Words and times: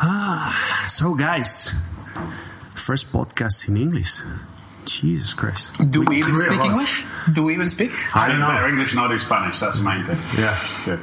Ah, 0.00 0.86
so 0.88 1.14
guys, 1.14 1.70
first 2.74 3.10
podcast 3.12 3.68
in 3.68 3.76
English. 3.76 4.20
Jesus 4.84 5.34
Christ. 5.34 5.68
Do 5.90 6.02
we, 6.02 6.18
even 6.20 6.38
speak. 6.38 6.60
English? 6.60 7.04
Do 7.32 7.42
we 7.42 7.52
even 7.54 7.68
speak? 7.68 7.90
I 8.16 8.28
don't 8.28 8.40
know. 8.40 8.46
Better 8.48 8.68
English 8.68 8.92
and 8.92 9.00
I 9.00 9.08
do 9.08 9.18
Spanish. 9.18 9.58
That's 9.60 9.78
the 9.78 9.84
main 9.84 10.02
thing. 10.04 10.16
Yeah. 10.40 10.56
Good. 10.86 11.00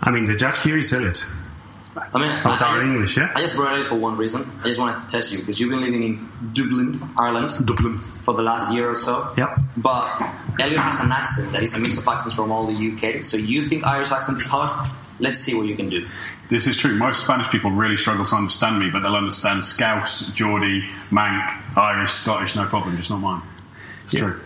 I 0.00 0.10
mean, 0.12 0.26
the 0.26 0.36
judge 0.36 0.60
here 0.60 0.78
is 0.78 0.92
Elliott. 0.92 1.24
I 1.96 2.18
mean, 2.18 2.30
About 2.30 2.62
I, 2.62 2.66
I 2.66 2.68
our 2.70 2.78
just, 2.78 2.86
English, 2.86 3.16
yeah? 3.16 3.32
I 3.34 3.40
just 3.40 3.56
brought 3.56 3.76
it 3.76 3.86
for 3.86 3.96
one 3.96 4.16
reason. 4.16 4.48
I 4.62 4.68
just 4.68 4.78
wanted 4.78 5.00
to 5.00 5.06
test 5.08 5.32
you 5.32 5.40
because 5.40 5.58
you've 5.58 5.70
been 5.70 5.80
living 5.80 6.02
in 6.04 6.28
Dublin, 6.52 7.00
Ireland, 7.18 7.50
Dublin. 7.66 7.98
for 7.98 8.34
the 8.34 8.42
last 8.42 8.72
year 8.72 8.88
or 8.88 8.94
so. 8.94 9.32
Yep. 9.36 9.58
But 9.78 10.06
Elliott 10.60 10.78
has 10.78 11.00
an 11.00 11.10
accent 11.10 11.50
that 11.52 11.62
is 11.64 11.74
a 11.74 11.80
mix 11.80 11.98
of 11.98 12.06
accents 12.06 12.36
from 12.36 12.52
all 12.52 12.66
the 12.66 12.92
UK. 12.92 13.24
So 13.24 13.36
you 13.36 13.66
think 13.66 13.84
Irish 13.84 14.12
accent 14.12 14.38
is 14.38 14.46
hard? 14.46 14.70
Let's 15.20 15.40
see 15.40 15.54
what 15.54 15.66
you 15.66 15.74
can 15.76 15.88
do. 15.90 16.06
This 16.48 16.66
is 16.66 16.76
true. 16.76 16.94
Most 16.96 17.24
Spanish 17.24 17.48
people 17.48 17.70
really 17.70 17.96
struggle 17.96 18.24
to 18.24 18.34
understand 18.36 18.78
me, 18.78 18.90
but 18.90 19.00
they'll 19.00 19.16
understand 19.16 19.64
Scouse, 19.64 20.32
Geordie, 20.32 20.82
Manc, 21.10 21.76
Irish, 21.76 22.12
Scottish, 22.12 22.54
no 22.56 22.64
problem. 22.66 22.96
Just 22.96 23.10
not 23.10 23.20
mine. 23.20 23.42
It's 24.04 24.14
Yeah. 24.14 24.20
true. 24.20 24.40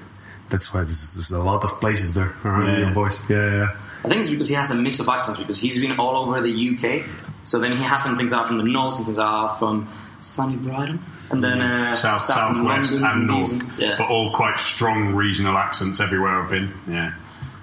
That's 0.48 0.72
why 0.74 0.80
there's, 0.82 1.14
there's 1.14 1.30
a 1.30 1.38
lot 1.42 1.62
of 1.64 1.78
places 1.80 2.14
there 2.14 2.34
around 2.44 2.68
Yeah. 2.68 2.78
your 2.78 2.90
boys. 2.90 3.20
Yeah, 3.28 3.36
yeah, 3.36 3.52
yeah. 3.56 3.68
I 4.04 4.08
think 4.08 4.20
it's 4.22 4.30
because 4.30 4.48
he 4.48 4.54
has 4.54 4.70
a 4.70 4.74
mix 4.74 4.98
of 4.98 5.08
accents 5.08 5.38
because 5.38 5.60
he's 5.60 5.78
been 5.78 5.98
all 5.98 6.16
over 6.16 6.40
the 6.40 6.50
UK. 6.50 7.04
So 7.44 7.58
then 7.58 7.76
he 7.76 7.82
has 7.84 8.02
some 8.02 8.16
things 8.16 8.30
that 8.30 8.38
are 8.38 8.46
from 8.46 8.58
the 8.58 8.64
north, 8.64 8.94
some 8.94 9.04
things 9.04 9.16
that 9.18 9.24
are 9.26 9.48
from 9.50 9.88
sunny 10.20 10.56
Brighton, 10.56 10.98
and 11.30 11.42
then 11.42 11.60
uh, 11.60 11.94
South, 11.96 12.24
from 12.24 12.34
southwest, 12.54 12.92
London, 12.92 13.10
and 13.10 13.26
north, 13.26 13.78
Yeah. 13.80 13.94
but 13.98 14.08
all 14.08 14.30
quite 14.32 14.58
strong 14.58 15.14
regional 15.14 15.56
accents 15.58 15.98
everywhere 16.00 16.40
I've 16.42 16.50
been. 16.50 16.72
Yeah, 16.88 17.12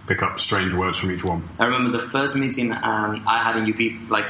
pick 0.10 0.22
up 0.24 0.40
strange 0.40 0.74
words 0.74 0.98
from 0.98 1.12
each 1.12 1.24
one. 1.24 1.44
I 1.60 1.66
remember 1.68 1.92
the 1.98 2.04
first 2.04 2.36
meeting 2.36 2.72
um, 2.74 3.24
I 3.28 3.38
had 3.44 3.56
in 3.58 3.72
UP, 3.72 4.10
like 4.10 4.26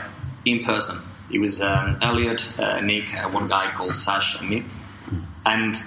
in 0.45 0.63
person. 0.63 0.97
It 1.31 1.39
was 1.39 1.61
um, 1.61 1.97
Elliott, 2.01 2.45
uh, 2.59 2.81
Nick, 2.81 3.05
uh, 3.15 3.29
one 3.29 3.47
guy 3.47 3.71
called 3.71 3.95
Sash, 3.95 4.37
and 4.39 4.49
me. 4.49 4.63
And 5.45 5.77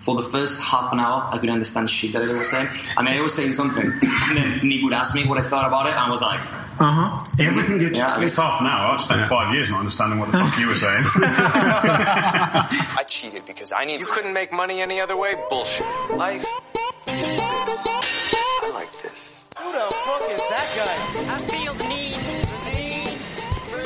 for 0.00 0.14
the 0.16 0.22
first 0.22 0.62
half 0.62 0.92
an 0.92 0.98
hour, 1.00 1.28
I 1.30 1.36
couldn't 1.38 1.52
understand 1.54 1.90
shit 1.90 2.12
that 2.14 2.20
they 2.20 2.28
were 2.32 2.44
saying. 2.44 2.68
And 2.96 3.06
they 3.06 3.20
were 3.20 3.28
saying 3.28 3.52
something, 3.52 3.84
and 3.84 4.36
then 4.36 4.60
Nick 4.66 4.82
would 4.82 4.92
ask 4.94 5.14
me 5.14 5.26
what 5.26 5.36
I 5.38 5.42
thought 5.42 5.66
about 5.66 5.86
it, 5.86 5.90
and 5.90 5.98
I 6.00 6.10
was 6.10 6.22
like, 6.22 6.40
Uh 6.80 6.90
huh. 6.90 7.24
Everything 7.38 7.78
good. 7.78 7.96
Yeah, 7.96 8.14
At 8.14 8.20
least 8.20 8.36
half 8.36 8.60
an 8.62 8.66
hour. 8.66 8.94
I've 8.94 9.00
spent 9.02 9.20
Yeah. 9.20 9.28
five 9.28 9.54
years 9.54 9.68
not 9.70 9.80
understanding 9.80 10.18
what 10.20 10.32
the 10.32 10.38
fuck 10.38 10.58
you 10.58 10.68
were 10.68 10.74
saying. 10.74 11.04
I 12.98 13.04
cheated 13.06 13.44
because 13.46 13.72
I 13.72 13.84
need. 13.84 14.00
You 14.00 14.06
couldn't 14.06 14.32
make 14.32 14.52
money 14.52 14.80
any 14.80 15.00
other 15.00 15.16
way. 15.16 15.34
Bullshit. 15.50 15.86
Life 16.16 16.44
is 17.06 17.36
this. 17.36 18.23
I 19.64 19.72
like 19.72 19.72
this. 19.72 19.72
Who 19.72 19.72
the 19.72 19.88
fuck 20.04 20.22
is 20.30 20.44
that 20.50 20.68
guy? 20.76 20.96
I 21.32 21.40
feel 21.48 21.72
the 21.74 21.84
need, 21.88 22.20
the 22.20 22.70
need 22.76 23.08
for. 23.70 23.80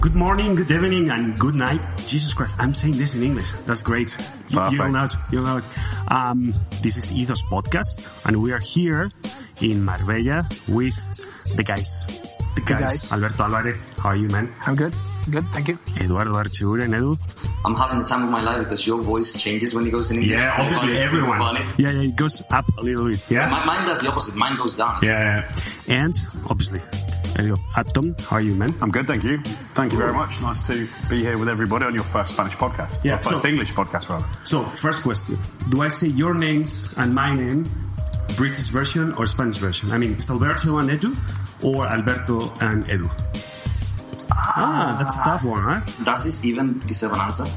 Good 0.00 0.14
morning, 0.14 0.54
good 0.54 0.70
evening, 0.70 1.10
and 1.10 1.38
good 1.38 1.54
night. 1.54 1.80
Jesus 2.06 2.32
Christ, 2.34 2.56
I'm 2.58 2.72
saying 2.74 2.96
this 2.96 3.14
in 3.14 3.22
English. 3.22 3.52
That's 3.66 3.82
great. 3.82 4.16
You, 4.48 4.58
you 4.70 4.78
Perfect. 4.78 4.90
know 4.90 5.04
it. 5.04 5.14
You're 5.30 5.58
it. 5.58 5.64
Um, 6.10 6.54
this 6.82 6.96
is 6.96 7.12
Ethos 7.12 7.42
Podcast, 7.42 8.10
and 8.24 8.42
we 8.42 8.52
are 8.52 8.58
here 8.58 9.10
in 9.60 9.84
Marbella 9.84 10.48
with 10.68 10.96
the 11.56 11.62
guys. 11.62 12.04
The 12.54 12.62
guys. 12.62 12.80
guys. 12.80 13.12
Alberto 13.12 13.44
Alvarez, 13.44 13.98
how 13.98 14.10
are 14.10 14.16
you, 14.16 14.28
man? 14.28 14.48
I'm 14.66 14.74
good. 14.76 14.94
Good. 15.30 15.44
Thank 15.52 15.68
you. 15.68 15.78
Eduardo 16.00 16.32
Barrecheguren, 16.32 16.92
Edu. 16.94 17.16
I'm 17.64 17.74
having 17.76 17.98
the 18.00 18.04
time 18.04 18.24
of 18.24 18.30
my 18.30 18.42
life 18.42 18.58
because 18.64 18.86
your 18.86 19.00
voice 19.02 19.40
changes 19.40 19.72
when 19.74 19.86
it 19.86 19.90
goes 19.90 20.10
in 20.10 20.16
English. 20.18 20.32
Yeah, 20.40 20.56
obviously 20.58 20.92
It's 20.92 21.02
everyone. 21.02 21.38
funny. 21.38 21.60
Yeah, 21.78 21.90
yeah, 21.92 22.08
it 22.08 22.16
goes 22.16 22.42
up 22.50 22.64
a 22.78 22.82
little 22.82 23.06
bit. 23.06 23.24
Yeah. 23.30 23.48
My, 23.48 23.64
mine 23.64 23.86
does 23.86 24.00
the 24.00 24.08
opposite. 24.08 24.34
Mine 24.36 24.56
goes 24.56 24.74
down. 24.74 24.98
Yeah, 25.02 25.48
and 25.88 26.12
obviously, 26.50 26.80
there 27.36 27.46
you 27.46 27.54
go. 27.54 27.62
Atom, 27.76 28.14
how 28.28 28.36
are 28.36 28.40
you, 28.40 28.54
man? 28.54 28.74
I'm 28.82 28.90
good, 28.90 29.06
thank 29.06 29.22
you. 29.24 29.38
Thank 29.74 29.92
you 29.92 29.98
very 29.98 30.12
much. 30.12 30.40
Nice 30.42 30.66
to 30.66 30.88
be 31.08 31.20
here 31.20 31.38
with 31.38 31.48
everybody 31.48 31.84
on 31.86 31.94
your 31.94 32.04
first 32.04 32.34
Spanish 32.34 32.54
podcast. 32.54 33.02
Yeah, 33.04 33.14
Or 33.14 33.18
first 33.18 33.42
so- 33.42 33.48
English 33.48 33.72
podcast, 33.72 34.08
rather. 34.10 34.26
So, 34.44 34.62
first 34.64 35.02
question: 35.02 35.38
Do 35.70 35.82
I 35.82 35.88
say 35.88 36.08
your 36.08 36.34
names 36.34 36.92
and 36.98 37.14
my 37.14 37.32
name, 37.34 37.64
British 38.36 38.68
version 38.68 39.12
or 39.14 39.26
Spanish 39.26 39.58
version? 39.58 39.92
I 39.92 39.98
mean, 39.98 40.14
is 40.14 40.30
Alberto 40.30 40.78
and 40.78 40.90
Edu, 40.90 41.14
or 41.62 41.86
Alberto 41.86 42.40
and 42.60 42.84
Edu? 42.86 43.08
Ah, 44.56 44.96
that's 44.98 45.16
a 45.16 45.22
tough 45.22 45.44
one, 45.44 45.64
right? 45.64 45.84
Does 46.04 46.24
this 46.24 46.44
even 46.44 46.78
deserve 46.86 47.12
an 47.12 47.20
answer? 47.20 47.44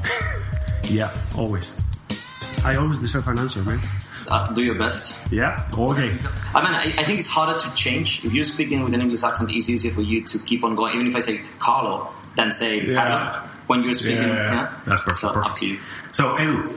Yeah, 0.88 1.10
always. 1.36 1.74
I 2.64 2.76
always 2.76 3.00
deserve 3.00 3.26
an 3.26 3.40
answer, 3.40 3.60
man. 3.64 3.80
Uh, 4.28 4.52
do 4.54 4.62
your 4.62 4.76
best. 4.76 5.18
Yeah. 5.32 5.68
Okay. 5.76 6.16
I 6.54 6.62
mean, 6.62 6.74
I, 6.74 6.94
I 6.96 7.02
think 7.02 7.18
it's 7.18 7.28
harder 7.28 7.58
to 7.58 7.74
change. 7.74 8.24
If 8.24 8.32
you're 8.32 8.44
speaking 8.44 8.84
with 8.84 8.94
an 8.94 9.00
English 9.00 9.24
accent, 9.24 9.50
it's 9.50 9.68
easier 9.68 9.90
for 9.92 10.02
you 10.02 10.22
to 10.22 10.38
keep 10.38 10.62
on 10.62 10.76
going. 10.76 10.94
Even 10.94 11.08
if 11.08 11.16
I 11.16 11.20
say 11.20 11.40
Carlo, 11.58 12.08
than 12.36 12.52
say 12.52 12.86
Yeah. 12.86 12.94
Carlo 12.94 13.48
when 13.66 13.82
you're 13.82 13.94
speaking. 13.94 14.28
Yeah, 14.28 14.34
yeah, 14.34 14.52
yeah. 14.52 14.52
Yeah, 14.62 14.72
That's 14.86 15.00
perfect, 15.02 15.18
So 15.18 15.28
perfect. 15.32 15.46
up 15.50 15.56
to 15.56 15.66
you. 15.66 15.76
So, 16.12 16.36
Edu, 16.36 16.70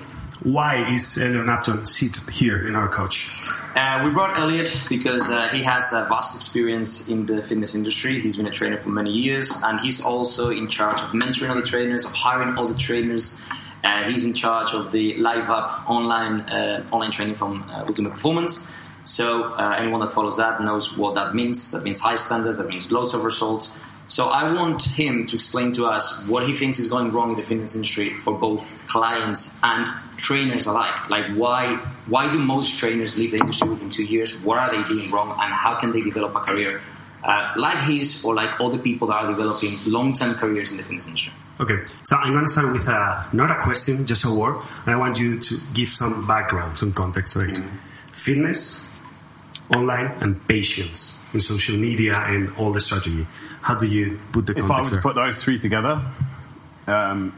why 0.44 0.94
is 0.94 1.18
Elliott 1.18 1.50
Upton 1.50 1.86
sit 1.86 2.18
here 2.30 2.68
in 2.68 2.76
our 2.76 2.88
coach? 2.88 3.30
Uh, 3.76 4.02
we 4.06 4.12
brought 4.12 4.38
Elliott 4.38 4.84
because 4.90 5.30
uh, 5.30 5.48
he 5.50 5.64
has 5.64 5.94
a 5.94 6.06
vast 6.06 6.36
experience 6.36 7.08
in 7.08 7.26
the 7.26 7.42
fitness 7.42 7.76
industry. 7.76 8.20
He's 8.20 8.38
been 8.38 8.48
a 8.48 8.52
trainer 8.52 8.78
for 8.78 8.90
many 8.90 9.12
years, 9.12 9.62
and 9.64 9.80
he's 9.80 10.02
also 10.02 10.50
in 10.50 10.68
charge 10.68 11.02
of 11.02 11.10
mentoring 11.10 11.50
other 11.50 11.62
trainers, 11.62 12.06
of 12.06 12.14
hiring 12.14 12.58
all 12.58 12.68
the 12.68 12.78
trainers. 12.78 13.42
Uh, 13.84 14.04
he's 14.04 14.26
in 14.26 14.34
charge 14.34 14.74
of 14.74 14.92
the 14.92 15.18
Live 15.18 15.50
Up 15.50 15.90
online 15.90 16.42
uh, 16.42 16.86
online 16.92 17.12
training 17.12 17.36
from 17.36 17.64
uh, 17.70 17.86
Ultimate 17.88 18.12
Performance. 18.12 18.72
So 19.04 19.44
uh, 19.44 19.76
anyone 19.78 20.02
that 20.02 20.12
follows 20.12 20.38
that 20.38 20.62
knows 20.62 20.98
what 20.98 21.16
that 21.16 21.34
means. 21.34 21.72
That 21.72 21.84
means 21.84 22.00
high 22.00 22.16
standards. 22.16 22.58
That 22.58 22.68
means 22.68 22.92
loads 22.92 23.14
of 23.14 23.24
results. 23.24 23.78
So 24.10 24.30
I 24.30 24.52
want 24.52 24.82
him 24.82 25.28
to 25.28 25.36
explain 25.36 25.72
to 25.74 25.86
us 25.86 26.28
what 26.28 26.44
he 26.44 26.54
thinks 26.54 26.80
is 26.80 26.88
going 26.88 27.12
wrong 27.12 27.30
in 27.30 27.38
the 27.38 27.44
fitness 27.44 27.76
industry 27.76 28.10
for 28.10 28.38
both 28.38 28.62
clients 28.88 29.56
and 29.64 29.88
trainers 30.18 30.66
alike. 30.66 31.10
Like 31.10 31.28
why 31.36 31.76
why 32.08 32.32
do 32.32 32.40
most 32.40 32.80
trainers 32.80 33.18
leave 33.18 33.32
the 33.32 33.38
industry 33.38 33.70
within 33.70 33.92
two 33.92 34.04
years? 34.04 34.36
What 34.44 34.58
are 34.58 34.72
they 34.72 34.84
doing 34.88 35.12
wrong, 35.12 35.30
and 35.30 35.54
how 35.54 35.76
can 35.76 35.92
they 35.92 36.02
develop 36.02 36.36
a 36.36 36.40
career 36.40 36.82
uh, 37.24 37.54
like 37.56 37.80
his 37.84 38.26
or 38.26 38.34
like 38.34 38.60
other 38.60 38.78
people 38.78 39.08
that 39.08 39.24
are 39.24 39.28
developing 39.28 39.72
long 39.86 40.14
term 40.14 40.34
careers 40.34 40.72
in 40.72 40.78
the 40.78 40.84
fitness 40.84 41.08
industry? 41.08 41.34
Okay, 41.60 41.78
so 42.04 42.16
I'm 42.16 42.32
going 42.32 42.46
to 42.46 42.52
start 42.52 42.72
with 42.72 42.88
a, 42.88 43.30
not 43.34 43.52
a 43.52 43.56
question, 43.56 44.06
just 44.08 44.24
a 44.24 44.34
word. 44.34 44.62
And 44.86 44.96
I 44.96 44.98
want 44.98 45.20
you 45.20 45.40
to 45.40 45.60
give 45.74 45.90
some 45.90 46.26
background, 46.26 46.78
some 46.78 46.94
context 46.94 47.34
to 47.34 47.42
it. 47.42 47.58
Fitness, 48.14 48.86
online, 49.70 50.06
and 50.22 50.48
patience 50.48 51.20
in 51.34 51.42
social 51.42 51.76
media 51.76 52.16
and 52.16 52.50
all 52.58 52.72
the 52.72 52.80
strategy. 52.80 53.28
How 53.62 53.76
do 53.76 53.86
you 53.86 54.20
put 54.32 54.48
the 54.48 54.58
If 54.58 54.72
I 54.72 54.80
was 54.80 54.90
to 54.90 54.98
put 54.98 55.16
those 55.16 55.44
three 55.44 55.60
together, 55.60 56.02
um, 56.88 57.32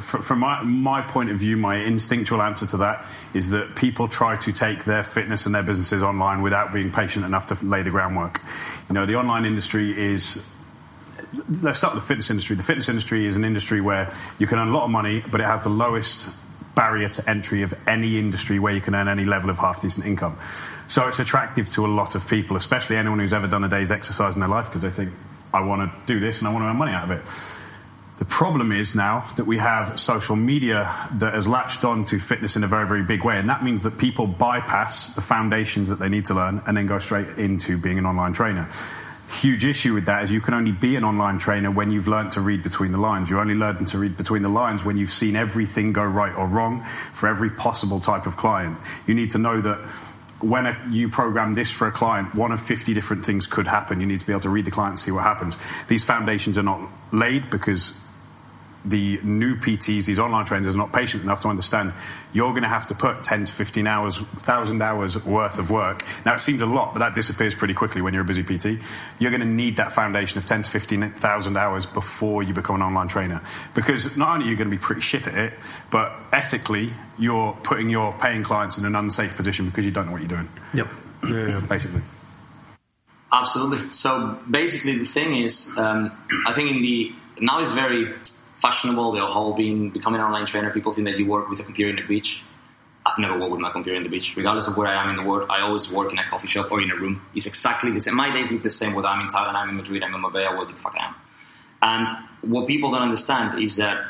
from 0.00 0.38
my, 0.38 0.62
my 0.62 1.02
point 1.02 1.30
of 1.30 1.36
view, 1.36 1.56
my 1.56 1.76
instinctual 1.76 2.40
answer 2.40 2.66
to 2.66 2.76
that 2.78 3.04
is 3.34 3.50
that 3.50 3.74
people 3.74 4.08
try 4.08 4.36
to 4.36 4.52
take 4.52 4.84
their 4.84 5.02
fitness 5.02 5.46
and 5.46 5.54
their 5.54 5.62
businesses 5.62 6.02
online 6.02 6.42
without 6.42 6.72
being 6.72 6.90
patient 6.90 7.24
enough 7.24 7.46
to 7.46 7.64
lay 7.64 7.82
the 7.82 7.90
groundwork. 7.90 8.40
You 8.88 8.94
know, 8.94 9.04
the 9.04 9.16
online 9.16 9.44
industry 9.44 9.90
is 9.90 10.42
let's 11.62 11.78
start 11.78 11.94
with 11.94 12.04
the 12.04 12.08
fitness 12.08 12.30
industry. 12.30 12.56
The 12.56 12.62
fitness 12.62 12.88
industry 12.88 13.26
is 13.26 13.36
an 13.36 13.44
industry 13.44 13.80
where 13.80 14.12
you 14.38 14.46
can 14.46 14.58
earn 14.58 14.68
a 14.68 14.72
lot 14.72 14.84
of 14.84 14.90
money, 14.90 15.22
but 15.30 15.40
it 15.40 15.44
has 15.44 15.62
the 15.62 15.70
lowest 15.70 16.28
barrier 16.74 17.08
to 17.08 17.30
entry 17.30 17.62
of 17.62 17.74
any 17.86 18.18
industry 18.18 18.58
where 18.58 18.72
you 18.72 18.80
can 18.80 18.94
earn 18.94 19.08
any 19.08 19.24
level 19.24 19.50
of 19.50 19.58
half 19.58 19.82
decent 19.82 20.06
income. 20.06 20.38
So 20.88 21.08
it's 21.08 21.20
attractive 21.20 21.68
to 21.70 21.86
a 21.86 21.88
lot 21.88 22.14
of 22.14 22.28
people, 22.28 22.56
especially 22.56 22.96
anyone 22.96 23.18
who's 23.18 23.32
ever 23.32 23.46
done 23.46 23.64
a 23.64 23.68
day's 23.68 23.90
exercise 23.90 24.36
in 24.36 24.40
their 24.40 24.48
life, 24.48 24.66
because 24.66 24.82
they 24.82 24.90
think, 24.90 25.12
I 25.52 25.64
want 25.64 25.90
to 25.90 26.06
do 26.06 26.20
this 26.20 26.40
and 26.40 26.48
I 26.48 26.52
want 26.52 26.62
to 26.64 26.68
earn 26.68 26.76
money 26.76 26.92
out 26.92 27.04
of 27.04 27.10
it. 27.10 27.22
The 28.18 28.24
problem 28.26 28.70
is 28.70 28.94
now 28.94 29.28
that 29.36 29.46
we 29.46 29.58
have 29.58 29.98
social 29.98 30.36
media 30.36 31.08
that 31.14 31.34
has 31.34 31.48
latched 31.48 31.84
on 31.84 32.04
to 32.04 32.20
fitness 32.20 32.54
in 32.54 32.62
a 32.62 32.68
very, 32.68 32.86
very 32.86 33.02
big 33.02 33.24
way. 33.24 33.36
And 33.36 33.48
that 33.48 33.64
means 33.64 33.82
that 33.82 33.98
people 33.98 34.26
bypass 34.26 35.14
the 35.14 35.20
foundations 35.20 35.88
that 35.88 35.98
they 35.98 36.08
need 36.08 36.26
to 36.26 36.34
learn 36.34 36.62
and 36.66 36.76
then 36.76 36.86
go 36.86 37.00
straight 37.00 37.38
into 37.38 37.76
being 37.76 37.98
an 37.98 38.06
online 38.06 38.32
trainer. 38.32 38.68
Huge 39.40 39.64
issue 39.64 39.94
with 39.94 40.04
that 40.06 40.24
is 40.24 40.30
you 40.30 40.40
can 40.40 40.54
only 40.54 40.72
be 40.72 40.94
an 40.94 41.04
online 41.04 41.38
trainer 41.38 41.70
when 41.70 41.90
you've 41.90 42.06
learned 42.06 42.32
to 42.32 42.40
read 42.40 42.62
between 42.62 42.92
the 42.92 42.98
lines. 42.98 43.30
You 43.30 43.40
only 43.40 43.54
learn 43.54 43.84
to 43.86 43.98
read 43.98 44.16
between 44.16 44.42
the 44.42 44.48
lines 44.48 44.84
when 44.84 44.98
you've 44.98 45.12
seen 45.12 45.34
everything 45.34 45.92
go 45.92 46.04
right 46.04 46.34
or 46.36 46.46
wrong 46.46 46.84
for 47.14 47.28
every 47.28 47.50
possible 47.50 47.98
type 47.98 48.26
of 48.26 48.36
client. 48.36 48.76
You 49.06 49.14
need 49.14 49.32
to 49.32 49.38
know 49.38 49.60
that 49.62 49.78
when 50.42 50.66
a, 50.66 50.76
you 50.90 51.08
program 51.08 51.54
this 51.54 51.70
for 51.70 51.86
a 51.86 51.92
client, 51.92 52.34
one 52.34 52.52
of 52.52 52.60
50 52.60 52.94
different 52.94 53.24
things 53.24 53.46
could 53.46 53.66
happen. 53.66 54.00
You 54.00 54.06
need 54.06 54.20
to 54.20 54.26
be 54.26 54.32
able 54.32 54.40
to 54.42 54.50
read 54.50 54.64
the 54.64 54.70
client 54.70 54.92
and 54.92 54.98
see 54.98 55.10
what 55.10 55.22
happens. 55.22 55.56
These 55.86 56.04
foundations 56.04 56.58
are 56.58 56.62
not 56.62 56.88
laid 57.12 57.50
because 57.50 57.98
the 58.84 59.18
new 59.22 59.56
PTs, 59.56 60.06
these 60.06 60.18
online 60.18 60.44
trainers, 60.44 60.74
are 60.74 60.78
not 60.78 60.92
patient 60.92 61.22
enough 61.22 61.40
to 61.42 61.48
understand 61.48 61.92
you're 62.32 62.50
going 62.50 62.62
to 62.62 62.68
have 62.68 62.86
to 62.88 62.94
put 62.94 63.22
10 63.22 63.44
to 63.44 63.52
15 63.52 63.86
hours, 63.86 64.20
1,000 64.20 64.82
hours 64.82 65.24
worth 65.24 65.58
of 65.58 65.70
work. 65.70 66.04
Now, 66.24 66.34
it 66.34 66.40
seems 66.40 66.60
a 66.62 66.66
lot, 66.66 66.92
but 66.92 67.00
that 67.00 67.14
disappears 67.14 67.54
pretty 67.54 67.74
quickly 67.74 68.02
when 68.02 68.14
you're 68.14 68.22
a 68.22 68.26
busy 68.26 68.42
PT. 68.42 68.82
You're 69.18 69.30
going 69.30 69.40
to 69.40 69.46
need 69.46 69.76
that 69.76 69.92
foundation 69.92 70.38
of 70.38 70.46
10 70.46 70.62
to 70.64 70.70
15,000 70.70 71.56
hours 71.56 71.86
before 71.86 72.42
you 72.42 72.54
become 72.54 72.76
an 72.76 72.82
online 72.82 73.08
trainer. 73.08 73.40
Because 73.74 74.16
not 74.16 74.30
only 74.30 74.46
are 74.46 74.50
you 74.50 74.56
going 74.56 74.70
to 74.70 74.76
be 74.76 74.80
pretty 74.82 75.02
shit 75.02 75.26
at 75.26 75.34
it, 75.34 75.52
but 75.90 76.12
ethically, 76.32 76.90
you're 77.18 77.52
putting 77.62 77.88
your 77.88 78.12
paying 78.14 78.42
clients 78.42 78.78
in 78.78 78.84
an 78.84 78.96
unsafe 78.96 79.36
position 79.36 79.66
because 79.66 79.84
you 79.84 79.90
don't 79.90 80.06
know 80.06 80.12
what 80.12 80.22
you're 80.22 80.28
doing, 80.28 80.48
Yep. 80.74 80.88
Yeah, 81.28 81.46
yeah. 81.48 81.60
basically. 81.68 82.02
Absolutely. 83.32 83.90
So 83.90 84.38
basically, 84.50 84.98
the 84.98 85.04
thing 85.04 85.36
is, 85.36 85.70
um, 85.78 86.12
I 86.46 86.52
think 86.52 86.70
in 86.70 86.82
the 86.82 87.12
now 87.40 87.60
it's 87.60 87.70
very 87.72 88.12
fashionable. 88.62 89.12
The 89.12 89.26
whole 89.26 89.52
being 89.52 89.90
becoming 89.90 90.20
an 90.20 90.26
online 90.26 90.46
trainer. 90.46 90.70
People 90.70 90.92
think 90.92 91.06
that 91.08 91.18
you 91.18 91.26
work 91.26 91.50
with 91.50 91.60
a 91.60 91.64
computer 91.64 91.90
in 91.90 91.96
the 91.96 92.06
beach. 92.06 92.42
I've 93.04 93.18
never 93.18 93.36
worked 93.36 93.50
with 93.50 93.60
my 93.60 93.70
computer 93.70 93.96
in 93.96 94.04
the 94.04 94.08
beach. 94.08 94.36
Regardless 94.36 94.68
of 94.68 94.76
where 94.76 94.86
I 94.86 95.02
am 95.02 95.10
in 95.10 95.16
the 95.16 95.28
world, 95.28 95.50
I 95.50 95.60
always 95.62 95.90
work 95.90 96.12
in 96.12 96.18
a 96.18 96.22
coffee 96.22 96.46
shop 96.46 96.70
or 96.70 96.80
in 96.80 96.90
a 96.92 96.94
room. 96.94 97.20
It's 97.34 97.46
exactly 97.46 97.90
the 97.90 98.00
same. 98.00 98.14
My 98.14 98.32
days 98.32 98.52
look 98.52 98.62
the 98.62 98.70
same 98.70 98.94
whether 98.94 99.08
I'm 99.08 99.20
in 99.20 99.26
Thailand, 99.26 99.54
I'm 99.54 99.68
in 99.70 99.76
Madrid, 99.76 100.04
I'm 100.04 100.14
in 100.14 100.20
Marbella, 100.20 100.56
where 100.56 100.66
the 100.66 100.74
fuck 100.74 100.94
I 100.96 101.06
am. 101.06 101.14
And 101.82 102.08
what 102.52 102.68
people 102.68 102.92
don't 102.92 103.02
understand 103.02 103.60
is 103.60 103.76
that 103.76 104.06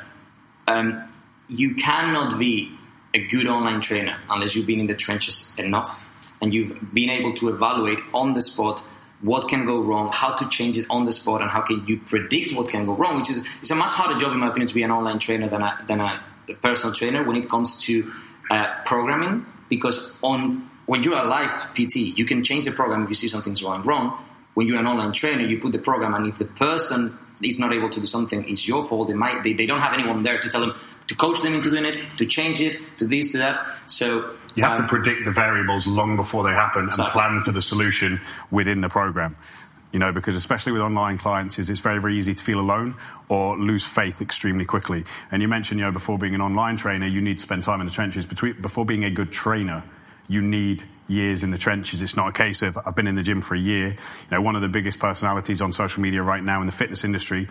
um, 0.69 1.09
you 1.49 1.75
cannot 1.75 2.39
be 2.39 2.71
a 3.15 3.27
good 3.27 3.47
online 3.47 3.81
trainer 3.81 4.17
unless 4.29 4.55
you've 4.55 4.67
been 4.67 4.81
in 4.81 4.87
the 4.87 4.95
trenches 4.95 5.55
enough 5.59 6.07
and 6.43 6.53
you've 6.53 6.93
been 6.93 7.09
able 7.09 7.33
to 7.35 7.49
evaluate 7.49 8.01
on 8.13 8.35
the 8.35 8.43
spot 8.43 8.83
what 9.23 9.49
can 9.49 9.65
go 9.65 9.81
wrong, 9.81 10.11
how 10.13 10.37
to 10.37 10.49
change 10.49 10.77
it 10.77 10.87
on 10.91 11.05
the 11.05 11.13
spot, 11.13 11.41
and 11.41 11.51
how 11.51 11.63
can 11.63 11.87
you 11.87 11.99
predict 11.99 12.53
what 12.53 12.69
can 12.69 12.85
go 12.85 12.95
wrong. 12.95 13.19
Which 13.19 13.31
is 13.31 13.47
it's 13.61 13.71
a 13.71 13.75
much 13.75 13.93
harder 13.93 14.19
job, 14.19 14.33
in 14.33 14.39
my 14.39 14.49
opinion, 14.49 14.69
to 14.69 14.75
be 14.75 14.83
an 14.83 14.91
online 14.91 15.19
trainer 15.19 15.49
than 15.49 15.63
a, 15.63 15.79
than 15.87 16.01
a 16.01 16.21
personal 16.61 16.95
trainer 16.95 17.23
when 17.23 17.37
it 17.37 17.49
comes 17.49 17.79
to 17.85 18.13
uh, 18.51 18.75
programming. 18.85 19.47
Because 19.69 20.15
on 20.23 20.69
when 20.87 21.03
you're 21.03 21.17
a 21.17 21.25
live 21.25 21.73
PT, 21.75 21.97
you 21.97 22.27
can 22.27 22.43
change 22.43 22.65
the 22.65 22.73
program 22.73 23.05
if 23.05 23.09
you 23.09 23.15
see 23.15 23.29
something's 23.29 23.63
going 23.63 23.83
wrong. 23.83 24.23
When 24.55 24.67
you're 24.67 24.79
an 24.79 24.87
online 24.87 25.13
trainer, 25.13 25.43
you 25.43 25.59
put 25.59 25.73
the 25.73 25.79
program, 25.79 26.15
and 26.15 26.27
if 26.27 26.37
the 26.37 26.45
person 26.45 27.17
is 27.43 27.59
not 27.59 27.73
able 27.73 27.89
to 27.89 28.01
do 28.01 28.07
something, 28.07 28.47
it's 28.49 28.67
your 28.69 28.83
fault. 28.83 29.09
They 29.09 29.15
might 29.15 29.43
they, 29.43 29.53
they 29.53 29.67
don't 29.67 29.81
have 29.81 29.95
anyone 29.95 30.23
there 30.23 30.39
to 30.39 30.49
tell 30.49 30.61
them 30.61 30.75
to 31.09 31.15
coach 31.17 31.41
them 31.43 31.55
into 31.55 31.71
doing 31.71 31.85
it, 31.85 31.99
to 32.19 32.27
change 32.27 32.61
it, 32.61 32.81
to 32.99 33.07
this, 33.07 33.33
to 33.33 33.39
that. 33.39 33.81
So 33.87 34.35
You 34.55 34.65
have 34.65 34.79
um, 34.79 34.87
to 34.87 34.89
predict 34.89 35.25
the 35.25 35.31
variables 35.31 35.87
long 35.87 36.17
before 36.17 36.45
they 36.45 36.51
happen 36.51 36.83
and 36.83 36.93
plan 36.93 37.41
for 37.43 37.53
the 37.53 37.63
solution 37.63 38.21
within 38.51 38.81
the 38.81 38.89
program. 38.89 39.37
You 39.93 39.99
know, 39.99 40.13
because 40.13 40.37
especially 40.37 40.73
with 40.73 40.81
online 40.81 41.19
clients, 41.19 41.59
is 41.59 41.69
it's 41.69 41.81
very, 41.81 42.01
very 42.01 42.17
easy 42.17 42.35
to 42.35 42.43
feel 42.43 42.61
alone 42.61 42.95
or 43.29 43.59
lose 43.59 43.85
faith 43.85 44.23
extremely 44.23 44.65
quickly. 44.65 45.05
And 45.31 45.43
you 45.43 45.49
mentioned, 45.49 45.81
you 45.81 45.87
know, 45.87 45.93
before 45.93 46.19
being 46.19 46.35
an 46.35 46.41
online 46.41 46.79
trainer, 46.79 47.07
you 47.07 47.21
need 47.21 47.39
to 47.39 47.43
spend 47.43 47.63
time 47.63 47.81
in 47.81 47.87
the 47.87 47.93
trenches. 47.93 48.25
Between, 48.25 48.61
before 48.63 48.87
being 48.87 49.05
a 49.05 49.11
good 49.11 49.31
trainer, 49.31 49.83
you 50.29 50.41
need 50.41 50.83
years 51.09 51.43
in 51.43 51.51
the 51.51 51.59
trenches. 51.59 52.01
It's 52.01 52.17
not 52.17 52.29
a 52.29 52.33
case 52.33 52.63
of 52.63 52.79
I've 52.79 52.97
been 52.97 53.07
in 53.07 53.17
the 53.17 53.23
gym 53.23 53.43
for 53.43 53.55
a 53.55 53.59
year. 53.59 53.89
You 53.89 53.97
know, 54.31 54.41
one 54.41 54.57
of 54.57 54.63
the 54.63 54.69
biggest 54.69 54.99
personalities 54.99 55.61
on 55.61 55.73
social 55.73 56.03
media 56.03 56.23
right 56.23 56.43
now 56.43 56.61
in 56.61 56.67
the 56.67 56.73
fitness 56.73 57.05
industry 57.05 57.49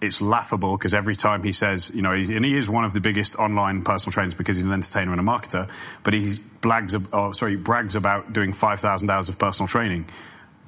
it's 0.00 0.20
laughable 0.22 0.76
because 0.76 0.94
every 0.94 1.16
time 1.16 1.42
he 1.42 1.52
says, 1.52 1.90
you 1.92 2.02
know, 2.02 2.12
and 2.12 2.44
he 2.44 2.56
is 2.56 2.68
one 2.70 2.84
of 2.84 2.92
the 2.92 3.00
biggest 3.00 3.36
online 3.36 3.82
personal 3.82 4.12
trainers 4.12 4.34
because 4.34 4.56
he's 4.56 4.64
an 4.64 4.72
entertainer 4.72 5.10
and 5.12 5.20
a 5.20 5.24
marketer, 5.24 5.70
but 6.04 6.14
he 6.14 6.34
blags, 6.62 6.94
ab- 6.94 7.08
oh, 7.12 7.32
sorry, 7.32 7.56
brags 7.56 7.96
about 7.96 8.32
doing 8.32 8.52
5,000 8.52 9.10
hours 9.10 9.28
of 9.28 9.38
personal 9.38 9.66
training. 9.66 10.06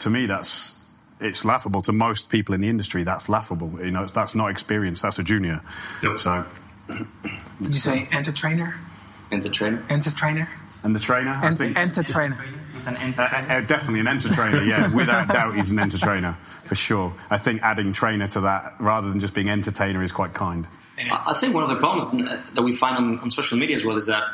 To 0.00 0.10
me, 0.10 0.26
that's, 0.26 0.76
it's 1.20 1.44
laughable. 1.44 1.82
To 1.82 1.92
most 1.92 2.28
people 2.28 2.54
in 2.54 2.60
the 2.60 2.68
industry, 2.68 3.04
that's 3.04 3.28
laughable. 3.28 3.70
You 3.84 3.90
know, 3.92 4.06
that's 4.06 4.34
not 4.34 4.50
experience. 4.50 5.02
That's 5.02 5.18
a 5.18 5.22
junior. 5.22 5.60
Yep. 6.02 6.18
So, 6.18 6.44
Did 6.88 7.06
you 7.60 7.72
say 7.72 8.08
enter 8.10 8.32
trainer? 8.32 8.74
in 9.30 9.40
the 9.42 9.48
trainer. 9.48 9.80
Enter 9.88 10.10
trainer? 10.10 10.48
and 10.82 10.96
the 10.96 10.98
trainer, 10.98 11.38
I 11.40 11.54
think. 11.54 11.76
enter 11.76 12.02
trainer. 12.02 12.36
It's 12.80 12.88
an 12.88 13.14
Uh, 13.18 13.22
uh, 13.22 13.60
definitely 13.60 14.00
an 14.00 14.08
enter 14.08 14.30
trainer, 14.30 14.62
yeah. 14.62 14.94
Without 14.94 15.28
doubt, 15.28 15.54
he's 15.54 15.70
an 15.70 15.78
enter 15.78 15.98
trainer, 15.98 16.38
for 16.64 16.74
sure. 16.74 17.12
I 17.28 17.36
think 17.36 17.60
adding 17.62 17.92
trainer 17.92 18.26
to 18.28 18.40
that, 18.42 18.76
rather 18.78 19.10
than 19.10 19.20
just 19.20 19.34
being 19.34 19.50
entertainer, 19.50 20.02
is 20.02 20.12
quite 20.12 20.32
kind. 20.32 20.66
I 20.98 21.22
I 21.26 21.34
think 21.34 21.54
one 21.54 21.62
of 21.62 21.68
the 21.68 21.76
problems 21.76 22.10
that 22.54 22.62
we 22.62 22.72
find 22.72 22.96
on, 22.96 23.18
on 23.18 23.30
social 23.30 23.58
media 23.58 23.76
as 23.76 23.84
well 23.84 23.98
is 23.98 24.06
that 24.06 24.24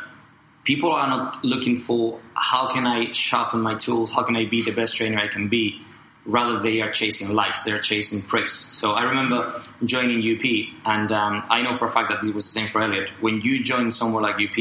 people 0.63 0.93
are 0.93 1.09
not 1.09 1.45
looking 1.45 1.77
for 1.77 2.21
how 2.35 2.69
can 2.69 2.87
I 2.87 3.11
sharpen 3.11 3.61
my 3.61 3.75
tools, 3.75 4.13
how 4.13 4.23
can 4.23 4.37
I 4.37 4.45
be 4.45 4.63
the 4.63 4.73
best 4.73 4.97
trainer 4.97 5.19
I 5.19 5.29
can 5.29 5.49
be. 5.49 5.83
Rather, 6.25 6.59
they 6.61 6.81
are 6.83 6.91
chasing 6.91 7.35
likes, 7.35 7.65
they're 7.65 7.81
chasing 7.81 8.21
praise. 8.21 8.53
So 8.53 8.93
I 8.93 9.05
remember 9.05 9.61
joining 9.85 10.19
UP, 10.19 10.45
and 10.85 11.11
um, 11.13 11.45
I 11.49 11.63
know 11.63 11.75
for 11.75 11.87
a 11.87 11.91
fact 11.91 12.11
that 12.11 12.23
it 12.25 12.35
was 12.35 12.45
the 12.45 12.51
same 12.51 12.69
for 12.69 12.81
Elliott. 12.81 13.11
When 13.21 13.41
you 13.41 13.63
join 13.63 13.93
somewhere 13.93 14.23
like 14.23 14.37
UP, 14.37 14.57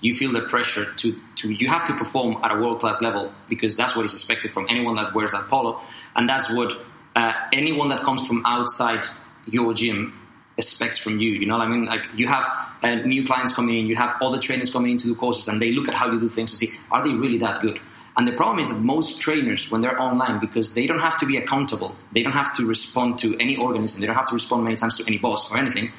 you 0.00 0.14
feel 0.14 0.32
the 0.32 0.40
pressure 0.40 0.86
to, 0.96 1.18
to 1.36 1.50
you 1.50 1.68
have 1.68 1.86
to 1.86 1.94
perform 1.94 2.38
at 2.42 2.52
a 2.52 2.54
world 2.54 2.80
class 2.80 3.02
level 3.02 3.32
because 3.48 3.76
that's 3.76 3.96
what 3.96 4.04
is 4.04 4.12
expected 4.12 4.50
from 4.50 4.66
anyone 4.68 4.94
that 4.96 5.14
wears 5.14 5.32
that 5.32 5.48
polo, 5.48 5.80
and 6.14 6.28
that's 6.28 6.52
what 6.52 6.72
uh, 7.16 7.32
anyone 7.52 7.88
that 7.88 8.00
comes 8.00 8.26
from 8.26 8.44
outside 8.46 9.04
your 9.46 9.74
gym 9.74 10.14
expects 10.56 10.98
from 10.98 11.18
you. 11.18 11.30
You 11.30 11.46
know 11.46 11.56
what 11.56 11.66
I 11.66 11.70
mean? 11.70 11.84
Like 11.86 12.06
you 12.14 12.26
have 12.26 12.46
uh, 12.82 12.96
new 12.96 13.24
clients 13.26 13.52
coming 13.52 13.78
in, 13.78 13.86
you 13.86 13.96
have 13.96 14.16
other 14.22 14.38
trainers 14.38 14.70
coming 14.72 14.92
in 14.92 14.98
to 14.98 15.04
do 15.06 15.14
courses, 15.14 15.48
and 15.48 15.60
they 15.60 15.72
look 15.72 15.88
at 15.88 15.94
how 15.94 16.10
you 16.10 16.20
do 16.20 16.28
things 16.28 16.52
and 16.52 16.58
see 16.58 16.78
are 16.90 17.02
they 17.02 17.12
really 17.12 17.38
that 17.38 17.60
good. 17.60 17.80
And 18.16 18.26
the 18.26 18.32
problem 18.32 18.58
is 18.58 18.68
that 18.68 18.80
most 18.80 19.20
trainers, 19.20 19.70
when 19.70 19.80
they're 19.80 20.00
online, 20.00 20.40
because 20.40 20.74
they 20.74 20.88
don't 20.88 20.98
have 20.98 21.20
to 21.20 21.26
be 21.26 21.36
accountable, 21.36 21.94
they 22.10 22.24
don't 22.24 22.32
have 22.32 22.52
to 22.54 22.66
respond 22.66 23.20
to 23.20 23.36
any 23.38 23.56
organism, 23.56 24.00
they 24.00 24.08
don't 24.08 24.16
have 24.16 24.26
to 24.26 24.34
respond 24.34 24.64
many 24.64 24.74
times 24.74 24.98
to 24.98 25.04
any 25.06 25.18
boss 25.18 25.50
or 25.52 25.56
anything. 25.56 25.92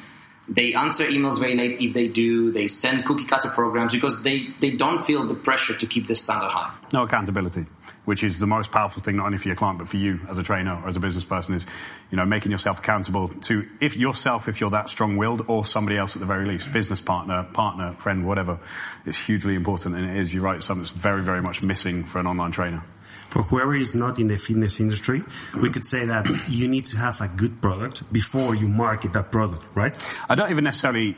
They 0.50 0.74
answer 0.74 1.06
emails 1.06 1.40
very 1.40 1.56
late 1.56 1.80
if 1.80 1.94
they 1.94 2.08
do. 2.08 2.52
They 2.52 2.68
send 2.68 3.06
cookie 3.06 3.26
cutter 3.26 3.50
programs 3.50 3.92
because 3.92 4.24
they, 4.24 4.48
they 4.60 4.72
don't 4.72 5.04
feel 5.04 5.26
the 5.28 5.36
pressure 5.36 5.78
to 5.78 5.86
keep 5.86 6.08
the 6.08 6.16
standard 6.16 6.50
high. 6.50 6.74
No 6.92 7.04
accountability, 7.04 7.68
which 8.06 8.24
is 8.24 8.40
the 8.40 8.48
most 8.48 8.72
powerful 8.72 9.04
thing, 9.04 9.18
not 9.18 9.28
only 9.28 9.38
for 9.38 9.48
your 9.48 9.56
client, 9.56 9.78
but 9.78 9.88
for 9.88 9.98
you 9.98 10.22
as 10.28 10.40
a 10.40 10.44
trainer 10.44 10.82
or 10.82 10.88
as 10.88 10.96
a 10.96 11.00
business 11.00 11.24
person 11.24 11.54
is, 11.54 11.68
you 12.10 12.18
know, 12.18 12.26
making 12.26 12.52
yourself 12.52 12.80
accountable 12.80 13.28
to 13.28 13.68
if 13.80 13.96
yourself, 13.96 14.48
if 14.48 14.60
you're 14.60 14.72
that 14.72 14.90
strong 14.90 15.18
willed 15.18 15.46
or 15.48 15.64
somebody 15.64 15.98
else 15.98 16.16
at 16.16 16.20
the 16.20 16.26
very 16.26 16.48
least, 16.48 16.74
business 16.74 17.00
partner, 17.00 17.44
partner, 17.54 17.94
friend, 17.94 18.26
whatever. 18.26 18.60
It's 19.06 19.24
hugely 19.24 19.54
important 19.54 19.96
and 19.96 20.10
it 20.10 20.18
is, 20.18 20.34
you're 20.34 20.44
right, 20.44 20.64
something 20.64 20.82
that's 20.82 20.96
very, 20.96 21.22
very 21.22 21.44
much 21.44 21.62
missing 21.62 22.04
for 22.04 22.20
an 22.20 22.26
online 22.26 22.52
trainer. 22.52 22.84
For 23.30 23.44
whoever 23.44 23.76
is 23.76 23.94
not 23.94 24.20
in 24.20 24.28
the 24.28 24.38
fitness 24.38 24.80
industry, 24.80 25.22
we 25.62 25.70
could 25.70 25.86
say 25.86 26.06
that 26.06 26.28
you 26.50 26.68
need 26.68 26.86
to 26.88 26.98
have 26.98 27.22
a 27.22 27.28
good 27.28 27.62
product 27.62 28.12
before 28.12 28.56
you 28.56 28.68
market 28.68 29.14
that 29.14 29.32
product, 29.32 29.76
right? 29.76 29.96
I 30.28 30.36
don't 30.36 30.50
even 30.50 30.64
necessarily 30.64 31.16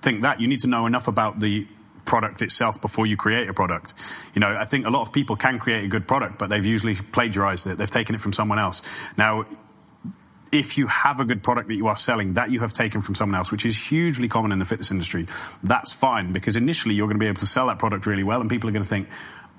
think 0.00 0.22
that. 0.22 0.40
You 0.40 0.48
need 0.48 0.60
to 0.60 0.68
know 0.68 0.86
enough 0.86 1.06
about 1.06 1.38
the 1.38 1.66
product 2.06 2.42
itself 2.42 2.80
before 2.80 3.06
you 3.06 3.16
create 3.16 3.48
a 3.48 3.54
product. 3.54 3.92
You 4.34 4.40
know, 4.40 4.56
I 4.56 4.64
think 4.64 4.86
a 4.86 4.90
lot 4.90 5.02
of 5.02 5.12
people 5.12 5.36
can 5.36 5.58
create 5.58 5.84
a 5.84 5.88
good 5.88 6.08
product, 6.08 6.38
but 6.38 6.50
they've 6.50 6.64
usually 6.64 6.96
plagiarized 6.96 7.66
it. 7.66 7.78
They've 7.78 7.90
taken 7.90 8.14
it 8.14 8.20
from 8.20 8.32
someone 8.32 8.58
else. 8.58 8.82
Now, 9.16 9.44
if 10.52 10.78
you 10.78 10.88
have 10.88 11.20
a 11.20 11.24
good 11.24 11.42
product 11.42 11.68
that 11.68 11.76
you 11.76 11.86
are 11.86 11.96
selling 11.96 12.34
that 12.34 12.50
you 12.50 12.60
have 12.60 12.72
taken 12.72 13.00
from 13.02 13.14
someone 13.14 13.38
else, 13.38 13.52
which 13.52 13.64
is 13.64 13.76
hugely 13.76 14.28
common 14.28 14.50
in 14.50 14.58
the 14.58 14.64
fitness 14.64 14.90
industry, 14.90 15.26
that's 15.62 15.92
fine 15.92 16.32
because 16.32 16.56
initially 16.56 16.94
you're 16.94 17.06
going 17.06 17.18
to 17.18 17.22
be 17.22 17.28
able 17.28 17.38
to 17.38 17.46
sell 17.46 17.68
that 17.68 17.78
product 17.78 18.06
really 18.06 18.24
well 18.24 18.40
and 18.40 18.50
people 18.50 18.68
are 18.68 18.72
going 18.72 18.82
to 18.82 18.88
think, 18.88 19.08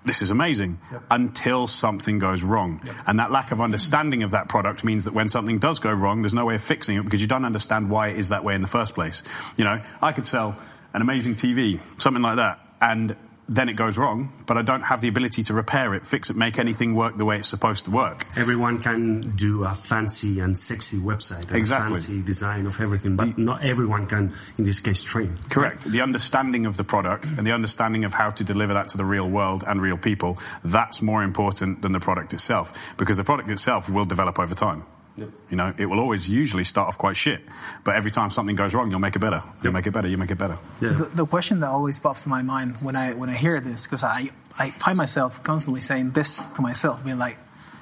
this 0.03 0.21
is 0.21 0.31
amazing 0.31 0.79
until 1.09 1.67
something 1.67 2.19
goes 2.19 2.43
wrong. 2.43 2.81
And 3.05 3.19
that 3.19 3.31
lack 3.31 3.51
of 3.51 3.61
understanding 3.61 4.23
of 4.23 4.31
that 4.31 4.49
product 4.49 4.83
means 4.83 5.05
that 5.05 5.13
when 5.13 5.29
something 5.29 5.59
does 5.59 5.79
go 5.79 5.91
wrong, 5.91 6.21
there's 6.21 6.33
no 6.33 6.45
way 6.45 6.55
of 6.55 6.63
fixing 6.63 6.97
it 6.97 7.03
because 7.03 7.21
you 7.21 7.27
don't 7.27 7.45
understand 7.45 7.89
why 7.89 8.09
it 8.09 8.17
is 8.17 8.29
that 8.29 8.43
way 8.43 8.55
in 8.55 8.61
the 8.61 8.67
first 8.67 8.95
place. 8.95 9.23
You 9.57 9.65
know, 9.65 9.81
I 10.01 10.11
could 10.11 10.25
sell 10.25 10.57
an 10.93 11.01
amazing 11.01 11.35
TV, 11.35 11.79
something 12.01 12.23
like 12.23 12.37
that, 12.37 12.59
and 12.81 13.15
then 13.49 13.67
it 13.69 13.73
goes 13.73 13.97
wrong, 13.97 14.31
but 14.47 14.57
I 14.57 14.61
don't 14.61 14.81
have 14.83 15.01
the 15.01 15.07
ability 15.07 15.43
to 15.43 15.53
repair 15.53 15.93
it, 15.93 16.05
fix 16.05 16.29
it, 16.29 16.35
make 16.37 16.57
anything 16.57 16.95
work 16.95 17.17
the 17.17 17.25
way 17.25 17.37
it's 17.37 17.49
supposed 17.49 17.85
to 17.85 17.91
work. 17.91 18.25
Everyone 18.37 18.79
can 18.79 19.21
do 19.35 19.65
a 19.65 19.71
fancy 19.75 20.39
and 20.39 20.57
sexy 20.57 20.97
website, 20.97 21.47
and 21.47 21.55
Exactly. 21.57 21.93
a 21.93 21.95
fancy 21.95 22.21
design 22.21 22.65
of 22.65 22.79
everything, 22.79 23.15
but 23.17 23.37
not 23.37 23.63
everyone 23.63 24.07
can, 24.07 24.33
in 24.57 24.63
this 24.63 24.79
case, 24.79 25.03
train. 25.03 25.37
Correct. 25.49 25.83
The 25.83 26.01
understanding 26.01 26.65
of 26.65 26.77
the 26.77 26.83
product 26.83 27.31
and 27.37 27.45
the 27.45 27.51
understanding 27.51 28.05
of 28.05 28.13
how 28.13 28.29
to 28.29 28.43
deliver 28.43 28.73
that 28.75 28.89
to 28.89 28.97
the 28.97 29.05
real 29.05 29.29
world 29.29 29.63
and 29.67 29.81
real 29.81 29.97
people, 29.97 30.37
that's 30.63 31.01
more 31.01 31.23
important 31.23 31.81
than 31.81 31.91
the 31.91 31.99
product 31.99 32.33
itself. 32.33 32.71
Because 32.97 33.17
the 33.17 33.23
product 33.23 33.49
itself 33.51 33.89
will 33.89 34.05
develop 34.05 34.39
over 34.39 34.53
time. 34.53 34.83
You 35.17 35.57
know, 35.57 35.73
it 35.77 35.85
will 35.85 35.99
always 35.99 36.29
usually 36.29 36.63
start 36.63 36.87
off 36.87 36.97
quite 36.97 37.17
shit. 37.17 37.41
But 37.83 37.95
every 37.95 38.11
time 38.11 38.31
something 38.31 38.55
goes 38.55 38.73
wrong, 38.73 38.89
you'll 38.89 38.99
make 38.99 39.15
it 39.15 39.19
better. 39.19 39.43
You'll 39.61 39.73
make 39.73 39.85
it 39.85 39.91
better, 39.91 40.07
you 40.07 40.17
make 40.17 40.31
it 40.31 40.37
better. 40.37 40.57
Yeah. 40.81 40.89
The, 40.89 41.03
the 41.05 41.25
question 41.25 41.59
that 41.59 41.69
always 41.69 41.99
pops 41.99 42.25
in 42.25 42.29
my 42.29 42.41
mind 42.41 42.77
when 42.81 42.95
I 42.95 43.13
when 43.13 43.29
I 43.29 43.35
hear 43.35 43.59
this, 43.59 43.85
because 43.85 44.03
I 44.03 44.29
I 44.57 44.71
find 44.71 44.97
myself 44.97 45.43
constantly 45.43 45.81
saying 45.81 46.11
this 46.11 46.37
to 46.55 46.61
myself, 46.61 47.03
being 47.03 47.19
like, 47.19 47.37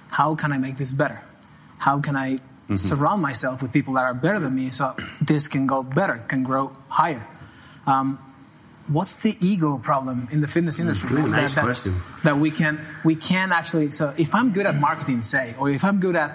how 0.09 0.35
can 0.35 0.51
I 0.51 0.57
make 0.57 0.77
this 0.77 0.91
better? 0.91 1.21
How 1.77 2.01
can 2.01 2.15
I 2.15 2.39
surround 2.75 3.21
myself 3.21 3.61
with 3.61 3.71
people 3.71 3.93
that 3.93 4.03
are 4.03 4.13
better 4.13 4.39
than 4.39 4.53
me 4.55 4.69
so 4.71 4.95
this 5.21 5.47
can 5.47 5.65
go 5.67 5.81
better, 5.83 6.23
can 6.27 6.43
grow 6.43 6.71
higher? 6.89 7.25
Um, 7.87 8.17
what's 8.87 9.17
the 9.17 9.37
ego 9.39 9.77
problem 9.77 10.27
in 10.31 10.41
the 10.41 10.47
fitness 10.47 10.79
industry? 10.79 11.15
Ooh, 11.21 11.27
nice 11.27 11.53
that, 11.53 11.61
that- 11.61 11.63
question. 11.63 11.95
that 12.23 12.37
we 12.37 12.51
can 12.51 12.79
we 13.05 13.15
can 13.15 13.51
actually. 13.51 13.91
So 13.91 14.13
if 14.17 14.33
I'm 14.35 14.51
good 14.51 14.65
at 14.65 14.75
marketing, 14.75 15.21
say, 15.23 15.55
or 15.59 15.69
if 15.69 15.83
I'm 15.83 15.99
good 15.99 16.15
at 16.15 16.31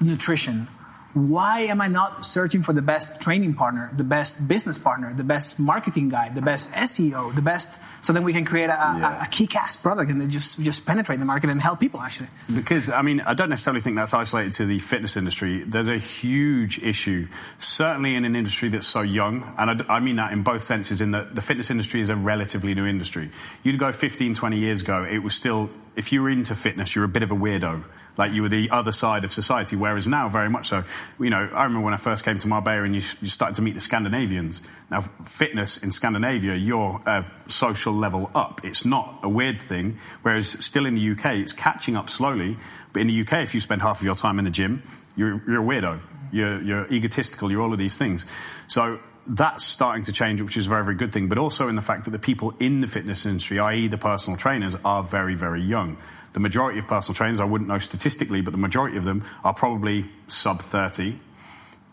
nutrition, 0.00 0.68
why 1.14 1.60
am 1.60 1.80
I 1.80 1.88
not 1.88 2.24
searching 2.24 2.62
for 2.62 2.72
the 2.72 2.82
best 2.82 3.22
training 3.22 3.54
partner, 3.54 3.90
the 3.96 4.04
best 4.04 4.46
business 4.46 4.78
partner, 4.78 5.12
the 5.14 5.24
best 5.24 5.58
marketing 5.58 6.10
guy, 6.10 6.28
the 6.28 6.42
best 6.42 6.72
SEO, 6.72 7.34
the 7.34 7.42
best, 7.42 7.82
so 8.02 8.12
then 8.12 8.24
we 8.24 8.32
can 8.32 8.44
create 8.44 8.70
a, 8.70 8.78
a, 8.78 9.20
a 9.22 9.28
kick-ass 9.30 9.76
product 9.76 10.10
and 10.10 10.20
then 10.20 10.30
just 10.30 10.60
just 10.62 10.86
penetrate 10.86 11.18
the 11.18 11.24
market 11.24 11.50
and 11.50 11.60
help 11.60 11.80
people 11.80 12.00
actually. 12.00 12.28
Because, 12.54 12.90
I 12.90 13.02
mean, 13.02 13.20
I 13.20 13.34
don't 13.34 13.48
necessarily 13.48 13.80
think 13.80 13.96
that's 13.96 14.14
isolated 14.14 14.52
to 14.54 14.66
the 14.66 14.78
fitness 14.78 15.16
industry. 15.16 15.64
There's 15.64 15.88
a 15.88 15.98
huge 15.98 16.78
issue, 16.82 17.26
certainly 17.56 18.14
in 18.14 18.24
an 18.24 18.36
industry 18.36 18.68
that's 18.68 18.86
so 18.86 19.00
young, 19.00 19.54
and 19.58 19.82
I 19.88 20.00
mean 20.00 20.16
that 20.16 20.32
in 20.32 20.42
both 20.42 20.62
senses, 20.62 21.00
in 21.00 21.12
that 21.12 21.34
the 21.34 21.42
fitness 21.42 21.70
industry 21.70 22.02
is 22.02 22.10
a 22.10 22.16
relatively 22.16 22.74
new 22.74 22.86
industry. 22.86 23.30
You'd 23.62 23.78
go 23.78 23.92
15, 23.92 24.34
20 24.34 24.58
years 24.58 24.82
ago, 24.82 25.04
it 25.04 25.18
was 25.18 25.34
still, 25.34 25.70
if 25.96 26.12
you 26.12 26.22
were 26.22 26.30
into 26.30 26.54
fitness, 26.54 26.94
you're 26.94 27.04
a 27.04 27.08
bit 27.08 27.22
of 27.22 27.30
a 27.30 27.36
weirdo. 27.36 27.82
Like 28.18 28.32
you 28.32 28.42
were 28.42 28.48
the 28.48 28.70
other 28.70 28.90
side 28.90 29.24
of 29.24 29.32
society, 29.32 29.76
whereas 29.76 30.08
now, 30.08 30.28
very 30.28 30.50
much 30.50 30.68
so. 30.68 30.82
You 31.20 31.30
know, 31.30 31.48
I 31.54 31.62
remember 31.62 31.84
when 31.84 31.94
I 31.94 31.98
first 31.98 32.24
came 32.24 32.36
to 32.38 32.48
Marbella 32.48 32.82
and 32.82 32.94
you, 32.94 33.00
you 33.20 33.28
started 33.28 33.54
to 33.54 33.62
meet 33.62 33.74
the 33.74 33.80
Scandinavians. 33.80 34.60
Now, 34.90 35.02
fitness 35.24 35.78
in 35.78 35.92
Scandinavia, 35.92 36.56
you're 36.56 37.00
a 37.06 37.24
social 37.46 37.92
level 37.92 38.28
up. 38.34 38.60
It's 38.64 38.84
not 38.84 39.20
a 39.22 39.28
weird 39.28 39.60
thing, 39.60 39.98
whereas 40.22 40.48
still 40.64 40.84
in 40.84 40.96
the 40.96 41.10
UK, 41.12 41.36
it's 41.36 41.52
catching 41.52 41.96
up 41.96 42.10
slowly. 42.10 42.56
But 42.92 43.02
in 43.02 43.06
the 43.06 43.20
UK, 43.20 43.44
if 43.44 43.54
you 43.54 43.60
spend 43.60 43.82
half 43.82 44.00
of 44.00 44.04
your 44.04 44.16
time 44.16 44.40
in 44.40 44.44
the 44.44 44.50
gym, 44.50 44.82
you're, 45.16 45.40
you're 45.48 45.62
a 45.62 45.64
weirdo. 45.64 46.00
You're, 46.32 46.60
you're 46.60 46.92
egotistical. 46.92 47.50
You're 47.50 47.62
all 47.62 47.72
of 47.72 47.78
these 47.78 47.96
things. 47.96 48.26
So 48.66 48.98
that's 49.28 49.64
starting 49.64 50.04
to 50.04 50.12
change, 50.12 50.40
which 50.40 50.56
is 50.56 50.66
a 50.66 50.70
very, 50.70 50.84
very 50.84 50.96
good 50.96 51.12
thing. 51.12 51.28
But 51.28 51.38
also 51.38 51.68
in 51.68 51.76
the 51.76 51.82
fact 51.82 52.04
that 52.04 52.10
the 52.10 52.18
people 52.18 52.54
in 52.58 52.80
the 52.80 52.86
fitness 52.86 53.26
industry, 53.26 53.58
i.e. 53.58 53.88
the 53.88 53.98
personal 53.98 54.38
trainers, 54.38 54.74
are 54.84 55.02
very, 55.02 55.34
very 55.34 55.62
young. 55.62 55.98
The 56.38 56.42
majority 56.42 56.78
of 56.78 56.86
personal 56.86 57.16
trainers, 57.16 57.40
I 57.40 57.44
wouldn't 57.46 57.66
know 57.66 57.80
statistically, 57.80 58.42
but 58.42 58.52
the 58.52 58.58
majority 58.58 58.96
of 58.96 59.02
them 59.02 59.24
are 59.42 59.52
probably 59.52 60.04
sub 60.28 60.62
30. 60.62 61.18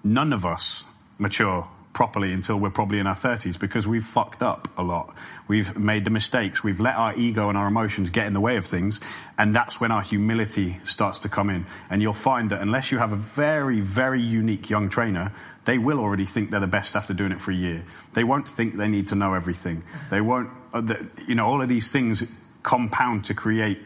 None 0.03 0.33
of 0.33 0.45
us 0.45 0.85
mature 1.17 1.67
properly 1.93 2.31
until 2.31 2.59
we're 2.59 2.69
probably 2.69 2.99
in 2.99 3.07
our 3.07 3.15
30s 3.15 3.59
because 3.59 3.87
we've 3.87 4.05
fucked 4.05 4.43
up 4.43 4.67
a 4.77 4.83
lot. 4.83 5.15
We've 5.47 5.75
made 5.75 6.05
the 6.05 6.11
mistakes. 6.11 6.63
We've 6.63 6.79
let 6.79 6.93
our 6.93 7.15
ego 7.15 7.49
and 7.49 7.57
our 7.57 7.65
emotions 7.65 8.11
get 8.11 8.27
in 8.27 8.35
the 8.35 8.39
way 8.39 8.57
of 8.57 8.67
things. 8.67 8.99
And 9.35 9.55
that's 9.55 9.81
when 9.81 9.91
our 9.91 10.03
humility 10.03 10.77
starts 10.83 11.17
to 11.21 11.29
come 11.29 11.49
in. 11.49 11.65
And 11.89 12.03
you'll 12.03 12.13
find 12.13 12.51
that 12.51 12.61
unless 12.61 12.91
you 12.91 12.99
have 12.99 13.13
a 13.13 13.15
very, 13.15 13.79
very 13.79 14.21
unique 14.21 14.69
young 14.69 14.89
trainer, 14.89 15.31
they 15.63 15.79
will 15.79 15.97
already 15.97 16.25
think 16.25 16.51
they're 16.51 16.59
the 16.59 16.67
best 16.67 16.95
after 16.95 17.15
doing 17.15 17.31
it 17.31 17.41
for 17.41 17.49
a 17.49 17.55
year. 17.55 17.83
They 18.13 18.23
won't 18.23 18.47
think 18.47 18.77
they 18.77 18.89
need 18.89 19.07
to 19.07 19.15
know 19.15 19.33
everything. 19.33 19.81
They 20.11 20.21
won't, 20.21 20.51
uh, 20.71 20.83
you 21.27 21.33
know, 21.33 21.47
all 21.47 21.63
of 21.63 21.67
these 21.67 21.91
things 21.91 22.23
compound 22.61 23.25
to 23.25 23.33
create 23.33 23.79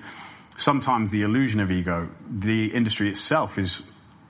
sometimes 0.59 1.11
the 1.11 1.23
illusion 1.23 1.59
of 1.59 1.71
ego. 1.71 2.09
The 2.29 2.67
industry 2.67 3.09
itself 3.09 3.57
is, 3.57 3.81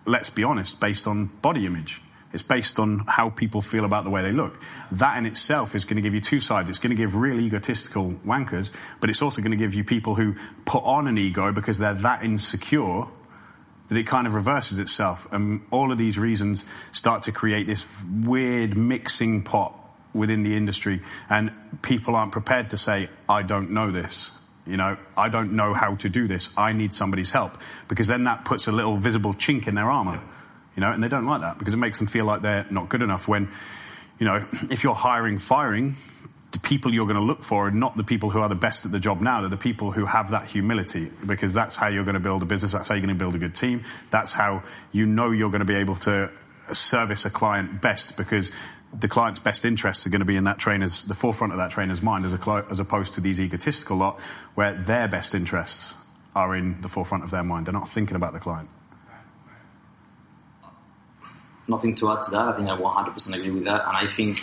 let's 0.05 0.29
be 0.29 0.43
honest, 0.43 0.79
based 0.79 1.07
on 1.07 1.25
body 1.25 1.65
image. 1.65 2.01
It's 2.31 2.43
based 2.43 2.79
on 2.79 3.05
how 3.07 3.31
people 3.31 3.61
feel 3.61 3.85
about 3.85 4.03
the 4.03 4.11
way 4.11 4.21
they 4.21 4.31
look. 4.31 4.61
That 4.91 5.17
in 5.17 5.25
itself 5.25 5.73
is 5.73 5.85
going 5.85 5.95
to 5.95 6.01
give 6.01 6.13
you 6.13 6.21
two 6.21 6.39
sides. 6.39 6.69
It's 6.69 6.77
going 6.77 6.95
to 6.95 6.95
give 6.95 7.15
real 7.15 7.39
egotistical 7.39 8.11
wankers, 8.25 8.71
but 8.99 9.09
it's 9.09 9.23
also 9.23 9.41
going 9.41 9.51
to 9.51 9.57
give 9.57 9.73
you 9.73 9.83
people 9.83 10.13
who 10.13 10.35
put 10.65 10.83
on 10.83 11.07
an 11.07 11.17
ego 11.17 11.51
because 11.51 11.79
they're 11.79 11.95
that 11.95 12.23
insecure 12.23 13.07
that 13.87 13.97
it 13.97 14.05
kind 14.05 14.27
of 14.27 14.35
reverses 14.35 14.77
itself. 14.77 15.27
And 15.31 15.61
all 15.71 15.91
of 15.91 15.97
these 15.97 16.19
reasons 16.19 16.63
start 16.91 17.23
to 17.23 17.31
create 17.31 17.65
this 17.65 18.07
weird 18.07 18.77
mixing 18.77 19.41
pot 19.41 19.73
within 20.13 20.43
the 20.43 20.55
industry. 20.55 21.01
And 21.27 21.51
people 21.81 22.15
aren't 22.15 22.31
prepared 22.31 22.69
to 22.69 22.77
say, 22.77 23.09
I 23.27 23.41
don't 23.41 23.71
know 23.71 23.89
this. 23.89 24.29
You 24.69 24.77
know, 24.77 24.97
I 25.17 25.29
don't 25.29 25.53
know 25.53 25.73
how 25.73 25.95
to 25.95 26.09
do 26.09 26.27
this. 26.27 26.55
I 26.57 26.73
need 26.73 26.93
somebody's 26.93 27.31
help. 27.31 27.57
Because 27.87 28.07
then 28.07 28.25
that 28.25 28.45
puts 28.45 28.67
a 28.67 28.71
little 28.71 28.95
visible 28.97 29.33
chink 29.33 29.67
in 29.67 29.75
their 29.75 29.89
armor. 29.89 30.21
You 30.75 30.81
know, 30.81 30.91
and 30.91 31.03
they 31.03 31.07
don't 31.07 31.25
like 31.25 31.41
that 31.41 31.57
because 31.57 31.73
it 31.73 31.77
makes 31.77 31.97
them 31.97 32.07
feel 32.07 32.25
like 32.25 32.41
they're 32.41 32.65
not 32.69 32.87
good 32.87 33.01
enough 33.01 33.27
when, 33.27 33.49
you 34.19 34.25
know, 34.25 34.47
if 34.69 34.83
you're 34.83 34.95
hiring, 34.95 35.39
firing, 35.39 35.95
the 36.51 36.59
people 36.59 36.93
you're 36.93 37.05
going 37.05 37.17
to 37.17 37.23
look 37.23 37.43
for 37.43 37.67
are 37.67 37.71
not 37.71 37.97
the 37.97 38.03
people 38.03 38.29
who 38.29 38.39
are 38.39 38.49
the 38.49 38.55
best 38.55 38.85
at 38.85 38.91
the 38.91 38.99
job 38.99 39.21
now. 39.21 39.41
They're 39.41 39.49
the 39.49 39.57
people 39.57 39.91
who 39.91 40.05
have 40.05 40.31
that 40.31 40.47
humility 40.47 41.11
because 41.25 41.53
that's 41.53 41.75
how 41.75 41.87
you're 41.87 42.03
going 42.03 42.15
to 42.15 42.19
build 42.19 42.41
a 42.41 42.45
business. 42.45 42.71
That's 42.71 42.87
how 42.87 42.95
you're 42.95 43.05
going 43.05 43.15
to 43.15 43.19
build 43.19 43.35
a 43.35 43.39
good 43.39 43.55
team. 43.55 43.83
That's 44.09 44.31
how 44.31 44.63
you 44.91 45.05
know 45.05 45.31
you're 45.31 45.51
going 45.51 45.59
to 45.59 45.65
be 45.65 45.75
able 45.75 45.95
to 45.95 46.31
service 46.71 47.25
a 47.25 47.29
client 47.29 47.81
best 47.81 48.17
because 48.17 48.51
the 48.93 49.07
client's 49.07 49.39
best 49.39 49.65
interests 49.65 50.05
are 50.07 50.09
going 50.09 50.21
to 50.21 50.25
be 50.25 50.35
in 50.35 50.45
that 50.45 50.57
trainer's, 50.57 51.03
the 51.03 51.13
forefront 51.13 51.53
of 51.53 51.59
that 51.59 51.71
trainer's 51.71 52.01
mind 52.01 52.25
as, 52.25 52.33
a, 52.33 52.65
as 52.69 52.79
opposed 52.79 53.13
to 53.13 53.21
these 53.21 53.39
egotistical 53.39 53.97
lot 53.97 54.19
where 54.55 54.73
their 54.73 55.07
best 55.07 55.35
interests 55.35 55.93
are 56.35 56.55
in 56.55 56.81
the 56.81 56.89
forefront 56.89 57.23
of 57.23 57.31
their 57.31 57.43
mind. 57.43 57.67
They're 57.67 57.73
not 57.73 57.87
thinking 57.87 58.15
about 58.15 58.33
the 58.33 58.39
client. 58.39 58.69
Nothing 61.67 61.93
to 61.95 62.11
add 62.11 62.23
to 62.23 62.31
that. 62.31 62.47
I 62.47 62.51
think 62.53 62.67
I 62.67 62.75
100% 62.75 63.35
agree 63.35 63.51
with 63.51 63.65
that. 63.65 63.87
And 63.87 63.95
I 63.95 64.07
think 64.07 64.41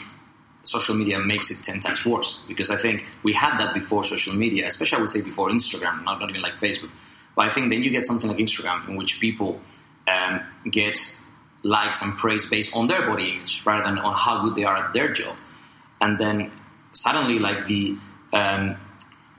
social 0.63 0.95
media 0.95 1.19
makes 1.19 1.51
it 1.51 1.63
10 1.63 1.81
times 1.81 2.05
worse 2.05 2.45
because 2.47 2.71
I 2.71 2.77
think 2.77 3.05
we 3.23 3.33
had 3.33 3.59
that 3.59 3.75
before 3.75 4.05
social 4.05 4.35
media, 4.35 4.67
especially 4.67 4.99
I 4.99 5.01
would 5.01 5.09
say 5.09 5.23
before 5.23 5.49
Instagram, 5.49 6.05
not, 6.05 6.21
not 6.21 6.31
even 6.31 6.43
like 6.43 6.55
Facebook. 6.55 6.91
But 7.35 7.47
I 7.47 7.51
think 7.51 7.71
then 7.71 7.83
you 7.83 7.91
get 7.91 8.07
something 8.07 8.31
like 8.31 8.39
Instagram 8.39 8.89
in 8.89 8.97
which 8.97 9.21
people 9.21 9.61
um, 10.07 10.41
get 10.71 11.13
likes 11.67 12.03
and 12.03 12.13
praise 12.17 12.47
based 12.47 12.75
on 12.75 12.87
their 12.87 13.07
body 13.07 13.31
image 13.31 13.63
rather 13.65 13.85
than 13.85 13.99
on 13.99 14.15
how 14.15 14.45
good 14.45 14.55
they 14.55 14.65
are 14.65 14.77
at 14.77 14.93
their 14.93 15.13
job. 15.13 15.37
And 16.01 16.19
then 16.19 16.53
suddenly, 16.93 17.39
like 17.39 17.67
the 17.67 17.97
um, 18.33 18.77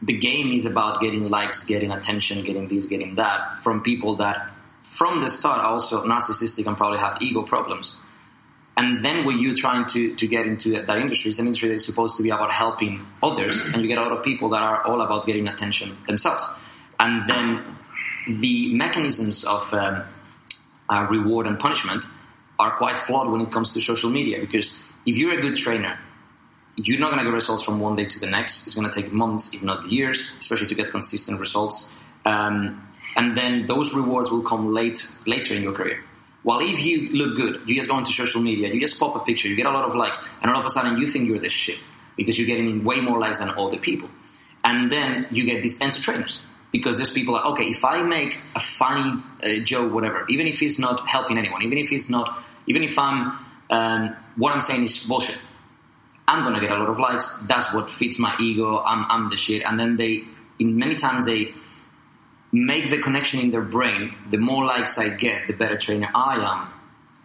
the 0.02 0.18
game 0.18 0.52
is 0.52 0.66
about 0.66 1.02
getting 1.02 1.30
likes, 1.30 1.64
getting 1.66 1.92
attention, 1.92 2.44
getting 2.44 2.68
this, 2.68 2.86
getting 2.88 3.16
that 3.16 3.56
from 3.56 3.82
people 3.82 4.16
that 4.16 4.52
from 4.84 5.22
the 5.22 5.30
start 5.30 5.60
are 5.60 5.68
also 5.68 6.06
narcissistic 6.06 6.66
and 6.68 6.78
probably 6.78 7.00
have 7.00 7.22
ego 7.22 7.44
problems. 7.44 8.00
And 8.76 9.04
then 9.04 9.26
when 9.26 9.40
you're 9.40 9.56
trying 9.56 9.86
to, 9.88 10.16
to 10.16 10.28
get 10.28 10.46
into 10.46 10.80
that 10.84 10.98
industry, 11.00 11.30
it's 11.30 11.40
an 11.40 11.48
industry 11.48 11.70
that's 11.70 11.86
supposed 11.86 12.18
to 12.18 12.24
be 12.24 12.30
about 12.30 12.52
helping 12.52 13.04
others, 13.24 13.66
and 13.74 13.82
you 13.82 13.88
get 13.88 13.98
a 13.98 14.02
lot 14.02 14.12
of 14.12 14.24
people 14.24 14.50
that 14.50 14.62
are 14.62 14.84
all 14.84 15.02
about 15.02 15.26
getting 15.26 15.48
attention 15.48 15.98
themselves. 16.06 16.48
And 17.00 17.28
then 17.28 17.64
the 18.28 18.76
mechanisms 18.76 19.46
of 19.46 19.74
um, 19.74 20.04
uh, 20.90 21.08
reward 21.10 21.48
and 21.48 21.60
punishment 21.60 22.06
are 22.60 22.72
quite 22.72 22.98
flawed 22.98 23.30
when 23.30 23.42
it 23.42 23.52
comes 23.52 23.74
to 23.74 23.82
social 23.82 24.10
media 24.10 24.40
because 24.40 24.74
if 25.06 25.18
you're 25.18 25.38
a 25.38 25.42
good 25.42 25.56
trainer, 25.56 25.98
you're 26.76 27.00
not 27.00 27.12
going 27.12 27.20
to 27.20 27.26
get 27.26 27.34
results 27.34 27.64
from 27.64 27.80
one 27.80 27.96
day 27.96 28.06
to 28.06 28.20
the 28.20 28.28
next. 28.28 28.68
It's 28.68 28.76
going 28.76 28.90
to 28.90 29.02
take 29.02 29.12
months, 29.12 29.54
if 29.54 29.64
not 29.64 29.92
years, 29.92 30.30
especially 30.40 30.68
to 30.68 30.76
get 30.76 30.92
consistent 30.92 31.40
results. 31.40 31.92
Um, 32.26 32.88
and 33.16 33.36
then 33.36 33.66
those 33.66 33.96
rewards 33.96 34.32
will 34.32 34.44
come 34.44 34.74
late 34.74 35.08
later 35.26 35.56
in 35.56 35.64
your 35.64 35.74
career. 35.74 36.04
While 36.44 36.60
if 36.62 36.86
you 36.86 37.10
look 37.10 37.36
good, 37.36 37.68
you 37.68 37.76
just 37.76 37.90
go 37.90 37.98
into 37.98 38.12
social 38.12 38.42
media, 38.42 38.72
you 38.72 38.80
just 38.80 39.00
pop 39.00 39.16
a 39.16 39.20
picture, 39.20 39.50
you 39.50 39.56
get 39.56 39.66
a 39.66 39.72
lot 39.72 39.86
of 39.86 39.96
likes, 39.96 40.26
and 40.42 40.52
all 40.52 40.60
of 40.60 40.66
a 40.66 40.70
sudden 40.70 40.98
you 40.98 41.08
think 41.08 41.28
you're 41.28 41.40
the 41.40 41.50
shit 41.50 41.86
because 42.16 42.38
you're 42.38 42.48
getting 42.48 42.84
way 42.84 43.00
more 43.00 43.20
likes 43.20 43.40
than 43.40 43.50
all 43.50 43.70
the 43.70 43.78
people. 43.78 44.10
And 44.64 44.92
then 44.92 45.28
you 45.32 45.46
get 45.46 45.62
these 45.62 45.82
enter 45.82 46.02
trainers 46.02 46.44
because 46.72 46.98
there's 46.98 47.12
people 47.12 47.34
like, 47.34 47.46
okay, 47.46 47.66
if 47.66 47.84
I 47.84 48.02
make 48.04 48.40
a 48.56 48.60
funny 48.60 49.22
uh, 49.44 49.64
joke, 49.64 49.94
whatever, 49.94 50.26
even 50.30 50.48
if 50.48 50.62
it's 50.62 50.80
not 50.80 51.08
helping 51.08 51.38
anyone, 51.38 51.64
even 51.64 51.78
if 51.78 51.92
it's 51.92 52.10
not 52.10 52.44
even 52.68 52.84
if 52.84 53.00
I'm 53.00 53.32
um, 53.70 54.16
what 54.36 54.54
I'm 54.54 54.60
saying 54.60 54.84
is 54.84 55.06
bullshit, 55.06 55.38
I'm 56.28 56.44
gonna 56.44 56.60
get 56.60 56.72
a 56.72 56.78
lot 56.78 56.90
of 56.90 57.00
likes. 57.00 57.38
That's 57.48 57.74
what 57.74 57.90
fits 57.90 58.20
my 58.20 58.36
ego. 58.40 58.82
I'm 58.86 59.06
I'm 59.10 59.30
the 59.30 59.38
shit. 59.38 59.66
And 59.66 59.80
then 59.80 59.96
they, 59.96 60.24
in 60.60 60.78
many 60.78 60.96
times 60.96 61.26
they 61.26 61.54
make 62.52 62.90
the 62.90 62.98
connection 62.98 63.40
in 63.40 63.52
their 63.52 63.62
brain. 63.62 64.14
The 64.30 64.38
more 64.38 64.66
likes 64.66 64.98
I 64.98 65.10
get, 65.10 65.48
the 65.48 65.54
better 65.54 65.78
trainer 65.78 66.10
I 66.14 66.36
am. 66.36 66.74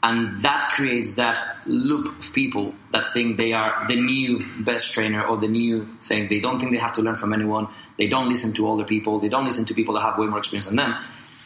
And 0.05 0.43
that 0.43 0.73
creates 0.75 1.15
that 1.15 1.59
loop 1.65 2.19
of 2.19 2.33
people 2.33 2.75
that 2.91 3.07
think 3.07 3.37
they 3.37 3.53
are 3.53 3.87
the 3.87 3.95
new 3.95 4.45
best 4.59 4.93
trainer 4.93 5.23
or 5.23 5.37
the 5.37 5.47
new 5.47 5.85
thing. 6.01 6.27
They 6.27 6.41
don't 6.41 6.59
think 6.59 6.73
they 6.73 6.79
have 6.79 6.95
to 6.95 7.03
learn 7.03 7.15
from 7.15 7.33
anyone. 7.33 7.69
They 7.99 8.09
don't 8.09 8.29
listen 8.29 8.53
to 8.55 8.67
older 8.67 8.85
people. 8.85 9.21
They 9.21 9.29
don't 9.29 9.45
listen 9.45 9.65
to 9.67 9.75
people 9.75 9.95
that 9.95 10.01
have 10.01 10.19
way 10.19 10.27
more 10.27 10.39
experience 10.39 10.67
than 10.67 10.75
them 10.75 10.97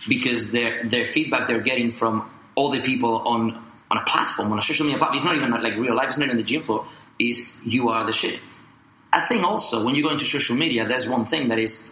because 0.08 0.52
their, 0.52 0.84
their 0.84 1.04
feedback 1.04 1.48
they're 1.48 1.60
getting 1.60 1.90
from 1.90 2.30
all 2.54 2.70
the 2.70 2.80
people 2.80 3.18
on 3.28 3.62
on 3.90 3.98
a 3.98 4.04
platform, 4.04 4.52
on 4.52 4.58
a 4.58 4.62
social 4.62 4.84
media 4.84 4.98
platform, 4.98 5.16
it's 5.16 5.24
not 5.24 5.36
even 5.36 5.50
like 5.50 5.76
real 5.76 5.94
life, 5.94 6.08
it's 6.08 6.18
not 6.18 6.26
even 6.26 6.36
the 6.36 6.42
gym 6.42 6.62
floor, 6.62 6.86
is 7.18 7.50
you 7.64 7.88
are 7.88 8.04
the 8.04 8.12
shit. 8.12 8.40
I 9.12 9.20
think 9.20 9.44
also 9.44 9.84
when 9.84 9.94
you 9.94 10.02
go 10.02 10.10
into 10.10 10.24
social 10.24 10.56
media, 10.56 10.86
there's 10.86 11.08
one 11.08 11.24
thing 11.24 11.48
that 11.48 11.58
is 11.58 11.88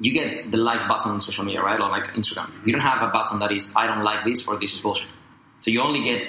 you 0.00 0.12
get 0.12 0.50
the 0.50 0.58
like 0.58 0.88
button 0.88 1.12
on 1.12 1.20
social 1.20 1.44
media, 1.44 1.62
right? 1.62 1.80
Or 1.80 1.88
like 1.88 2.06
Instagram. 2.14 2.50
You 2.66 2.72
don't 2.72 2.82
have 2.82 3.02
a 3.02 3.12
button 3.12 3.38
that 3.40 3.52
is 3.52 3.70
I 3.76 3.86
don't 3.86 4.02
like 4.02 4.24
this 4.24 4.46
or 4.48 4.56
this 4.56 4.74
is 4.74 4.80
bullshit. 4.80 5.08
So 5.60 5.70
you 5.70 5.80
only 5.80 6.02
get 6.02 6.26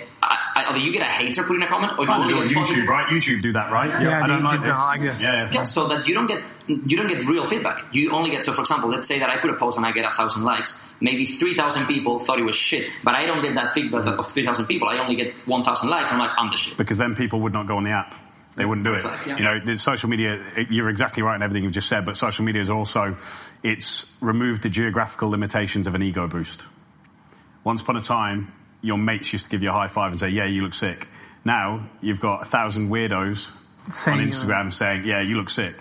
either 0.56 0.80
you 0.80 0.92
get 0.92 1.02
a 1.02 1.06
hater 1.06 1.44
putting 1.44 1.62
a 1.62 1.68
comment, 1.68 1.94
or 2.00 2.06
you 2.06 2.12
oh, 2.12 2.22
only 2.22 2.34
get 2.34 2.48
YouTube, 2.48 2.56
positive. 2.56 2.88
right? 2.88 3.08
YouTube 3.08 3.42
do 3.42 3.52
that, 3.54 3.72
right? 3.72 3.90
Yeah, 4.02 4.24
I 4.24 4.28
don't 4.28 4.44
like 4.44 4.62
this. 4.62 4.70
Like 4.70 5.02
this. 5.02 5.24
Yeah, 5.24 5.34
yeah. 5.34 5.52
yeah, 5.52 5.64
so 5.64 5.88
that 5.88 6.08
you 6.08 6.14
don't 6.14 6.28
get 6.28 6.42
you 6.68 6.98
don't 6.98 7.08
get 7.08 7.26
real 7.26 7.46
feedback. 7.46 7.86
You 7.94 8.12
only 8.14 8.32
get 8.32 8.44
so, 8.44 8.54
for 8.54 8.62
example, 8.62 8.90
let's 8.90 9.08
say 9.08 9.20
that 9.20 9.30
I 9.30 9.38
put 9.38 9.50
a 9.50 9.56
post 9.56 9.78
and 9.78 9.86
I 9.86 9.92
get 9.92 10.06
a 10.06 10.10
thousand 10.10 10.44
likes. 10.44 10.82
Maybe 11.02 11.26
three 11.26 11.54
thousand 11.54 11.86
people 11.88 12.20
thought 12.20 12.40
it 12.40 12.46
was 12.46 12.56
shit, 12.56 12.90
but 13.04 13.16
I 13.16 13.26
don't 13.26 13.42
get 13.42 13.56
that 13.56 13.74
feedback 13.74 14.06
of 14.08 14.32
three 14.32 14.46
thousand 14.46 14.66
people. 14.66 14.88
I 14.88 14.98
only 14.98 15.16
get 15.16 15.32
one 15.46 15.64
thousand 15.64 15.90
likes. 15.90 16.12
I'm 16.12 16.20
like, 16.20 16.32
I'm 16.38 16.50
the 16.50 16.58
shit. 16.58 16.78
Because 16.78 16.98
then 16.98 17.16
people 17.16 17.42
would 17.42 17.54
not 17.54 17.68
go 17.68 17.78
on 17.78 17.84
the 17.84 17.92
app. 17.92 18.16
They 18.56 18.66
wouldn't 18.66 18.86
do 18.86 18.94
it. 18.94 19.04
Exactly, 19.04 19.32
yeah. 19.34 19.38
You 19.38 19.44
know, 19.44 19.60
the 19.66 19.78
social 19.78 20.10
media, 20.10 20.42
you're 20.70 20.90
exactly 20.90 21.22
right 21.22 21.36
in 21.36 21.42
everything 21.42 21.64
you've 21.64 21.74
just 21.74 21.90
said, 21.90 22.06
but 22.06 22.16
social 22.16 22.46
media 22.46 22.62
is 22.62 22.70
also, 22.70 23.18
it's 23.64 24.10
removed 24.22 24.64
the 24.64 24.70
geographical 24.70 25.30
limitations 25.30 25.88
of 25.88 25.94
an 25.94 26.02
ego 26.02 26.26
boost. 26.28 26.64
Once 27.66 27.82
upon 27.82 27.98
a 27.98 28.02
time, 28.02 28.54
your 28.86 28.98
mates 28.98 29.34
used 29.34 29.46
to 29.46 29.52
give 29.52 29.64
you 29.64 29.70
a 29.70 29.74
high 29.74 29.88
five 29.88 30.12
and 30.12 30.20
say, 30.20 30.30
yeah, 30.30 30.46
you 30.46 30.62
look 30.64 30.74
sick. 30.74 31.08
Now, 31.44 31.90
you've 32.02 32.20
got 32.22 32.42
a 32.44 32.46
thousand 32.46 32.90
weirdos 32.90 33.52
Saying 33.92 34.18
on 34.20 34.24
you- 34.26 34.32
Instagram 34.32 34.72
saying, 34.74 35.06
yeah, 35.06 35.22
you 35.22 35.38
look 35.38 35.50
sick. 35.50 35.76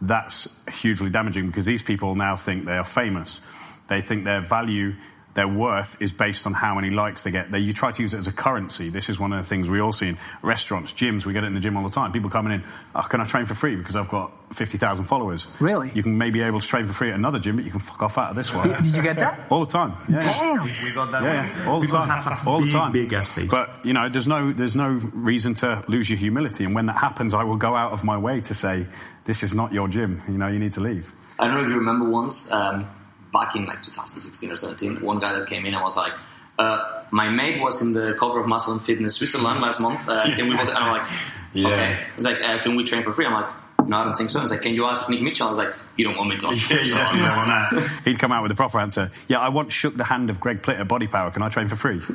That's 0.00 0.54
hugely 0.80 1.10
damaging 1.10 1.46
because 1.48 1.66
these 1.66 1.82
people 1.82 2.14
now 2.14 2.36
think 2.36 2.64
they 2.64 2.72
are 2.76 2.84
famous. 2.84 3.40
They 3.88 4.00
think 4.00 4.24
their 4.24 4.40
value, 4.40 4.94
their 5.34 5.46
worth 5.48 6.00
is 6.00 6.10
based 6.10 6.46
on 6.46 6.54
how 6.54 6.74
many 6.74 6.88
likes 6.90 7.22
they 7.24 7.30
get. 7.30 7.50
They, 7.50 7.58
you 7.58 7.72
try 7.74 7.92
to 7.92 8.02
use 8.02 8.14
it 8.14 8.18
as 8.18 8.26
a 8.26 8.32
currency. 8.32 8.88
This 8.88 9.10
is 9.10 9.18
one 9.20 9.32
of 9.34 9.42
the 9.42 9.48
things 9.48 9.68
we 9.68 9.78
all 9.80 9.92
see 9.92 10.08
in 10.08 10.18
restaurants, 10.42 10.92
gyms. 10.94 11.26
We 11.26 11.32
get 11.34 11.44
it 11.44 11.48
in 11.48 11.54
the 11.54 11.60
gym 11.60 11.76
all 11.76 11.82
the 11.84 11.90
time. 11.94 12.12
People 12.12 12.30
coming 12.30 12.52
in, 12.54 12.64
oh, 12.94 13.02
can 13.02 13.20
I 13.20 13.24
train 13.24 13.44
for 13.46 13.54
free 13.54 13.76
because 13.76 13.94
I've 13.96 14.08
got 14.08 14.32
50,000 14.52 15.04
followers? 15.04 15.46
Really? 15.60 15.90
You 15.94 16.02
can 16.02 16.18
maybe 16.18 16.40
be 16.40 16.42
able 16.42 16.60
to 16.60 16.66
train 16.66 16.86
for 16.86 16.92
free 16.92 17.10
at 17.10 17.14
another 17.14 17.38
gym, 17.38 17.56
but 17.56 17.64
you 17.64 17.70
can 17.70 17.80
fuck 17.80 18.02
off 18.02 18.18
out 18.18 18.30
of 18.30 18.36
this 18.36 18.52
one. 18.54 18.68
Did, 18.68 18.76
did 18.82 18.96
you 18.96 19.02
get 19.02 19.16
that? 19.16 19.40
All 19.50 19.64
the 19.64 19.70
time. 19.70 19.92
Yeah. 20.08 20.20
Damn. 20.20 20.62
We 20.64 20.92
got 20.92 21.10
that 21.12 21.22
Yeah, 21.22 21.42
one. 21.46 21.56
yeah, 21.56 21.70
all 21.70 21.80
the 21.80 21.86
People 21.86 22.00
time, 22.00 22.08
have 22.18 22.46
a 22.46 22.50
all 22.50 22.58
the 22.58 22.64
big, 22.64 22.72
time. 22.74 22.92
big 22.92 23.12
ass 23.12 23.28
face. 23.28 23.50
But 23.50 23.70
you 23.84 23.92
know, 23.92 24.08
there's 24.08 24.26
no 24.28 24.52
there's 24.52 24.74
no 24.76 24.88
reason 24.88 25.54
to 25.54 25.84
lose 25.88 26.10
your 26.10 26.18
humility, 26.18 26.64
and 26.64 26.74
when 26.74 26.86
that 26.86 26.96
happens, 26.96 27.32
I 27.34 27.44
will 27.44 27.56
go 27.56 27.76
out 27.76 27.92
of 27.92 28.02
my 28.04 28.18
way 28.18 28.40
to 28.42 28.54
say, 28.54 28.86
"This 29.24 29.42
is 29.42 29.54
not 29.54 29.72
your 29.72 29.88
gym. 29.88 30.22
You 30.28 30.38
know, 30.38 30.48
you 30.48 30.58
need 30.58 30.72
to 30.74 30.80
leave." 30.80 31.12
I 31.38 31.46
don't 31.46 31.56
know 31.56 31.62
if 31.62 31.68
you 31.70 31.76
remember 31.76 32.08
once, 32.10 32.50
um, 32.52 32.86
back 33.32 33.54
in 33.56 33.64
like 33.64 33.82
2016 33.82 34.50
or 34.52 34.56
17, 34.56 35.00
one 35.00 35.20
guy 35.20 35.32
that 35.32 35.48
came 35.48 35.64
in 35.64 35.72
and 35.74 35.82
was 35.82 35.96
like, 35.96 36.12
uh, 36.58 37.04
my 37.12 37.30
mate 37.30 37.60
was 37.62 37.80
in 37.80 37.92
the 37.94 38.12
cover 38.18 38.40
of 38.40 38.46
Muscle 38.46 38.74
and 38.74 38.82
Fitness 38.82 39.14
Switzerland 39.16 39.60
last 39.62 39.80
month. 39.80 40.06
Uh, 40.08 40.24
can 40.36 40.48
we? 40.50 40.58
And 40.58 40.68
I'm 40.70 40.98
like, 40.98 41.08
Yeah. 41.54 41.68
okay. 41.68 42.00
He's 42.16 42.24
like, 42.26 42.42
uh, 42.42 42.58
can 42.58 42.76
we 42.76 42.84
train 42.84 43.02
for 43.02 43.12
free? 43.12 43.24
I'm 43.24 43.32
like, 43.32 43.48
no, 43.86 43.96
I 43.96 44.04
don't 44.04 44.16
think 44.16 44.30
so. 44.30 44.38
I 44.38 44.42
was 44.42 44.50
like, 44.50 44.62
can 44.62 44.74
you 44.74 44.86
ask 44.86 45.08
Nick 45.08 45.22
Mitchell? 45.22 45.46
I 45.46 45.48
was 45.48 45.58
like, 45.58 45.74
you 45.96 46.04
don't 46.04 46.16
want 46.16 46.30
me 46.30 46.38
to 46.38 46.46
ask 46.48 46.70
Nick 46.70 46.80
Mitchell. 46.82 47.88
He'd 48.04 48.18
come 48.18 48.32
out 48.32 48.42
with 48.42 48.50
the 48.50 48.56
proper 48.56 48.80
answer. 48.80 49.10
Yeah, 49.28 49.38
I 49.38 49.48
once 49.48 49.72
shook 49.72 49.96
the 49.96 50.04
hand 50.04 50.30
of 50.30 50.40
Greg 50.40 50.62
Plitt 50.62 50.80
at 50.80 50.88
Body 50.88 51.06
Power. 51.06 51.30
Can 51.30 51.42
I 51.42 51.48
train 51.48 51.68
for 51.68 51.76
free? 51.76 52.00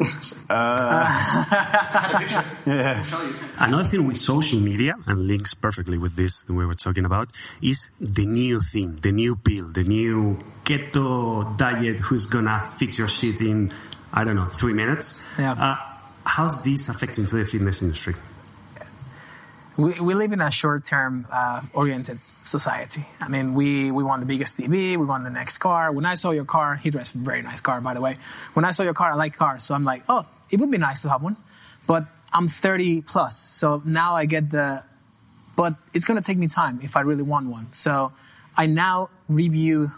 yeah. 2.66 3.04
Another 3.60 3.84
thing 3.84 4.08
with 4.08 4.18
social 4.18 4.60
media, 4.60 4.94
and 5.08 5.28
links 5.28 5.54
perfectly 5.54 5.98
with 5.98 6.16
this 6.16 6.42
that 6.44 6.54
we 6.54 6.66
were 6.66 6.74
talking 6.74 7.06
about, 7.06 7.30
is 7.62 7.90
the 8.00 8.26
new 8.26 8.60
thing, 8.60 8.98
the 9.02 9.12
new 9.12 9.36
pill, 9.36 9.68
the 9.68 9.84
new 9.84 10.38
keto 10.64 11.58
diet 11.58 12.00
who's 12.00 12.26
gonna 12.26 12.60
fit 12.78 12.98
your 12.98 13.08
shit 13.08 13.42
in, 13.42 13.72
I 14.14 14.24
don't 14.24 14.36
know, 14.36 14.46
three 14.46 14.74
minutes. 14.74 15.26
Yeah. 15.38 15.54
Uh, 15.54 15.76
how's 16.26 16.64
this 16.64 16.90
affecting 16.90 17.28
to 17.28 17.38
the 17.38 17.46
fitness 17.46 17.82
industry? 17.82 18.16
We, 19.78 20.00
we 20.00 20.14
live 20.14 20.32
in 20.32 20.42
a 20.42 20.52
short-term 20.52 21.26
uh, 21.32 21.62
oriented 21.74 22.20
society. 22.44 23.06
I 23.20 23.28
mean, 23.28 23.54
we, 23.54 23.92
we 23.92 24.04
want 24.04 24.22
the 24.22 24.26
biggest 24.26 24.58
TV, 24.58 24.98
we 24.98 24.98
want 24.98 25.24
the 25.24 25.30
next 25.30 25.58
car. 25.58 25.92
When 25.92 26.06
I 26.06 26.16
saw 26.16 26.32
your 26.32 26.46
car, 26.46 26.76
he 26.76 26.90
drives 26.90 27.14
a 27.14 27.18
very 27.18 27.42
nice 27.42 27.62
car, 27.62 27.82
by 27.82 27.94
the 27.94 28.02
way. 28.02 28.18
When 28.54 28.66
I 28.66 28.72
saw 28.72 28.84
your 28.84 28.94
car, 28.94 29.12
I 29.12 29.16
like 29.16 29.36
cars, 29.36 29.64
so 29.64 29.76
I'm 29.76 29.84
like, 29.84 30.04
oh, 30.08 30.26
it 30.50 30.60
would 30.60 30.72
be 30.72 30.78
nice 30.78 31.02
to 31.02 31.10
have 31.10 31.22
one. 31.22 31.36
But 31.88 32.06
I'm 32.34 32.48
30 32.48 33.02
plus, 33.02 33.38
so 33.54 33.82
now 33.86 34.16
I 34.16 34.26
get 34.26 34.50
the, 34.50 34.84
but 35.56 35.76
it's 35.94 36.06
gonna 36.06 36.22
take 36.22 36.38
me 36.38 36.48
time 36.48 36.80
if 36.82 36.96
I 36.96 37.02
really 37.02 37.24
want 37.24 37.48
one. 37.48 37.66
So 37.74 38.14
I 38.58 38.66
now 38.68 39.10
review 39.28 39.92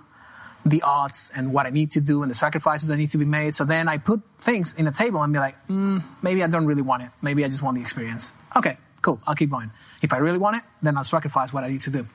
the 0.66 0.82
odds 0.82 1.32
and 1.36 1.54
what 1.54 1.66
I 1.66 1.70
need 1.70 1.92
to 1.92 2.02
do 2.02 2.24
and 2.24 2.32
the 2.32 2.36
sacrifices 2.36 2.90
that 2.90 2.98
need 2.98 3.12
to 3.12 3.18
be 3.18 3.26
made. 3.26 3.56
So 3.56 3.64
then 3.64 3.88
I 3.88 3.98
put 3.98 4.22
things 4.38 4.76
in 4.76 4.88
a 4.88 4.92
table 4.92 5.22
and 5.22 5.32
be 5.32 5.40
like, 5.40 5.56
mm, 5.68 6.04
maybe 6.22 6.44
I 6.44 6.48
don't 6.48 6.66
really 6.66 6.82
want 6.82 7.04
it. 7.04 7.10
Maybe 7.22 7.46
I 7.46 7.48
just 7.48 7.64
want 7.64 7.76
the 7.76 7.82
experience. 7.82 8.32
Okay, 8.56 8.78
cool. 9.08 9.22
I'll 9.26 9.36
keep 9.36 9.50
going. 9.50 9.72
If 10.02 10.12
I 10.12 10.18
really 10.18 10.38
want 10.38 10.58
it, 10.58 10.64
then 10.82 10.98
I'll 10.98 11.06
sacrifice 11.06 11.54
what 11.54 11.64
I 11.64 11.70
need 11.70 11.80
to 11.82 11.90
do. 11.90 12.08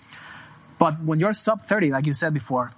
But 0.79 1.01
when 1.01 1.19
you're 1.21 1.33
sub 1.33 1.63
30, 1.63 1.91
like 1.91 2.07
you 2.07 2.13
said 2.13 2.35
before, 2.35 2.73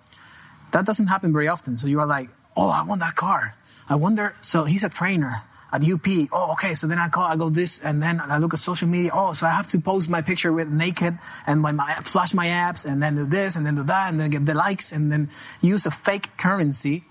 that 0.70 0.84
doesn't 0.86 1.08
happen 1.08 1.32
very 1.32 1.48
often. 1.48 1.76
So 1.76 1.88
you 1.88 1.98
are 1.98 2.06
like, 2.06 2.28
oh, 2.56 2.68
I 2.68 2.82
want 2.84 3.00
that 3.00 3.16
car. 3.16 3.56
I 3.88 3.96
wonder. 3.96 4.34
So 4.40 4.64
he's 4.64 4.84
a 4.84 4.88
trainer 4.88 5.42
at 5.72 5.82
UP. 5.82 6.06
Oh, 6.30 6.52
okay. 6.52 6.74
So 6.76 6.86
then 6.86 7.00
I 7.00 7.08
call, 7.08 7.24
I 7.24 7.34
go 7.34 7.50
this, 7.50 7.80
and 7.80 8.00
then 8.00 8.20
I 8.20 8.38
look 8.38 8.54
at 8.54 8.60
social 8.60 8.86
media. 8.86 9.10
Oh, 9.12 9.32
so 9.32 9.48
I 9.48 9.50
have 9.50 9.66
to 9.74 9.80
post 9.80 10.08
my 10.08 10.22
picture 10.22 10.52
with 10.52 10.68
naked 10.68 11.18
and 11.44 11.60
my, 11.60 11.72
my 11.72 11.92
flash 12.02 12.32
my 12.34 12.46
apps, 12.46 12.86
and 12.86 13.02
then 13.02 13.16
do 13.16 13.26
this, 13.26 13.56
and 13.56 13.66
then 13.66 13.74
do 13.74 13.82
that, 13.82 14.10
and 14.10 14.20
then 14.20 14.30
get 14.30 14.46
the 14.46 14.54
likes, 14.54 14.92
and 14.92 15.10
then 15.10 15.28
use 15.60 15.86
a 15.86 15.90
fake 15.90 16.36
currency. 16.36 17.02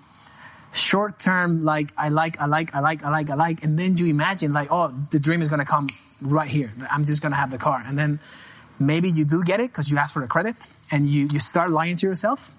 Short 0.74 1.20
term, 1.20 1.66
like 1.66 1.92
I 1.98 2.10
like, 2.10 2.40
I 2.40 2.46
like, 2.46 2.74
I 2.74 2.80
like, 2.80 3.04
I 3.04 3.10
like, 3.10 3.30
I 3.30 3.36
like, 3.36 3.64
and 3.64 3.78
then 3.78 3.98
you 3.98 4.08
imagine 4.08 4.54
like, 4.54 4.70
oh, 4.72 4.88
the 5.12 5.20
dream 5.20 5.42
is 5.42 5.50
gonna 5.50 5.66
come 5.66 5.88
right 6.24 6.50
here. 6.50 6.72
I'm 6.92 7.06
just 7.06 7.22
gonna 7.22 7.36
have 7.36 7.52
the 7.52 7.58
car, 7.58 7.84
and 7.86 7.98
then 7.98 8.20
maybe 8.80 9.10
you 9.10 9.26
do 9.26 9.44
get 9.44 9.60
it 9.60 9.72
because 9.72 9.92
you 9.92 9.98
ask 9.98 10.14
for 10.14 10.22
the 10.22 10.28
credit, 10.28 10.56
and 10.92 11.06
you 11.08 11.28
you 11.32 11.40
start 11.40 11.70
lying 11.72 11.96
to 11.98 12.08
yourself, 12.08 12.52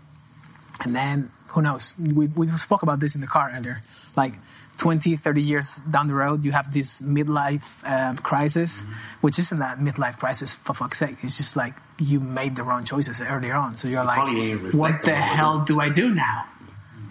and 0.84 0.94
then 0.94 1.30
who 1.48 1.62
knows? 1.62 1.94
We, 1.98 2.26
we 2.26 2.48
spoke 2.58 2.82
about 2.82 3.00
this 3.00 3.14
in 3.14 3.20
the 3.20 3.28
car 3.28 3.50
earlier. 3.54 3.80
Like 4.16 4.34
20, 4.78 5.16
30 5.16 5.42
years 5.42 5.76
down 5.88 6.08
the 6.08 6.14
road, 6.14 6.44
you 6.44 6.52
have 6.52 6.72
this 6.72 7.00
midlife 7.00 7.88
um, 7.88 8.16
crisis, 8.16 8.82
which 9.20 9.38
isn't 9.38 9.60
that 9.60 9.78
midlife 9.78 10.18
crisis 10.18 10.54
for 10.54 10.74
fuck's 10.74 10.98
sake. 10.98 11.16
It's 11.22 11.36
just 11.36 11.56
like 11.56 11.74
you 11.98 12.18
made 12.18 12.56
the 12.56 12.64
wrong 12.64 12.84
choices 12.84 13.20
earlier 13.20 13.54
on. 13.54 13.76
So 13.76 13.86
you're 13.86 14.04
like, 14.04 14.18
what 14.18 14.26
the 14.32 14.52
on 14.52 14.78
what 14.78 15.06
you 15.06 15.12
hell 15.12 15.60
do 15.64 15.80
I 15.80 15.90
do 15.90 16.12
now? 16.12 16.44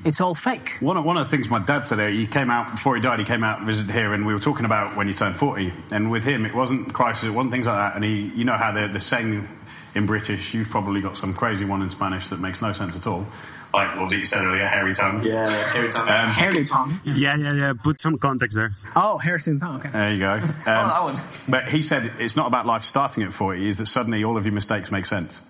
It's 0.05 0.19
all 0.19 0.35
fake. 0.35 0.77
One 0.79 0.97
of, 0.97 1.05
one 1.05 1.17
of 1.17 1.29
the 1.29 1.35
things 1.35 1.49
my 1.49 1.59
dad 1.59 1.85
said, 1.85 1.99
uh, 1.99 2.07
he 2.07 2.27
came 2.27 2.49
out, 2.49 2.71
before 2.71 2.95
he 2.95 3.01
died, 3.01 3.19
he 3.19 3.25
came 3.25 3.43
out 3.43 3.59
and 3.59 3.67
visited 3.67 3.93
here, 3.93 4.13
and 4.13 4.25
we 4.25 4.33
were 4.33 4.39
talking 4.39 4.65
about 4.65 4.97
when 4.97 5.07
he 5.07 5.13
turned 5.13 5.35
40. 5.35 5.71
And 5.91 6.11
with 6.11 6.25
him, 6.25 6.45
it 6.45 6.53
wasn't 6.53 6.93
crisis, 6.93 7.29
it 7.29 7.31
wasn't 7.31 7.53
things 7.53 7.67
like 7.67 7.77
that. 7.77 7.95
And 7.95 8.03
he, 8.03 8.31
you 8.35 8.43
know 8.43 8.57
how 8.57 8.71
the, 8.71 8.87
the 8.87 8.99
saying 8.99 9.47
in 9.95 10.05
British, 10.05 10.53
you've 10.53 10.69
probably 10.69 11.01
got 11.01 11.15
some 11.17 11.33
crazy 11.33 11.65
one 11.65 11.81
in 11.81 11.89
Spanish 11.89 12.29
that 12.29 12.39
makes 12.39 12.61
no 12.61 12.73
sense 12.73 12.95
at 12.95 13.07
all. 13.07 13.25
Like 13.73 13.99
what 13.99 14.11
you 14.11 14.23
said 14.23 14.45
earlier, 14.45 14.67
hairy 14.67 14.93
tongue. 14.93 15.23
Yeah, 15.25 15.49
every 15.73 15.91
time. 15.91 16.27
Um, 16.27 16.31
Hairy 16.31 16.63
tongue. 16.63 16.99
Yeah, 17.03 17.35
yeah, 17.35 17.53
yeah. 17.53 17.73
Put 17.73 17.97
some 17.97 18.19
context 18.19 18.55
there. 18.55 18.73
Oh, 18.95 19.17
Harrison 19.17 19.59
tongue. 19.59 19.79
Okay. 19.79 19.89
There 19.89 20.11
you 20.11 20.19
go. 20.19 20.33
Um, 20.43 20.65
that 20.65 21.03
one. 21.03 21.15
But 21.49 21.69
he 21.69 21.81
said 21.81 22.11
it's 22.19 22.35
not 22.35 22.45
about 22.45 22.67
life 22.67 22.83
starting 22.83 23.23
at 23.23 23.33
40, 23.33 23.67
is 23.67 23.79
that 23.79 23.87
suddenly 23.87 24.23
all 24.23 24.37
of 24.37 24.45
your 24.45 24.53
mistakes 24.53 24.91
make 24.91 25.07
sense. 25.07 25.43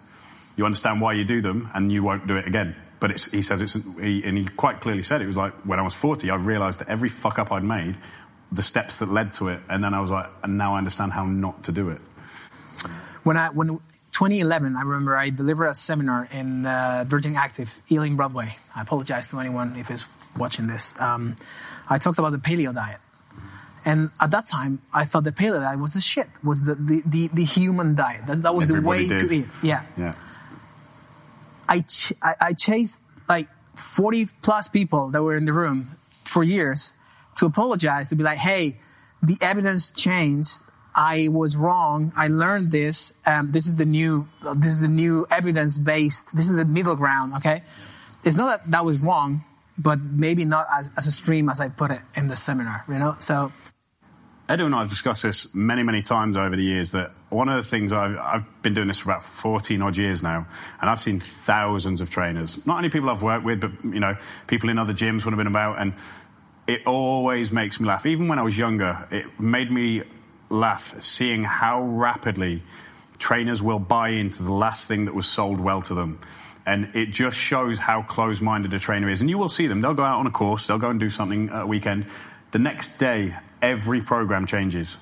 You 0.55 0.65
understand 0.65 1.01
why 1.01 1.13
you 1.13 1.25
do 1.25 1.41
them 1.41 1.69
and 1.73 1.91
you 1.91 2.01
won't 2.01 2.25
do 2.25 2.37
it 2.37 2.47
again. 2.47 2.77
But 3.03 3.11
it's, 3.11 3.29
he 3.29 3.41
says 3.41 3.61
it's, 3.61 3.73
he, 3.73 4.23
and 4.23 4.37
he 4.37 4.45
quite 4.45 4.79
clearly 4.79 5.03
said 5.03 5.21
it 5.21 5.27
was 5.27 5.35
like, 5.35 5.51
when 5.65 5.77
I 5.77 5.81
was 5.81 5.93
40, 5.93 6.29
I 6.29 6.35
realized 6.35 6.79
that 6.79 6.87
every 6.87 7.09
fuck 7.09 7.37
up 7.37 7.51
I'd 7.51 7.61
made, 7.61 7.97
the 8.49 8.63
steps 8.63 8.99
that 8.99 9.11
led 9.11 9.33
to 9.33 9.49
it, 9.49 9.59
and 9.67 9.83
then 9.83 9.93
I 9.93 9.99
was 9.99 10.09
like, 10.09 10.27
and 10.41 10.57
now 10.57 10.75
I 10.75 10.77
understand 10.77 11.11
how 11.11 11.25
not 11.25 11.65
to 11.65 11.73
do 11.73 11.89
it. 11.89 11.99
when 13.23 13.35
I 13.35 13.49
when 13.49 13.67
2011, 14.13 14.77
I 14.77 14.81
remember 14.83 15.17
I 15.17 15.31
delivered 15.31 15.65
a 15.65 15.75
seminar 15.75 16.29
in 16.31 16.65
uh, 16.65 17.03
Virgin 17.05 17.35
Active, 17.35 17.77
Ealing 17.91 18.15
Broadway. 18.15 18.55
I 18.73 18.83
apologize 18.83 19.27
to 19.31 19.39
anyone 19.41 19.75
if 19.75 19.89
he's 19.89 20.05
watching 20.37 20.67
this. 20.67 20.95
Um, 20.97 21.35
I 21.89 21.97
talked 21.97 22.19
about 22.19 22.31
the 22.31 22.37
paleo 22.37 22.73
diet, 22.73 22.99
and 23.83 24.11
at 24.21 24.31
that 24.31 24.47
time, 24.47 24.81
I 24.93 25.03
thought 25.03 25.25
the 25.25 25.33
paleo 25.33 25.59
diet 25.59 25.77
was 25.77 25.93
the 25.93 25.99
shit, 25.99 26.29
was 26.41 26.63
the 26.63 26.75
the, 26.75 27.03
the, 27.05 27.27
the 27.33 27.43
human 27.43 27.95
diet. 27.95 28.27
That, 28.27 28.43
that 28.43 28.55
was 28.55 28.69
Everybody 28.69 29.07
the 29.09 29.13
way 29.13 29.19
did. 29.19 29.27
to 29.27 29.35
eat. 29.35 29.47
Yeah, 29.61 29.83
Yeah. 29.97 30.15
I, 31.73 31.79
ch- 31.81 32.13
I 32.21 32.33
I 32.49 32.53
chased 32.53 33.01
like 33.27 33.47
40 33.75 34.27
plus 34.41 34.67
people 34.67 35.09
that 35.09 35.23
were 35.23 35.36
in 35.36 35.45
the 35.45 35.53
room 35.53 35.88
for 36.25 36.43
years 36.43 36.93
to 37.38 37.45
apologize 37.45 38.09
to 38.09 38.15
be 38.15 38.23
like, 38.23 38.38
hey, 38.38 38.77
the 39.23 39.38
evidence 39.41 39.91
changed. 39.91 40.59
I 40.95 41.29
was 41.29 41.57
wrong. 41.57 42.13
I 42.15 42.27
learned 42.27 42.71
this. 42.71 43.13
Um, 43.25 43.51
this 43.51 43.65
is 43.65 43.75
the 43.77 43.86
new. 43.86 44.27
This 44.55 44.73
is 44.73 44.81
the 44.81 44.88
new 44.88 45.25
evidence 45.31 45.79
based. 45.79 46.27
This 46.36 46.45
is 46.45 46.55
the 46.55 46.65
middle 46.65 46.95
ground. 46.95 47.33
Okay, 47.38 47.63
it's 48.23 48.38
not 48.38 48.47
that 48.51 48.71
that 48.71 48.86
was 48.86 49.01
wrong, 49.01 49.41
but 49.75 49.97
maybe 49.99 50.45
not 50.45 50.67
as 50.71 50.91
as 50.95 51.07
extreme 51.07 51.49
as 51.49 51.59
I 51.59 51.69
put 51.69 51.89
it 51.89 52.01
in 52.15 52.27
the 52.27 52.38
seminar. 52.38 52.86
You 52.88 52.99
know, 52.99 53.15
so 53.17 53.51
Edu 54.47 54.65
and 54.65 54.75
I 54.75 54.79
have 54.79 54.89
discussed 54.89 55.23
this 55.23 55.53
many, 55.55 55.81
many 55.81 56.03
times 56.03 56.38
over 56.38 56.55
the 56.55 56.63
years 56.63 56.91
that 56.91 57.12
one 57.33 57.49
of 57.49 57.63
the 57.63 57.69
things 57.69 57.93
I've, 57.93 58.17
I've 58.17 58.61
been 58.61 58.73
doing 58.73 58.87
this 58.87 58.99
for 58.99 59.11
about 59.11 59.23
14 59.23 59.81
odd 59.81 59.97
years 59.97 60.23
now, 60.23 60.47
and 60.79 60.89
I've 60.89 60.99
seen 60.99 61.19
thousands 61.19 62.01
of 62.01 62.09
trainers. 62.09 62.65
Not 62.65 62.77
only 62.77 62.89
people 62.89 63.09
I've 63.09 63.21
worked 63.21 63.45
with, 63.45 63.61
but, 63.61 63.71
you 63.83 63.99
know, 63.99 64.15
people 64.47 64.69
in 64.69 64.77
other 64.77 64.93
gyms 64.93 65.25
when 65.25 65.33
I've 65.33 65.37
been 65.37 65.47
about, 65.47 65.79
and 65.79 65.93
it 66.67 66.85
always 66.85 67.51
makes 67.51 67.79
me 67.79 67.87
laugh. 67.87 68.05
Even 68.05 68.27
when 68.27 68.39
I 68.39 68.43
was 68.43 68.57
younger, 68.57 69.07
it 69.11 69.39
made 69.39 69.69
me 69.69 70.03
laugh 70.49 71.01
seeing 71.01 71.43
how 71.43 71.81
rapidly 71.81 72.61
trainers 73.17 73.61
will 73.61 73.79
buy 73.79 74.09
into 74.09 74.43
the 74.43 74.53
last 74.53 74.87
thing 74.87 75.05
that 75.05 75.15
was 75.15 75.27
sold 75.27 75.59
well 75.59 75.81
to 75.81 75.93
them. 75.93 76.19
And 76.65 76.95
it 76.95 77.07
just 77.07 77.37
shows 77.37 77.77
how 77.77 78.03
close 78.03 78.39
minded 78.39 78.73
a 78.73 78.79
trainer 78.79 79.09
is. 79.09 79.19
And 79.19 79.29
you 79.29 79.37
will 79.37 79.49
see 79.49 79.67
them. 79.67 79.81
They'll 79.81 79.93
go 79.93 80.03
out 80.03 80.19
on 80.19 80.27
a 80.27 80.31
course, 80.31 80.67
they'll 80.67 80.77
go 80.77 80.89
and 80.89 80.99
do 80.99 81.09
something 81.09 81.49
at 81.49 81.63
a 81.63 81.67
weekend. 81.67 82.05
The 82.51 82.59
next 82.59 82.97
day, 82.97 83.35
every 83.61 84.01
program 84.01 84.45
changes. 84.45 84.95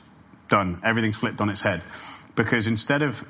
Done. 0.50 0.82
Everything's 0.84 1.18
flipped 1.18 1.42
on 1.42 1.50
its 1.50 1.62
head. 1.62 1.82
Because 2.36 2.68
instead 2.68 3.02
of 3.02 3.28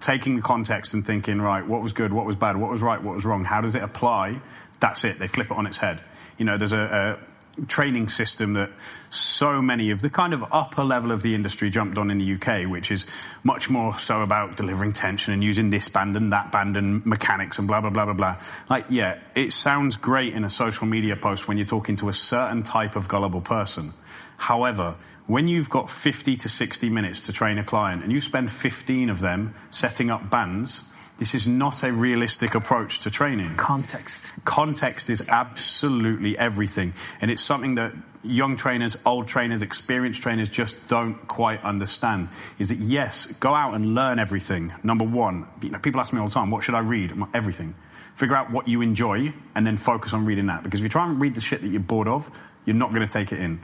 taking 0.00 0.36
the 0.36 0.42
context 0.42 0.94
and 0.94 1.04
thinking, 1.04 1.40
right, 1.40 1.66
what 1.66 1.82
was 1.82 1.92
good, 1.92 2.12
what 2.12 2.24
was 2.26 2.36
bad, 2.36 2.56
what 2.56 2.70
was 2.70 2.82
right, 2.82 3.02
what 3.02 3.14
was 3.14 3.24
wrong, 3.24 3.44
how 3.44 3.60
does 3.60 3.74
it 3.74 3.82
apply? 3.82 4.40
That's 4.80 5.04
it. 5.04 5.18
They 5.18 5.26
flip 5.26 5.50
it 5.50 5.56
on 5.56 5.66
its 5.66 5.78
head. 5.78 6.00
You 6.38 6.44
know, 6.44 6.56
there's 6.56 6.72
a, 6.72 7.18
a 7.60 7.66
training 7.66 8.08
system 8.08 8.52
that 8.54 8.70
so 9.10 9.60
many 9.60 9.90
of 9.90 10.00
the 10.00 10.10
kind 10.10 10.32
of 10.32 10.44
upper 10.52 10.84
level 10.84 11.10
of 11.10 11.22
the 11.22 11.34
industry 11.34 11.70
jumped 11.70 11.98
on 11.98 12.10
in 12.10 12.18
the 12.18 12.34
UK, 12.34 12.70
which 12.70 12.90
is 12.90 13.06
much 13.42 13.68
more 13.68 13.98
so 13.98 14.22
about 14.22 14.56
delivering 14.56 14.92
tension 14.92 15.32
and 15.32 15.42
using 15.42 15.70
this 15.70 15.88
band 15.88 16.16
and 16.16 16.32
that 16.32 16.52
band 16.52 16.76
and 16.76 17.04
mechanics 17.04 17.58
and 17.58 17.66
blah, 17.66 17.80
blah, 17.80 17.90
blah, 17.90 18.04
blah, 18.04 18.14
blah. 18.14 18.36
Like, 18.70 18.86
yeah, 18.90 19.18
it 19.34 19.52
sounds 19.52 19.96
great 19.96 20.34
in 20.34 20.44
a 20.44 20.50
social 20.50 20.86
media 20.86 21.16
post 21.16 21.48
when 21.48 21.56
you're 21.56 21.66
talking 21.66 21.96
to 21.96 22.08
a 22.08 22.12
certain 22.12 22.62
type 22.62 22.96
of 22.96 23.08
gullible 23.08 23.40
person. 23.40 23.92
However, 24.36 24.94
when 25.28 25.46
you've 25.46 25.70
got 25.70 25.88
50 25.88 26.36
to 26.38 26.48
60 26.48 26.90
minutes 26.90 27.20
to 27.26 27.32
train 27.32 27.58
a 27.58 27.64
client 27.64 28.02
and 28.02 28.10
you 28.10 28.20
spend 28.20 28.50
15 28.50 29.10
of 29.10 29.20
them 29.20 29.54
setting 29.70 30.10
up 30.10 30.28
bands, 30.28 30.82
This 31.18 31.34
is 31.34 31.48
not 31.48 31.82
a 31.82 31.92
realistic 31.92 32.54
approach 32.54 33.00
to 33.00 33.10
training. 33.10 33.56
Context. 33.56 34.24
Context 34.44 35.10
is 35.10 35.28
absolutely 35.28 36.38
everything. 36.38 36.94
And 37.20 37.28
it's 37.28 37.42
something 37.42 37.74
that 37.74 37.92
young 38.22 38.56
trainers, 38.56 38.96
old 39.04 39.26
trainers, 39.26 39.60
experienced 39.60 40.22
trainers 40.22 40.48
just 40.48 40.86
don't 40.86 41.26
quite 41.26 41.60
understand. 41.64 42.28
Is 42.60 42.68
that 42.68 42.78
yes, 42.78 43.26
go 43.40 43.52
out 43.52 43.74
and 43.74 43.96
learn 43.96 44.20
everything. 44.20 44.72
Number 44.84 45.04
one, 45.04 45.48
you 45.60 45.70
know, 45.70 45.80
people 45.80 46.00
ask 46.00 46.12
me 46.12 46.20
all 46.20 46.28
the 46.28 46.34
time, 46.34 46.52
what 46.52 46.62
should 46.62 46.76
I 46.76 46.80
read? 46.80 47.12
Everything. 47.34 47.74
Figure 48.14 48.36
out 48.36 48.52
what 48.52 48.68
you 48.68 48.80
enjoy 48.80 49.34
and 49.56 49.66
then 49.66 49.76
focus 49.76 50.12
on 50.12 50.24
reading 50.24 50.46
that. 50.46 50.62
Because 50.62 50.78
if 50.78 50.84
you 50.84 50.88
try 50.88 51.04
and 51.04 51.20
read 51.20 51.34
the 51.34 51.40
shit 51.40 51.62
that 51.62 51.68
you're 51.68 51.80
bored 51.80 52.06
of, 52.06 52.30
you're 52.64 52.76
not 52.76 52.90
going 52.94 53.04
to 53.04 53.12
take 53.12 53.32
it 53.32 53.40
in. 53.40 53.58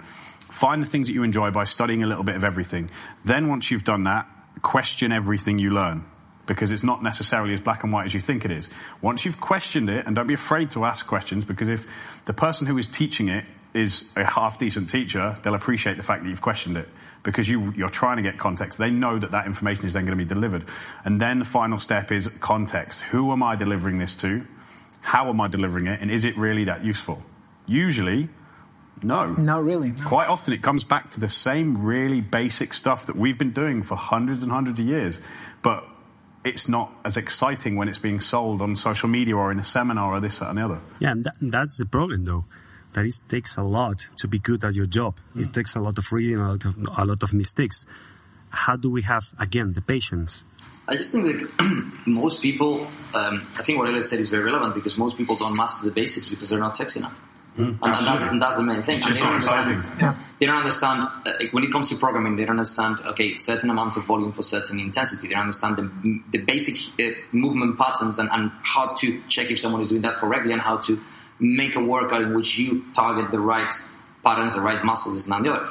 Find 0.55 0.81
the 0.81 0.87
things 0.87 1.09
that 1.09 1.15
you 1.15 1.25
enjoy 1.25 1.51
by 1.51 1.65
studying 1.65 2.05
a 2.05 2.07
little 2.07 2.23
bit 2.23 2.37
of 2.37 2.45
everything. 2.45 2.89
Then 3.25 3.49
once 3.49 3.73
you've 3.73 3.83
done 3.83 4.05
that, 4.05 4.29
question 4.63 5.11
everything 5.11 5.59
you 5.59 5.71
learn 5.71 6.05
because 6.47 6.71
it's 6.71 6.85
not 6.85 7.03
necessarily 7.03 7.55
as 7.55 7.61
black 7.61 7.83
and 7.83 7.93
white 7.93 8.07
as 8.07 8.15
you 8.15 8.21
think 8.21 8.45
it 8.45 8.53
is. 8.53 8.69
Once 9.03 9.25
you've 9.25 9.41
questioned 9.41 9.91
it, 9.91 10.07
and 10.07 10.15
don't 10.15 10.29
be 10.29 10.35
afraid 10.35 10.71
to 10.71 10.85
ask 10.85 11.09
questions, 11.09 11.45
because 11.45 11.67
if 11.67 12.23
the 12.27 12.33
person 12.33 12.69
who 12.69 12.79
is 12.79 12.87
teaching 12.87 13.29
it 13.29 13.45
is 13.75 14.05
a 14.15 14.25
half 14.25 14.57
decent 14.61 14.89
teacher, 14.91 15.35
they'll 15.43 15.57
appreciate 15.57 15.97
the 15.97 16.05
fact 16.05 16.23
that 16.23 16.29
you've 16.29 16.41
questioned 16.41 16.77
it 16.77 16.89
because 17.25 17.49
you, 17.49 17.73
you're 17.73 17.89
trying 17.89 18.19
to 18.19 18.23
get 18.23 18.39
context. 18.39 18.79
They 18.79 18.93
know 18.93 19.19
that 19.19 19.33
that 19.33 19.47
information 19.47 19.87
is 19.87 19.93
then 19.93 20.05
going 20.05 20.17
to 20.17 20.25
be 20.25 20.29
delivered. 20.29 20.67
And 21.05 21.21
then 21.21 21.41
the 21.41 21.45
final 21.45 21.81
step 21.81 22.13
is 22.13 22.29
context. 22.39 23.01
Who 23.01 23.33
am 23.33 23.43
I 23.43 23.57
delivering 23.57 23.99
this 23.99 24.17
to? 24.19 24.47
How 25.01 25.31
am 25.31 25.41
I 25.41 25.49
delivering 25.49 25.89
it? 25.89 26.01
And 26.01 26.13
is 26.13 26.23
it 26.23 26.37
really 26.37 26.67
that 26.67 26.85
useful? 26.85 27.25
Usually, 27.67 28.29
no. 29.05 29.33
Not 29.33 29.63
really. 29.63 29.91
no. 29.91 30.05
Quite 30.05 30.29
often 30.29 30.55
it 30.55 30.63
comes 30.63 30.85
back 30.85 31.11
to 31.13 31.21
the 31.21 31.29
same 31.29 31.85
really 31.85 32.21
basic 32.21 32.75
stuff 32.75 33.07
that 33.07 33.17
we've 33.17 33.39
been 33.39 33.53
doing 33.53 33.83
for 33.83 33.97
hundreds 33.97 34.43
and 34.43 34.51
hundreds 34.51 34.81
of 34.81 34.87
years. 34.87 35.21
But 35.63 35.85
it's 36.45 36.69
not 36.69 36.93
as 37.05 37.17
exciting 37.17 37.77
when 37.77 37.89
it's 37.89 37.99
being 37.99 38.21
sold 38.21 38.61
on 38.61 38.77
social 38.77 39.09
media 39.09 39.37
or 39.37 39.51
in 39.51 39.59
a 39.59 39.65
seminar 39.65 40.13
or 40.13 40.21
this, 40.21 40.39
that, 40.39 40.51
and 40.51 40.59
the 40.59 40.65
other. 40.65 40.79
Yeah, 41.01 41.13
and 41.13 41.25
that, 41.25 41.35
that's 41.41 41.79
the 41.79 41.87
problem 41.87 42.25
though. 42.25 42.45
That 42.93 43.07
it 43.07 43.19
takes 43.29 43.57
a 43.57 43.63
lot 43.63 44.07
to 44.19 44.29
be 44.29 44.39
good 44.39 44.65
at 44.65 44.75
your 44.75 44.87
job. 44.87 45.17
It 45.35 45.53
takes 45.53 45.75
a 45.75 45.81
lot 45.81 45.99
of 45.99 46.13
reading, 46.13 46.39
a 46.39 46.53
lot 46.53 46.65
of, 46.65 46.79
a 46.97 47.05
lot 47.05 47.23
of 47.25 47.35
mistakes. 47.35 47.87
How 48.51 48.77
do 48.77 48.89
we 48.89 49.03
have, 49.03 49.35
again, 49.41 49.73
the 49.73 49.81
patience? 49.81 50.45
I 50.87 50.95
just 50.95 51.11
think 51.11 51.25
that 51.25 52.03
most 52.07 52.41
people, 52.41 52.83
um, 53.15 53.43
I 53.59 53.63
think 53.63 53.79
what 53.79 53.89
Elliott 53.89 54.07
said 54.07 54.21
is 54.21 54.29
very 54.29 54.45
relevant 54.45 54.77
because 54.77 54.97
most 54.97 55.17
people 55.17 55.35
don't 55.37 55.57
master 55.57 55.85
the 55.85 55.93
basics 55.93 56.29
because 56.29 56.51
they're 56.51 56.61
not 56.61 56.77
sexy 56.77 57.01
enough. 57.01 57.19
And, 57.57 57.79
and 57.81 58.07
that's, 58.07 58.23
and 58.25 58.43
that's 58.43 58.57
the 58.57 58.63
main 58.63 58.83
thing. 58.83 58.97
It's 58.97 59.07
just 59.07 59.19
they 59.21 59.25
don't 59.25 59.35
understand- 59.35 59.71
exciting. 59.71 60.01
Yeah. 60.01 60.17
They 60.41 60.47
don't 60.47 60.57
understand, 60.57 61.03
uh, 61.03 61.33
like, 61.39 61.53
when 61.53 61.63
it 61.63 61.71
comes 61.71 61.89
to 61.91 61.97
programming, 61.97 62.35
they 62.37 62.45
don't 62.45 62.57
understand, 62.57 62.99
okay, 63.07 63.37
certain 63.37 63.71
amounts 63.71 63.97
of 63.97 64.05
volume 64.05 64.33
for 64.33 64.43
certain 64.43 64.81
intensity. 64.81 65.29
They 65.29 65.35
don't 65.35 65.43
understand 65.43 65.77
the, 65.77 66.21
the 66.31 66.39
basic 66.39 67.01
uh, 67.01 67.17
movement 67.31 67.79
patterns 67.79 68.19
and, 68.19 68.29
and 68.31 68.51
how 68.63 68.95
to 68.95 69.23
check 69.29 69.51
if 69.51 69.61
someone 69.61 69.81
is 69.81 69.91
doing 69.91 70.03
that 70.03 70.15
correctly 70.17 70.53
and 70.53 70.61
how 70.61 70.79
to 70.79 71.01
make 71.39 71.77
a 71.77 71.81
workout 71.81 72.23
in 72.23 72.35
which 72.35 72.59
you 72.59 72.85
target 72.93 73.31
the 73.31 73.39
right 73.39 73.73
patterns, 74.25 74.55
the 74.55 74.61
right 74.61 74.85
muscles, 74.85 75.15
this 75.15 75.25
and 75.25 75.33
that 75.33 75.43
the 75.45 75.55
other. 75.55 75.71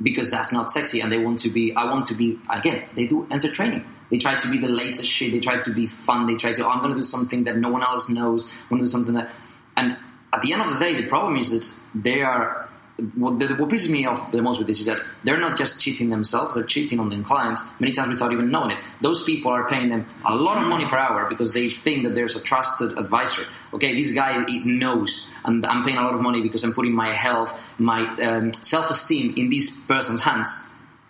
Because 0.00 0.30
that's 0.30 0.52
not 0.52 0.70
sexy 0.70 1.00
and 1.00 1.10
they 1.10 1.18
want 1.18 1.40
to 1.40 1.48
be, 1.48 1.74
I 1.74 1.86
want 1.86 2.06
to 2.06 2.14
be, 2.14 2.38
again, 2.48 2.84
they 2.94 3.06
do 3.06 3.26
enter 3.30 3.50
training. 3.50 3.84
They 4.10 4.18
try 4.18 4.36
to 4.36 4.50
be 4.50 4.58
the 4.58 4.68
latest 4.68 5.10
shit. 5.10 5.32
They 5.32 5.40
try 5.40 5.58
to 5.58 5.74
be 5.74 5.86
fun. 5.86 6.26
They 6.26 6.36
try 6.36 6.52
to, 6.52 6.64
oh, 6.64 6.70
I'm 6.70 6.78
going 6.78 6.92
to 6.92 6.98
do 6.98 7.02
something 7.02 7.44
that 7.44 7.56
no 7.56 7.70
one 7.70 7.82
else 7.82 8.08
knows. 8.08 8.48
I'm 8.62 8.68
going 8.68 8.80
to 8.80 8.84
do 8.84 8.90
something 8.90 9.14
that, 9.14 9.30
and 9.76 9.96
at 10.36 10.42
the 10.42 10.52
end 10.52 10.62
of 10.62 10.72
the 10.72 10.78
day, 10.78 11.00
the 11.00 11.08
problem 11.08 11.36
is 11.38 11.50
that 11.50 11.72
they 11.94 12.22
are. 12.22 12.68
What, 13.14 13.38
the, 13.38 13.48
what 13.48 13.68
pisses 13.68 13.90
me 13.90 14.06
off 14.06 14.32
the 14.32 14.40
most 14.40 14.56
with 14.56 14.66
this 14.68 14.80
is 14.80 14.86
that 14.86 14.98
they're 15.22 15.36
not 15.36 15.58
just 15.58 15.82
cheating 15.82 16.08
themselves; 16.08 16.54
they're 16.54 16.64
cheating 16.64 16.98
on 16.98 17.10
their 17.10 17.20
clients 17.20 17.62
many 17.78 17.92
times 17.92 18.08
without 18.08 18.32
even 18.32 18.50
knowing 18.50 18.70
it. 18.70 18.78
Those 19.02 19.22
people 19.24 19.50
are 19.52 19.68
paying 19.68 19.90
them 19.90 20.06
a 20.24 20.34
lot 20.34 20.62
of 20.62 20.68
money 20.68 20.86
per 20.86 20.96
hour 20.96 21.28
because 21.28 21.52
they 21.52 21.68
think 21.68 22.04
that 22.04 22.14
there's 22.14 22.36
a 22.36 22.40
trusted 22.40 22.96
advisor. 22.96 23.42
Okay, 23.74 23.94
this 23.94 24.12
guy 24.12 24.42
knows, 24.64 25.30
and 25.44 25.66
I'm 25.66 25.84
paying 25.84 25.98
a 25.98 26.02
lot 26.02 26.14
of 26.14 26.22
money 26.22 26.40
because 26.40 26.64
I'm 26.64 26.72
putting 26.72 26.92
my 26.92 27.12
health, 27.12 27.52
my 27.78 28.06
um, 28.16 28.54
self-esteem 28.54 29.34
in 29.36 29.50
this 29.50 29.78
person's 29.86 30.22
hands, 30.22 30.58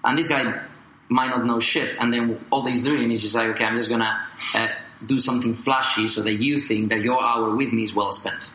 and 0.02 0.18
this 0.18 0.26
guy 0.26 0.60
might 1.08 1.28
not 1.28 1.44
know 1.44 1.60
shit. 1.60 2.00
And 2.00 2.12
then 2.12 2.44
all 2.50 2.64
he's 2.64 2.82
doing 2.82 3.12
is 3.12 3.22
just 3.22 3.36
like, 3.36 3.50
okay, 3.50 3.64
I'm 3.64 3.76
just 3.76 3.88
gonna 3.88 4.26
uh, 4.54 4.68
do 5.04 5.20
something 5.20 5.54
flashy 5.54 6.08
so 6.08 6.22
that 6.22 6.34
you 6.34 6.58
think 6.60 6.88
that 6.88 7.00
your 7.02 7.22
hour 7.22 7.54
with 7.54 7.72
me 7.72 7.84
is 7.84 7.94
well 7.94 8.10
spent. 8.10 8.50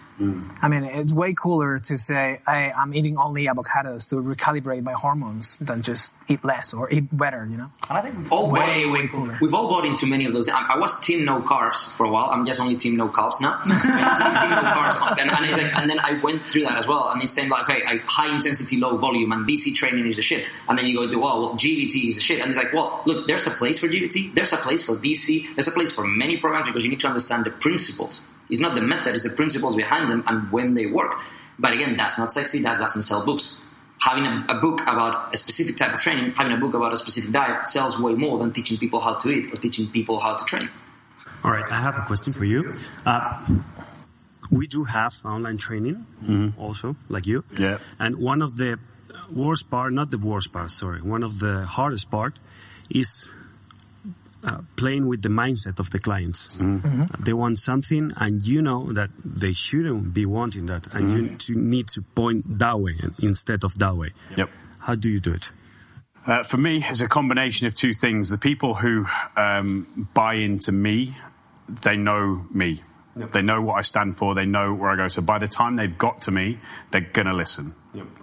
I 0.61 0.67
mean, 0.67 0.83
it's 0.83 1.13
way 1.13 1.33
cooler 1.33 1.79
to 1.79 1.97
say, 1.97 2.39
hey, 2.47 2.71
I'm 2.77 2.93
eating 2.93 3.17
only 3.17 3.45
avocados 3.45 4.09
to 4.09 4.15
recalibrate 4.17 4.83
my 4.83 4.93
hormones 4.93 5.57
than 5.57 5.81
just 5.81 6.13
eat 6.27 6.43
less 6.43 6.73
or 6.73 6.91
eat 6.91 7.05
better, 7.11 7.45
you 7.45 7.57
know? 7.57 7.71
And 7.89 7.97
I 7.97 8.01
think 8.01 8.17
we've 8.17 8.31
all 8.31 8.51
Way, 8.51 8.85
bought, 8.85 8.93
way 8.93 9.07
cooler. 9.07 9.37
We've 9.41 9.53
all 9.53 9.69
bought 9.69 9.85
into 9.85 10.05
many 10.05 10.25
of 10.25 10.33
those. 10.33 10.47
I, 10.49 10.73
I 10.73 10.77
was 10.77 11.01
team 11.01 11.25
no 11.25 11.41
carbs 11.41 11.89
for 11.89 12.05
a 12.05 12.11
while. 12.11 12.29
I'm 12.29 12.45
just 12.45 12.59
only 12.59 12.75
team 12.75 12.97
no 12.97 13.09
carbs 13.09 13.41
now. 13.41 13.57
team 13.63 13.71
no 13.71 14.61
carbs, 14.71 15.17
and, 15.19 15.31
and, 15.31 15.45
it's 15.45 15.57
like, 15.57 15.75
and 15.77 15.89
then 15.89 15.99
I 15.99 16.19
went 16.21 16.41
through 16.43 16.63
that 16.63 16.77
as 16.77 16.87
well. 16.87 17.09
And 17.09 17.21
it's 17.21 17.31
saying 17.31 17.49
like, 17.49 17.69
okay, 17.69 17.81
I, 17.85 17.97
high 18.05 18.33
intensity, 18.33 18.77
low 18.77 18.97
volume, 18.97 19.31
and 19.31 19.47
DC 19.47 19.73
training 19.75 20.05
is 20.05 20.19
a 20.19 20.21
shit. 20.21 20.45
And 20.69 20.77
then 20.77 20.85
you 20.85 20.95
go 20.95 21.07
to, 21.07 21.23
oh, 21.23 21.41
well, 21.41 21.53
GVT 21.53 22.09
is 22.09 22.17
a 22.17 22.21
shit. 22.21 22.39
And 22.39 22.49
it's 22.49 22.57
like, 22.57 22.73
well, 22.73 23.01
look, 23.05 23.27
there's 23.27 23.47
a 23.47 23.51
place 23.51 23.79
for 23.79 23.87
GVT. 23.87 24.35
There's 24.35 24.53
a 24.53 24.57
place 24.57 24.83
for 24.83 24.95
DC. 24.95 25.55
There's 25.55 25.67
a 25.67 25.71
place 25.71 25.91
for 25.91 26.05
many 26.05 26.37
programs 26.37 26.67
because 26.67 26.83
you 26.83 26.89
need 26.89 26.99
to 27.01 27.07
understand 27.07 27.45
the 27.45 27.51
principles. 27.51 28.21
It's 28.51 28.59
not 28.59 28.75
the 28.75 28.81
method; 28.81 29.15
it's 29.15 29.23
the 29.23 29.35
principles 29.35 29.75
behind 29.75 30.11
them 30.11 30.23
and 30.27 30.51
when 30.51 30.75
they 30.75 30.85
work. 30.85 31.15
But 31.57 31.73
again, 31.73 31.97
that's 31.97 32.19
not 32.19 32.31
sexy. 32.31 32.61
That 32.61 32.77
doesn't 32.77 33.03
sell 33.03 33.25
books 33.25 33.65
having 34.01 34.25
a, 34.25 34.45
a 34.49 34.55
book 34.55 34.81
about 34.81 35.33
a 35.33 35.37
specific 35.37 35.77
type 35.77 35.93
of 35.93 35.99
training, 35.99 36.31
having 36.31 36.53
a 36.53 36.57
book 36.57 36.73
about 36.73 36.91
a 36.91 36.97
specific 36.97 37.31
diet 37.31 37.69
sells 37.69 37.99
way 37.99 38.13
more 38.13 38.39
than 38.39 38.51
teaching 38.51 38.77
people 38.77 38.99
how 38.99 39.13
to 39.13 39.29
eat 39.29 39.53
or 39.53 39.57
teaching 39.57 39.87
people 39.87 40.19
how 40.19 40.35
to 40.35 40.43
train. 40.45 40.69
All 41.43 41.51
right, 41.51 41.71
I 41.71 41.79
have 41.79 41.97
a 41.97 42.01
question 42.01 42.33
for 42.33 42.45
you. 42.45 42.75
Uh, 43.05 43.45
we 44.51 44.67
do 44.67 44.83
have 44.83 45.13
online 45.23 45.57
training 45.57 46.53
also, 46.57 46.95
like 47.09 47.25
you. 47.25 47.43
Yeah. 47.57 47.77
And 47.99 48.17
one 48.17 48.41
of 48.41 48.57
the 48.57 48.79
worst 49.31 49.69
part, 49.69 49.93
not 49.93 50.11
the 50.11 50.17
worst 50.17 50.51
part, 50.51 50.71
sorry, 50.71 51.01
one 51.01 51.23
of 51.23 51.39
the 51.39 51.65
hardest 51.65 52.11
part 52.11 52.35
is 52.89 53.29
uh, 54.43 54.61
playing 54.75 55.07
with 55.07 55.21
the 55.21 55.29
mindset 55.29 55.79
of 55.79 55.89
the 55.91 55.99
clients. 55.99 56.59
Uh, 56.59 57.07
They 57.19 57.33
want 57.33 57.59
something, 57.59 58.11
and 58.17 58.41
you 58.45 58.61
know 58.61 58.91
that 58.93 59.11
they 59.23 59.53
shouldn't 59.53 60.13
be 60.13 60.25
wanting 60.25 60.65
that, 60.67 60.87
and 60.93 61.09
you 61.09 61.37
to 61.37 61.53
need 61.55 61.87
to 61.89 62.01
point 62.01 62.43
that 62.59 62.79
way 62.79 62.95
instead 63.19 63.63
of 63.63 63.77
that 63.79 63.95
way. 63.95 64.11
Yep. 64.37 64.49
How 64.81 64.95
do 64.95 65.09
you 65.09 65.19
do 65.19 65.33
it? 65.33 65.51
Uh, 66.25 66.43
for 66.43 66.57
me, 66.57 66.83
it's 66.87 67.01
a 67.01 67.07
combination 67.07 67.67
of 67.67 67.73
two 67.73 67.93
things. 67.93 68.29
The 68.29 68.37
people 68.37 68.75
who 68.75 69.05
um, 69.35 69.85
buy 70.13 70.35
into 70.35 70.71
me, 70.71 71.15
they 71.67 71.97
know 71.97 72.45
me. 72.53 72.81
They 73.15 73.41
know 73.41 73.61
what 73.61 73.75
I 73.75 73.81
stand 73.81 74.17
for. 74.17 74.33
They 74.35 74.45
know 74.45 74.73
where 74.73 74.89
I 74.91 74.95
go. 74.95 75.07
So 75.07 75.21
by 75.21 75.37
the 75.37 75.47
time 75.47 75.75
they've 75.75 75.97
got 75.97 76.21
to 76.21 76.31
me, 76.31 76.59
they're 76.91 77.01
gonna 77.01 77.33
listen. 77.33 77.73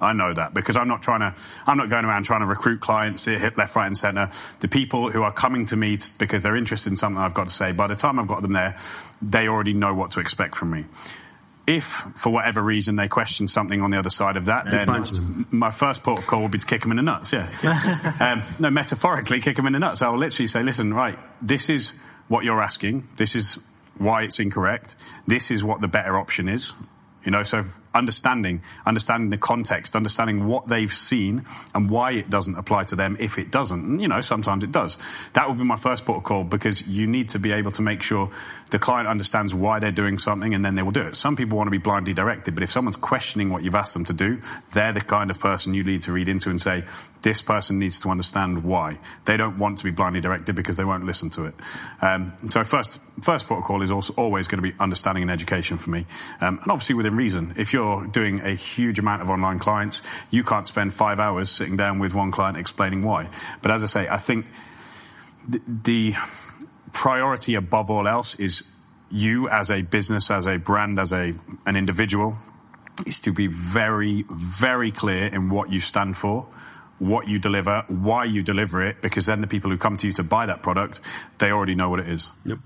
I 0.00 0.14
know 0.14 0.32
that 0.32 0.54
because 0.54 0.76
I'm 0.76 0.88
not 0.88 1.02
trying 1.02 1.20
to. 1.20 1.40
I'm 1.66 1.76
not 1.76 1.90
going 1.90 2.04
around 2.04 2.24
trying 2.24 2.40
to 2.40 2.46
recruit 2.46 2.80
clients, 2.80 3.26
here, 3.26 3.38
hit 3.38 3.58
left, 3.58 3.76
right, 3.76 3.86
and 3.86 3.96
centre. 3.96 4.30
The 4.60 4.68
people 4.68 5.10
who 5.10 5.22
are 5.22 5.32
coming 5.32 5.66
to 5.66 5.76
me 5.76 5.98
because 6.16 6.42
they're 6.42 6.56
interested 6.56 6.90
in 6.90 6.96
something 6.96 7.20
I've 7.20 7.34
got 7.34 7.48
to 7.48 7.54
say. 7.54 7.72
By 7.72 7.86
the 7.86 7.94
time 7.94 8.18
I've 8.18 8.28
got 8.28 8.40
them 8.40 8.54
there, 8.54 8.76
they 9.20 9.46
already 9.46 9.74
know 9.74 9.92
what 9.92 10.12
to 10.12 10.20
expect 10.20 10.56
from 10.56 10.70
me. 10.70 10.86
If, 11.66 11.84
for 11.84 12.32
whatever 12.32 12.62
reason, 12.62 12.96
they 12.96 13.08
question 13.08 13.46
something 13.46 13.82
on 13.82 13.90
the 13.90 13.98
other 13.98 14.08
side 14.08 14.38
of 14.38 14.46
that, 14.46 14.64
You 14.64 14.70
then 14.70 15.46
my 15.50 15.70
first 15.70 16.02
port 16.02 16.18
of 16.18 16.26
call 16.26 16.42
would 16.42 16.50
be 16.50 16.58
to 16.58 16.66
kick 16.66 16.80
them 16.80 16.92
in 16.92 16.96
the 16.96 17.02
nuts. 17.02 17.30
Yeah. 17.30 17.46
um, 18.20 18.42
no, 18.58 18.70
metaphorically, 18.70 19.42
kick 19.42 19.56
them 19.56 19.66
in 19.66 19.74
the 19.74 19.78
nuts. 19.78 20.00
I 20.00 20.08
will 20.08 20.18
literally 20.18 20.46
say, 20.46 20.62
"Listen, 20.62 20.94
right, 20.94 21.18
this 21.42 21.68
is 21.68 21.92
what 22.28 22.42
you're 22.42 22.62
asking. 22.62 23.06
This 23.18 23.36
is 23.36 23.58
why 23.98 24.22
it's 24.22 24.40
incorrect. 24.40 24.96
This 25.26 25.50
is 25.50 25.62
what 25.62 25.82
the 25.82 25.88
better 25.88 26.16
option 26.16 26.48
is." 26.48 26.72
You 27.24 27.32
know, 27.32 27.42
so 27.42 27.64
understanding, 27.94 28.62
understanding 28.86 29.30
the 29.30 29.38
context, 29.38 29.96
understanding 29.96 30.46
what 30.46 30.68
they've 30.68 30.92
seen 30.92 31.44
and 31.74 31.90
why 31.90 32.12
it 32.12 32.30
doesn't 32.30 32.56
apply 32.56 32.84
to 32.84 32.96
them 32.96 33.16
if 33.18 33.38
it 33.38 33.50
doesn't. 33.50 33.84
And, 33.84 34.00
you 34.00 34.08
know, 34.08 34.20
sometimes 34.20 34.62
it 34.62 34.70
does. 34.70 34.96
That 35.32 35.48
would 35.48 35.58
be 35.58 35.64
my 35.64 35.76
first 35.76 36.06
port 36.06 36.18
of 36.18 36.24
call 36.24 36.44
because 36.44 36.86
you 36.86 37.06
need 37.06 37.30
to 37.30 37.38
be 37.38 37.52
able 37.52 37.72
to 37.72 37.82
make 37.82 38.02
sure 38.02 38.30
the 38.70 38.78
client 38.78 39.08
understands 39.08 39.54
why 39.54 39.80
they're 39.80 39.90
doing 39.90 40.18
something 40.18 40.54
and 40.54 40.64
then 40.64 40.76
they 40.76 40.82
will 40.82 40.92
do 40.92 41.02
it. 41.02 41.16
Some 41.16 41.34
people 41.34 41.58
want 41.58 41.66
to 41.66 41.72
be 41.72 41.78
blindly 41.78 42.14
directed, 42.14 42.54
but 42.54 42.62
if 42.62 42.70
someone's 42.70 42.96
questioning 42.96 43.50
what 43.50 43.64
you've 43.64 43.74
asked 43.74 43.94
them 43.94 44.04
to 44.04 44.12
do, 44.12 44.40
they're 44.72 44.92
the 44.92 45.00
kind 45.00 45.30
of 45.30 45.40
person 45.40 45.74
you 45.74 45.82
need 45.82 46.02
to 46.02 46.12
read 46.12 46.28
into 46.28 46.50
and 46.50 46.60
say, 46.60 46.84
this 47.22 47.42
person 47.42 47.78
needs 47.78 48.00
to 48.00 48.10
understand 48.10 48.64
why. 48.64 48.98
They 49.24 49.36
don't 49.36 49.58
want 49.58 49.78
to 49.78 49.84
be 49.84 49.90
blindly 49.90 50.20
directed 50.20 50.54
because 50.54 50.76
they 50.76 50.84
won't 50.84 51.04
listen 51.04 51.30
to 51.30 51.46
it. 51.46 51.54
Um, 52.00 52.32
so 52.50 52.62
first, 52.64 53.00
first 53.22 53.46
protocol 53.46 53.82
is 53.82 53.90
also 53.90 54.14
always 54.14 54.48
going 54.48 54.62
to 54.62 54.68
be 54.68 54.74
understanding 54.78 55.22
and 55.22 55.30
education 55.30 55.78
for 55.78 55.90
me. 55.90 56.06
Um, 56.40 56.58
and 56.62 56.70
obviously 56.70 56.94
within 56.94 57.16
reason. 57.16 57.54
If 57.56 57.72
you're 57.72 58.06
doing 58.06 58.40
a 58.40 58.54
huge 58.54 58.98
amount 58.98 59.22
of 59.22 59.30
online 59.30 59.58
clients, 59.58 60.02
you 60.30 60.44
can't 60.44 60.66
spend 60.66 60.94
five 60.94 61.18
hours 61.20 61.50
sitting 61.50 61.76
down 61.76 61.98
with 61.98 62.14
one 62.14 62.30
client 62.30 62.56
explaining 62.56 63.02
why. 63.02 63.28
But 63.62 63.70
as 63.70 63.82
I 63.82 63.86
say, 63.86 64.08
I 64.08 64.16
think 64.16 64.46
the, 65.48 65.60
the 65.66 66.14
priority 66.92 67.54
above 67.54 67.90
all 67.90 68.06
else 68.06 68.38
is 68.38 68.64
you 69.10 69.48
as 69.48 69.70
a 69.70 69.82
business, 69.82 70.30
as 70.30 70.46
a 70.46 70.58
brand, 70.58 70.98
as 70.98 71.12
a, 71.12 71.32
an 71.66 71.76
individual, 71.76 72.36
is 73.06 73.20
to 73.20 73.32
be 73.32 73.46
very, 73.46 74.24
very 74.28 74.90
clear 74.90 75.26
in 75.26 75.48
what 75.48 75.70
you 75.70 75.80
stand 75.80 76.16
for, 76.16 76.46
what 76.98 77.28
you 77.28 77.38
deliver, 77.38 77.84
why 77.88 78.24
you 78.24 78.42
deliver 78.42 78.82
it, 78.82 79.00
because 79.00 79.26
then 79.26 79.40
the 79.40 79.46
people 79.46 79.70
who 79.70 79.78
come 79.78 79.96
to 79.96 80.06
you 80.06 80.12
to 80.14 80.22
buy 80.22 80.46
that 80.46 80.62
product, 80.62 81.00
they 81.38 81.50
already 81.50 81.74
know 81.74 81.90
what 81.90 82.00
it 82.00 82.08
is. 82.08 82.30
Yep. 82.44 82.58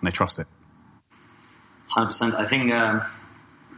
and 0.00 0.06
they 0.06 0.10
trust 0.10 0.38
it. 0.38 0.46
Hundred 1.88 2.06
percent. 2.06 2.34
I 2.34 2.44
think 2.44 2.70
um, 2.72 3.02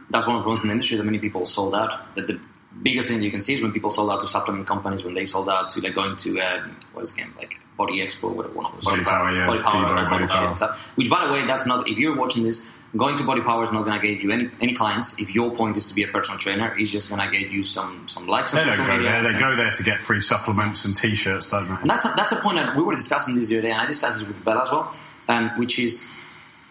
that's 0.09 0.27
one 0.27 0.35
of 0.35 0.41
the 0.41 0.43
problems 0.43 0.61
in 0.61 0.67
the 0.67 0.73
industry 0.73 0.97
that 0.97 1.03
many 1.03 1.19
people 1.19 1.45
sold 1.45 1.73
out. 1.73 2.15
That 2.15 2.27
the 2.27 2.39
biggest 2.83 3.07
thing 3.07 3.21
you 3.21 3.31
can 3.31 3.41
see 3.41 3.53
is 3.53 3.61
when 3.61 3.71
people 3.71 3.91
sold 3.91 4.09
out 4.09 4.19
to 4.21 4.27
supplement 4.27 4.67
companies, 4.67 5.03
when 5.03 5.13
they 5.13 5.25
sold 5.25 5.49
out 5.49 5.69
to 5.69 5.81
like 5.81 5.93
going 5.93 6.15
to 6.17 6.41
um, 6.41 6.75
what 6.93 7.03
is 7.03 7.13
the 7.13 7.21
game 7.21 7.33
like 7.37 7.57
Body 7.77 7.99
Expo, 7.99 8.33
whatever 8.35 8.53
one 8.53 8.65
of 8.65 8.73
those 8.73 8.85
Body 8.85 9.03
Power, 9.03 9.31
yeah. 9.31 9.47
Body 9.47 9.61
Power, 9.61 9.87
Fibo, 9.87 9.95
that 9.95 10.07
type 10.07 10.09
Body 10.09 10.23
of 10.25 10.29
shit 10.29 10.39
Power. 10.39 10.47
and 10.47 10.57
stuff. 10.57 10.97
Which, 10.97 11.09
by 11.09 11.25
the 11.25 11.33
way, 11.33 11.45
that's 11.45 11.65
not. 11.65 11.87
If 11.87 11.97
you're 11.97 12.15
watching 12.15 12.43
this, 12.43 12.67
going 12.95 13.15
to 13.17 13.23
Body 13.23 13.41
Power 13.41 13.63
is 13.63 13.71
not 13.71 13.85
going 13.85 13.99
to 13.99 14.05
get 14.05 14.21
you 14.21 14.31
any 14.31 14.49
any 14.59 14.73
clients. 14.73 15.19
If 15.19 15.33
your 15.33 15.51
point 15.51 15.77
is 15.77 15.87
to 15.87 15.93
be 15.95 16.03
a 16.03 16.07
personal 16.07 16.37
trainer, 16.39 16.75
it's 16.77 16.91
just 16.91 17.09
going 17.09 17.21
to 17.21 17.37
get 17.37 17.51
you 17.51 17.63
some 17.63 18.07
some 18.07 18.27
likes 18.27 18.53
on 18.53 18.59
They 18.59 18.65
don't 18.65 18.73
social 18.73 18.87
go 18.87 18.97
media. 18.97 19.11
there. 19.11 19.33
They 19.33 19.39
go 19.39 19.55
there 19.55 19.71
to 19.71 19.83
get 19.83 19.99
free 19.99 20.21
supplements 20.21 20.85
and 20.85 20.95
T-shirts, 20.95 21.51
don't 21.51 21.67
they? 21.67 21.75
and 21.75 21.89
that's 21.89 22.05
a, 22.05 22.13
that's 22.15 22.31
a 22.31 22.37
point 22.37 22.57
that 22.57 22.75
we 22.75 22.83
were 22.83 22.93
discussing 22.95 23.35
this 23.35 23.47
the 23.49 23.57
other 23.57 23.67
day, 23.67 23.71
and 23.71 23.81
I 23.81 23.85
discussed 23.85 24.19
this 24.19 24.27
with 24.27 24.43
Bella 24.43 24.63
as 24.63 24.71
well, 24.71 24.93
um, 25.29 25.49
which 25.57 25.79
is 25.79 26.07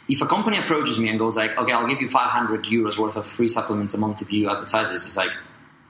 if 0.09 0.21
a 0.21 0.27
company 0.27 0.59
approaches 0.59 0.99
me 0.99 1.09
and 1.09 1.19
goes 1.19 1.37
like, 1.37 1.57
okay, 1.57 1.73
I'll 1.73 1.87
give 1.87 2.01
you 2.01 2.09
500 2.09 2.65
euros 2.65 2.99
worth 2.99 3.17
of 3.17 3.25
free 3.27 3.49
supplements 3.49 3.95
a 3.95 3.99
month 3.99 4.21
if 4.23 4.33
you 4.33 4.51
advertise 4.51 4.91
this, 4.91 5.07
it's 5.07 5.17
like, 5.17 5.31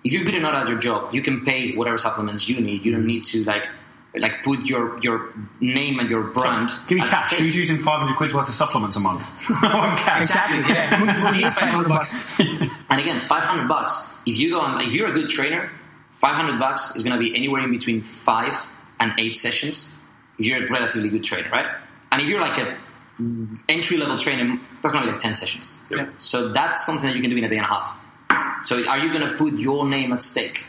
if 0.04 0.12
you're 0.12 0.24
good 0.24 0.34
enough 0.34 0.54
at 0.54 0.68
your 0.68 0.78
job, 0.78 1.14
you 1.14 1.22
can 1.22 1.44
pay 1.44 1.74
whatever 1.74 1.96
supplements 1.98 2.48
you 2.48 2.60
need. 2.60 2.84
You 2.84 2.92
don't 2.92 3.06
need 3.06 3.22
to 3.24 3.44
like, 3.44 3.66
like 4.18 4.42
put 4.42 4.64
your 4.64 4.98
your 5.00 5.32
name 5.60 6.00
and 6.00 6.10
your 6.10 6.22
brand. 6.22 6.70
Give 6.88 6.98
me 6.98 7.06
cash. 7.06 7.26
stake. 7.26 7.40
Who's 7.40 7.56
using 7.56 7.78
500 7.78 8.16
quid 8.16 8.32
worth 8.32 8.48
of 8.48 8.54
supplements 8.54 8.96
a 8.96 9.00
month? 9.00 9.30
I 9.50 9.96
cash. 9.96 10.22
Exactly. 10.22 10.60
Yeah. 10.74 10.96
Who, 10.96 11.06
who 11.06 11.32
needs 11.32 11.58
500 11.58 11.88
bucks? 11.88 12.40
And 12.90 13.00
again, 13.00 13.26
500 13.26 13.68
bucks. 13.68 14.12
If 14.26 14.36
you 14.38 14.52
go 14.52 14.60
on, 14.60 14.80
if 14.80 14.92
you're 14.92 15.08
a 15.08 15.12
good 15.12 15.28
trainer, 15.28 15.70
500 16.12 16.58
bucks 16.58 16.96
is 16.96 17.02
going 17.04 17.18
to 17.18 17.20
be 17.20 17.34
anywhere 17.36 17.62
in 17.62 17.70
between 17.70 18.00
five 18.02 18.54
and 18.98 19.12
eight 19.18 19.36
sessions. 19.36 19.92
If 20.38 20.46
you're 20.46 20.64
a 20.64 20.70
relatively 20.70 21.08
good 21.08 21.24
trainer, 21.24 21.48
right? 21.50 21.66
And 22.10 22.20
if 22.20 22.28
you're 22.28 22.40
like 22.40 22.58
a 22.58 22.76
entry 23.68 23.96
level 23.96 24.16
trainer, 24.18 24.58
that's 24.82 24.92
going 24.92 25.04
to 25.04 25.08
be 25.08 25.12
like 25.12 25.20
10 25.20 25.34
sessions. 25.34 25.76
Yeah. 25.90 26.08
So 26.18 26.48
that's 26.48 26.84
something 26.84 27.08
that 27.08 27.16
you 27.16 27.22
can 27.22 27.30
do 27.30 27.36
in 27.36 27.44
a 27.44 27.48
day 27.48 27.58
and 27.58 27.66
a 27.66 27.68
half. 27.68 28.64
So 28.66 28.84
are 28.86 28.98
you 28.98 29.12
going 29.12 29.28
to 29.28 29.36
put 29.36 29.54
your 29.54 29.86
name 29.86 30.12
at 30.12 30.22
stake? 30.22 30.64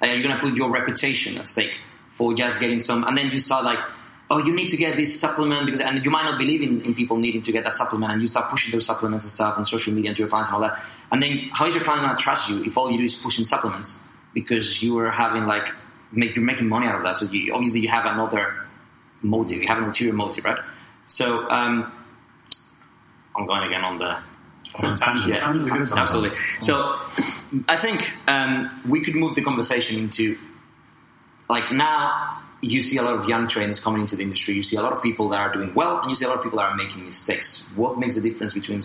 Are 0.00 0.06
you 0.06 0.22
going 0.22 0.34
to 0.34 0.40
put 0.40 0.54
your 0.54 0.70
reputation 0.70 1.38
at 1.38 1.48
stake 1.48 1.78
for 2.18 2.34
just 2.34 2.58
getting 2.58 2.80
some? 2.80 3.04
And 3.04 3.16
then 3.16 3.30
you 3.30 3.38
start 3.38 3.64
like, 3.64 3.78
oh, 4.28 4.38
you 4.38 4.52
need 4.54 4.68
to 4.70 4.76
get 4.76 4.96
this 4.96 5.18
supplement 5.18 5.64
because, 5.64 5.80
and 5.80 6.04
you 6.04 6.10
might 6.10 6.24
not 6.24 6.36
believe 6.36 6.62
in, 6.62 6.80
in 6.82 6.94
people 6.94 7.16
needing 7.16 7.42
to 7.42 7.52
get 7.52 7.62
that 7.62 7.76
supplement, 7.76 8.12
and 8.12 8.20
you 8.20 8.26
start 8.26 8.50
pushing 8.50 8.72
those 8.72 8.84
supplements 8.84 9.24
and 9.24 9.30
stuff 9.30 9.56
on 9.56 9.64
social 9.64 9.94
media 9.94 10.12
to 10.12 10.18
your 10.18 10.28
clients 10.28 10.50
and 10.50 10.56
all 10.56 10.60
that. 10.62 10.82
And 11.12 11.22
then 11.22 11.48
how 11.52 11.66
is 11.66 11.74
your 11.76 11.84
client 11.84 12.02
going 12.02 12.16
to 12.16 12.22
trust 12.22 12.50
you 12.50 12.64
if 12.64 12.76
all 12.76 12.90
you 12.90 12.98
do 12.98 13.04
is 13.04 13.14
pushing 13.22 13.44
supplements 13.44 14.04
because 14.34 14.82
you 14.82 14.98
are 14.98 15.10
having 15.10 15.46
like 15.46 15.68
make 16.10 16.34
you're 16.34 16.44
making 16.44 16.68
money 16.68 16.88
out 16.88 16.96
of 16.96 17.02
that? 17.04 17.16
So 17.16 17.26
you, 17.26 17.54
obviously 17.54 17.80
you 17.80 17.88
have 17.88 18.04
another 18.04 18.66
motive, 19.22 19.62
you 19.62 19.68
have 19.68 19.78
an 19.78 19.84
ulterior 19.84 20.12
motive, 20.12 20.44
right? 20.44 20.58
So 21.06 21.48
um, 21.48 21.90
I'm 23.36 23.46
going 23.46 23.62
again 23.62 23.84
on 23.84 23.98
the 23.98 24.18
Tangent. 24.74 25.28
yeah, 25.28 25.40
Tangent's 25.40 25.68
a 25.68 25.72
good 25.72 25.90
one. 25.90 25.98
absolutely. 25.98 26.38
So 26.60 26.94
I 27.68 27.76
think 27.76 28.12
um, 28.26 28.68
we 28.88 29.00
could 29.00 29.14
move 29.14 29.34
the 29.34 29.42
conversation 29.42 29.98
into 29.98 30.36
like 31.48 31.72
now 31.72 32.42
you 32.60 32.82
see 32.82 32.96
a 32.96 33.02
lot 33.02 33.14
of 33.14 33.28
young 33.28 33.46
trainers 33.48 33.80
coming 33.80 34.00
into 34.00 34.16
the 34.16 34.22
industry. 34.22 34.54
You 34.54 34.62
see 34.62 34.76
a 34.76 34.82
lot 34.82 34.92
of 34.92 35.02
people 35.02 35.28
that 35.30 35.40
are 35.40 35.52
doing 35.52 35.74
well, 35.74 36.00
and 36.00 36.08
you 36.08 36.14
see 36.14 36.24
a 36.24 36.28
lot 36.28 36.38
of 36.38 36.42
people 36.42 36.58
that 36.58 36.70
are 36.70 36.76
making 36.76 37.04
mistakes. 37.04 37.68
What 37.76 37.98
makes 37.98 38.16
the 38.16 38.20
difference 38.20 38.54
between 38.54 38.82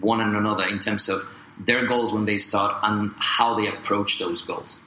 one 0.00 0.20
and 0.20 0.36
another 0.36 0.66
in 0.66 0.78
terms 0.78 1.08
of 1.08 1.26
their 1.58 1.86
goals 1.86 2.12
when 2.12 2.26
they 2.26 2.38
start 2.38 2.76
and 2.82 3.12
how 3.16 3.54
they 3.54 3.68
approach 3.68 4.18
those 4.18 4.42
goals? 4.42 4.78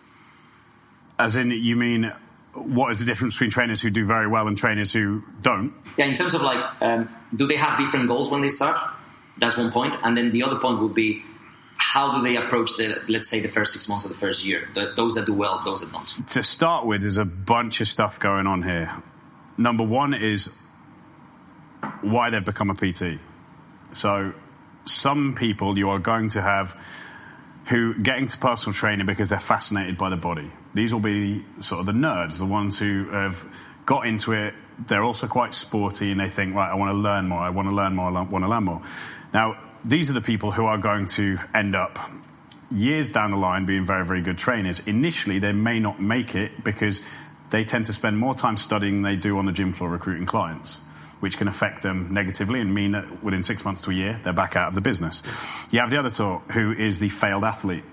As 1.17 1.35
in, 1.35 1.51
you 1.51 1.75
mean, 1.75 2.13
what 2.53 2.91
is 2.91 2.99
the 2.99 3.05
difference 3.05 3.33
between 3.35 3.49
trainers 3.49 3.81
who 3.81 3.89
do 3.89 4.05
very 4.05 4.27
well 4.27 4.47
and 4.47 4.57
trainers 4.57 4.93
who 4.93 5.23
don't? 5.41 5.73
Yeah, 5.97 6.05
in 6.05 6.15
terms 6.15 6.33
of 6.33 6.41
like, 6.41 6.63
um, 6.81 7.07
do 7.35 7.47
they 7.47 7.55
have 7.55 7.79
different 7.79 8.07
goals 8.07 8.29
when 8.29 8.41
they 8.41 8.49
start? 8.49 8.79
That's 9.37 9.57
one 9.57 9.71
point, 9.71 9.95
and 10.03 10.15
then 10.15 10.31
the 10.31 10.43
other 10.43 10.57
point 10.57 10.79
would 10.79 10.93
be 10.93 11.23
how 11.79 12.15
do 12.15 12.21
they 12.21 12.35
approach 12.35 12.77
the 12.77 13.01
let's 13.07 13.29
say 13.29 13.39
the 13.39 13.47
first 13.47 13.73
six 13.73 13.87
months 13.89 14.05
of 14.05 14.11
the 14.11 14.17
first 14.17 14.45
year? 14.45 14.69
The, 14.73 14.93
those 14.95 15.15
that 15.15 15.25
do 15.25 15.33
well, 15.33 15.59
those 15.63 15.81
that 15.81 15.91
don't. 15.91 16.27
To 16.27 16.43
start 16.43 16.85
with, 16.85 17.01
there's 17.01 17.17
a 17.17 17.25
bunch 17.25 17.81
of 17.81 17.87
stuff 17.87 18.19
going 18.19 18.47
on 18.47 18.63
here. 18.63 19.01
Number 19.57 19.83
one 19.83 20.13
is 20.13 20.49
why 22.01 22.29
they've 22.29 22.45
become 22.45 22.69
a 22.69 22.75
PT. 22.75 23.19
So, 23.93 24.33
some 24.85 25.35
people 25.35 25.77
you 25.77 25.89
are 25.89 25.99
going 25.99 26.29
to 26.29 26.41
have 26.41 26.75
who 27.69 27.93
get 27.99 28.17
into 28.17 28.37
personal 28.37 28.73
training 28.73 29.05
because 29.05 29.29
they're 29.29 29.39
fascinated 29.39 29.97
by 29.97 30.09
the 30.09 30.17
body. 30.17 30.51
These 30.73 30.91
will 30.91 30.99
be 30.99 31.45
sort 31.59 31.79
of 31.79 31.85
the 31.85 31.91
nerds, 31.91 32.39
the 32.39 32.45
ones 32.45 32.79
who 32.79 33.09
have 33.09 33.45
got 33.85 34.07
into 34.07 34.33
it. 34.33 34.53
They're 34.87 35.03
also 35.03 35.27
quite 35.27 35.53
sporty 35.53 36.11
and 36.11 36.19
they 36.19 36.29
think, 36.29 36.55
right, 36.55 36.71
I 36.71 36.75
want 36.75 36.91
to 36.91 36.97
learn 36.97 37.27
more, 37.27 37.39
I 37.39 37.49
want 37.49 37.67
to 37.67 37.75
learn 37.75 37.95
more, 37.95 38.07
I 38.07 38.21
want 38.21 38.43
to 38.43 38.49
learn 38.49 38.63
more. 38.63 38.81
Now, 39.33 39.57
these 39.83 40.09
are 40.09 40.13
the 40.13 40.21
people 40.21 40.51
who 40.51 40.65
are 40.65 40.77
going 40.77 41.07
to 41.07 41.37
end 41.53 41.75
up 41.75 41.99
years 42.71 43.11
down 43.11 43.31
the 43.31 43.37
line 43.37 43.65
being 43.65 43.85
very, 43.85 44.05
very 44.05 44.21
good 44.21 44.37
trainers. 44.37 44.79
Initially, 44.87 45.39
they 45.39 45.51
may 45.51 45.79
not 45.79 46.01
make 46.01 46.35
it 46.35 46.63
because 46.63 47.01
they 47.49 47.63
tend 47.63 47.87
to 47.87 47.93
spend 47.93 48.17
more 48.17 48.33
time 48.35 48.57
studying 48.57 49.01
than 49.01 49.11
they 49.11 49.15
do 49.15 49.37
on 49.37 49.45
the 49.45 49.51
gym 49.51 49.73
floor 49.73 49.89
recruiting 49.89 50.25
clients, 50.25 50.75
which 51.19 51.37
can 51.37 51.47
affect 51.47 51.81
them 51.81 52.13
negatively 52.13 52.59
and 52.59 52.73
mean 52.73 52.91
that 52.91 53.23
within 53.23 53.41
six 53.41 53.65
months 53.65 53.81
to 53.81 53.91
a 53.91 53.93
year, 53.93 54.19
they're 54.23 54.33
back 54.33 54.55
out 54.55 54.67
of 54.67 54.75
the 54.75 54.81
business. 54.81 55.23
You 55.71 55.79
have 55.79 55.89
the 55.89 55.97
other 55.97 56.09
sort 56.09 56.43
who 56.51 56.71
is 56.71 56.99
the 56.99 57.09
failed 57.09 57.43
athlete, 57.43 57.83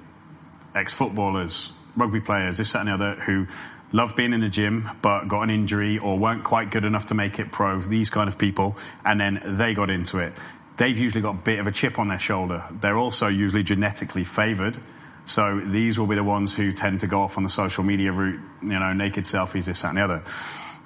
ex-footballers, 0.74 1.72
rugby 1.96 2.20
players, 2.20 2.58
this, 2.58 2.72
that 2.72 2.80
and 2.80 2.88
the 2.88 2.94
other, 2.94 3.14
who 3.22 3.46
love 3.92 4.16
being 4.16 4.32
in 4.32 4.40
the 4.40 4.48
gym 4.48 4.90
but 5.00 5.26
got 5.26 5.42
an 5.42 5.50
injury 5.50 5.98
or 5.98 6.18
weren't 6.18 6.44
quite 6.44 6.70
good 6.70 6.84
enough 6.84 7.06
to 7.06 7.14
make 7.14 7.38
it 7.38 7.50
pro, 7.50 7.80
these 7.80 8.10
kind 8.10 8.28
of 8.28 8.36
people, 8.36 8.76
and 9.04 9.20
then 9.20 9.40
they 9.56 9.72
got 9.72 9.88
into 9.88 10.18
it. 10.18 10.34
They've 10.76 10.96
usually 10.96 11.22
got 11.22 11.34
a 11.36 11.38
bit 11.38 11.58
of 11.58 11.66
a 11.66 11.72
chip 11.72 11.98
on 11.98 12.08
their 12.08 12.18
shoulder. 12.18 12.64
They're 12.70 12.98
also 12.98 13.28
usually 13.28 13.62
genetically 13.62 14.24
favored. 14.24 14.76
So 15.24 15.58
these 15.58 15.98
will 15.98 16.06
be 16.06 16.14
the 16.14 16.24
ones 16.24 16.54
who 16.54 16.72
tend 16.72 17.00
to 17.00 17.06
go 17.06 17.22
off 17.22 17.36
on 17.36 17.42
the 17.42 17.50
social 17.50 17.82
media 17.82 18.12
route, 18.12 18.40
you 18.62 18.68
know, 18.68 18.92
naked 18.92 19.24
selfies, 19.24 19.64
this, 19.64 19.82
that, 19.82 19.88
and 19.88 19.98
the 19.98 20.04
other. 20.04 20.22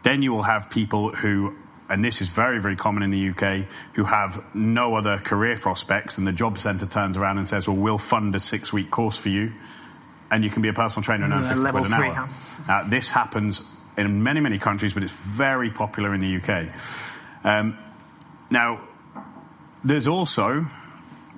Then 0.03 0.23
you 0.23 0.33
will 0.33 0.45
have 0.45 0.71
people 0.71 1.11
who, 1.15 1.57
and 1.91 2.03
this 2.05 2.23
is 2.23 2.29
very, 2.29 2.61
very 2.61 2.77
common 2.77 3.03
in 3.03 3.11
the 3.11 3.29
UK, 3.31 3.67
who 3.95 4.05
have 4.05 4.43
no 4.55 4.95
other 4.95 5.19
career 5.19 5.57
prospects, 5.57 6.17
and 6.17 6.27
the 6.27 6.33
job 6.33 6.59
centre 6.59 6.87
turns 6.87 7.19
around 7.19 7.37
and 7.37 7.47
says, 7.47 7.69
"Well, 7.69 7.77
we'll 7.77 7.99
fund 7.99 8.35
a 8.35 8.41
six-week 8.41 8.91
course 8.91 9.19
for 9.19 9.29
you, 9.29 9.53
and 10.31 10.43
you 10.43 10.49
can 10.49 10.63
be 10.63 10.69
a 10.69 10.73
personal 10.73 11.03
trainer 11.03 11.25
and 11.25 11.35
earn 11.35 11.43
Yeah, 11.43 11.49
50 11.49 11.63
level 11.63 11.81
quid 11.83 11.93
an 11.93 11.99
three, 11.99 12.09
hour." 12.09 12.27
huh? 12.27 12.63
Now, 12.67 12.89
this 12.89 13.11
happens 13.11 13.63
in 13.99 14.23
many, 14.23 14.41
many 14.41 14.59
countries, 14.59 14.95
but 14.95 15.03
it's 15.03 15.13
very 15.13 15.71
popular 15.71 16.15
in 16.15 16.21
the 16.21 16.37
UK. 16.37 16.69
Um, 17.45 17.77
now, 18.49 18.81
there's 19.85 20.07
also 20.07 20.67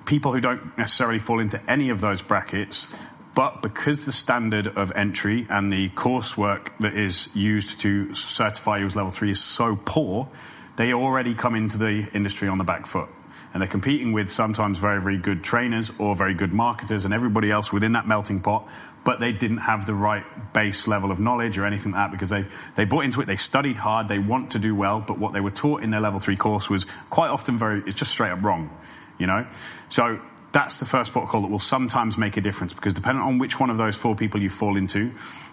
people 0.05 0.33
who 0.33 0.41
don't 0.41 0.77
necessarily 0.77 1.19
fall 1.19 1.39
into 1.39 1.59
any 1.69 1.89
of 1.89 2.01
those 2.01 2.21
brackets, 2.21 2.93
but 3.35 3.61
because 3.61 4.05
the 4.05 4.11
standard 4.11 4.67
of 4.67 4.91
entry 4.91 5.47
and 5.49 5.71
the 5.71 5.89
coursework 5.89 6.69
that 6.79 6.95
is 6.95 7.33
used 7.35 7.79
to 7.79 8.13
certify 8.13 8.79
you 8.79 8.85
as 8.85 8.95
level 8.95 9.11
three 9.11 9.31
is 9.31 9.41
so 9.41 9.75
poor, 9.85 10.27
they 10.75 10.93
already 10.93 11.33
come 11.33 11.55
into 11.55 11.77
the 11.77 12.09
industry 12.13 12.47
on 12.47 12.57
the 12.57 12.63
back 12.63 12.85
foot. 12.85 13.09
And 13.53 13.61
they're 13.61 13.69
competing 13.69 14.13
with 14.13 14.29
sometimes 14.29 14.79
very, 14.79 14.99
very 14.99 15.17
good 15.17 15.43
trainers 15.43 15.91
or 15.99 16.15
very 16.15 16.33
good 16.33 16.53
marketers 16.53 17.05
and 17.05 17.13
everybody 17.13 17.51
else 17.51 17.71
within 17.71 17.91
that 17.91 18.07
melting 18.07 18.41
pot, 18.41 18.67
but 19.03 19.19
they 19.19 19.31
didn't 19.31 19.57
have 19.57 19.85
the 19.85 19.93
right 19.93 20.23
base 20.53 20.87
level 20.87 21.11
of 21.11 21.19
knowledge 21.19 21.57
or 21.57 21.65
anything 21.65 21.91
like 21.91 22.09
that 22.09 22.11
because 22.11 22.29
they, 22.29 22.45
they 22.75 22.85
bought 22.85 23.03
into 23.05 23.21
it, 23.21 23.27
they 23.27 23.35
studied 23.35 23.77
hard, 23.77 24.07
they 24.07 24.17
want 24.17 24.51
to 24.51 24.59
do 24.59 24.73
well, 24.73 25.03
but 25.05 25.19
what 25.19 25.33
they 25.33 25.39
were 25.39 25.51
taught 25.51 25.83
in 25.83 25.91
their 25.91 26.01
level 26.01 26.19
three 26.19 26.35
course 26.35 26.69
was 26.69 26.85
quite 27.09 27.29
often 27.29 27.59
very, 27.59 27.83
it's 27.85 27.95
just 27.95 28.11
straight 28.11 28.31
up 28.31 28.41
wrong, 28.43 28.75
you 29.19 29.27
know? 29.27 29.45
So 29.89 30.19
that's 30.51 30.79
the 30.79 30.85
first 30.85 31.11
protocol 31.11 31.41
that 31.41 31.51
will 31.51 31.59
sometimes 31.59 32.17
make 32.17 32.37
a 32.37 32.41
difference 32.41 32.73
because 32.73 32.93
depending 32.93 33.23
on 33.23 33.39
which 33.39 33.59
one 33.59 33.69
of 33.69 33.77
those 33.77 33.95
four 33.95 34.15
people 34.15 34.41
you 34.41 34.49
fall 34.49 34.77
into, 34.77 35.11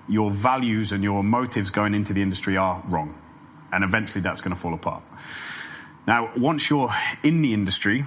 your 0.08 0.30
values 0.30 0.92
and 0.92 1.02
your 1.02 1.24
motives 1.24 1.70
going 1.70 1.94
into 1.94 2.12
the 2.12 2.22
industry 2.22 2.56
are 2.56 2.82
wrong. 2.86 3.14
And 3.72 3.84
eventually 3.84 4.20
that's 4.20 4.40
going 4.40 4.54
to 4.54 4.60
fall 4.60 4.74
apart. 4.74 5.02
Now, 6.06 6.32
once 6.36 6.70
you're 6.70 6.92
in 7.22 7.42
the 7.42 7.52
industry, 7.52 8.04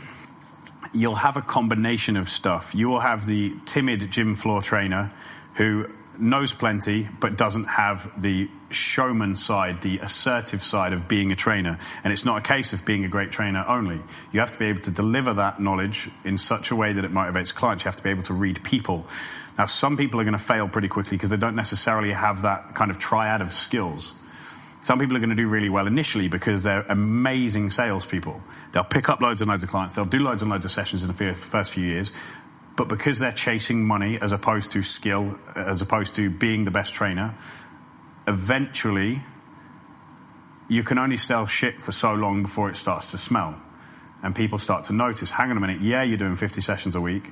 you'll 0.94 1.16
have 1.16 1.38
a 1.38 1.42
combination 1.42 2.18
of 2.18 2.30
stuff. 2.30 2.76
You 2.76 2.90
will 2.90 3.00
have 3.00 3.26
the 3.26 3.56
timid 3.66 4.12
gym 4.12 4.36
floor 4.36 4.62
trainer 4.62 5.12
who 5.56 5.88
knows 6.18 6.54
plenty 6.54 7.10
but 7.20 7.38
doesn't 7.38 7.66
have 7.66 8.22
the 8.22 8.50
showman 8.70 9.36
side, 9.36 9.82
the 9.82 10.00
assertive 10.00 10.64
side 10.64 10.94
of 10.94 11.08
being 11.08 11.32
a 11.32 11.36
trainer. 11.36 11.78
And 12.04 12.14
it's 12.14 12.26
not 12.26 12.40
a 12.40 12.42
case 12.42 12.74
of 12.74 12.86
being 12.86 13.06
a 13.06 13.08
great 13.08 13.32
trainer 13.32 13.64
only. 13.68 14.02
You 14.32 14.40
have 14.40 14.52
to 14.52 14.60
be 14.60 14.66
able 14.66 14.82
to 14.82 14.92
deliver 14.92 15.34
that 15.36 15.60
knowledge 15.60 16.10
in 16.24 16.38
such 16.38 16.72
a 16.72 16.76
way 16.76 16.94
that 16.94 17.06
it 17.06 17.12
motivates 17.12 17.54
clients. 17.54 17.84
You 17.84 17.90
have 17.90 17.98
to 17.98 18.04
be 18.04 18.10
able 18.10 18.24
to 18.24 18.34
read 18.34 18.64
people. 18.64 19.06
Now, 19.58 19.66
some 19.66 19.98
people 19.98 20.20
are 20.20 20.24
going 20.24 20.38
to 20.38 20.44
fail 20.44 20.68
pretty 20.68 20.88
quickly 20.88 21.18
because 21.18 21.30
they 21.30 21.38
don't 21.38 21.56
necessarily 21.56 22.12
have 22.12 22.42
that 22.44 22.74
kind 22.76 22.90
of 22.90 22.98
triad 22.98 23.42
of 23.42 23.54
skills. 23.54 24.14
Some 24.84 25.00
people 25.00 25.16
are 25.16 25.20
going 25.20 25.30
to 25.30 25.36
do 25.36 25.48
really 25.48 25.70
well 25.70 25.88
initially 25.88 26.28
because 26.28 26.62
they're 26.62 26.82
amazing 26.82 27.72
salespeople. 27.72 28.42
They'll 28.74 28.84
pick 28.84 29.08
up 29.08 29.22
loads 29.22 29.42
and 29.42 29.50
loads 29.50 29.64
of 29.64 29.70
clients. 29.70 29.96
They'll 29.96 30.04
do 30.04 30.20
loads 30.20 30.42
and 30.42 30.52
loads 30.52 30.66
of 30.66 30.72
sessions 30.72 31.02
in 31.02 31.08
the 31.08 31.34
first 31.34 31.72
few 31.72 31.86
years. 31.86 32.12
But 32.76 32.90
because 32.90 33.18
they're 33.20 33.32
chasing 33.32 33.86
money 33.86 34.20
as 34.22 34.34
opposed 34.34 34.74
to 34.74 34.84
skill, 34.84 35.40
as 35.56 35.82
opposed 35.82 36.16
to 36.16 36.30
being 36.30 36.66
the 36.66 36.72
best 36.72 36.94
trainer, 36.94 37.34
eventually 38.28 39.22
you 40.68 40.84
can 40.84 40.98
only 40.98 41.18
sell 41.18 41.46
shit 41.46 41.82
for 41.82 41.94
so 41.94 42.14
long 42.14 42.44
before 42.44 42.70
it 42.70 42.76
starts 42.76 43.12
to 43.12 43.18
smell. 43.18 43.56
and 44.24 44.34
people 44.34 44.58
start 44.58 44.86
to 44.86 44.94
notice, 44.94 45.30
hang 45.30 45.52
on 45.52 45.58
a 45.58 45.60
minute, 45.60 45.82
yeah, 45.82 46.02
you're 46.02 46.18
doing 46.18 46.38
50 46.38 46.62
sessions 46.62 46.96
a 46.96 47.02
week, 47.02 47.32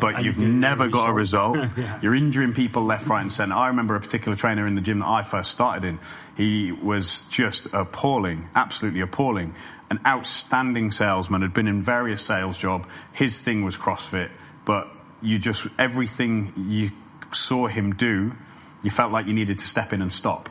but 0.00 0.24
you've 0.24 0.38
never 0.38 0.88
got 0.88 1.10
a 1.10 1.12
result. 1.12 1.58
Yeah. 1.80 1.98
You're 2.02 2.14
injuring 2.14 2.52
people 2.52 2.84
left, 2.84 3.06
right, 3.06 3.20
and 3.20 3.32
centre. 3.32 3.54
I 3.54 3.68
remember 3.68 3.94
a 3.94 4.00
particular 4.00 4.36
trainer 4.36 4.66
in 4.66 4.74
the 4.74 4.80
gym 4.80 4.98
that 4.98 5.08
I 5.08 5.22
first 5.22 5.50
started 5.50 5.84
in. 5.84 5.98
He 6.36 6.72
was 6.72 7.22
just 7.30 7.66
appalling, 7.72 8.48
absolutely 8.54 9.00
appalling. 9.00 9.54
An 9.88 10.00
outstanding 10.06 10.90
salesman, 10.90 11.42
had 11.42 11.54
been 11.54 11.68
in 11.68 11.82
various 11.82 12.22
sales 12.22 12.58
job. 12.58 12.88
His 13.12 13.40
thing 13.40 13.64
was 13.64 13.76
CrossFit, 13.76 14.30
but 14.64 14.88
you 15.22 15.38
just 15.38 15.68
everything 15.78 16.52
you 16.68 16.90
saw 17.32 17.66
him 17.66 17.94
do, 17.94 18.34
you 18.82 18.90
felt 18.90 19.12
like 19.12 19.26
you 19.26 19.32
needed 19.32 19.58
to 19.60 19.66
step 19.66 19.92
in 19.92 20.02
and 20.02 20.12
stop. 20.12 20.48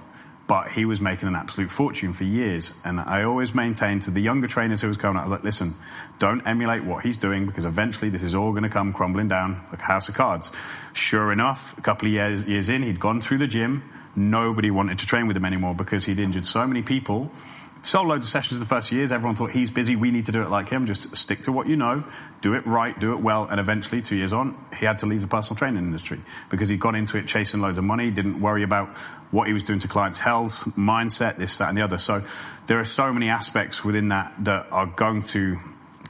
But 0.49 0.71
he 0.71 0.83
was 0.83 0.99
making 0.99 1.27
an 1.27 1.35
absolute 1.35 1.69
fortune 1.69 2.11
for 2.13 2.23
years. 2.23 2.73
And 2.83 2.99
I 2.99 3.21
always 3.21 3.53
maintained 3.53 4.01
to 4.03 4.11
the 4.11 4.19
younger 4.19 4.47
trainers 4.47 4.81
who 4.81 4.87
was 4.87 4.97
coming 4.97 5.17
out, 5.17 5.21
I 5.21 5.25
was 5.25 5.31
like, 5.33 5.43
listen, 5.43 5.75
don't 6.17 6.41
emulate 6.47 6.83
what 6.83 7.05
he's 7.05 7.19
doing 7.19 7.45
because 7.45 7.65
eventually 7.65 8.09
this 8.09 8.23
is 8.23 8.33
all 8.33 8.49
going 8.49 8.63
to 8.63 8.69
come 8.69 8.91
crumbling 8.91 9.27
down 9.27 9.63
like 9.69 9.79
a 9.79 9.83
house 9.83 10.09
of 10.09 10.15
cards. 10.15 10.51
Sure 10.93 11.31
enough, 11.31 11.77
a 11.77 11.81
couple 11.81 12.07
of 12.07 12.13
years, 12.13 12.43
years 12.45 12.67
in, 12.67 12.81
he'd 12.81 12.99
gone 12.99 13.21
through 13.21 13.37
the 13.37 13.45
gym. 13.45 13.83
Nobody 14.15 14.71
wanted 14.71 14.97
to 14.97 15.05
train 15.05 15.27
with 15.27 15.37
him 15.37 15.45
anymore 15.45 15.75
because 15.75 16.05
he'd 16.05 16.17
injured 16.17 16.47
so 16.47 16.65
many 16.65 16.81
people. 16.81 17.31
Sold 17.81 18.07
loads 18.07 18.25
of 18.25 18.29
sessions 18.29 18.53
in 18.53 18.59
the 18.59 18.65
first 18.65 18.91
years. 18.91 19.11
Everyone 19.11 19.35
thought 19.35 19.51
he's 19.51 19.69
busy. 19.69 19.95
We 19.95 20.11
need 20.11 20.25
to 20.25 20.33
do 20.33 20.43
it 20.43 20.49
like 20.49 20.69
him. 20.69 20.85
Just 20.85 21.15
stick 21.15 21.43
to 21.43 21.51
what 21.53 21.67
you 21.67 21.77
know, 21.77 22.03
do 22.41 22.53
it 22.53 22.65
right, 22.67 22.97
do 22.99 23.13
it 23.13 23.21
well. 23.21 23.45
And 23.49 23.59
eventually, 23.59 24.01
two 24.01 24.17
years 24.17 24.33
on, 24.33 24.57
he 24.77 24.85
had 24.85 24.99
to 24.99 25.05
leave 25.05 25.21
the 25.21 25.27
personal 25.27 25.57
training 25.57 25.83
industry 25.83 26.19
because 26.49 26.67
he'd 26.67 26.81
gone 26.81 26.95
into 26.95 27.17
it 27.17 27.25
chasing 27.27 27.61
loads 27.61 27.77
of 27.77 27.85
money, 27.85 28.11
didn't 28.11 28.41
worry 28.41 28.63
about 28.63 28.89
what 29.31 29.47
he 29.47 29.53
was 29.53 29.63
doing 29.63 29.79
to 29.79 29.87
clients' 29.87 30.19
health, 30.19 30.65
mindset, 30.77 31.37
this, 31.37 31.57
that, 31.59 31.69
and 31.69 31.77
the 31.77 31.81
other. 31.81 31.97
So 31.97 32.23
there 32.67 32.79
are 32.79 32.85
so 32.85 33.13
many 33.13 33.29
aspects 33.29 33.83
within 33.85 34.09
that 34.09 34.33
that 34.43 34.67
are 34.71 34.85
going 34.87 35.21
to 35.33 35.57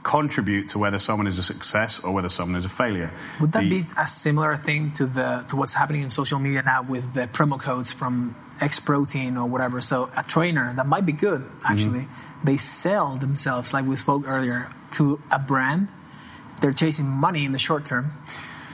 contribute 0.02 0.68
to 0.70 0.78
whether 0.78 0.98
someone 0.98 1.26
is 1.26 1.38
a 1.38 1.42
success 1.42 2.00
or 2.02 2.12
whether 2.12 2.28
someone 2.28 2.58
is 2.58 2.64
a 2.64 2.68
failure. 2.70 3.10
Would 3.40 3.52
that 3.52 3.60
The- 3.60 3.82
be 3.82 3.86
a 3.98 4.06
similar 4.06 4.56
thing 4.56 4.92
to 4.92 5.06
the 5.06 5.44
to 5.48 5.56
what's 5.56 5.74
happening 5.74 6.02
in 6.02 6.10
social 6.10 6.38
media 6.38 6.62
now 6.62 6.82
with 6.82 7.12
the 7.14 7.26
promo 7.26 7.60
codes 7.60 7.92
from 7.92 8.34
X 8.60 8.80
Protein 8.80 9.36
or 9.36 9.46
whatever? 9.46 9.80
So 9.80 10.10
a 10.16 10.22
trainer 10.22 10.72
that 10.76 10.86
might 10.86 11.06
be 11.06 11.12
good 11.12 11.44
actually, 11.68 12.06
they 12.44 12.56
sell 12.56 13.16
themselves 13.16 13.72
like 13.72 13.84
we 13.86 13.96
spoke 13.96 14.24
earlier 14.26 14.70
to 14.92 15.20
a 15.30 15.38
brand. 15.38 15.88
They're 16.60 16.72
chasing 16.72 17.06
money 17.06 17.44
in 17.44 17.52
the 17.52 17.58
short 17.58 17.86
term, 17.86 18.12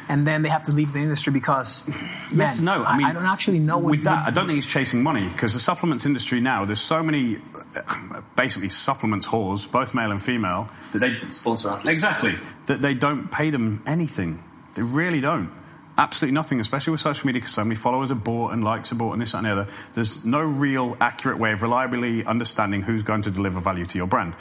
and 0.08 0.26
then 0.26 0.42
they 0.42 0.48
have 0.48 0.64
to 0.64 0.72
leave 0.72 0.92
the 0.92 0.98
industry 0.98 1.32
because 1.32 1.88
Yes, 2.34 2.60
man, 2.60 2.64
no. 2.64 2.84
I 2.84 2.96
mean, 2.98 3.06
I 3.06 3.12
don't 3.12 3.26
actually 3.26 3.60
know 3.60 3.78
what, 3.78 3.90
with 3.92 4.04
that. 4.04 4.18
what- 4.18 4.26
I 4.28 4.30
don't 4.32 4.46
think 4.48 4.58
it's 4.58 4.66
chasing 4.66 5.02
money 5.04 5.28
because 5.28 5.52
the 5.54 5.60
supplements 5.60 6.04
industry 6.04 6.40
now. 6.40 6.64
There's 6.64 6.80
so 6.80 7.02
many, 7.02 7.38
uh, 7.76 8.20
basically 8.34 8.68
supplements 8.70 9.26
whores, 9.28 9.70
both 9.70 9.94
male 9.94 10.10
and 10.10 10.20
female, 10.22 10.68
that 10.92 11.00
they 11.00 11.14
sponsor 11.30 11.68
athletes. 11.68 11.92
exactly 11.92 12.34
that 12.66 12.80
they 12.80 12.94
don't 12.94 13.30
pay 13.30 13.50
them 13.50 13.82
anything. 13.86 14.42
They 14.74 14.82
really 14.82 15.20
don't. 15.20 15.50
Absolutely 15.98 16.34
nothing, 16.34 16.60
especially 16.60 16.90
with 16.90 17.00
social 17.00 17.26
media, 17.26 17.40
because 17.40 17.54
so 17.54 17.64
many 17.64 17.76
followers 17.76 18.10
are 18.10 18.16
bought 18.16 18.52
and 18.52 18.62
likes 18.62 18.92
are 18.92 18.96
bought 18.96 19.14
and 19.14 19.22
this 19.22 19.32
that, 19.32 19.38
and 19.38 19.46
the 19.46 19.52
other. 19.52 19.66
There's 19.94 20.26
no 20.26 20.40
real 20.40 20.96
accurate 21.00 21.38
way 21.38 21.52
of 21.52 21.62
reliably 21.62 22.24
understanding 22.24 22.82
who's 22.82 23.02
going 23.02 23.22
to 23.22 23.30
deliver 23.30 23.60
value 23.60 23.86
to 23.86 23.98
your 23.98 24.06
brand. 24.06 24.34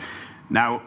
Now, 0.49 0.81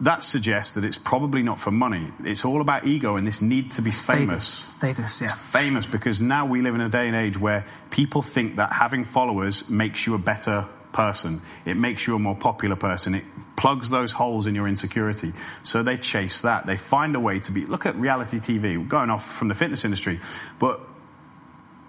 that 0.00 0.22
suggests 0.22 0.74
that 0.74 0.84
it's 0.84 0.98
probably 0.98 1.42
not 1.42 1.60
for 1.60 1.70
money. 1.70 2.10
It's 2.24 2.44
all 2.44 2.60
about 2.60 2.86
ego 2.86 3.16
and 3.16 3.26
this 3.26 3.40
need 3.40 3.70
to 3.72 3.82
be 3.82 3.92
famous 3.92 4.46
status, 4.46 5.20
yeah. 5.20 5.28
famous 5.28 5.86
because 5.86 6.20
now 6.20 6.46
we 6.46 6.62
live 6.62 6.74
in 6.74 6.80
a 6.80 6.88
day 6.88 7.06
and 7.06 7.16
age 7.16 7.38
where 7.38 7.64
people 7.90 8.20
think 8.20 8.56
that 8.56 8.72
having 8.72 9.04
followers 9.04 9.68
makes 9.70 10.06
you 10.06 10.14
a 10.14 10.18
better 10.18 10.68
person. 10.94 11.42
It 11.66 11.76
makes 11.76 12.06
you 12.06 12.16
a 12.16 12.18
more 12.18 12.34
popular 12.34 12.76
person. 12.76 13.14
It 13.14 13.24
plugs 13.56 13.90
those 13.90 14.12
holes 14.12 14.46
in 14.46 14.54
your 14.54 14.66
insecurity. 14.66 15.34
So 15.62 15.82
they 15.82 15.98
chase 15.98 16.40
that. 16.42 16.64
They 16.64 16.78
find 16.78 17.14
a 17.14 17.20
way 17.20 17.40
to 17.40 17.52
be. 17.52 17.66
Look 17.66 17.84
at 17.84 17.96
reality 17.96 18.38
TV, 18.38 18.88
going 18.88 19.10
off 19.10 19.30
from 19.30 19.48
the 19.48 19.54
fitness 19.54 19.84
industry. 19.84 20.20
But 20.58 20.80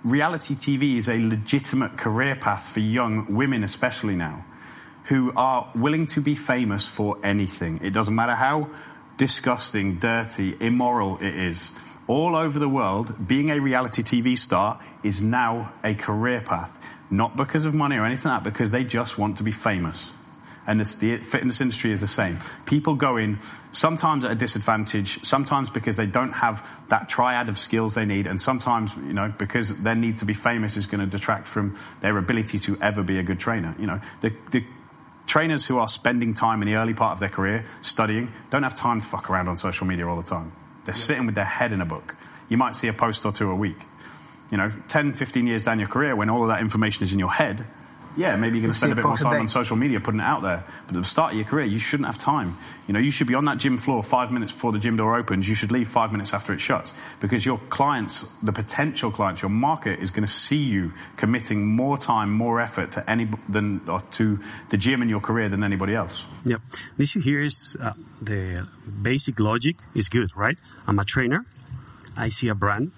reality 0.04 0.56
TV 0.56 0.98
is 0.98 1.08
a 1.08 1.18
legitimate 1.18 1.98
career 1.98 2.36
path 2.36 2.70
for 2.70 2.82
young 2.82 3.34
women, 3.34 3.63
especially 3.63 4.15
now, 4.15 4.44
who 5.06 5.32
are 5.38 5.72
willing 5.74 6.08
to 6.08 6.22
be 6.22 6.36
famous 6.36 6.86
for 6.86 7.18
anything. 7.24 7.80
It 7.82 7.91
doesn't 7.91 8.13
matter 8.13 8.36
how 8.36 8.70
disgusting, 9.18 10.00
dirty, 10.00 10.56
immoral 10.60 11.18
it 11.18 11.34
is. 11.34 11.72
All 12.08 12.36
over 12.36 12.60
the 12.60 12.70
world, 12.70 13.28
being 13.28 13.50
a 13.50 13.60
reality 13.60 14.04
TV 14.04 14.38
star 14.38 14.80
is 15.04 15.24
now 15.24 15.74
a 15.84 15.96
career 15.96 16.41
path. 16.41 16.78
Not 17.10 17.38
because 17.38 17.65
of 17.65 17.74
money 17.74 17.98
or 17.98 18.06
anything 18.06 18.32
like 18.32 18.44
that, 18.44 18.52
because 18.52 18.72
they 18.72 18.84
just 18.84 19.18
want 19.18 19.38
to 19.38 19.44
be 19.44 19.52
famous. 19.52 20.12
And 20.68 20.80
this, 20.80 20.96
the 20.96 21.18
fitness 21.18 21.62
industry 21.62 21.91
is 21.91 22.02
the 22.02 22.08
same. 22.08 22.39
People 22.65 22.96
go 22.96 23.18
in 23.18 23.39
sometimes 23.72 24.26
at 24.26 24.32
a 24.32 24.36
disadvantage, 24.36 25.24
sometimes 25.24 25.70
because 25.70 25.96
they 25.96 26.08
don't 26.08 26.32
have 26.32 26.68
that 26.89 27.08
triad 27.08 27.50
of 27.50 27.60
skills 27.60 27.94
they 27.94 28.06
need, 28.06 28.26
and 28.26 28.41
sometimes, 28.41 28.96
you 28.98 29.13
know, 29.13 29.32
because 29.38 29.78
their 29.78 29.94
need 29.94 30.18
to 30.18 30.26
be 30.26 30.34
famous 30.34 30.76
is 30.76 30.88
going 30.88 31.02
to 31.02 31.06
detract 31.06 31.48
from 31.48 31.78
their 32.02 32.18
ability 32.18 32.58
to 32.60 32.78
ever 32.82 33.04
be 33.04 33.20
a 33.20 33.24
good 33.24 33.39
trainer. 33.39 33.76
You 33.78 33.86
know, 33.86 34.02
the, 34.22 34.34
the 34.50 34.65
trainers 35.28 35.65
who 35.65 35.78
are 35.78 35.88
spending 35.88 36.34
time 36.34 36.63
in 36.63 36.68
the 36.68 36.76
early 36.76 36.96
part 36.96 37.13
of 37.13 37.20
their 37.20 37.30
career 37.30 37.65
studying 37.82 38.32
don't 38.50 38.63
have 38.63 38.76
time 38.76 39.02
to 39.02 39.08
fuck 39.08 39.30
around 39.30 39.48
on 39.48 39.58
social 39.58 39.86
media 39.86 40.08
all 40.08 40.20
the 40.20 40.28
time. 40.28 40.52
They're 40.86 40.96
sitting 40.96 41.28
with 41.28 41.36
their 41.36 41.46
head 41.46 41.74
in 41.74 41.82
a 41.82 41.86
book. 41.86 42.15
You 42.50 42.58
might 42.58 42.76
see 42.76 42.88
a 42.88 42.94
post 42.94 43.26
or 43.26 43.32
two 43.32 43.52
a 43.52 43.56
week. 43.56 43.78
You 44.52 44.58
know, 44.58 44.72
10, 44.88 45.14
15 45.14 45.48
years 45.48 45.66
down 45.66 45.80
your 45.80 45.88
career 45.88 46.16
when 46.16 46.30
all 46.30 46.44
of 46.44 46.50
that 46.50 46.62
information 46.62 47.04
is 47.04 47.14
in 47.14 47.20
your 47.20 47.32
head, 47.32 47.66
yeah, 48.18 48.36
maybe 48.38 48.58
you're 48.58 48.64
going 48.64 48.72
to 48.72 48.78
spend 48.78 48.94
a 48.94 48.96
bit 48.96 49.06
more 49.06 49.18
time 49.18 49.42
on 49.42 49.48
social 49.48 49.76
media 49.76 50.00
putting 50.00 50.22
it 50.22 50.24
out 50.24 50.42
there. 50.42 50.64
But 50.88 50.96
at 50.96 51.02
the 51.02 51.08
start 51.08 51.34
of 51.34 51.38
your 51.38 51.46
career, 51.46 51.66
you 51.66 51.80
shouldn't 51.80 52.08
have 52.08 52.18
time. 52.18 52.58
You 52.88 52.94
know, 52.94 53.00
you 53.00 53.12
should 53.12 53.28
be 53.28 53.36
on 53.36 53.46
that 53.46 53.58
gym 53.58 53.78
floor 53.78 54.02
five 54.04 54.32
minutes 54.32 54.52
before 54.54 54.72
the 54.72 54.80
gym 54.80 54.96
door 54.96 55.18
opens. 55.18 55.50
You 55.50 55.56
should 55.56 55.72
leave 55.72 55.88
five 55.88 56.12
minutes 56.12 56.34
after 56.34 56.54
it 56.54 56.60
shuts 56.60 56.94
because 57.20 57.46
your 57.46 57.58
clients, 57.70 58.26
the 58.42 58.54
potential 58.54 59.12
clients, 59.12 59.42
your 59.42 59.50
market 59.50 60.00
is 60.00 60.12
going 60.12 60.26
to 60.26 60.32
see 60.32 60.64
you 60.64 60.94
committing 61.18 61.66
more 61.66 61.98
time, 61.98 62.32
more 62.32 62.62
effort 62.62 62.92
to 62.92 63.10
any 63.10 63.28
than 63.50 63.82
or 63.90 64.02
to 64.12 64.40
the 64.70 64.78
gym 64.78 65.02
in 65.02 65.10
your 65.10 65.20
career 65.20 65.50
than 65.50 65.64
anybody 65.64 65.94
else. 65.94 66.26
Yeah. 66.46 66.58
The 66.98 67.04
issue 67.04 67.22
here 67.22 67.42
is 67.42 67.76
uh, 67.82 67.94
the 68.22 68.66
basic 69.02 69.40
logic 69.40 69.78
is 69.94 70.08
good, 70.08 70.36
right? 70.38 70.58
I'm 70.88 71.00
a 71.00 71.06
trainer. 71.06 71.46
I 72.16 72.30
see 72.30 72.48
a 72.48 72.56
brand 72.56 72.94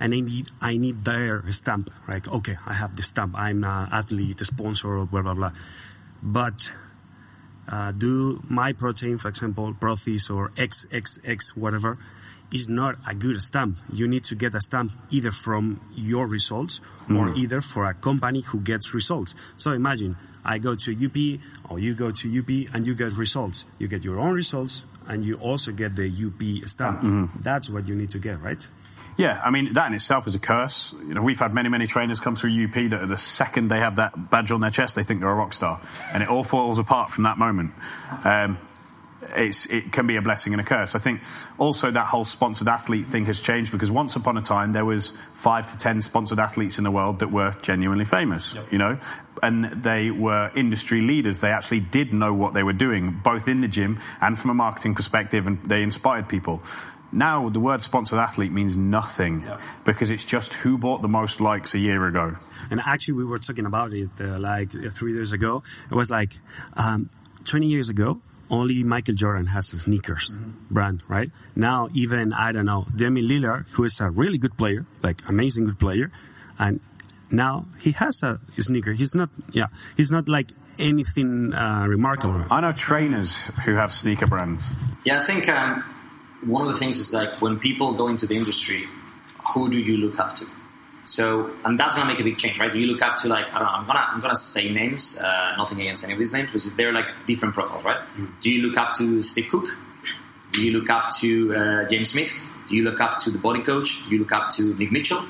and 0.00 0.14
I 0.14 0.20
need, 0.20 0.48
I 0.60 0.76
need 0.76 1.04
their 1.04 1.42
stamp, 1.52 1.90
right? 2.06 2.26
Okay, 2.26 2.56
I 2.66 2.74
have 2.74 2.96
the 2.96 3.02
stamp. 3.02 3.34
I'm 3.36 3.64
an 3.64 3.88
athlete, 3.92 4.40
a 4.40 4.44
sponsor, 4.44 4.98
or 4.98 5.06
blah, 5.06 5.22
blah, 5.22 5.34
blah. 5.34 5.52
But, 6.22 6.72
uh, 7.70 7.92
do 7.92 8.42
my 8.48 8.72
protein, 8.72 9.18
for 9.18 9.28
example, 9.28 9.74
Prothis 9.74 10.30
or 10.34 10.50
XXX, 10.50 11.56
whatever, 11.56 11.98
is 12.52 12.68
not 12.68 12.96
a 13.06 13.14
good 13.14 13.40
stamp. 13.42 13.76
You 13.92 14.08
need 14.08 14.24
to 14.24 14.34
get 14.34 14.54
a 14.54 14.60
stamp 14.60 14.92
either 15.10 15.30
from 15.30 15.80
your 15.94 16.26
results 16.26 16.80
or 17.10 17.34
either 17.34 17.60
for 17.60 17.84
a 17.84 17.94
company 17.94 18.40
who 18.40 18.60
gets 18.60 18.94
results. 18.94 19.34
So 19.56 19.72
imagine 19.72 20.16
I 20.44 20.58
go 20.58 20.74
to 20.74 20.92
UP 20.92 21.40
or 21.70 21.78
you 21.78 21.94
go 21.94 22.10
to 22.10 22.38
UP 22.38 22.74
and 22.74 22.86
you 22.86 22.94
get 22.94 23.12
results. 23.12 23.64
You 23.78 23.86
get 23.88 24.02
your 24.02 24.18
own 24.18 24.32
results 24.32 24.82
and 25.06 25.24
you 25.24 25.34
also 25.36 25.72
get 25.72 25.94
the 25.96 26.08
UP 26.08 26.66
stamp. 26.68 27.02
That's 27.42 27.68
what 27.68 27.86
you 27.86 27.94
need 27.94 28.10
to 28.10 28.18
get, 28.18 28.40
right? 28.40 28.66
Yeah, 29.18 29.40
I 29.44 29.50
mean 29.50 29.72
that 29.72 29.88
in 29.88 29.94
itself 29.94 30.28
is 30.28 30.36
a 30.36 30.38
curse. 30.38 30.94
You 30.96 31.12
know, 31.12 31.22
we've 31.22 31.40
had 31.40 31.52
many, 31.52 31.68
many 31.68 31.88
trainers 31.88 32.20
come 32.20 32.36
through 32.36 32.64
UP 32.64 32.74
that 32.90 33.08
the 33.08 33.18
second 33.18 33.66
they 33.66 33.80
have 33.80 33.96
that 33.96 34.30
badge 34.30 34.52
on 34.52 34.60
their 34.60 34.70
chest, 34.70 34.94
they 34.94 35.02
think 35.02 35.20
they're 35.20 35.28
a 35.28 35.34
rock 35.34 35.52
star, 35.52 35.80
and 36.12 36.22
it 36.22 36.28
all 36.28 36.44
falls 36.44 36.78
apart 36.78 37.10
from 37.10 37.24
that 37.24 37.36
moment. 37.36 37.72
Um, 38.24 38.58
it's, 39.36 39.66
it 39.66 39.92
can 39.92 40.06
be 40.06 40.14
a 40.14 40.22
blessing 40.22 40.54
and 40.54 40.60
a 40.60 40.64
curse. 40.64 40.94
I 40.94 41.00
think 41.00 41.22
also 41.58 41.90
that 41.90 42.06
whole 42.06 42.24
sponsored 42.24 42.68
athlete 42.68 43.08
thing 43.08 43.26
has 43.26 43.40
changed 43.40 43.72
because 43.72 43.90
once 43.90 44.14
upon 44.14 44.38
a 44.38 44.42
time 44.42 44.72
there 44.72 44.84
was 44.84 45.12
five 45.34 45.66
to 45.72 45.78
ten 45.78 46.00
sponsored 46.00 46.38
athletes 46.38 46.78
in 46.78 46.84
the 46.84 46.90
world 46.92 47.18
that 47.18 47.32
were 47.32 47.56
genuinely 47.60 48.04
famous, 48.04 48.54
you 48.70 48.78
know, 48.78 49.00
and 49.42 49.82
they 49.82 50.12
were 50.12 50.52
industry 50.56 51.00
leaders. 51.00 51.40
They 51.40 51.50
actually 51.50 51.80
did 51.80 52.12
know 52.12 52.32
what 52.32 52.54
they 52.54 52.62
were 52.62 52.72
doing, 52.72 53.20
both 53.24 53.48
in 53.48 53.62
the 53.62 53.68
gym 53.68 54.00
and 54.20 54.38
from 54.38 54.50
a 54.50 54.54
marketing 54.54 54.94
perspective, 54.94 55.48
and 55.48 55.60
they 55.64 55.82
inspired 55.82 56.28
people. 56.28 56.62
Now 57.12 57.48
the 57.48 57.60
word 57.60 57.82
sponsored 57.82 58.18
athlete 58.18 58.52
means 58.52 58.76
nothing 58.76 59.44
because 59.84 60.10
it's 60.10 60.24
just 60.24 60.52
who 60.52 60.78
bought 60.78 61.02
the 61.02 61.08
most 61.08 61.40
likes 61.40 61.74
a 61.74 61.78
year 61.78 62.06
ago. 62.06 62.36
And 62.70 62.80
actually, 62.84 63.14
we 63.14 63.24
were 63.24 63.38
talking 63.38 63.66
about 63.66 63.92
it 63.94 64.10
uh, 64.20 64.38
like 64.38 64.74
uh, 64.74 64.90
three 64.90 65.14
years 65.14 65.32
ago. 65.32 65.62
It 65.90 65.94
was 65.94 66.10
like 66.10 66.34
um, 66.74 67.08
20 67.44 67.66
years 67.66 67.88
ago. 67.88 68.20
Only 68.50 68.82
Michael 68.82 69.14
Jordan 69.14 69.46
has 69.46 69.70
a 69.74 69.78
sneakers 69.78 70.34
brand, 70.70 71.02
right? 71.06 71.30
Now, 71.54 71.90
even 71.92 72.32
I 72.32 72.52
don't 72.52 72.64
know 72.64 72.86
Demi 72.96 73.22
Lillard, 73.22 73.68
who 73.72 73.84
is 73.84 74.00
a 74.00 74.08
really 74.08 74.38
good 74.38 74.56
player, 74.56 74.86
like 75.02 75.28
amazing 75.28 75.66
good 75.66 75.78
player, 75.78 76.10
and 76.58 76.80
now 77.30 77.66
he 77.78 77.92
has 77.92 78.22
a 78.22 78.40
sneaker. 78.58 78.92
He's 78.92 79.14
not, 79.14 79.28
yeah, 79.52 79.66
he's 79.98 80.10
not 80.10 80.30
like 80.30 80.48
anything 80.78 81.52
uh, 81.52 81.84
remarkable. 81.88 82.44
I 82.50 82.60
know 82.62 82.72
trainers 82.72 83.34
who 83.64 83.74
have 83.74 83.92
sneaker 83.92 84.26
brands. 84.26 84.64
Yeah, 85.04 85.18
I 85.18 85.20
think 85.20 85.46
um, 85.48 85.84
one 86.42 86.66
of 86.66 86.72
the 86.72 86.78
things 86.78 86.98
is 86.98 87.12
like 87.12 87.40
when 87.42 87.58
people 87.58 87.92
go 87.92 88.08
into 88.08 88.26
the 88.26 88.36
industry, 88.36 88.84
who 89.54 89.70
do 89.70 89.78
you 89.78 89.96
look 89.96 90.18
up 90.18 90.34
to? 90.34 90.46
So, 91.04 91.50
and 91.64 91.78
that's 91.78 91.94
gonna 91.94 92.06
make 92.06 92.20
a 92.20 92.24
big 92.24 92.36
change, 92.36 92.58
right? 92.58 92.70
Do 92.70 92.78
you 92.78 92.86
look 92.86 93.00
up 93.00 93.16
to 93.16 93.28
like 93.28 93.46
I 93.54 93.58
don't 93.58 93.66
know? 93.66 93.72
I'm 93.72 93.86
gonna 93.86 94.06
I'm 94.10 94.20
gonna 94.20 94.36
say 94.36 94.70
names. 94.70 95.18
Uh, 95.18 95.54
nothing 95.56 95.80
against 95.80 96.04
any 96.04 96.12
of 96.12 96.18
these 96.18 96.34
names, 96.34 96.48
because 96.48 96.74
they're 96.76 96.92
like 96.92 97.06
different 97.26 97.54
profiles, 97.54 97.82
right? 97.84 98.00
Do 98.40 98.50
you 98.50 98.66
look 98.66 98.76
up 98.76 98.94
to 98.98 99.22
Steve 99.22 99.48
Cook? 99.48 99.66
Do 100.52 100.64
you 100.64 100.78
look 100.78 100.90
up 100.90 101.10
to 101.20 101.54
uh, 101.54 101.88
James 101.88 102.10
Smith? 102.10 102.64
Do 102.68 102.76
you 102.76 102.84
look 102.84 103.00
up 103.00 103.18
to 103.18 103.30
the 103.30 103.38
body 103.38 103.62
coach? 103.62 104.04
Do 104.04 104.10
you 104.10 104.18
look 104.18 104.32
up 104.32 104.50
to 104.50 104.74
Nick 104.74 104.92
Mitchell? 104.92 105.24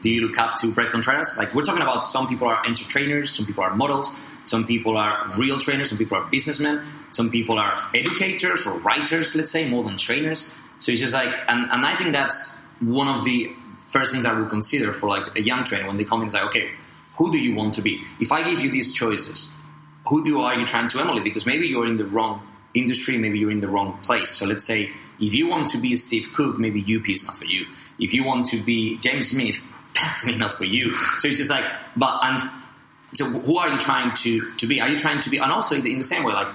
Do 0.00 0.10
you 0.10 0.26
look 0.26 0.38
up 0.38 0.56
to 0.56 0.70
Bret 0.70 0.90
Contreras? 0.90 1.36
Like 1.36 1.54
we're 1.54 1.64
talking 1.64 1.82
about 1.82 2.04
some 2.04 2.28
people 2.28 2.46
are 2.46 2.64
entertainers, 2.64 3.32
some 3.32 3.46
people 3.46 3.64
are 3.64 3.74
models, 3.74 4.14
some 4.44 4.66
people 4.66 4.96
are 4.96 5.26
real 5.38 5.58
trainers, 5.58 5.88
some 5.88 5.98
people 5.98 6.18
are 6.18 6.24
businessmen, 6.30 6.82
some 7.10 7.30
people 7.30 7.58
are 7.58 7.74
educators 7.94 8.66
or 8.66 8.78
writers, 8.78 9.34
let's 9.34 9.50
say, 9.50 9.68
more 9.68 9.84
than 9.84 9.96
trainers. 9.96 10.54
So 10.78 10.92
it's 10.92 11.00
just 11.00 11.14
like, 11.14 11.34
and, 11.48 11.70
and 11.70 11.86
I 11.86 11.94
think 11.94 12.12
that's 12.12 12.56
one 12.80 13.08
of 13.08 13.24
the 13.24 13.50
first 13.78 14.12
things 14.12 14.26
I 14.26 14.38
would 14.38 14.48
consider 14.48 14.92
for 14.92 15.08
like 15.08 15.38
a 15.38 15.42
young 15.42 15.64
trainer 15.64 15.86
when 15.86 15.96
they 15.96 16.04
come 16.04 16.20
in. 16.20 16.26
It's 16.26 16.34
like, 16.34 16.46
okay, 16.46 16.70
who 17.16 17.30
do 17.30 17.38
you 17.38 17.54
want 17.54 17.74
to 17.74 17.82
be? 17.82 18.00
If 18.20 18.32
I 18.32 18.42
give 18.42 18.60
you 18.60 18.70
these 18.70 18.92
choices, 18.92 19.50
who 20.06 20.24
do 20.24 20.30
you, 20.30 20.40
are 20.40 20.58
you 20.58 20.66
trying 20.66 20.88
to 20.88 21.00
emulate? 21.00 21.24
Because 21.24 21.46
maybe 21.46 21.68
you're 21.68 21.86
in 21.86 21.96
the 21.96 22.04
wrong 22.04 22.46
industry, 22.74 23.16
maybe 23.18 23.38
you're 23.38 23.50
in 23.50 23.60
the 23.60 23.68
wrong 23.68 23.98
place. 24.02 24.30
So 24.30 24.46
let's 24.46 24.64
say 24.64 24.90
if 25.20 25.32
you 25.32 25.46
want 25.46 25.68
to 25.68 25.78
be 25.78 25.96
Steve 25.96 26.32
Cook, 26.34 26.58
maybe 26.58 26.80
UP 26.80 27.08
is 27.08 27.24
not 27.24 27.36
for 27.36 27.44
you. 27.44 27.66
If 27.98 28.12
you 28.12 28.24
want 28.24 28.46
to 28.46 28.58
be 28.58 28.98
James 28.98 29.30
Smith, 29.30 29.64
that's 29.94 30.26
maybe 30.26 30.38
not 30.38 30.52
for 30.52 30.64
you. 30.64 30.90
So 30.92 31.28
it's 31.28 31.38
just 31.38 31.50
like, 31.50 31.64
but 31.96 32.18
and 32.22 32.50
so 33.14 33.26
who 33.26 33.58
are 33.58 33.68
you 33.68 33.78
trying 33.78 34.14
to 34.16 34.50
to 34.56 34.66
be? 34.66 34.80
Are 34.80 34.88
you 34.88 34.98
trying 34.98 35.20
to 35.20 35.30
be? 35.30 35.38
And 35.38 35.50
also 35.50 35.76
in 35.76 35.98
the 35.98 36.04
same 36.04 36.24
way, 36.24 36.32
like 36.32 36.48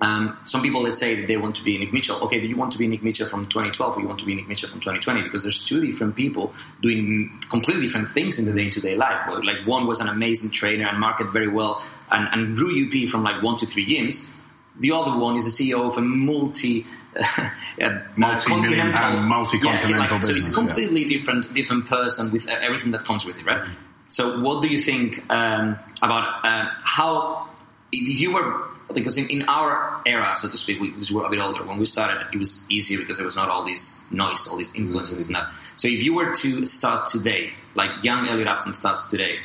um, 0.00 0.36
some 0.44 0.62
people 0.62 0.82
let's 0.82 0.98
say 0.98 1.14
that 1.20 1.26
they 1.26 1.36
want 1.36 1.56
to 1.56 1.64
be 1.64 1.78
Nick 1.78 1.92
Mitchell. 1.92 2.18
Okay, 2.24 2.40
do 2.40 2.46
you 2.46 2.56
want 2.56 2.72
to 2.72 2.78
be 2.78 2.86
Nick 2.86 3.02
Mitchell 3.02 3.26
from 3.26 3.46
2012 3.46 3.96
or 3.96 4.00
you 4.00 4.06
want 4.06 4.20
to 4.20 4.26
be 4.26 4.34
Nick 4.34 4.46
Mitchell 4.48 4.68
from 4.68 4.80
2020? 4.80 5.22
Because 5.22 5.42
there's 5.42 5.62
two 5.62 5.80
different 5.80 6.16
people 6.16 6.52
doing 6.82 7.38
completely 7.48 7.86
different 7.86 8.08
things 8.08 8.38
in 8.38 8.44
the 8.44 8.52
day-to-day 8.52 8.94
life. 8.94 9.26
Like 9.42 9.66
one 9.66 9.86
was 9.86 10.00
an 10.00 10.08
amazing 10.08 10.50
trainer 10.50 10.86
and 10.86 10.98
marketed 10.98 11.32
very 11.32 11.48
well 11.48 11.82
and, 12.10 12.28
and 12.30 12.56
grew 12.56 12.86
UP 12.86 13.08
from 13.08 13.22
like 13.22 13.42
one 13.42 13.58
to 13.58 13.66
three 13.66 13.86
gyms. 13.86 14.30
The 14.78 14.92
other 14.92 15.18
one 15.18 15.36
is 15.36 15.44
the 15.44 15.72
CEO 15.72 15.86
of 15.86 15.96
a 15.96 16.02
multi, 16.02 16.84
uh, 17.16 17.98
Multi-million 18.16 18.92
pound, 18.92 19.26
multi-continental 19.26 19.90
yeah, 19.90 19.98
like, 19.98 20.10
So 20.10 20.18
business, 20.18 20.48
it's 20.48 20.52
a 20.52 20.54
completely 20.54 21.04
different 21.04 21.54
different 21.54 21.86
person 21.86 22.30
with 22.30 22.46
uh, 22.50 22.52
everything 22.60 22.90
that 22.90 23.04
comes 23.04 23.24
with 23.24 23.38
it, 23.38 23.46
right? 23.46 23.66
So 24.08 24.40
what 24.40 24.62
do 24.62 24.68
you 24.68 24.78
think 24.78 25.30
um, 25.32 25.78
about 26.02 26.44
uh, 26.44 26.70
how 26.78 27.48
if 27.92 28.08
if 28.08 28.20
you 28.20 28.34
were 28.34 28.64
because 28.94 29.16
in, 29.16 29.28
in 29.28 29.42
our 29.48 30.00
era, 30.06 30.36
so 30.36 30.48
to 30.48 30.56
speak, 30.56 30.80
we, 30.80 30.92
we 30.92 31.14
were 31.14 31.24
a 31.24 31.28
bit 31.30 31.40
older. 31.40 31.64
When 31.64 31.78
we 31.78 31.86
started, 31.86 32.24
it 32.32 32.38
was 32.38 32.64
easier 32.70 32.98
because 32.98 33.16
there 33.16 33.24
was 33.24 33.34
not 33.34 33.48
all 33.48 33.64
this 33.64 34.00
noise, 34.12 34.46
all 34.46 34.56
this 34.56 34.76
influence, 34.76 35.10
and 35.10 35.18
this 35.18 35.26
and 35.26 35.34
that. 35.34 35.50
So 35.74 35.88
if 35.88 36.02
you 36.04 36.14
were 36.14 36.32
to 36.32 36.66
start 36.66 37.08
today, 37.08 37.52
like 37.74 38.04
young 38.04 38.28
Elliott 38.28 38.46
Upton 38.46 38.74
starts 38.74 39.06
today, 39.06 39.40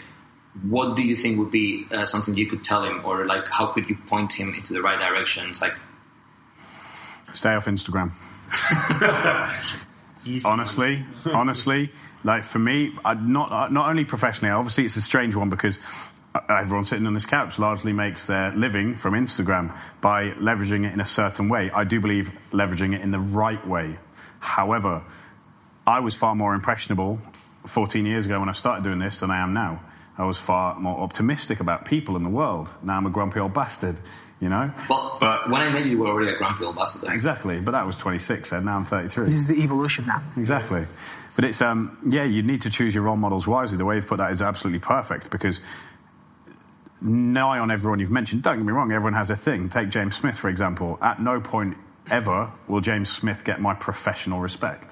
what 0.61 0.95
do 0.95 1.01
you 1.01 1.15
think 1.15 1.39
would 1.39 1.49
be 1.49 1.87
uh, 1.91 2.05
something 2.05 2.35
you 2.35 2.45
could 2.45 2.63
tell 2.63 2.83
him, 2.83 3.01
or 3.03 3.25
like 3.25 3.47
how 3.47 3.67
could 3.67 3.89
you 3.89 3.95
point 3.95 4.31
him 4.31 4.53
into 4.53 4.73
the 4.73 4.81
right 4.81 4.99
direction? 4.99 5.49
It's 5.49 5.61
like 5.61 5.73
Stay 7.33 7.53
off 7.55 7.65
Instagram. 7.65 8.11
honestly, 10.45 11.05
honestly, 11.33 11.89
like 12.23 12.43
for 12.43 12.59
me, 12.59 12.93
I, 13.03 13.13
not 13.15 13.51
uh, 13.51 13.67
not 13.69 13.89
only 13.89 14.05
professionally. 14.05 14.51
Obviously, 14.51 14.85
it's 14.85 14.95
a 14.97 15.01
strange 15.01 15.35
one 15.35 15.49
because 15.49 15.77
uh, 16.33 16.39
everyone 16.49 16.83
sitting 16.85 17.05
on 17.07 17.13
this 17.13 17.25
couch 17.25 17.59
largely 17.59 17.93
makes 17.93 18.27
their 18.27 18.51
living 18.55 18.95
from 18.95 19.13
Instagram 19.13 19.75
by 20.01 20.31
leveraging 20.31 20.85
it 20.87 20.93
in 20.93 21.01
a 21.01 21.05
certain 21.05 21.49
way. 21.49 21.71
I 21.71 21.83
do 21.83 21.99
believe 21.99 22.31
leveraging 22.51 22.93
it 22.95 23.01
in 23.01 23.11
the 23.11 23.19
right 23.19 23.65
way. 23.67 23.97
However, 24.39 25.03
I 25.85 25.99
was 25.99 26.15
far 26.15 26.35
more 26.35 26.53
impressionable 26.55 27.19
14 27.67 28.05
years 28.05 28.25
ago 28.25 28.39
when 28.39 28.49
I 28.49 28.53
started 28.53 28.83
doing 28.83 28.99
this 28.99 29.19
than 29.19 29.29
I 29.31 29.41
am 29.43 29.53
now. 29.53 29.81
I 30.17 30.25
was 30.25 30.37
far 30.37 30.79
more 30.79 30.99
optimistic 31.01 31.59
about 31.59 31.85
people 31.85 32.15
in 32.15 32.23
the 32.23 32.29
world. 32.29 32.69
Now 32.83 32.97
I'm 32.97 33.05
a 33.05 33.09
grumpy 33.09 33.39
old 33.39 33.53
bastard, 33.53 33.95
you 34.39 34.49
know. 34.49 34.71
well, 34.89 35.17
But 35.19 35.49
when 35.49 35.61
I 35.61 35.69
met 35.69 35.85
you, 35.85 35.91
you 35.91 35.97
were 35.99 36.07
already 36.07 36.31
a 36.31 36.37
grumpy 36.37 36.65
old 36.65 36.75
bastard. 36.75 37.09
exactly. 37.11 37.59
But 37.61 37.71
that 37.71 37.85
was 37.87 37.97
26, 37.97 38.51
and 38.51 38.65
now 38.65 38.75
I'm 38.77 38.85
33. 38.85 39.25
This 39.25 39.33
is 39.35 39.47
the 39.47 39.63
evolution 39.63 40.05
now. 40.07 40.21
Exactly. 40.37 40.85
But 41.35 41.45
it's, 41.45 41.61
um, 41.61 41.97
yeah, 42.09 42.23
you 42.23 42.43
need 42.43 42.63
to 42.63 42.69
choose 42.69 42.93
your 42.93 43.03
role 43.03 43.15
models 43.15 43.47
wisely. 43.47 43.77
The 43.77 43.85
way 43.85 43.95
you've 43.95 44.07
put 44.07 44.17
that 44.17 44.31
is 44.31 44.41
absolutely 44.41 44.79
perfect 44.79 45.29
because 45.29 45.59
nigh 47.01 47.59
on 47.59 47.71
everyone 47.71 47.99
you've 47.99 48.11
mentioned, 48.11 48.43
don't 48.43 48.57
get 48.57 48.65
me 48.65 48.73
wrong, 48.73 48.91
everyone 48.91 49.13
has 49.13 49.29
a 49.29 49.35
thing. 49.35 49.69
Take 49.69 49.89
James 49.89 50.15
Smith, 50.15 50.37
for 50.37 50.49
example. 50.49 50.99
At 51.01 51.21
no 51.21 51.39
point 51.39 51.77
ever 52.09 52.51
will 52.67 52.81
James 52.81 53.09
Smith 53.09 53.43
get 53.45 53.61
my 53.61 53.73
professional 53.73 54.39
respect. 54.39 54.91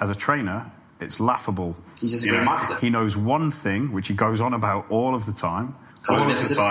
As 0.00 0.08
a 0.10 0.14
trainer, 0.14 0.70
it's 1.00 1.20
laughable. 1.20 1.76
He's 2.00 2.12
just 2.12 2.24
a 2.24 2.28
great 2.28 2.42
marketer. 2.42 2.80
He 2.80 2.90
knows 2.90 3.16
one 3.16 3.50
thing, 3.50 3.92
which 3.92 4.08
he 4.08 4.14
goes 4.14 4.40
on 4.40 4.54
about 4.54 4.90
all 4.90 5.14
of 5.14 5.26
the 5.26 5.32
time. 5.32 5.74
Calorie 6.06 6.22
all 6.22 6.28
deficit. 6.28 6.50
of 6.52 6.56
the 6.56 6.62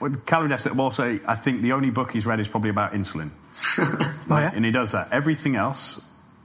time. 0.00 0.18
Calorie 0.26 0.48
deficit. 0.48 0.74
Well, 0.74 0.90
say, 0.90 1.20
I 1.26 1.34
think 1.36 1.62
the 1.62 1.72
only 1.72 1.90
book 1.90 2.12
he's 2.12 2.26
read 2.26 2.40
is 2.40 2.48
probably 2.48 2.70
about 2.70 2.92
insulin. 2.92 3.30
Oh, 4.30 4.36
yeah? 4.36 4.50
And 4.54 4.62
he 4.62 4.70
does 4.70 4.92
that. 4.92 5.10
Everything 5.10 5.56
else, 5.56 5.98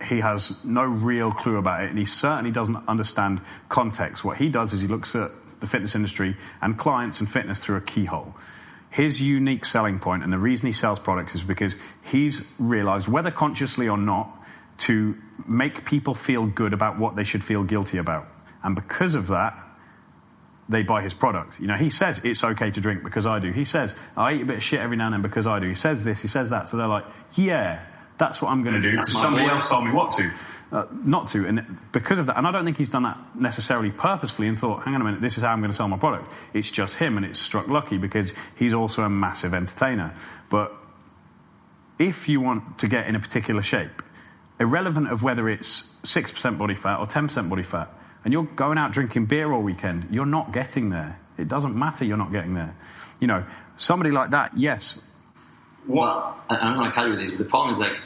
he 0.04 0.20
has 0.20 0.64
no 0.64 0.84
real 0.84 1.32
clue 1.32 1.58
about 1.58 1.84
it, 1.84 1.89
and 1.89 1.97
he 1.97 2.06
certainly 2.06 2.51
doesn't 2.51 2.88
understand 2.88 3.41
context. 3.70 4.24
What 4.24 4.38
he 4.38 4.49
does 4.49 4.74
is 4.74 4.82
he 4.82 4.88
looks 4.88 5.16
at 5.16 5.32
the 5.60 5.68
fitness 5.68 5.95
industry 5.95 6.36
and 6.62 6.78
clients 6.78 7.20
and 7.20 7.30
fitness 7.30 7.64
through 7.64 7.78
a 7.78 7.82
keyhole. 7.82 8.36
His 8.89 9.22
unique 9.22 9.66
selling 9.66 9.99
point, 9.99 10.24
and 10.24 10.32
the 10.32 10.38
reason 10.38 10.68
he 10.68 10.74
sells 10.74 10.99
products, 10.99 11.36
is 11.36 11.43
because 11.43 11.76
he's 12.04 12.45
realized, 12.60 13.08
whether 13.08 13.32
consciously 13.32 13.89
or 13.89 13.97
not, 13.97 14.30
to 14.80 15.16
make 15.47 15.86
people 15.86 16.14
feel 16.14 16.45
good 16.45 16.74
about 16.74 16.99
what 16.99 17.16
they 17.16 17.24
should 17.24 17.43
feel 17.43 17.64
guilty 17.64 17.97
about. 17.97 18.28
And 18.62 18.76
because 18.76 19.16
of 19.16 19.28
that, 19.30 19.58
they 20.70 20.84
buy 20.84 21.01
his 21.01 21.14
product. 21.14 21.60
You 21.60 21.68
know, 21.68 21.76
he 21.76 21.89
says 21.89 22.24
it's 22.24 22.43
okay 22.43 22.72
to 22.72 22.82
drink 22.82 23.04
because 23.04 23.26
I 23.26 23.39
do. 23.39 23.51
He 23.51 23.66
says 23.66 23.95
I 24.16 24.34
eat 24.34 24.41
a 24.43 24.45
bit 24.45 24.58
of 24.58 24.64
shit 24.64 24.80
every 24.80 24.95
now 24.95 25.08
and 25.08 25.14
then 25.14 25.22
because 25.22 25.45
I 25.45 25.60
do. 25.60 25.68
He 25.68 25.76
says 25.76 26.04
this, 26.04 26.22
he 26.22 26.28
says 26.28 26.51
that. 26.51 26.70
So 26.70 26.78
they're 26.78 26.88
like, 26.88 27.06
yeah, 27.36 27.86
that's 28.18 28.41
what 28.41 28.51
I'm 28.51 28.64
going 28.64 28.82
to 28.82 28.82
do. 28.82 28.95
That's 28.95 29.11
somebody 29.11 29.45
else 29.45 29.70
told 29.70 29.86
me 29.86 29.91
what 29.91 30.11
to. 30.11 30.32
Uh, 30.72 30.88
not 31.03 31.28
to, 31.28 31.45
and 31.45 31.78
because 31.91 32.18
of 32.18 32.26
that, 32.26 32.36
and 32.36 32.47
I 32.47 32.51
don't 32.51 32.66
think 32.66 32.78
he's 32.78 32.89
done 32.89 33.03
that 33.03 33.20
necessarily 33.36 33.91
purposefully 33.91 34.47
and 34.47 34.57
thought, 34.57 34.82
hang 34.82 34.95
on 34.95 35.01
a 35.01 35.03
minute, 35.03 35.22
this 35.22 35.38
is 35.38 35.43
how 35.43 35.51
I'm 35.51 35.59
going 35.59 35.70
to 35.70 35.78
sell 35.78 35.88
my 35.88 35.99
product. 35.99 36.34
It's 36.51 36.72
just 36.72 36.95
him, 36.95 37.16
and 37.16 37.24
it's 37.24 37.39
struck 37.39 37.68
lucky 37.68 37.99
because 37.99 38.32
he's 38.55 38.74
also 38.74 39.03
a 39.03 39.09
massive 39.09 39.53
entertainer. 39.53 40.16
But 40.49 40.74
if 41.99 42.28
you 42.28 42.41
want 42.41 42.80
to 42.80 42.88
get 42.88 43.05
in 43.05 43.16
a 43.16 43.20
particular 43.20 43.61
shape, 43.61 44.01
irrelevant 44.59 45.11
of 45.11 45.22
whether 45.22 45.47
it's 45.47 45.84
6% 46.03 46.57
body 46.57 46.74
fat 46.74 46.99
or 46.99 47.05
10% 47.05 47.49
body 47.49 47.61
fat, 47.61 47.93
and 48.24 48.34
you're 48.34 48.43
going 48.43 48.80
out 48.80 48.93
drinking 48.93 49.26
beer 49.26 49.51
all 49.51 49.61
weekend, 49.61 50.07
you're 50.09 50.26
not 50.26 50.53
getting 50.53 50.89
there. 50.89 51.20
It 51.38 51.47
doesn't 51.47 51.76
matter 51.76 52.03
you're 52.03 52.18
not 52.18 52.32
getting 52.32 52.55
there. 52.55 52.76
You 53.20 53.28
know, 53.28 53.45
somebody 53.78 54.11
like 54.11 54.32
that, 54.32 54.57
yes. 54.57 55.05
Well, 55.88 56.39
I'm 56.49 56.75
going 56.75 56.89
to 56.89 56.95
tell 56.95 57.05
you 57.05 57.11
with 57.11 57.19
this, 57.19 57.31
but 57.31 57.39
the 57.39 57.45
problem 57.45 57.71
is 57.71 57.79
like, 57.79 57.97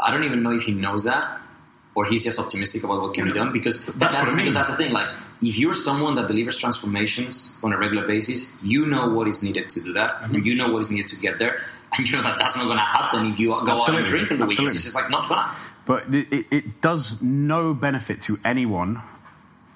I 0.00 0.10
don't 0.10 0.24
even 0.24 0.42
know 0.42 0.52
if 0.52 0.62
he 0.62 0.72
knows 0.72 1.04
that, 1.04 1.40
or 1.94 2.04
he's 2.06 2.24
just 2.24 2.38
optimistic 2.38 2.84
about 2.84 3.02
what 3.02 3.14
can 3.14 3.24
be 3.26 3.32
done. 3.32 3.52
Because 3.52 3.84
that's, 3.84 4.16
what 4.16 4.26
I 4.26 4.30
mean. 4.30 4.38
because 4.38 4.54
that's 4.54 4.68
the 4.68 4.76
thing. 4.76 4.92
Like, 4.92 5.08
if 5.42 5.58
you're 5.58 5.72
someone 5.72 6.14
that 6.16 6.28
delivers 6.28 6.56
transformations 6.56 7.52
on 7.62 7.72
a 7.72 7.78
regular 7.78 8.06
basis, 8.06 8.46
you 8.62 8.86
know 8.86 9.08
what 9.10 9.28
is 9.28 9.42
needed 9.42 9.68
to 9.70 9.80
do 9.80 9.92
that, 9.94 10.22
Mm-hmm. 10.22 10.34
and 10.36 10.46
you 10.46 10.54
know 10.54 10.70
what 10.70 10.80
is 10.80 10.90
needed 10.90 11.08
to 11.08 11.16
get 11.16 11.38
there, 11.38 11.60
and 11.98 12.08
you 12.08 12.16
know 12.16 12.22
that 12.22 12.38
that's 12.38 12.56
not 12.56 12.64
going 12.64 12.78
to 12.78 12.82
happen 12.82 13.26
if 13.26 13.38
you 13.38 13.48
go 13.48 13.54
out 13.56 13.60
and 13.60 13.70
Absolutely. 13.70 14.04
drink 14.04 14.30
on 14.32 14.38
the 14.38 14.46
weekends. 14.46 14.74
It's 14.74 14.84
just 14.84 14.94
like 14.94 15.10
not 15.10 15.28
gonna. 15.28 15.50
But 15.84 16.14
it, 16.14 16.32
it, 16.32 16.46
it 16.50 16.80
does 16.80 17.20
no 17.20 17.74
benefit 17.74 18.22
to 18.22 18.38
anyone 18.44 19.02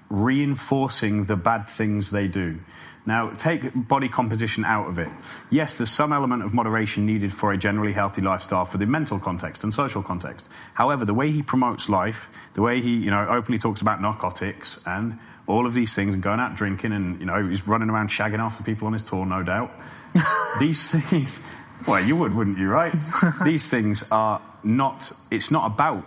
reinforcing 0.08 1.24
the 1.24 1.36
bad 1.36 1.68
things 1.68 2.10
they 2.10 2.28
do. 2.28 2.60
Now, 3.06 3.30
take 3.30 3.62
body 3.72 4.08
composition 4.08 4.64
out 4.64 4.88
of 4.88 4.98
it. 4.98 5.08
Yes, 5.48 5.78
there's 5.78 5.90
some 5.90 6.12
element 6.12 6.42
of 6.42 6.52
moderation 6.52 7.06
needed 7.06 7.32
for 7.32 7.52
a 7.52 7.56
generally 7.56 7.92
healthy 7.92 8.20
lifestyle 8.20 8.64
for 8.64 8.78
the 8.78 8.86
mental 8.86 9.20
context 9.20 9.62
and 9.62 9.72
social 9.72 10.02
context. 10.02 10.46
However, 10.74 11.04
the 11.04 11.14
way 11.14 11.30
he 11.30 11.42
promotes 11.42 11.88
life, 11.88 12.28
the 12.54 12.62
way 12.62 12.82
he, 12.82 12.96
you 12.96 13.12
know, 13.12 13.28
openly 13.28 13.60
talks 13.60 13.80
about 13.80 14.02
narcotics 14.02 14.84
and 14.84 15.20
all 15.46 15.66
of 15.66 15.74
these 15.74 15.94
things 15.94 16.14
and 16.14 16.22
going 16.22 16.40
out 16.40 16.56
drinking 16.56 16.92
and, 16.92 17.20
you 17.20 17.26
know, 17.26 17.46
he's 17.46 17.68
running 17.68 17.90
around 17.90 18.08
shagging 18.08 18.40
after 18.40 18.64
people 18.64 18.88
on 18.88 18.92
his 18.92 19.04
tour, 19.04 19.24
no 19.24 19.44
doubt. 19.44 19.70
these 20.58 20.90
things, 20.90 21.40
well, 21.86 22.02
you 22.02 22.16
would, 22.16 22.34
wouldn't 22.34 22.58
you, 22.58 22.68
right? 22.68 22.92
these 23.44 23.70
things 23.70 24.10
are 24.10 24.42
not, 24.64 25.12
it's 25.30 25.52
not 25.52 25.66
about 25.70 26.04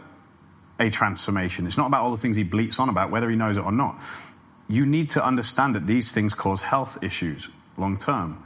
a 0.79 0.89
transformation. 0.89 1.65
It's 1.67 1.77
not 1.77 1.87
about 1.87 2.03
all 2.03 2.11
the 2.11 2.21
things 2.21 2.35
he 2.35 2.43
bleats 2.43 2.79
on 2.79 2.89
about, 2.89 3.11
whether 3.11 3.29
he 3.29 3.37
knows 3.37 3.57
it 3.57 3.63
or 3.63 3.71
not. 3.71 4.01
You 4.69 4.85
need 4.85 5.09
to 5.11 5.25
understand 5.25 5.75
that 5.75 5.85
these 5.85 6.11
things 6.11 6.33
cause 6.33 6.61
health 6.61 7.03
issues 7.03 7.49
long 7.77 7.97
term. 7.97 8.43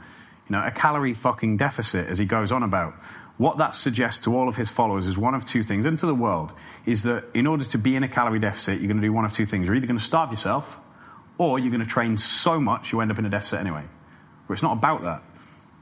You 0.48 0.56
know, 0.56 0.66
a 0.66 0.70
calorie 0.70 1.14
fucking 1.14 1.58
deficit, 1.58 2.08
as 2.08 2.18
he 2.18 2.24
goes 2.24 2.50
on 2.50 2.62
about. 2.62 2.94
What 3.36 3.58
that 3.58 3.74
suggests 3.74 4.22
to 4.24 4.36
all 4.36 4.48
of 4.48 4.56
his 4.56 4.70
followers 4.70 5.06
is 5.06 5.16
one 5.18 5.34
of 5.34 5.44
two 5.44 5.62
things, 5.62 5.86
and 5.86 5.98
to 5.98 6.06
the 6.06 6.14
world, 6.14 6.52
is 6.86 7.02
that 7.02 7.24
in 7.34 7.46
order 7.46 7.64
to 7.64 7.78
be 7.78 7.96
in 7.96 8.04
a 8.04 8.08
calorie 8.08 8.38
deficit, 8.38 8.78
you're 8.78 8.88
going 8.88 9.00
to 9.00 9.06
do 9.06 9.12
one 9.12 9.24
of 9.24 9.32
two 9.32 9.46
things. 9.46 9.66
You're 9.66 9.74
either 9.74 9.86
going 9.86 9.98
to 9.98 10.04
starve 10.04 10.30
yourself, 10.30 10.78
or 11.36 11.58
you're 11.58 11.70
going 11.70 11.82
to 11.82 11.88
train 11.88 12.16
so 12.16 12.60
much 12.60 12.92
you 12.92 13.00
end 13.00 13.10
up 13.10 13.18
in 13.18 13.26
a 13.26 13.30
deficit 13.30 13.60
anyway. 13.60 13.82
But 14.46 14.54
it's 14.54 14.62
not 14.62 14.74
about 14.74 15.02
that. 15.02 15.22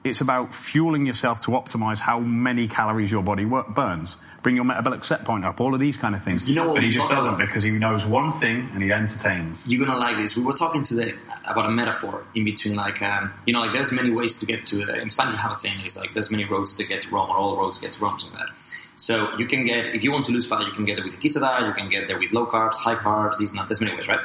It's 0.05 0.21
about 0.21 0.55
fueling 0.55 1.07
yourself 1.07 1.41
to 1.41 1.53
optimize 1.53 1.99
how 1.99 2.19
many 2.19 2.69
calories 2.69 3.11
your 3.11 3.23
body 3.23 3.45
burns. 3.45 4.17
Bring 4.43 4.57
your 4.57 4.65
metabolic 4.65 5.05
set 5.05 5.25
point 5.25 5.45
up, 5.45 5.61
all 5.61 5.73
of 5.73 5.79
these 5.79 5.97
kind 5.97 6.17
of 6.17 6.25
things. 6.25 6.49
You 6.49 6.57
know 6.57 6.67
what 6.67 6.75
but 6.75 6.83
he 6.83 6.91
just 6.91 7.09
doesn't 7.09 7.35
about? 7.35 7.47
because 7.47 7.63
he 7.63 7.71
knows 7.71 8.05
one 8.05 8.33
thing 8.33 8.69
and 8.73 8.83
he 8.83 8.93
entertains. 8.93 9.69
You're 9.69 9.87
gonna 9.87 9.99
like 9.99 10.17
this. 10.17 10.37
We 10.37 10.43
were 10.43 10.53
talking 10.53 10.83
today 10.83 11.15
about 11.49 11.67
a 11.67 11.71
metaphor 11.71 12.25
in 12.35 12.45
between, 12.45 12.75
like 12.75 13.01
um, 13.03 13.33
you 13.47 13.53
know, 13.53 13.61
like 13.61 13.73
there's 13.73 13.93
many 13.93 14.11
ways 14.11 14.41
to 14.41 14.47
get 14.47 14.67
to. 14.67 14.83
Uh, 14.83 14.97
in 14.97 15.11
Spanish, 15.11 15.35
we 15.35 15.39
have 15.39 15.53
a 15.53 15.55
saying 15.55 15.85
is 15.85 15.97
like 15.97 16.13
there's 16.13 16.33
many 16.33 16.45
roads 16.45 16.77
to 16.77 16.85
get 16.85 17.03
to 17.03 17.11
Rome, 17.11 17.31
or 17.31 17.37
all 17.37 17.57
roads 17.57 17.79
get 17.79 17.93
to 17.93 18.01
Rome, 18.01 18.19
something 18.19 18.37
like 18.37 18.49
that. 18.49 18.57
So 18.97 19.37
you 19.39 19.47
can 19.47 19.63
get 19.63 19.95
if 19.95 20.03
you 20.03 20.11
want 20.11 20.25
to 20.25 20.33
lose 20.33 20.49
fat, 20.49 20.67
you 20.67 20.73
can 20.73 20.85
get 20.85 20.97
there 20.97 21.05
with 21.05 21.15
a 21.15 21.19
keto 21.19 21.41
diet, 21.41 21.65
you 21.67 21.73
can 21.75 21.89
get 21.89 22.09
there 22.09 22.19
with 22.19 22.33
low 22.33 22.47
carbs, 22.47 22.79
high 22.79 22.97
carbs, 22.97 23.39
these 23.39 23.53
and 23.53 23.61
that. 23.61 23.69
There's 23.69 23.81
many 23.81 23.95
ways, 23.95 24.09
right? 24.09 24.21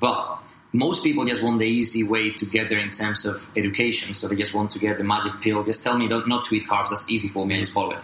But 0.00 0.42
most 0.76 1.02
people 1.02 1.24
just 1.24 1.42
want 1.42 1.58
the 1.58 1.66
easy 1.66 2.02
way 2.02 2.30
to 2.30 2.44
get 2.44 2.68
there 2.68 2.78
in 2.78 2.90
terms 2.90 3.24
of 3.24 3.48
education. 3.56 4.14
So 4.14 4.28
they 4.28 4.36
just 4.36 4.54
want 4.54 4.70
to 4.72 4.78
get 4.78 4.98
the 4.98 5.04
magic 5.04 5.40
pill. 5.40 5.62
Just 5.64 5.82
tell 5.82 5.96
me 5.96 6.06
don't, 6.06 6.28
not 6.28 6.44
to 6.46 6.54
eat 6.54 6.66
carbs. 6.66 6.90
That's 6.90 7.08
easy 7.08 7.28
for 7.28 7.46
me. 7.46 7.56
I 7.56 7.58
just 7.58 7.72
follow 7.72 7.92
it. 7.92 7.98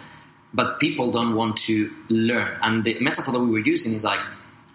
But 0.55 0.81
people 0.81 1.11
don't 1.11 1.35
want 1.35 1.57
to 1.69 1.91
learn. 2.09 2.59
And 2.63 2.85
the 2.85 2.99
metaphor 3.01 3.33
that 3.33 3.41
we 3.41 3.51
were 3.51 3.59
using 3.59 3.93
is 3.95 4.05
like, 4.05 4.21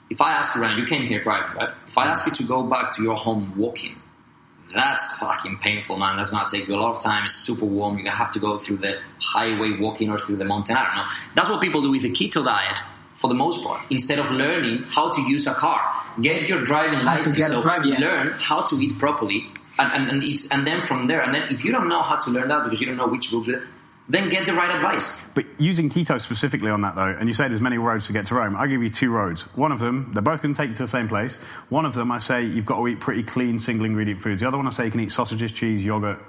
if 0.10 0.22
I 0.22 0.34
ask 0.34 0.56
you, 0.56 0.62
Ryan, 0.62 0.80
you 0.80 0.86
came 0.86 1.04
here 1.04 1.22
driving, 1.22 1.58
right? 1.58 1.72
If 1.88 1.98
I 1.98 2.08
ask 2.08 2.26
you 2.26 2.32
to 2.34 2.44
go 2.44 2.64
back 2.64 2.92
to 2.94 3.04
your 3.04 3.16
home 3.16 3.54
walking, 3.58 4.00
that's 4.74 5.20
fucking 5.20 5.58
painful, 5.58 5.98
man. 5.98 6.18
That's 6.18 6.30
gonna 6.30 6.48
take 6.50 6.68
you 6.68 6.76
a 6.76 6.78
lot 6.78 6.94
of 6.94 7.02
time. 7.02 7.26
It's 7.26 7.34
super 7.34 7.66
warm. 7.66 8.00
You 8.00 8.10
have 8.10 8.32
to 8.32 8.40
go 8.40 8.58
through 8.58 8.78
the 8.78 9.00
highway 9.22 9.72
walking 9.80 10.10
or 10.10 10.20
through 10.20 10.38
the 10.38 10.46
mountain. 10.46 10.76
I 10.76 10.84
don't 10.84 10.96
know. 10.96 11.06
That's 11.36 11.50
what 11.50 11.62
people 11.62 11.82
do 11.82 11.92
with 11.92 12.02
the 12.02 12.12
keto 12.12 12.44
diet 12.44 12.80
for 13.18 13.28
the 13.28 13.34
most 13.34 13.64
part. 13.64 13.82
Instead 13.90 14.20
of 14.20 14.32
learning 14.32 14.84
how 14.84 15.10
to 15.10 15.22
use 15.22 15.48
a 15.48 15.54
car, 15.54 15.82
get 16.22 16.48
your 16.48 16.64
driving 16.64 17.04
license. 17.04 17.36
so 17.36 17.62
driving, 17.62 17.94
yeah. 17.94 18.00
learn 18.00 18.34
how 18.40 18.66
to 18.68 18.76
eat 18.76 18.98
properly, 18.98 19.48
and 19.80 19.92
and 19.92 20.10
and, 20.10 20.24
it's, 20.24 20.50
and 20.52 20.66
then 20.66 20.84
from 20.84 21.08
there, 21.08 21.22
and 21.22 21.34
then 21.34 21.52
if 21.52 21.66
you 21.66 21.72
don't 21.72 21.90
know 21.90 22.02
how 22.02 22.18
to 22.18 22.32
learn 22.32 22.48
that 22.48 22.64
because 22.64 22.80
you 22.80 22.86
don't 22.86 22.98
know 22.98 23.08
which 23.08 23.32
route, 23.32 23.62
then 24.08 24.30
get 24.30 24.46
the 24.46 24.54
right 24.54 24.74
advice. 24.74 25.20
But 25.34 25.46
using 25.58 25.90
keto 25.90 26.22
specifically 26.22 26.70
on 26.70 26.82
that 26.82 26.96
though, 26.96 27.16
and 27.20 27.28
you 27.28 27.34
say 27.34 27.48
there's 27.48 27.60
many 27.60 27.78
roads 27.78 28.08
to 28.08 28.14
get 28.14 28.28
to 28.28 28.36
Rome, 28.36 28.56
I'll 28.56 28.68
give 28.68 28.84
you 28.84 28.90
two 28.90 29.12
roads. 29.12 29.42
One 29.56 29.72
of 29.72 29.80
them, 29.80 30.12
they're 30.14 30.22
both 30.22 30.42
going 30.42 30.54
to 30.54 30.62
take 30.62 30.70
you 30.70 30.76
to 30.76 30.84
the 30.84 30.88
same 30.88 31.10
place. 31.10 31.38
One 31.70 31.86
of 31.86 31.96
them, 31.96 32.12
I 32.12 32.20
say 32.20 32.46
you've 32.46 32.66
got 32.66 32.78
to 32.78 32.88
eat 32.88 33.00
pretty 33.00 33.24
clean 33.24 33.60
single 33.60 33.86
ingredient 33.86 34.22
foods. 34.22 34.42
The 34.42 34.48
other 34.48 34.58
one, 34.58 34.68
I 34.68 34.70
say 34.70 34.86
you 34.86 34.92
can 34.92 35.02
eat 35.02 35.12
sausages, 35.12 35.52
cheese, 35.52 35.84
yogurt. 35.84 36.20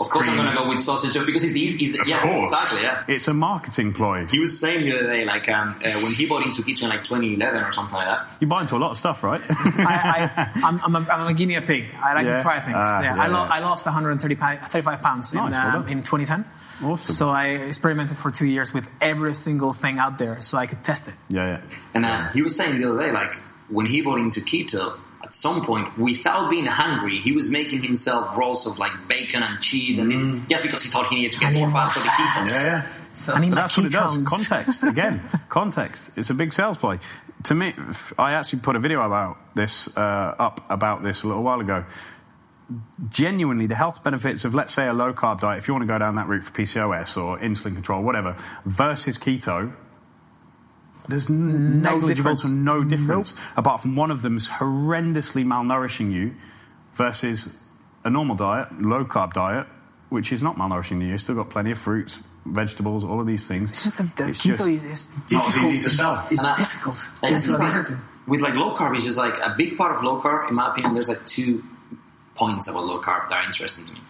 Of 0.00 0.08
course, 0.08 0.26
I'm 0.26 0.36
gonna 0.36 0.54
go 0.56 0.66
with 0.68 0.80
sausage 0.80 1.12
because 1.26 1.44
it's 1.44 1.56
easy. 1.56 1.84
It's, 1.84 2.00
Of 2.00 2.08
yeah, 2.08 2.22
course. 2.22 2.50
exactly. 2.50 2.82
Yeah. 2.82 3.04
It's 3.06 3.28
a 3.28 3.34
marketing 3.34 3.92
ploy. 3.92 4.26
He 4.26 4.38
was 4.38 4.58
saying 4.58 4.84
the 4.86 4.98
other 4.98 5.06
day, 5.06 5.24
like 5.24 5.48
um, 5.50 5.76
uh, 5.84 5.90
when 6.00 6.12
he 6.12 6.26
bought 6.26 6.44
into 6.46 6.62
kitchen, 6.62 6.88
like 6.88 7.04
2011 7.04 7.62
or 7.62 7.70
something 7.72 7.94
like 7.94 8.06
that. 8.06 8.26
You 8.40 8.46
buy 8.46 8.62
into 8.62 8.76
a 8.76 8.78
lot 8.78 8.92
of 8.92 8.98
stuff, 8.98 9.22
right? 9.22 9.42
I, 9.50 10.30
I, 10.36 10.50
I'm, 10.64 10.80
I'm, 10.84 10.96
a, 10.96 11.10
I'm 11.10 11.26
a 11.28 11.34
guinea 11.34 11.60
pig. 11.60 11.94
I 12.02 12.14
like 12.14 12.26
Yeah? 12.26 12.36
to 12.38 12.42
try 12.42 12.60
things. 12.60 12.76
Ah, 12.80 13.00
yeah, 13.02 13.14
yeah, 13.16 13.22
I, 13.22 13.26
lo- 13.28 13.44
yeah. 13.44 13.50
I 13.52 13.60
lost 13.60 13.86
130 13.86 14.34
pi- 14.36 14.56
35 14.56 15.02
pounds 15.02 15.32
in, 15.32 15.38
Nice, 15.38 15.52
well 15.52 15.76
um, 15.82 15.88
in 15.88 16.02
2010. 16.02 16.44
Awesome. 16.82 17.14
So 17.14 17.28
I 17.28 17.48
experimented 17.48 18.16
for 18.16 18.30
two 18.30 18.46
years 18.46 18.72
with 18.72 18.88
every 19.02 19.34
single 19.34 19.74
thing 19.74 19.98
out 19.98 20.16
there 20.18 20.40
so 20.40 20.56
I 20.56 20.66
could 20.66 20.82
test 20.82 21.08
it. 21.08 21.14
yeah, 21.28 21.46
yeah. 21.46 21.60
And 21.94 22.04
uh, 22.06 22.28
he 22.28 22.40
was 22.40 22.56
saying 22.56 22.80
the 22.80 22.90
other 22.90 23.02
day, 23.06 23.12
like 23.12 23.34
when 23.68 23.84
he 23.84 24.00
bought 24.00 24.18
into 24.18 24.40
keto, 24.40 24.98
at 25.30 25.34
some 25.36 25.64
point, 25.64 25.96
without 25.96 26.50
being 26.50 26.66
hungry, 26.66 27.18
he 27.18 27.30
was 27.30 27.48
making 27.50 27.82
himself 27.84 28.36
rolls 28.36 28.66
of 28.66 28.80
like 28.80 29.06
bacon 29.06 29.44
and 29.44 29.60
cheese, 29.60 30.00
and 30.00 30.10
this, 30.10 30.48
just 30.48 30.64
because 30.64 30.82
he 30.82 30.90
thought 30.90 31.06
he 31.06 31.14
needed 31.14 31.30
to 31.30 31.38
get 31.38 31.52
need 31.52 31.60
more 31.60 31.68
more 31.70 31.86
fat 31.86 31.90
for 31.92 32.00
the 32.00 32.06
fat. 32.06 32.14
ketones. 32.14 32.50
Yeah, 32.50 32.64
yeah. 32.64 32.86
So 33.16 33.32
I 33.34 33.40
need 33.40 33.50
But 33.50 33.54
my 33.54 33.60
that's 33.62 33.76
what 33.76 33.86
it 33.86 33.92
does. 33.92 34.24
Context 34.24 34.82
again. 34.82 35.22
context. 35.48 36.18
It's 36.18 36.30
a 36.30 36.34
big 36.34 36.52
sales 36.52 36.78
play. 36.78 36.98
To 37.44 37.54
me, 37.54 37.74
I 38.18 38.32
actually 38.32 38.58
put 38.58 38.74
a 38.74 38.80
video 38.80 39.02
about 39.02 39.38
this 39.54 39.88
uh, 39.96 40.00
up 40.00 40.68
about 40.68 41.04
this 41.04 41.22
a 41.22 41.28
little 41.28 41.44
while 41.44 41.60
ago. 41.60 41.84
Genuinely, 43.08 43.68
the 43.68 43.76
health 43.76 44.02
benefits 44.02 44.44
of, 44.44 44.52
let's 44.52 44.74
say, 44.74 44.88
a 44.88 44.92
low 44.92 45.12
carb 45.12 45.40
diet, 45.40 45.58
if 45.58 45.68
you 45.68 45.74
want 45.74 45.82
to 45.82 45.88
go 45.88 45.98
down 45.98 46.16
that 46.16 46.26
route 46.26 46.42
for 46.44 46.50
PCOS 46.52 47.16
or 47.16 47.38
insulin 47.38 47.74
control, 47.74 48.02
whatever, 48.02 48.36
versus 48.64 49.16
keto, 49.16 49.72
there's 51.08 51.28
n- 51.30 51.80
No 51.82 51.94
negligible 51.96 52.14
difference. 52.14 52.48
to 52.50 52.54
no 52.54 52.84
difference, 52.84 53.34
apart 53.56 53.82
from 53.82 53.96
one 53.96 54.10
of 54.10 54.22
them 54.22 54.36
is 54.36 54.46
horrendously 54.48 55.44
malnourishing 55.44 56.12
you 56.12 56.34
versus 56.94 57.56
a 58.04 58.10
normal 58.10 58.36
diet, 58.36 58.68
low 58.80 59.04
carb 59.04 59.32
diet, 59.32 59.66
which 60.08 60.32
is 60.32 60.42
not 60.42 60.56
malnourishing 60.56 61.00
you. 61.00 61.08
You've 61.08 61.20
still 61.20 61.34
got 61.36 61.50
plenty 61.50 61.70
of 61.70 61.78
fruits, 61.78 62.18
vegetables, 62.46 63.04
all 63.04 63.20
of 63.20 63.26
these 63.26 63.46
things. 63.46 63.70
It's 63.70 63.84
just 63.84 63.98
the, 63.98 64.02
the 64.16 64.26
It's 64.28 64.44
keto 64.46 64.80
just- 64.88 65.28
is 65.28 65.32
not 65.32 65.44
difficult. 65.46 65.72
easy 65.72 65.88
to 65.88 65.94
sell. 65.94 66.26
It's 66.30 66.42
And 66.42 66.56
difficult. 66.56 67.08
I 67.22 67.28
Just 67.30 67.46
think 67.46 67.58
to 67.58 67.62
like, 67.64 67.68
adhere 67.74 67.84
to. 67.84 67.98
with 68.26 68.40
like 68.40 68.56
low 68.56 68.74
carb 68.74 68.96
is 68.96 69.04
just 69.04 69.18
like 69.18 69.36
a 69.38 69.54
big 69.56 69.76
part 69.76 69.92
of 69.96 70.02
low 70.02 70.20
carb. 70.20 70.48
In 70.48 70.54
my 70.54 70.70
opinion, 70.70 70.94
there's 70.94 71.08
like 71.08 71.24
two 71.26 71.62
points 72.34 72.68
about 72.68 72.84
low 72.84 73.00
carb 73.00 73.28
that 73.28 73.42
are 73.42 73.46
interesting 73.46 73.84
to 73.84 73.92
me. 73.92 74.00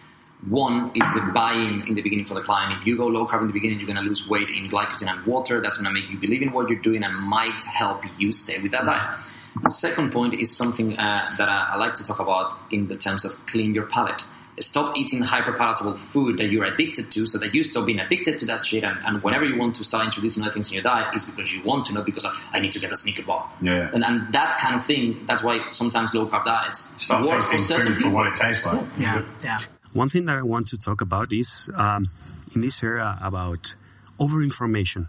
One 0.49 0.91
is 0.95 1.07
the 1.13 1.31
buy-in 1.33 1.87
in 1.87 1.93
the 1.93 2.01
beginning 2.01 2.25
for 2.25 2.33
the 2.33 2.41
client. 2.41 2.73
If 2.73 2.87
you 2.87 2.97
go 2.97 3.07
low 3.07 3.27
carb 3.27 3.41
in 3.41 3.47
the 3.47 3.53
beginning, 3.53 3.77
you're 3.77 3.87
going 3.87 3.99
to 3.99 4.03
lose 4.03 4.27
weight 4.27 4.49
in 4.49 4.67
glycogen 4.69 5.07
and 5.07 5.23
water. 5.25 5.61
That's 5.61 5.77
going 5.77 5.85
to 5.85 5.93
make 5.93 6.09
you 6.09 6.17
believe 6.17 6.41
in 6.41 6.51
what 6.51 6.69
you're 6.69 6.79
doing 6.79 7.03
and 7.03 7.15
might 7.15 7.63
help 7.65 8.03
you 8.17 8.31
stay 8.31 8.59
with 8.59 8.71
that 8.71 8.85
diet. 8.85 9.15
The 9.61 9.69
second 9.69 10.11
point 10.11 10.33
is 10.33 10.55
something 10.55 10.97
uh, 10.97 11.25
that 11.37 11.47
I, 11.47 11.71
I 11.73 11.75
like 11.77 11.93
to 11.95 12.03
talk 12.03 12.19
about 12.19 12.53
in 12.71 12.87
the 12.87 12.95
terms 12.95 13.23
of 13.23 13.45
clean 13.45 13.75
your 13.75 13.85
palate. 13.85 14.25
Stop 14.59 14.97
eating 14.97 15.21
hyperpalatable 15.21 15.95
food 15.95 16.37
that 16.37 16.47
you're 16.47 16.65
addicted 16.65 17.09
to 17.11 17.25
so 17.25 17.37
that 17.39 17.53
you 17.53 17.63
stop 17.63 17.85
being 17.85 17.99
addicted 17.99 18.37
to 18.39 18.45
that 18.47 18.65
shit. 18.65 18.83
And, 18.83 18.97
and 19.05 19.23
whenever 19.23 19.45
you 19.45 19.57
want 19.57 19.75
to 19.75 19.83
start 19.83 20.05
introducing 20.05 20.43
other 20.43 20.51
things 20.51 20.69
in 20.69 20.75
your 20.75 20.83
diet, 20.83 21.15
is 21.15 21.25
because 21.25 21.53
you 21.53 21.63
want 21.63 21.85
to, 21.87 21.93
not 21.93 22.05
because 22.05 22.25
I 22.51 22.59
need 22.59 22.71
to 22.73 22.79
get 22.79 22.91
a 22.91 22.95
Snickers 22.95 23.25
bar. 23.25 23.49
Yeah. 23.61 23.89
And, 23.93 24.03
and 24.03 24.31
that 24.33 24.57
kind 24.59 24.75
of 24.75 24.83
thing, 24.83 25.25
that's 25.25 25.43
why 25.43 25.67
sometimes 25.69 26.13
low 26.13 26.25
carb 26.25 26.45
diets 26.45 26.79
Start 27.03 27.25
work 27.25 27.43
for 27.43 27.51
tasting 27.51 27.77
certain 27.77 27.93
food 27.93 27.95
for 27.95 28.03
people. 28.03 28.11
what 28.11 28.27
it 28.27 28.35
tastes 28.35 28.65
like. 28.65 28.81
Yeah, 28.97 29.23
yeah. 29.43 29.59
One 29.93 30.09
thing 30.09 30.25
that 30.25 30.37
I 30.37 30.41
want 30.43 30.67
to 30.69 30.77
talk 30.77 31.01
about 31.01 31.33
is 31.33 31.69
um, 31.75 32.07
in 32.55 32.61
this 32.61 32.81
era 32.83 33.17
about 33.21 33.75
overinformation. 34.19 35.07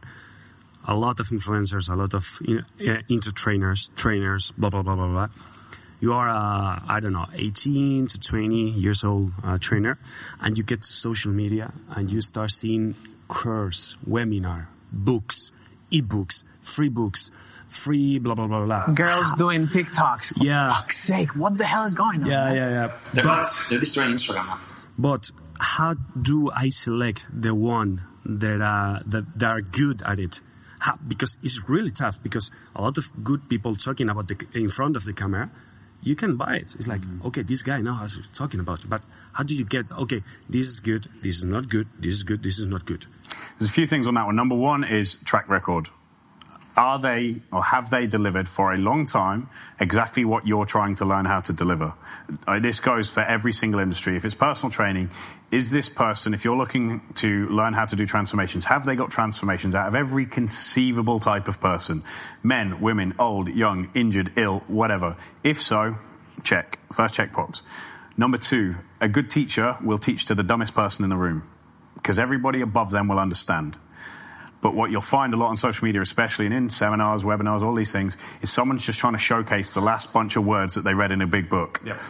A 0.89 0.97
lot 0.97 1.21
of 1.21 1.29
influencers, 1.29 1.89
a 1.89 1.95
lot 1.95 2.13
of 2.15 2.25
uh, 2.43 2.63
entertrainers, 3.09 3.95
trainers, 3.95 4.51
blah 4.59 4.71
blah 4.71 4.83
blah 4.83 4.97
blah 4.97 5.07
blah. 5.07 5.29
You 6.01 6.13
are, 6.15 6.29
uh, 6.29 6.81
I 6.89 6.99
don't 7.01 7.13
know, 7.13 7.27
18 7.33 8.09
to 8.09 8.19
20 8.19 8.71
years 8.73 9.05
old 9.05 9.31
uh, 9.45 9.59
trainer, 9.61 9.99
and 10.41 10.59
you 10.59 10.65
get 10.65 10.83
to 10.83 10.93
social 10.93 11.31
media 11.31 11.73
and 11.95 12.11
you 12.11 12.21
start 12.21 12.51
seeing 12.51 12.97
course, 13.29 13.95
webinar, 14.09 14.67
books, 14.91 15.53
ebooks, 15.93 16.43
free 16.63 16.89
books, 16.89 17.31
free 17.69 18.19
blah 18.19 18.35
blah 18.35 18.49
blah 18.49 18.65
blah. 18.65 18.87
Girls 18.93 19.33
doing 19.39 19.69
TikToks. 19.69 20.37
For 20.37 20.45
Yeah. 20.45 20.73
fuck's 20.73 20.99
sake, 20.99 21.37
what 21.37 21.57
the 21.57 21.65
hell 21.65 21.85
is 21.85 21.95
going 21.95 22.23
on? 22.25 22.27
Yeah, 22.29 22.53
yeah, 22.53 22.69
yeah. 22.71 22.99
They're, 23.15 23.23
But 23.25 23.47
they're 23.71 23.79
destroying 23.79 24.15
Instagram 24.15 24.47
now. 24.47 24.59
But 24.99 25.31
how 25.61 25.95
do 26.21 26.51
I 26.51 26.69
select 26.69 27.29
the 27.33 27.55
one 27.55 28.03
that 28.25 28.61
uh, 28.61 29.01
that, 29.07 29.39
that 29.39 29.51
are 29.51 29.61
good 29.61 30.03
at 30.03 30.19
it? 30.19 30.41
How, 30.81 30.99
because 31.07 31.37
it's 31.43 31.69
really 31.69 31.91
tough. 31.91 32.23
Because 32.23 32.51
a 32.75 32.83
lot 32.83 32.99
of 32.99 33.09
good 33.23 33.49
people 33.49 33.75
talking 33.77 34.09
about 34.09 34.29
the 34.29 34.37
in 34.55 34.69
front 34.69 34.97
of 34.97 35.05
the 35.05 35.13
camera, 35.13 35.51
you 36.03 36.17
can 36.17 36.37
buy 36.37 36.57
it. 36.57 36.75
It's 36.75 36.89
like 36.89 37.03
okay, 37.25 37.43
this 37.43 37.63
guy 37.63 37.81
now 37.81 37.99
he's 38.03 38.31
talking 38.31 38.61
about. 38.61 38.89
But 38.89 39.03
how 39.33 39.45
do 39.45 39.55
you 39.55 39.65
get 39.65 39.91
okay? 39.93 40.23
This 40.49 40.69
is 40.69 40.81
good. 40.81 41.09
This 41.23 41.39
is 41.39 41.45
not 41.45 41.69
good. 41.69 41.89
This 41.99 42.15
is 42.15 42.23
good. 42.23 42.43
This 42.43 42.59
is 42.59 42.67
not 42.67 42.85
good. 42.85 43.07
There's 43.59 43.71
a 43.71 43.75
few 43.75 43.87
things 43.87 44.07
on 44.07 44.15
that 44.15 44.27
one. 44.27 44.37
Number 44.37 44.57
one 44.57 44.85
is 44.85 45.15
track 45.23 45.49
record. 45.49 45.89
Are 46.77 46.99
they 46.99 47.43
or 47.53 47.63
have 47.63 47.91
they 47.91 48.07
delivered 48.07 48.49
for 48.49 48.73
a 48.73 48.79
long 48.79 49.07
time 49.07 49.51
exactly 49.79 50.25
what 50.25 50.47
you're 50.47 50.65
trying 50.65 50.95
to 50.97 51.05
learn 51.05 51.27
how 51.27 51.41
to 51.41 51.53
deliver? 51.53 51.95
Uh, 52.47 52.61
this 52.61 52.81
goes 52.81 53.09
for 53.09 53.21
every 53.21 53.53
single 53.53 53.81
industry. 53.81 54.17
If 54.17 54.25
it's 54.25 54.35
personal 54.35 54.71
training, 54.71 55.11
is 55.51 55.71
this 55.71 55.89
person, 55.89 56.33
if 56.33 56.45
you're 56.45 56.57
looking 56.57 57.03
to 57.17 57.47
learn 57.49 57.75
how 57.75 57.85
to 57.85 57.95
do 57.95 58.07
transformations, 58.07 58.65
have 58.65 58.87
they 58.87 58.97
got 58.97 59.11
transformations 59.11 59.75
out 59.75 59.87
of 59.87 59.95
every 59.95 60.25
conceivable 60.25 61.21
type 61.21 61.47
of 61.47 61.61
person? 61.61 62.05
Men, 62.43 62.81
women, 62.81 63.15
old, 63.19 63.49
young, 63.49 63.91
injured, 63.95 64.33
ill, 64.37 64.61
whatever. 64.67 65.17
If 65.45 65.61
so, 65.61 65.97
check. 66.43 66.79
First 66.95 67.15
checkbox. 67.15 67.61
Number 68.17 68.39
two, 68.39 68.77
a 68.99 69.09
good 69.09 69.31
teacher 69.31 69.77
will 69.83 69.99
teach 69.99 70.27
to 70.27 70.35
the 70.35 70.43
dumbest 70.43 70.75
person 70.75 71.05
in 71.05 71.11
the 71.11 71.17
room 71.17 71.43
because 71.95 72.19
everybody 72.19 72.63
above 72.63 72.91
them 72.91 73.09
will 73.09 73.19
understand. 73.19 73.77
But 74.63 74.75
what 74.75 74.91
you'll 74.91 75.03
find 75.03 75.35
a 75.35 75.37
lot 75.37 75.49
on 75.49 75.59
social 75.59 75.85
media, 75.85 76.01
especially 76.01 76.47
in, 76.47 76.53
in 76.53 76.71
seminars, 76.71 77.25
webinars, 77.25 77.63
all 77.63 77.75
these 77.75 77.93
things, 77.93 78.17
is 78.41 78.51
someone's 78.51 78.83
just 78.87 78.99
trying 78.99 79.13
to 79.13 79.19
showcase 79.19 79.73
the 79.73 79.83
last 79.83 80.13
bunch 80.13 80.37
of 80.37 80.47
words 80.47 80.77
that 80.77 80.85
they 80.85 80.95
read 80.95 81.11
in 81.11 81.21
a 81.21 81.27
big 81.27 81.51
book. 81.51 81.83
Yeah. 81.85 82.01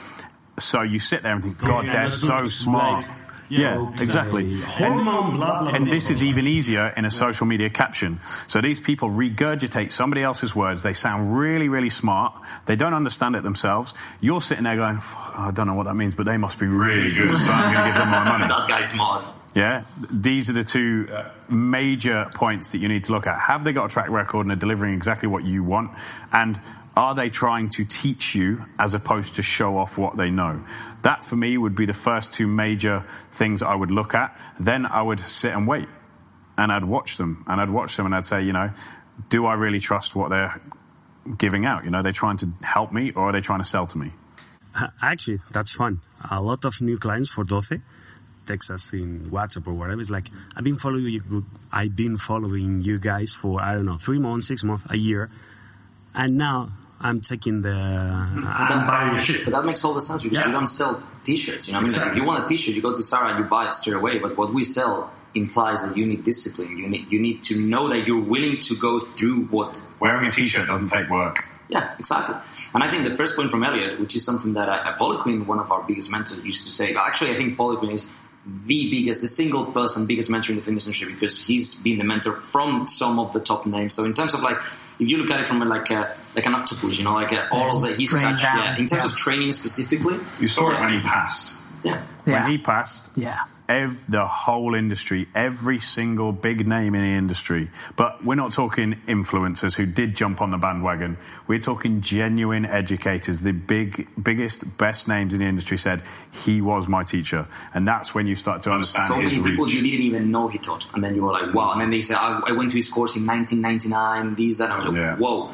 So 0.61 0.83
you 0.83 1.01
sit 1.01 1.23
there 1.23 1.33
and 1.33 1.43
think, 1.43 1.57
oh, 1.63 1.67
God, 1.67 1.87
Yeah, 1.87 1.93
they're 1.93 2.03
that's 2.03 2.21
so 2.21 2.45
smart. 2.45 3.09
Like, 3.09 3.17
yeah, 3.49 3.75
know, 3.75 3.93
exactly. 3.99 4.61
Hormone, 4.61 5.37
blah, 5.37 5.61
blah, 5.61 5.75
And 5.75 5.85
blah, 5.85 5.95
this 5.95 6.09
is 6.09 6.23
even 6.23 6.47
easier 6.47 6.93
in 6.97 7.05
a 7.05 7.11
social 7.11 7.47
media 7.47 7.69
caption. 7.69 8.21
So 8.49 8.61
these 8.61 8.81
people 8.81 9.11
regurgitate 9.11 9.93
somebody 9.93 10.23
else's 10.23 10.55
words. 10.55 10.83
They 10.83 10.95
sound 10.95 11.37
really, 11.37 11.69
really 11.69 11.91
smart. 11.91 12.35
They 12.65 12.77
don't 12.77 12.95
understand 12.95 13.37
it 13.37 13.43
themselves. 13.43 13.93
You're 14.21 14.41
sitting 14.41 14.65
there 14.65 14.77
going, 14.77 15.01
"Oh, 15.03 15.35
I 15.37 15.51
don't 15.51 15.67
know 15.67 15.75
what 15.75 15.85
that 15.85 15.95
means, 15.95 16.15
but 16.15 16.25
they 16.25 16.39
must 16.39 16.59
be 16.59 16.67
really 16.67 17.13
good, 17.13 17.37
so 17.37 17.51
I'm 17.51 17.75
going 17.75 17.85
to 17.85 17.91
give 17.91 17.99
them 17.99 18.11
my 18.11 18.25
money. 18.25 18.45
That 18.53 18.69
guy's 18.69 18.91
smart. 18.91 19.25
Yeah, 19.55 19.85
these 20.11 20.49
are 20.49 20.55
the 20.55 20.65
two 20.65 21.09
uh, 21.13 21.31
major 21.51 22.31
points 22.35 22.69
that 22.69 22.79
you 22.79 22.89
need 22.89 23.05
to 23.05 23.13
look 23.13 23.27
at. 23.27 23.39
Have 23.39 23.65
they 23.65 23.73
got 23.73 23.87
a 23.87 23.89
track 23.89 24.09
record 24.09 24.47
and 24.47 24.53
are 24.53 24.57
delivering 24.57 24.95
exactly 24.95 25.29
what 25.29 25.45
you 25.45 25.63
want? 25.63 25.91
And 26.33 26.59
are 26.97 27.15
they 27.15 27.29
trying 27.29 27.69
to 27.71 27.85
teach 27.85 28.35
you 28.35 28.65
as 28.79 28.95
opposed 28.95 29.35
to 29.35 29.43
show 29.43 29.77
off 29.77 29.99
what 29.99 30.17
they 30.17 30.31
know? 30.31 30.65
That 31.03 31.23
for 31.23 31.37
me 31.37 31.59
would 31.59 31.75
be 31.75 31.85
the 31.85 31.95
first 31.95 32.33
two 32.33 32.47
major 32.47 33.05
things 33.31 33.63
I 33.63 33.75
would 33.75 33.91
look 33.91 34.15
at. 34.15 34.39
Then 34.59 34.87
I 34.87 35.03
would 35.03 35.21
sit 35.21 35.53
and 35.53 35.69
wait 35.69 35.89
and 36.57 36.73
I'd 36.73 36.85
watch 36.85 37.19
them 37.19 37.45
and 37.47 37.61
I'd 37.61 37.71
watch 37.71 37.97
them 37.97 38.07
and 38.07 38.15
I'd 38.15 38.27
say, 38.27 38.43
you 38.43 38.53
know, 38.53 38.71
do 39.29 39.45
I 39.45 39.55
really 39.55 39.81
trust 39.81 40.15
what 40.15 40.31
they're 40.31 40.61
giving 41.37 41.67
out? 41.67 41.85
You 41.85 41.91
know, 41.91 41.99
are 41.99 42.03
they 42.03 42.13
trying 42.13 42.39
to 42.39 42.53
help 42.63 42.93
me 42.93 43.13
or 43.13 43.29
are 43.29 43.33
they 43.33 43.41
trying 43.41 43.61
to 43.61 43.67
sell 43.67 43.87
to 43.87 43.99
me? 43.99 44.13
Actually, 45.03 45.41
that's 45.51 45.73
fun. 45.73 46.01
A 46.31 46.41
lot 46.41 46.65
of 46.65 46.81
new 46.81 46.99
clients 46.99 47.31
for 47.31 47.45
Doce 47.45 47.81
text 48.47 48.71
us 48.71 48.93
in 48.93 49.31
WhatsApp 49.31 49.67
or 49.67 49.75
whatever. 49.75 50.01
It's 50.01 50.11
like 50.11 50.29
I've 50.57 50.65
been 50.65 50.77
following 50.77 51.07
you. 51.07 51.45
I've 51.73 51.95
been 51.97 52.17
following 52.19 52.81
you 52.83 52.99
guys 52.99 53.33
for 53.33 53.61
I 53.61 53.75
don't 53.75 53.87
know 53.87 53.97
three 53.97 54.19
months, 54.19 54.49
six 54.49 54.65
months, 54.65 54.85
a 54.91 54.97
year, 54.97 55.31
and 56.15 56.37
now 56.37 56.69
I'm 57.01 57.21
taking 57.21 57.63
the 57.63 57.71
I'm 57.73 58.87
buying 58.87 59.17
shit. 59.17 59.45
But 59.45 59.53
that 59.53 59.65
makes 59.65 59.85
all 59.85 59.95
the 59.95 60.01
sense 60.01 60.23
because 60.23 60.39
Yeah. 60.39 60.47
we 60.47 60.53
don't 60.53 60.67
sell 60.67 61.03
t-shirts. 61.25 61.67
You 61.69 61.73
know, 61.75 61.79
what 61.79 61.83
I 61.83 61.85
mean, 61.85 61.95
Exactly. 61.95 62.11
if 62.13 62.17
you 62.17 62.25
want 62.25 62.45
a 62.45 62.47
t-shirt, 62.49 62.75
you 62.75 62.83
go 62.83 62.95
to 62.95 63.03
Zara 63.03 63.31
and 63.31 63.39
you 63.39 63.45
buy 63.45 63.67
it 63.67 63.75
straight 63.75 63.97
away. 63.97 64.19
But 64.19 64.37
what 64.37 64.53
we 64.53 64.65
sell 64.65 65.11
implies 65.35 65.83
that 65.83 65.97
you 65.97 66.05
need 66.07 66.25
discipline. 66.25 66.77
You 66.77 66.89
need 66.89 67.11
you 67.11 67.19
need 67.21 67.43
to 67.45 67.57
know 67.59 67.89
that 67.89 68.07
you're 68.07 68.21
willing 68.23 68.59
to 68.61 68.77
go 68.77 69.01
through 69.01 69.45
what 69.47 69.81
Wearing 69.99 70.29
a 70.29 70.33
t-shirt 70.33 70.67
doesn't 70.69 70.89
take 70.91 71.09
work. 71.09 71.45
Yeah, 71.69 71.95
exactly. 71.99 72.35
And 72.75 72.83
I 72.85 72.89
think 72.89 73.05
the 73.05 73.15
first 73.15 73.35
point 73.35 73.51
from 73.51 73.65
Elliott, 73.65 73.99
which 73.99 74.15
is 74.15 74.23
something 74.25 74.53
that 74.55 74.69
uh, 74.69 74.95
Poliquin, 74.99 75.47
one 75.47 75.59
of 75.59 75.73
our 75.73 75.83
biggest 75.83 76.11
mentors, 76.11 76.45
used 76.45 76.67
to 76.67 76.71
say. 76.71 76.95
Actually, 76.95 77.31
I 77.31 77.35
think 77.35 77.57
Poliquin 77.57 77.93
is 77.93 78.11
the 78.45 78.91
biggest, 78.91 79.21
the 79.21 79.29
single 79.29 79.67
person, 79.67 80.07
biggest 80.07 80.29
mentor 80.29 80.53
in 80.53 80.57
the 80.57 80.63
fitness 80.65 80.87
industry 80.87 81.13
because 81.13 81.39
he's 81.39 81.75
been 81.77 81.99
the 81.99 82.05
mentor 82.05 82.33
from 82.33 82.87
some 82.87 83.19
of 83.19 83.33
the 83.33 83.41
top 83.41 83.67
names. 83.67 83.95
So 83.95 84.05
in 84.05 84.15
terms 84.15 84.35
of 84.35 84.41
like, 84.41 84.59
if 84.99 85.09
you 85.09 85.19
look 85.19 85.31
at 85.31 85.41
it 85.41 85.47
from 85.47 85.61
like 85.61 85.91
a, 85.91 86.17
like 86.35 86.47
an 86.47 86.55
octopus, 86.55 86.99
you 86.99 87.05
know, 87.05 87.15
like 87.15 87.33
uh, 87.33 87.47
all 87.53 87.77
of 87.77 87.83
the 87.83 87.95
he's 87.97 88.11
touched. 88.11 88.43
down, 88.43 88.59
Yeah, 88.59 88.71
in 88.79 88.87
terms 88.87 89.03
yeah. 89.03 89.07
of 89.07 89.15
training 89.17 89.53
specifically. 89.53 90.19
You 90.41 90.49
saw 90.49 90.71
it 90.71 90.81
when 90.81 90.93
he 90.95 91.01
passed. 91.01 91.57
Yeah. 91.85 92.03
Yeah. 92.27 92.43
When 92.43 92.51
he 92.53 92.59
passed, 92.59 93.17
Yeah. 93.17 93.39
Ev- 93.73 94.05
the 94.09 94.27
whole 94.27 94.75
industry, 94.75 95.29
every 95.35 95.81
single 95.81 96.33
big 96.33 96.67
name 96.67 96.95
in 96.95 97.03
the 97.03 97.15
industry. 97.15 97.71
But 97.97 98.25
we're 98.25 98.35
not 98.35 98.53
talking 98.53 99.01
influencers 99.09 99.75
who 99.75 99.87
did 99.87 100.15
jump 100.15 100.41
on 100.41 100.51
the 100.51 100.59
bandwagon. 100.59 101.17
We're 101.47 101.59
talking 101.61 102.01
genuine 102.03 102.65
educators. 102.67 103.41
The 103.43 103.53
big, 103.53 104.09
biggest, 104.23 104.77
best 104.79 105.09
names 105.09 105.33
in 105.33 105.41
the 105.41 105.47
industry 105.47 105.79
said 105.79 106.03
he 106.45 106.61
was 106.61 106.87
my 106.89 107.03
teacher, 107.03 107.49
and 107.75 107.89
that's 107.89 108.15
when 108.15 108.27
you 108.27 108.37
start 108.37 108.63
to 108.65 108.73
understand 108.73 109.09
so 109.09 109.17
many 109.17 109.31
people 109.51 109.65
reach. 109.67 109.75
you 109.75 109.83
didn't 109.83 110.03
even 110.07 110.31
know 110.31 110.49
he 110.49 110.59
taught, 110.59 110.87
and 110.95 111.03
then 111.03 111.15
you 111.15 111.23
were 111.23 111.33
like, 111.33 111.55
wow. 111.55 111.73
And 111.73 111.81
then 111.81 111.91
they 111.91 112.01
said, 112.03 112.17
I, 112.19 112.43
I 112.49 112.53
went 112.53 112.71
to 112.71 112.77
his 112.77 112.91
course 112.91 113.17
in 113.17 113.27
1999, 113.27 114.35
these, 114.35 114.59
that. 114.59 114.71
I 114.71 114.77
was 114.77 114.85
like, 114.87 114.95
Yeah. 114.97 115.17
whoa. 115.17 115.51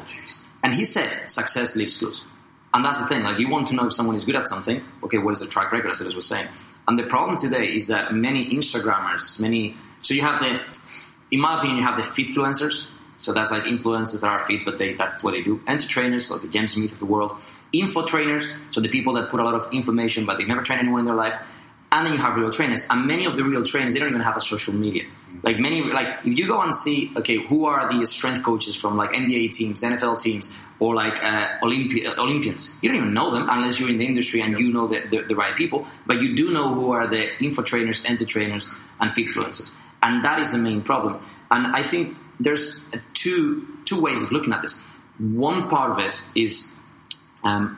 And 0.63 0.73
he 0.73 0.83
said, 0.85 1.29
success 1.29 1.75
leaves 1.75 1.97
clues. 1.97 2.25
And 2.73 2.85
that's 2.85 2.99
the 2.99 3.05
thing, 3.07 3.23
like 3.23 3.39
you 3.39 3.49
want 3.49 3.67
to 3.67 3.75
know 3.75 3.87
if 3.87 3.93
someone 3.93 4.15
is 4.15 4.23
good 4.25 4.35
at 4.35 4.47
something, 4.47 4.83
okay, 5.03 5.17
what 5.17 5.31
is 5.31 5.39
the 5.39 5.47
track 5.47 5.71
record, 5.71 5.89
as 5.89 6.01
I 6.01 6.05
was 6.15 6.25
saying. 6.27 6.47
And 6.89 6.97
the 6.97 7.03
problem 7.03 7.37
today 7.37 7.67
is 7.67 7.85
that 7.87 8.15
many 8.15 8.47
Instagrammers, 8.47 9.39
many, 9.39 9.77
so 10.01 10.15
you 10.15 10.23
have 10.23 10.39
the, 10.39 10.59
in 11.29 11.39
my 11.39 11.59
opinion, 11.59 11.77
you 11.77 11.83
have 11.83 11.97
the 11.97 12.01
fitfluencers. 12.01 12.91
So 13.19 13.31
that's 13.31 13.51
like 13.51 13.65
influencers 13.65 14.21
that 14.21 14.27
are 14.27 14.39
fit, 14.39 14.65
but 14.65 14.79
they, 14.79 14.93
that's 14.95 15.21
what 15.21 15.33
they 15.33 15.43
do. 15.43 15.59
Entertrainers, 15.67 16.31
like 16.31 16.41
the 16.41 16.47
James 16.47 16.73
Smith 16.73 16.91
of 16.93 16.97
the 16.97 17.05
world. 17.05 17.37
Info 17.71 18.07
trainers, 18.07 18.51
so 18.71 18.81
the 18.81 18.89
people 18.89 19.13
that 19.13 19.29
put 19.29 19.39
a 19.39 19.43
lot 19.43 19.53
of 19.53 19.71
information, 19.71 20.25
but 20.25 20.39
they've 20.39 20.47
never 20.47 20.63
trained 20.63 20.81
anyone 20.81 21.01
in 21.01 21.05
their 21.05 21.13
life. 21.13 21.39
And 21.91 22.07
then 22.07 22.13
you 22.13 22.19
have 22.19 22.35
real 22.35 22.49
trainers. 22.49 22.87
And 22.89 23.05
many 23.05 23.25
of 23.25 23.35
the 23.35 23.43
real 23.43 23.61
trainers, 23.61 23.93
they 23.93 23.99
don't 23.99 24.09
even 24.09 24.21
have 24.21 24.37
a 24.37 24.41
social 24.41 24.73
media. 24.73 25.03
Like 25.43 25.59
many, 25.59 25.83
like 25.83 26.25
if 26.25 26.39
you 26.39 26.47
go 26.47 26.59
and 26.59 26.75
see, 26.75 27.11
okay, 27.17 27.37
who 27.37 27.65
are 27.65 27.87
the 27.93 28.03
strength 28.07 28.41
coaches 28.41 28.75
from 28.75 28.97
like 28.97 29.11
NBA 29.11 29.51
teams, 29.51 29.83
NFL 29.83 30.19
teams, 30.19 30.51
or 30.79 30.95
like 30.95 31.23
uh, 31.23 31.57
uh, 31.61 31.65
Olympians? 32.17 32.77
You 32.81 32.89
don't 32.89 32.97
even 32.97 33.13
know 33.13 33.31
them 33.31 33.47
unless 33.49 33.79
you're 33.79 33.89
in 33.89 33.97
the 33.97 34.05
industry 34.05 34.41
and 34.41 34.57
you 34.57 34.71
know 34.71 34.87
the, 34.87 35.01
the, 35.01 35.21
the 35.23 35.35
right 35.35 35.55
people. 35.55 35.85
But 36.05 36.21
you 36.21 36.35
do 36.35 36.51
know 36.51 36.73
who 36.73 36.91
are 36.91 37.07
the 37.07 37.41
info 37.43 37.61
trainers, 37.61 38.03
entertrainers, 38.03 38.73
and 38.99 39.11
fitfluencers. 39.11 39.71
And 40.01 40.23
that 40.23 40.39
is 40.39 40.51
the 40.51 40.57
main 40.57 40.81
problem. 40.81 41.19
And 41.51 41.75
I 41.75 41.83
think 41.83 42.15
there's 42.39 42.85
uh, 42.93 42.99
two 43.13 43.67
two 43.85 44.01
ways 44.01 44.23
of 44.23 44.31
looking 44.31 44.53
at 44.53 44.61
this. 44.61 44.79
One 45.17 45.67
part 45.69 45.91
of 45.91 45.99
it 45.99 46.23
is 46.35 46.73
um, 47.43 47.77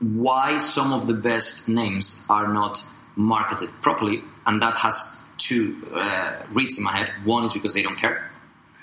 why 0.00 0.58
some 0.58 0.92
of 0.92 1.06
the 1.06 1.14
best 1.14 1.68
names 1.68 2.24
are 2.30 2.52
not 2.52 2.82
marketed 3.16 3.70
properly, 3.82 4.22
and 4.46 4.62
that 4.62 4.76
has 4.76 5.16
two 5.36 5.76
uh, 5.92 6.42
reads 6.52 6.78
in 6.78 6.84
my 6.84 6.92
head. 6.92 7.12
One 7.24 7.44
is 7.44 7.52
because 7.52 7.74
they 7.74 7.82
don't 7.82 7.96
care. 7.96 8.30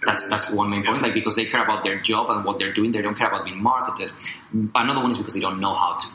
That's 0.06 0.28
that's 0.30 0.49
one 0.49 0.70
main 0.70 0.84
point. 0.84 1.02
Like 1.02 1.14
because 1.14 1.36
they 1.36 1.45
care 1.45 1.64
about 1.64 1.84
their 1.84 1.99
job 1.99 2.30
and 2.30 2.43
what 2.43 2.58
they're 2.60 2.74
doing, 2.74 2.91
they 2.91 3.02
don't 3.02 3.16
care 3.16 3.28
about 3.28 3.45
being 3.45 3.62
marketed. 3.62 4.12
Another 4.74 5.02
one 5.02 5.12
is 5.12 5.18
because 5.18 5.34
they 5.34 5.39
don't 5.39 5.60
know 5.60 5.74
how 5.74 5.97
to. 5.99 6.08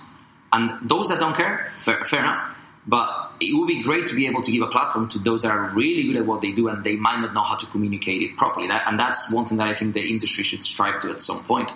And 0.52 0.88
those 0.88 1.08
that 1.08 1.20
don't 1.20 1.36
care, 1.36 1.64
fair, 1.66 2.02
fair 2.04 2.20
enough. 2.20 2.56
But 2.86 3.32
it 3.40 3.56
would 3.56 3.66
be 3.66 3.82
great 3.82 4.06
to 4.06 4.14
be 4.14 4.26
able 4.26 4.42
to 4.42 4.50
give 4.50 4.62
a 4.62 4.68
platform 4.68 5.08
to 5.08 5.18
those 5.18 5.42
that 5.42 5.50
are 5.50 5.70
really 5.74 6.04
good 6.04 6.16
at 6.16 6.26
what 6.26 6.40
they 6.40 6.52
do 6.52 6.68
and 6.68 6.84
they 6.84 6.96
might 6.96 7.20
not 7.20 7.34
know 7.34 7.42
how 7.42 7.56
to 7.56 7.66
communicate 7.66 8.22
it 8.22 8.36
properly. 8.36 8.68
That, 8.68 8.84
and 8.86 8.98
that's 8.98 9.30
one 9.30 9.46
thing 9.46 9.58
that 9.58 9.68
I 9.68 9.74
think 9.74 9.94
the 9.94 10.02
industry 10.02 10.44
should 10.44 10.62
strive 10.62 11.00
to 11.02 11.10
at 11.10 11.22
some 11.22 11.42
point. 11.44 11.70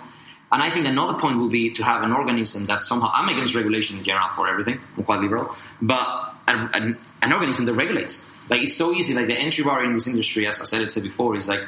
And 0.51 0.61
I 0.61 0.69
think 0.69 0.85
another 0.85 1.17
point 1.17 1.37
will 1.37 1.49
be 1.49 1.71
to 1.71 1.83
have 1.83 2.03
an 2.03 2.11
organism 2.11 2.65
that 2.65 2.83
somehow, 2.83 3.11
I'm 3.13 3.29
against 3.29 3.55
regulation 3.55 3.97
in 3.97 4.03
general 4.03 4.29
for 4.29 4.49
everything, 4.49 4.79
I'm 4.97 5.03
quite 5.03 5.21
liberal, 5.21 5.55
but 5.81 6.35
an, 6.47 6.69
an, 6.73 6.97
an 7.21 7.33
organism 7.33 7.65
that 7.65 7.73
regulates. 7.73 8.27
Like 8.49 8.63
it's 8.63 8.75
so 8.75 8.93
easy, 8.93 9.13
like 9.13 9.27
the 9.27 9.37
entry 9.37 9.63
bar 9.63 9.83
in 9.83 9.93
this 9.93 10.07
industry, 10.07 10.47
as 10.47 10.59
I 10.59 10.65
said 10.65 10.81
it 10.81 10.91
said 10.91 11.03
before, 11.03 11.35
is 11.37 11.47
like 11.47 11.65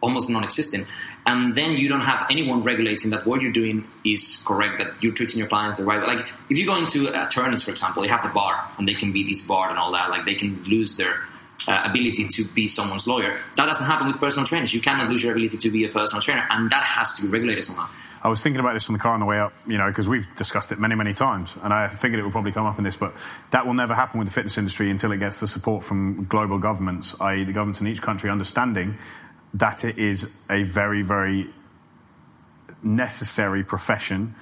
almost 0.00 0.30
non-existent. 0.30 0.86
And 1.26 1.54
then 1.54 1.72
you 1.72 1.88
don't 1.88 2.00
have 2.00 2.26
anyone 2.30 2.62
regulating 2.62 3.10
that 3.10 3.26
what 3.26 3.42
you're 3.42 3.52
doing 3.52 3.86
is 4.04 4.42
correct, 4.46 4.78
that 4.78 5.02
you're 5.02 5.12
treating 5.12 5.38
your 5.38 5.48
clients 5.48 5.78
the 5.78 5.84
right 5.84 6.00
way. 6.00 6.06
Like 6.06 6.26
if 6.48 6.56
you 6.58 6.66
go 6.66 6.76
into 6.76 7.08
attorneys, 7.08 7.62
for 7.62 7.70
example, 7.70 8.02
they 8.02 8.08
have 8.08 8.22
the 8.22 8.30
bar 8.30 8.64
and 8.78 8.86
they 8.86 8.94
can 8.94 9.12
be 9.12 9.24
disbarred 9.24 9.70
and 9.70 9.78
all 9.78 9.92
that. 9.92 10.10
Like 10.10 10.24
they 10.24 10.34
can 10.34 10.62
lose 10.64 10.96
their 10.96 11.16
uh, 11.66 11.82
ability 11.84 12.28
to 12.28 12.44
be 12.44 12.68
someone's 12.68 13.06
lawyer. 13.06 13.36
That 13.56 13.66
doesn't 13.66 13.86
happen 13.86 14.06
with 14.06 14.18
personal 14.18 14.46
trainers. 14.46 14.72
You 14.72 14.80
cannot 14.80 15.08
lose 15.08 15.22
your 15.22 15.32
ability 15.32 15.58
to 15.58 15.70
be 15.70 15.84
a 15.84 15.88
personal 15.88 16.22
trainer, 16.22 16.46
and 16.50 16.70
that 16.70 16.84
has 16.84 17.16
to 17.16 17.22
be 17.22 17.28
regulated 17.28 17.64
somehow. 17.64 17.88
I 18.20 18.28
was 18.28 18.42
thinking 18.42 18.58
about 18.58 18.74
this 18.74 18.88
on 18.88 18.94
the 18.94 18.98
car 18.98 19.14
on 19.14 19.20
the 19.20 19.26
way 19.26 19.38
up, 19.38 19.52
you 19.66 19.78
know, 19.78 19.86
because 19.86 20.08
we've 20.08 20.26
discussed 20.34 20.72
it 20.72 20.78
many, 20.80 20.96
many 20.96 21.14
times, 21.14 21.54
and 21.62 21.72
I 21.72 21.88
figured 21.88 22.18
it 22.18 22.24
would 22.24 22.32
probably 22.32 22.52
come 22.52 22.66
up 22.66 22.78
in 22.78 22.84
this, 22.84 22.96
but 22.96 23.14
that 23.52 23.64
will 23.66 23.74
never 23.74 23.94
happen 23.94 24.18
with 24.18 24.28
the 24.28 24.34
fitness 24.34 24.58
industry 24.58 24.90
until 24.90 25.12
it 25.12 25.18
gets 25.18 25.38
the 25.38 25.46
support 25.46 25.84
from 25.84 26.24
global 26.24 26.58
governments, 26.58 27.14
i.e., 27.20 27.44
the 27.44 27.52
governments 27.52 27.80
in 27.80 27.86
each 27.86 28.02
country 28.02 28.28
understanding 28.28 28.98
that 29.54 29.84
it 29.84 29.98
is 29.98 30.30
a 30.50 30.62
very, 30.64 31.02
very 31.02 31.48
necessary 32.82 33.64
profession, 33.64 34.34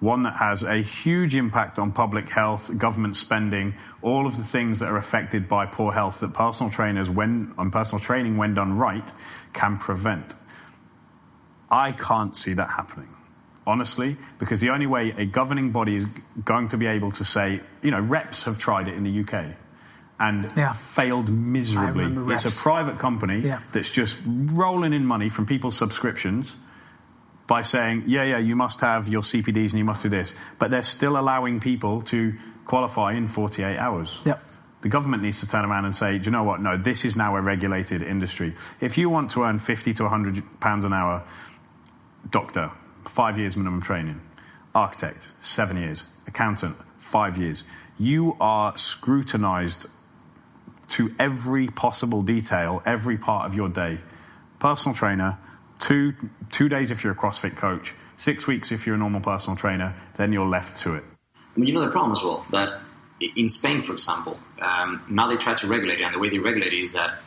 one 0.00 0.24
that 0.24 0.36
has 0.36 0.62
a 0.62 0.82
huge 0.82 1.34
impact 1.34 1.78
on 1.78 1.92
public 1.92 2.28
health, 2.28 2.76
government 2.76 3.16
spending, 3.16 3.74
all 4.02 4.26
of 4.26 4.36
the 4.36 4.44
things 4.44 4.80
that 4.80 4.90
are 4.90 4.98
affected 4.98 5.48
by 5.48 5.66
poor 5.66 5.92
health 5.92 6.20
that 6.20 6.34
personal 6.34 6.70
trainers, 6.70 7.08
when 7.08 7.54
on 7.56 7.70
personal 7.70 8.00
training, 8.00 8.36
when 8.36 8.54
done 8.54 8.76
right, 8.76 9.10
can 9.52 9.78
prevent. 9.78 10.34
I 11.70 11.92
can't 11.92 12.36
see 12.36 12.54
that 12.54 12.68
happening, 12.70 13.08
honestly, 13.66 14.16
because 14.38 14.60
the 14.60 14.70
only 14.70 14.86
way 14.86 15.14
a 15.16 15.24
governing 15.24 15.72
body 15.72 15.96
is 15.96 16.06
going 16.44 16.68
to 16.68 16.76
be 16.76 16.86
able 16.86 17.12
to 17.12 17.24
say, 17.24 17.60
you 17.82 17.90
know, 17.90 18.00
reps 18.00 18.44
have 18.44 18.58
tried 18.58 18.88
it 18.88 18.94
in 18.94 19.04
the 19.04 19.20
UK 19.20 19.56
and 20.18 20.50
Yeah. 20.56 20.72
failed 20.74 21.28
miserably. 21.28 22.32
It's 22.34 22.46
a 22.46 22.62
private 22.62 22.98
company 22.98 23.40
Yeah. 23.40 23.58
that's 23.72 23.90
just 23.90 24.22
rolling 24.26 24.92
in 24.92 25.04
money 25.06 25.28
from 25.28 25.46
people's 25.46 25.76
subscriptions 25.76 26.54
by 27.46 27.62
saying, 27.62 28.04
yeah, 28.06 28.22
yeah, 28.24 28.38
you 28.38 28.56
must 28.56 28.80
have 28.80 29.08
your 29.08 29.22
CPDs 29.22 29.72
and 29.72 29.78
you 29.78 29.84
must 29.84 30.02
do 30.02 30.08
this. 30.08 30.32
But 30.58 30.70
they're 30.70 30.82
still 30.82 31.18
allowing 31.18 31.60
people 31.60 32.02
to 32.02 32.34
qualify 32.64 33.12
in 33.12 33.28
48 33.28 33.76
hours. 33.78 34.18
Yep. 34.24 34.40
The 34.80 34.88
government 34.88 35.22
needs 35.22 35.40
to 35.40 35.48
turn 35.48 35.64
around 35.64 35.84
and 35.86 35.96
say, 35.96 36.18
do 36.18 36.26
you 36.26 36.30
know 36.30 36.44
what? 36.44 36.60
No, 36.60 36.76
this 36.76 37.04
is 37.04 37.16
now 37.16 37.36
a 37.36 37.40
regulated 37.40 38.02
industry. 38.02 38.54
If 38.80 38.96
you 38.98 39.10
want 39.10 39.30
to 39.32 39.42
earn 39.44 39.58
50 39.58 39.94
to 39.94 40.02
100 40.04 40.60
pounds 40.60 40.84
an 40.84 40.92
hour, 40.92 41.22
doctor, 42.30 42.70
five 43.08 43.38
years 43.38 43.56
minimum 43.56 43.80
training. 43.82 44.20
Architect, 44.74 45.28
seven 45.40 45.76
years. 45.76 46.04
Accountant, 46.26 46.76
five 46.98 47.36
years. 47.38 47.64
You 47.98 48.36
are 48.40 48.76
scrutinized 48.76 49.86
to 50.90 51.14
every 51.18 51.68
possible 51.68 52.22
detail, 52.22 52.82
every 52.84 53.16
part 53.16 53.46
of 53.46 53.54
your 53.54 53.68
day. 53.68 53.98
Personal 54.58 54.94
trainer, 54.94 55.38
two, 55.80 56.14
two 56.50 56.68
days 56.68 56.90
if 56.90 57.04
you're 57.04 57.12
a 57.12 57.16
CrossFit 57.16 57.56
coach, 57.56 57.94
six 58.16 58.46
weeks 58.46 58.72
if 58.72 58.86
you're 58.86 58.96
a 58.96 58.98
normal 58.98 59.20
personal 59.20 59.56
trainer, 59.56 59.94
then 60.16 60.32
you're 60.32 60.46
left 60.48 60.80
to 60.82 60.94
it. 60.94 61.04
I 61.34 61.60
mean, 61.60 61.68
you 61.68 61.74
know 61.74 61.82
the 61.82 61.90
problem 61.90 62.12
as 62.12 62.22
well 62.22 62.46
that 62.50 62.80
in 63.36 63.48
Spain, 63.48 63.80
for 63.80 63.92
example, 63.92 64.38
um, 64.60 65.04
now 65.08 65.28
they 65.28 65.36
try 65.36 65.54
to 65.54 65.66
regulate 65.66 66.00
it, 66.00 66.04
and 66.04 66.14
the 66.14 66.18
way 66.18 66.28
they 66.28 66.38
regulate 66.38 66.72
it 66.72 66.82
is 66.82 66.92
that 66.92 67.18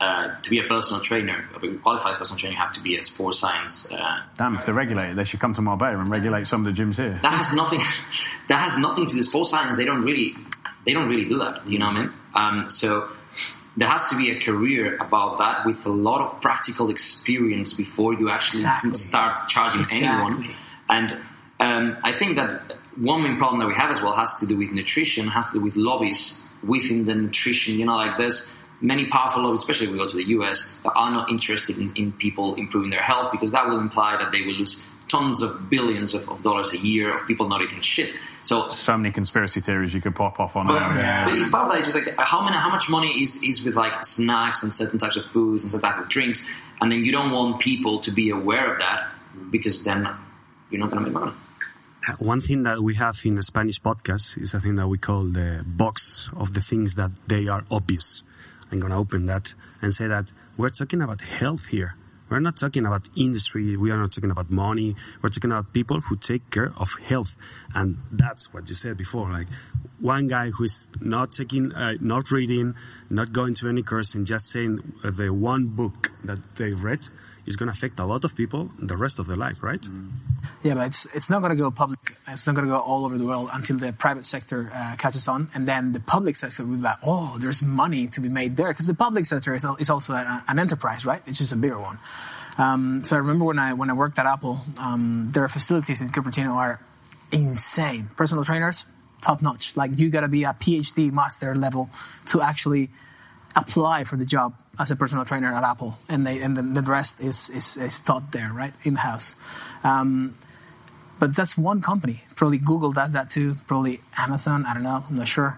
uh, 0.00 0.40
to 0.42 0.50
be 0.50 0.58
a 0.58 0.64
personal 0.64 1.00
trainer, 1.00 1.48
a 1.54 1.68
qualified 1.78 2.16
personal 2.18 2.38
trainer, 2.38 2.54
you 2.54 2.60
have 2.60 2.72
to 2.72 2.80
be 2.80 2.96
a 2.96 3.02
sports 3.02 3.38
science. 3.38 3.90
Uh, 3.90 4.22
Damn, 4.36 4.56
if 4.56 4.66
they're 4.66 4.74
regulated, 4.74 5.16
they 5.16 5.24
should 5.24 5.40
come 5.40 5.54
to 5.54 5.62
Marbella 5.62 5.98
and 5.98 6.10
regulate 6.10 6.46
some 6.46 6.66
of 6.66 6.74
the 6.74 6.82
gyms 6.82 6.96
here. 6.96 7.18
that 7.22 7.32
has 7.32 7.54
nothing. 7.54 7.78
that 8.48 8.58
has 8.58 8.78
nothing 8.78 9.06
to 9.06 9.14
do 9.14 9.22
sports 9.22 9.50
science. 9.50 9.76
They 9.76 9.84
don't 9.84 10.02
really. 10.02 10.34
They 10.84 10.92
don't 10.92 11.08
really 11.08 11.24
do 11.24 11.38
that. 11.38 11.66
You 11.66 11.78
know 11.78 11.86
what 11.86 11.96
I 11.96 12.00
mean? 12.02 12.12
Um, 12.34 12.70
so 12.70 13.08
there 13.76 13.88
has 13.88 14.10
to 14.10 14.16
be 14.16 14.30
a 14.30 14.38
career 14.38 14.96
about 14.96 15.38
that 15.38 15.66
with 15.66 15.84
a 15.86 15.90
lot 15.90 16.20
of 16.20 16.40
practical 16.40 16.90
experience 16.90 17.72
before 17.72 18.14
you 18.14 18.30
actually 18.30 18.60
Exactly. 18.60 18.94
start 18.94 19.40
charging 19.48 19.86
anyone. 19.92 20.44
And 20.88 21.16
Um, 21.60 21.96
I 22.02 22.12
think 22.12 22.36
that 22.36 22.72
one 22.96 23.22
main 23.22 23.36
problem 23.36 23.60
that 23.60 23.68
we 23.68 23.74
have 23.74 23.90
as 23.90 24.02
well 24.02 24.12
has 24.12 24.40
to 24.40 24.46
do 24.46 24.56
with 24.58 24.72
nutrition, 24.72 25.28
has 25.28 25.50
to 25.52 25.58
do 25.58 25.64
with 25.64 25.76
lobbies 25.76 26.42
within 26.62 27.04
the 27.04 27.14
nutrition. 27.14 27.78
You 27.78 27.86
know, 27.86 27.94
like 27.96 28.16
there's 28.16 28.52
many 28.80 29.06
powerful 29.06 29.42
lobbies, 29.44 29.60
especially 29.60 29.86
if 29.86 29.92
we 29.92 29.98
go 29.98 30.08
to 30.08 30.16
the 30.16 30.24
US, 30.38 30.68
that 30.82 30.92
are 30.94 31.10
not 31.12 31.30
interested 31.30 31.78
in, 31.78 31.92
in 31.94 32.12
people 32.12 32.56
improving 32.56 32.90
their 32.90 33.02
health 33.02 33.30
because 33.30 33.52
that 33.52 33.68
will 33.68 33.78
imply 33.78 34.16
that 34.16 34.32
they 34.32 34.42
will 34.42 34.54
lose 34.54 34.84
tons 35.08 35.42
of 35.42 35.70
billions 35.70 36.14
of, 36.14 36.28
of 36.28 36.42
dollars 36.42 36.72
a 36.72 36.78
year 36.78 37.14
of 37.14 37.26
people 37.26 37.48
not 37.48 37.62
eating 37.62 37.80
shit. 37.80 38.14
So 38.42 38.70
So 38.70 38.96
many 38.96 39.12
conspiracy 39.12 39.60
theories 39.60 39.94
you 39.94 40.00
could 40.00 40.14
pop 40.14 40.38
off 40.40 40.56
on 40.56 40.66
but, 40.66 40.94
there. 40.94 41.24
but 41.24 41.38
it's 41.38 41.48
part 41.50 41.66
of 41.66 41.72
that. 41.72 41.78
It's 41.78 41.92
just 41.92 42.06
like 42.06 42.16
how 42.18 42.44
many, 42.44 42.56
how 42.56 42.70
much 42.70 42.90
money 42.90 43.22
is, 43.22 43.42
is 43.42 43.64
with 43.64 43.74
like 43.74 44.04
snacks 44.04 44.62
and 44.62 44.72
certain 44.72 44.98
types 44.98 45.16
of 45.16 45.24
foods 45.24 45.62
and 45.62 45.72
certain 45.72 45.90
types 45.90 46.02
of 46.02 46.08
drinks, 46.08 46.46
and 46.80 46.90
then 46.90 47.04
you 47.04 47.12
don't 47.12 47.30
want 47.32 47.60
people 47.60 48.00
to 48.00 48.10
be 48.10 48.30
aware 48.30 48.72
of 48.72 48.78
that 48.78 49.08
because 49.50 49.84
then 49.84 50.08
you're 50.70 50.80
not 50.80 50.90
going 50.90 51.04
to 51.04 51.10
make 51.10 51.18
money. 51.18 51.32
Uh, 52.06 52.12
one 52.18 52.40
thing 52.40 52.64
that 52.64 52.82
we 52.82 52.94
have 52.94 53.18
in 53.24 53.34
the 53.34 53.42
Spanish 53.42 53.80
podcast 53.80 54.36
is 54.40 54.52
a 54.52 54.60
thing 54.60 54.74
that 54.74 54.88
we 54.88 54.98
call 54.98 55.24
the 55.24 55.64
box 55.66 56.28
of 56.36 56.52
the 56.52 56.60
things 56.60 56.96
that 56.96 57.10
they 57.26 57.48
are 57.48 57.62
obvious. 57.70 58.22
I'm 58.70 58.80
going 58.80 58.90
to 58.90 58.98
open 58.98 59.26
that 59.26 59.54
and 59.80 59.94
say 59.94 60.08
that 60.08 60.32
we're 60.58 60.70
talking 60.70 61.00
about 61.00 61.20
health 61.22 61.66
here. 61.66 61.94
We're 62.34 62.40
not 62.40 62.56
talking 62.56 62.84
about 62.84 63.06
industry. 63.14 63.76
We 63.76 63.92
are 63.92 63.96
not 63.96 64.10
talking 64.10 64.32
about 64.32 64.50
money. 64.50 64.96
We're 65.22 65.28
talking 65.28 65.52
about 65.52 65.72
people 65.72 66.00
who 66.00 66.16
take 66.16 66.50
care 66.50 66.72
of 66.76 66.88
health. 67.04 67.36
And 67.76 67.98
that's 68.10 68.52
what 68.52 68.68
you 68.68 68.74
said 68.74 68.96
before. 68.96 69.30
Like 69.30 69.46
one 70.00 70.26
guy 70.26 70.50
who 70.50 70.64
is 70.64 70.88
not 71.00 71.30
taking, 71.30 71.72
uh, 71.72 71.92
not 72.00 72.32
reading, 72.32 72.74
not 73.08 73.32
going 73.32 73.54
to 73.54 73.68
any 73.68 73.84
course 73.84 74.16
and 74.16 74.26
just 74.26 74.48
saying 74.48 74.94
uh, 75.04 75.12
the 75.12 75.32
one 75.32 75.68
book 75.68 76.10
that 76.24 76.56
they 76.56 76.72
read 76.72 77.06
is 77.46 77.56
going 77.56 77.66
to 77.66 77.72
affect 77.72 77.98
a 77.98 78.04
lot 78.04 78.24
of 78.24 78.34
people 78.34 78.70
the 78.78 78.96
rest 78.96 79.18
of 79.18 79.26
their 79.26 79.36
life, 79.36 79.62
right? 79.62 79.84
Yeah, 80.62 80.74
but 80.74 80.86
it's 80.86 81.06
it's 81.14 81.28
not 81.28 81.40
going 81.40 81.50
to 81.50 81.56
go 81.56 81.70
public. 81.70 82.00
It's 82.28 82.46
not 82.46 82.54
going 82.54 82.66
to 82.66 82.72
go 82.72 82.80
all 82.80 83.04
over 83.04 83.18
the 83.18 83.26
world 83.26 83.50
until 83.52 83.78
the 83.78 83.92
private 83.92 84.24
sector 84.24 84.70
uh, 84.74 84.96
catches 84.96 85.28
on, 85.28 85.48
and 85.54 85.68
then 85.68 85.92
the 85.92 86.00
public 86.00 86.36
sector 86.36 86.64
will 86.64 86.76
be 86.76 86.82
like, 86.82 86.98
oh, 87.02 87.36
there's 87.38 87.62
money 87.62 88.06
to 88.08 88.20
be 88.20 88.28
made 88.28 88.56
there 88.56 88.68
because 88.68 88.86
the 88.86 88.94
public 88.94 89.26
sector 89.26 89.54
is, 89.54 89.66
is 89.78 89.90
also 89.90 90.14
a, 90.14 90.42
an 90.48 90.58
enterprise, 90.58 91.04
right? 91.04 91.20
It's 91.26 91.38
just 91.38 91.52
a 91.52 91.56
bigger 91.56 91.78
one. 91.78 91.98
Um, 92.56 93.02
so 93.04 93.16
I 93.16 93.18
remember 93.18 93.44
when 93.44 93.58
I 93.58 93.74
when 93.74 93.90
I 93.90 93.94
worked 93.94 94.18
at 94.18 94.26
Apple, 94.26 94.58
um, 94.80 95.30
their 95.32 95.48
facilities 95.48 96.00
in 96.00 96.10
Cupertino 96.10 96.54
are 96.54 96.80
insane. 97.32 98.08
Personal 98.16 98.44
trainers, 98.44 98.86
top 99.20 99.42
notch. 99.42 99.76
Like 99.76 99.98
you 99.98 100.08
got 100.08 100.20
to 100.20 100.28
be 100.28 100.44
a 100.44 100.54
PhD 100.54 101.12
master 101.12 101.54
level 101.54 101.90
to 102.26 102.40
actually 102.40 102.90
apply 103.56 104.04
for 104.04 104.16
the 104.16 104.24
job 104.24 104.54
as 104.78 104.90
a 104.90 104.96
personal 104.96 105.24
trainer 105.24 105.52
at 105.54 105.62
Apple, 105.64 105.96
and 106.08 106.26
they 106.26 106.40
and 106.42 106.56
then 106.56 106.74
the 106.74 106.82
rest 106.82 107.20
is 107.20 107.48
is, 107.50 107.76
is 107.76 108.00
taught 108.00 108.32
there, 108.32 108.50
right, 108.52 108.72
in 108.82 108.96
house. 108.96 109.34
Um, 109.84 110.34
but 111.20 111.34
that's 111.36 111.56
one 111.56 111.80
company. 111.80 112.22
Probably 112.34 112.58
Google 112.58 112.92
does 112.92 113.12
that 113.12 113.30
too. 113.30 113.56
Probably 113.66 114.00
Amazon. 114.18 114.66
I 114.66 114.74
don't 114.74 114.82
know. 114.82 115.04
I'm 115.08 115.16
not 115.16 115.28
sure. 115.28 115.56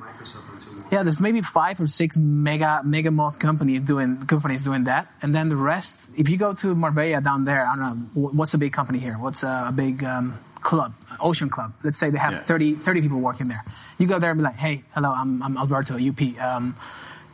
Yeah, 0.93 1.03
there's 1.03 1.21
maybe 1.21 1.41
five 1.41 1.81
or 1.81 1.87
six 1.89 2.17
mega 2.17 2.83
mega 2.85 3.11
moth 3.11 3.39
company 3.39 3.79
doing 3.81 4.27
companies 4.27 4.63
doing 4.63 4.85
that, 4.85 5.09
and 5.23 5.35
then 5.35 5.49
the 5.49 5.57
rest. 5.57 5.99
If 6.17 6.29
you 6.29 6.37
go 6.37 6.55
to 6.55 6.75
Marbella 6.75 7.21
down 7.21 7.45
there, 7.45 7.67
I 7.67 7.75
don't 7.77 8.15
know 8.15 8.29
what's 8.31 8.55
a 8.55 8.59
big 8.59 8.73
company 8.73 8.99
here. 8.99 9.15
What's 9.19 9.43
a, 9.43 9.67
a 9.69 9.73
big 9.73 10.05
um, 10.05 10.35
club, 10.61 10.93
Ocean 11.21 11.49
Club? 11.49 11.73
Let's 11.83 11.99
say 11.99 12.11
they 12.11 12.19
have 12.19 12.33
Yeah. 12.33 12.43
30, 12.45 12.75
30 12.77 13.01
people 13.01 13.21
working 13.21 13.49
there. 13.49 13.63
You 13.99 14.07
go 14.07 14.19
there 14.19 14.31
and 14.31 14.39
be 14.39 14.45
like, 14.45 14.57
hey, 14.57 14.83
hello, 14.95 15.13
I'm, 15.13 15.43
I'm 15.43 15.57
Alberto, 15.57 15.95
UP. 15.99 16.21
Um, 16.41 16.77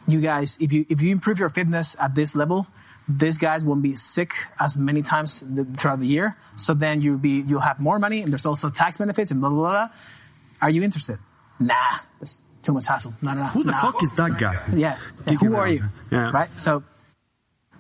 you 0.06 0.20
guys, 0.20 0.58
if 0.60 0.72
you 0.72 0.84
if 0.88 1.00
you 1.00 1.10
improve 1.10 1.38
your 1.38 1.48
fitness 1.48 1.96
at 2.00 2.14
this 2.14 2.34
level, 2.34 2.66
these 3.08 3.38
guys 3.38 3.64
won't 3.64 3.82
be 3.82 3.96
sick 3.96 4.34
as 4.58 4.76
many 4.76 5.02
times 5.02 5.44
throughout 5.76 6.00
the 6.00 6.06
year. 6.06 6.36
So 6.56 6.74
then 6.74 7.00
you'll 7.00 7.18
be 7.18 7.42
you'll 7.46 7.60
have 7.60 7.80
more 7.80 7.98
money, 7.98 8.22
and 8.22 8.32
there's 8.32 8.46
also 8.46 8.70
tax 8.70 8.96
benefits 8.96 9.30
and 9.30 9.40
blah 9.40 9.50
blah 9.50 9.58
blah. 9.58 9.88
Are 10.60 10.70
you 10.70 10.82
interested? 10.82 11.18
Nah, 11.58 11.74
that's 12.18 12.38
too 12.62 12.72
much 12.72 12.86
hassle. 12.86 13.14
No, 13.22 13.34
no, 13.34 13.42
no. 13.42 13.46
Who 13.46 13.64
the 13.64 13.72
nah. 13.72 13.80
fuck 13.80 14.02
is 14.02 14.12
that 14.12 14.38
guy? 14.38 14.54
Yeah, 14.74 14.98
yeah. 15.26 15.36
Who 15.36 15.56
are 15.56 15.68
you? 15.68 15.82
Yeah. 16.10 16.30
Right. 16.30 16.50
So 16.50 16.84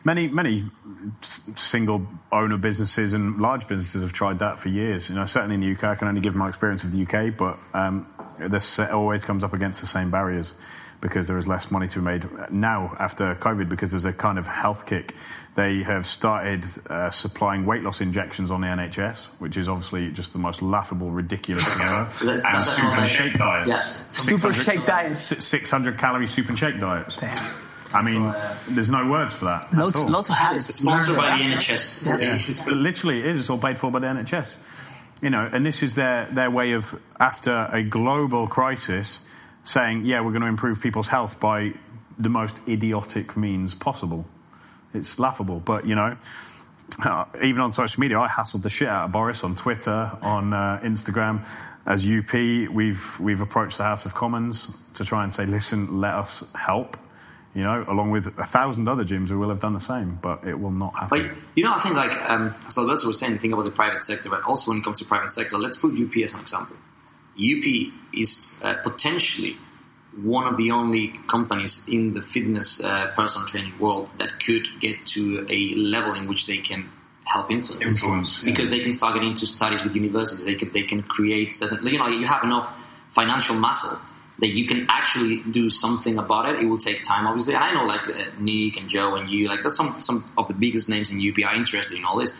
Many, 0.04 0.28
many 0.28 0.64
single 1.54 2.06
owner 2.32 2.56
businesses 2.56 3.12
and 3.12 3.38
large 3.38 3.68
businesses 3.68 4.02
have 4.02 4.12
tried 4.12 4.38
that 4.40 4.58
for 4.58 4.68
years. 4.68 5.08
You 5.08 5.14
know, 5.14 5.26
certainly 5.26 5.54
in 5.54 5.60
the 5.60 5.72
UK, 5.72 5.84
I 5.84 5.94
can 5.94 6.08
only 6.08 6.20
give 6.20 6.34
my 6.34 6.48
experience 6.48 6.82
of 6.82 6.92
the 6.92 7.02
UK, 7.02 7.36
but 7.36 7.58
um, 7.74 8.08
this 8.38 8.78
always 8.78 9.22
comes 9.22 9.44
up 9.44 9.52
against 9.52 9.80
the 9.80 9.86
same 9.86 10.10
barriers 10.10 10.54
because 11.02 11.26
there 11.26 11.36
is 11.36 11.46
less 11.46 11.70
money 11.70 11.86
to 11.88 11.98
be 11.98 12.04
made 12.04 12.24
now 12.50 12.96
after 12.98 13.34
COVID 13.34 13.68
because 13.68 13.90
there's 13.90 14.06
a 14.06 14.12
kind 14.14 14.38
of 14.38 14.46
health 14.46 14.86
kick. 14.86 15.14
They 15.54 15.82
have 15.82 16.06
started 16.06 16.64
uh, 16.88 17.10
supplying 17.10 17.66
weight 17.66 17.82
loss 17.82 18.00
injections 18.00 18.50
on 18.50 18.62
the 18.62 18.68
NHS, 18.68 19.26
which 19.38 19.58
is 19.58 19.68
obviously 19.68 20.10
just 20.10 20.32
the 20.32 20.38
most 20.38 20.62
laughable, 20.62 21.10
ridiculous 21.10 21.66
thing 21.76 21.86
ever. 21.86 22.04
That's- 22.24 22.24
and 22.44 22.54
that's 22.54 22.66
soup 22.76 22.84
not 22.84 22.92
and 22.94 23.02
like- 23.02 23.10
shake 23.10 23.34
diets. 23.34 23.68
Yeah. 23.68 23.76
Super 24.12 24.52
shake 24.54 24.86
diets. 24.86 25.44
600 25.46 25.98
calorie 25.98 26.26
soup 26.26 26.48
and 26.48 26.58
shake 26.58 26.80
diets. 26.80 27.18
damn. 27.18 27.36
I 27.94 28.00
mean, 28.00 28.32
there's 28.70 28.88
no 28.88 29.10
words 29.10 29.34
for 29.34 29.44
that. 29.44 29.64
at 29.64 29.74
loads 29.74 29.96
all. 29.98 30.08
loads 30.08 30.30
of 30.30 30.36
habits. 30.36 30.74
Sponsored 30.76 31.14
by 31.16 31.36
the 31.36 31.44
NHS. 31.44 32.06
Yeah. 32.06 32.32
It's 32.32 32.46
just- 32.46 32.70
literally 32.70 33.20
it 33.20 33.26
is. 33.26 33.40
It's 33.40 33.50
all 33.50 33.58
paid 33.58 33.76
for 33.76 33.90
by 33.90 33.98
the 33.98 34.06
NHS. 34.06 34.54
You 35.20 35.28
know, 35.28 35.46
and 35.52 35.66
this 35.66 35.82
is 35.82 35.94
their, 35.96 36.28
their 36.32 36.50
way 36.50 36.72
of, 36.72 36.98
after 37.20 37.68
a 37.70 37.82
global 37.82 38.46
crisis, 38.48 39.20
saying, 39.64 40.04
yeah, 40.04 40.20
we're 40.20 40.32
going 40.32 40.42
to 40.42 40.48
improve 40.48 40.80
people's 40.80 41.08
health 41.08 41.40
by 41.40 41.72
the 42.18 42.28
most 42.28 42.56
idiotic 42.68 43.36
means 43.36 43.74
possible. 43.74 44.26
It's 44.94 45.18
laughable, 45.18 45.60
but 45.60 45.86
you 45.86 45.94
know, 45.94 46.16
uh, 47.02 47.24
even 47.42 47.62
on 47.62 47.72
social 47.72 48.00
media, 48.00 48.18
I 48.18 48.28
hassled 48.28 48.62
the 48.62 48.70
shit 48.70 48.88
out 48.88 49.06
of 49.06 49.12
Boris 49.12 49.42
on 49.44 49.56
Twitter, 49.56 50.12
on 50.20 50.52
uh, 50.52 50.80
Instagram. 50.82 51.46
As 51.84 52.06
UP, 52.06 52.32
we've 52.32 53.18
we've 53.18 53.40
approached 53.40 53.78
the 53.78 53.84
House 53.84 54.06
of 54.06 54.14
Commons 54.14 54.70
to 54.94 55.04
try 55.04 55.24
and 55.24 55.32
say, 55.32 55.46
listen, 55.46 56.00
let 56.00 56.14
us 56.14 56.44
help. 56.54 56.96
You 57.54 57.62
know, 57.64 57.84
along 57.86 58.10
with 58.12 58.26
a 58.38 58.46
thousand 58.46 58.88
other 58.88 59.04
gyms 59.04 59.28
who 59.28 59.38
will 59.38 59.50
have 59.50 59.60
done 59.60 59.74
the 59.74 59.80
same, 59.80 60.18
but 60.22 60.46
it 60.46 60.58
will 60.58 60.70
not 60.70 60.94
happen. 60.94 61.18
You 61.54 61.64
know, 61.64 61.74
I 61.74 61.78
think 61.80 61.96
like 61.96 62.14
um, 62.30 62.54
as 62.66 62.78
Alberto 62.78 63.06
was 63.06 63.18
saying, 63.18 63.38
think 63.38 63.52
about 63.52 63.64
the 63.64 63.70
private 63.70 64.04
sector, 64.04 64.30
but 64.30 64.42
also 64.44 64.70
when 64.70 64.78
it 64.78 64.84
comes 64.84 65.00
to 65.00 65.04
private 65.04 65.30
sector, 65.30 65.58
let's 65.58 65.76
put 65.76 65.92
UP 65.92 66.16
as 66.18 66.34
an 66.34 66.40
example. 66.40 66.76
UP 67.36 67.92
is 68.12 68.54
uh, 68.62 68.74
potentially 68.82 69.56
one 70.20 70.46
of 70.46 70.56
the 70.56 70.70
only 70.72 71.08
companies 71.26 71.86
in 71.88 72.12
the 72.12 72.20
fitness 72.20 72.82
uh, 72.82 73.10
personal 73.16 73.46
training 73.46 73.72
world 73.78 74.10
that 74.18 74.44
could 74.44 74.68
get 74.78 75.06
to 75.06 75.46
a 75.48 75.74
level 75.74 76.14
in 76.14 76.28
which 76.28 76.46
they 76.46 76.58
can 76.58 76.88
help 77.24 77.50
influence. 77.50 77.84
Influence, 77.84 78.42
yeah. 78.42 78.50
because 78.50 78.70
they 78.70 78.80
can 78.80 78.92
start 78.92 79.14
getting 79.14 79.30
into 79.30 79.46
studies 79.46 79.82
with 79.82 79.94
universities. 79.94 80.44
They 80.44 80.54
can 80.54 80.70
they 80.72 80.82
can 80.82 81.02
create 81.02 81.52
certain. 81.52 81.86
You 81.86 81.98
know, 81.98 82.08
you 82.08 82.26
have 82.26 82.44
enough 82.44 82.76
financial 83.08 83.56
muscle 83.56 83.98
that 84.38 84.48
you 84.48 84.66
can 84.66 84.86
actually 84.88 85.38
do 85.50 85.70
something 85.70 86.18
about 86.18 86.48
it. 86.48 86.60
It 86.60 86.66
will 86.66 86.78
take 86.78 87.02
time, 87.02 87.26
obviously. 87.26 87.54
And 87.54 87.64
I 87.64 87.72
know, 87.72 87.84
like 87.84 88.08
uh, 88.08 88.24
Nick 88.38 88.76
and 88.76 88.88
Joe 88.88 89.14
and 89.14 89.30
you, 89.30 89.48
like 89.48 89.62
there's 89.62 89.76
some 89.76 90.00
some 90.02 90.24
of 90.36 90.48
the 90.48 90.54
biggest 90.54 90.88
names 90.88 91.10
in 91.10 91.18
UP 91.18 91.38
are 91.46 91.54
interested 91.54 91.96
in 91.96 92.04
all 92.04 92.18
this. 92.18 92.36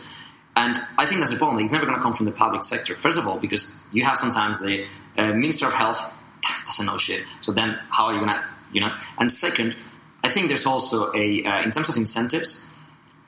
And 0.55 0.79
I 0.97 1.05
think 1.05 1.19
that's 1.21 1.31
important. 1.31 1.61
It's 1.61 1.71
never 1.71 1.85
going 1.85 1.97
to 1.97 2.03
come 2.03 2.13
from 2.13 2.25
the 2.25 2.31
public 2.31 2.63
sector. 2.63 2.95
First 2.95 3.17
of 3.17 3.27
all, 3.27 3.39
because 3.39 3.73
you 3.91 4.03
have 4.03 4.17
sometimes 4.17 4.61
the 4.61 4.85
uh, 5.17 5.33
Minister 5.33 5.67
of 5.67 5.73
Health 5.73 6.05
doesn't 6.65 6.85
know 6.85 6.97
shit. 6.97 7.23
So 7.41 7.51
then, 7.51 7.79
how 7.89 8.05
are 8.05 8.13
you 8.13 8.19
going 8.19 8.31
to, 8.31 8.43
you 8.71 8.81
know? 8.81 8.93
And 9.17 9.31
second, 9.31 9.75
I 10.23 10.29
think 10.29 10.47
there's 10.47 10.65
also 10.65 11.11
a 11.13 11.43
uh, 11.43 11.61
in 11.63 11.71
terms 11.71 11.89
of 11.89 11.97
incentives. 11.97 12.63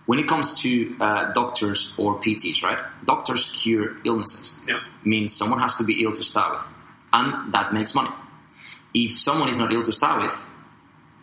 When 0.06 0.20
it 0.20 0.28
comes 0.28 0.62
to 0.62 0.96
uh, 1.02 1.34
doctors 1.34 1.92
or 1.98 2.20
PTs, 2.20 2.62
right? 2.62 2.78
Doctors 3.06 3.52
cure 3.52 3.98
illnesses. 4.06 4.56
Yeah. 4.68 4.80
Means 5.04 5.34
someone 5.34 5.60
has 5.60 5.78
to 5.78 5.84
be 5.84 6.04
ill 6.04 6.14
to 6.14 6.22
start 6.22 6.54
with, 6.54 6.64
and 7.12 7.52
that 7.54 7.74
makes 7.74 7.96
money. 7.96 8.12
If 8.94 9.20
someone 9.20 9.50
is 9.50 9.58
not 9.58 9.74
ill 9.74 9.82
to 9.82 9.92
start 9.92 10.22
with, 10.22 10.50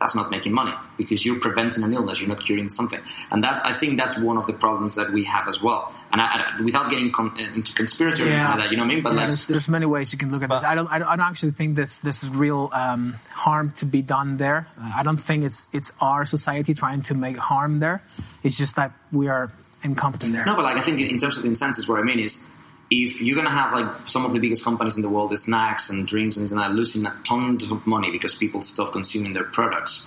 that's 0.03 0.17
not 0.17 0.31
making 0.31 0.53
money 0.53 0.73
because 0.97 1.25
you're 1.25 1.39
preventing 1.39 1.85
an 1.85 1.93
illness, 1.95 2.21
you're 2.21 2.29
not 2.29 2.43
curing 2.43 2.69
something. 2.69 2.99
And 3.31 3.45
that 3.45 3.65
I 3.65 3.73
think 3.73 3.99
that's 3.99 4.19
one 4.19 4.37
of 4.37 4.47
the 4.49 4.53
problems 4.53 4.97
that 4.97 5.11
we 5.11 5.25
have 5.25 5.47
as 5.47 5.63
well. 5.63 5.95
And 6.11 6.21
I, 6.21 6.27
I, 6.59 6.61
without 6.61 6.91
getting 6.91 7.13
con- 7.13 7.39
into 7.39 7.73
conspiracy 7.73 8.23
or 8.23 8.27
anything 8.27 8.49
like 8.49 8.59
that, 8.59 8.71
you 8.73 8.77
know 8.77 8.83
what 8.83 8.91
I 8.91 8.95
mean? 8.95 9.05
But 9.05 9.11
Yeah, 9.11 9.17
like, 9.17 9.27
there's, 9.27 9.47
there's 9.47 9.69
many 9.69 9.87
ways 9.87 10.13
you 10.13 10.19
can 10.19 10.33
look 10.33 10.43
at 10.43 10.51
this. 10.51 10.65
I 10.65 10.75
don't, 10.75 10.89
I 10.89 10.99
don't, 10.99 11.09
I 11.09 11.17
don't 11.17 11.27
actually 11.27 11.53
think 11.53 11.77
there's, 11.77 12.01
there's 12.01 12.29
real 12.29 12.69
um, 12.73 13.15
harm 13.31 13.73
to 13.77 13.87
be 13.87 14.03
done 14.03 14.37
there. 14.39 14.67
Uh, 14.79 14.93
I 14.97 15.05
don't 15.05 15.17
think 15.17 15.45
it's, 15.45 15.69
it's 15.73 15.93
our 16.01 16.27
society 16.27 16.75
trying 16.75 17.03
to 17.03 17.15
make 17.15 17.37
harm 17.37 17.79
there. 17.79 18.03
It's 18.43 18.59
just 18.59 18.77
that 18.77 18.91
we 19.13 19.29
are 19.29 19.53
incompetent 19.85 20.33
there. 20.33 20.45
No, 20.45 20.57
but 20.57 20.65
like 20.65 20.77
I 20.77 20.81
think 20.81 21.01
in 21.01 21.19
terms 21.19 21.37
of 21.37 21.45
the 21.45 21.49
incentives, 21.49 21.89
what 21.89 22.01
I 22.01 22.03
mean 22.03 22.19
is, 22.19 22.45
if 22.93 23.21
you're 23.21 23.37
gonna 23.37 23.51
have 23.51 23.73
like 23.73 24.07
some 24.09 24.25
of 24.25 24.33
the 24.33 24.39
biggest 24.39 24.63
companies 24.63 24.97
in 24.97 25.03
the 25.03 25.09
world, 25.09 25.31
the 25.31 25.37
snacks 25.37 25.89
and 25.91 26.07
drinks 26.07 26.37
and 26.37 26.47
that, 26.59 26.73
losing 26.73 27.07
tons 27.25 27.71
of 27.71 27.87
money 27.87 28.11
because 28.11 28.35
people 28.35 28.61
stop 28.61 28.93
consuming 28.93 29.33
their 29.33 29.45
products, 29.45 30.07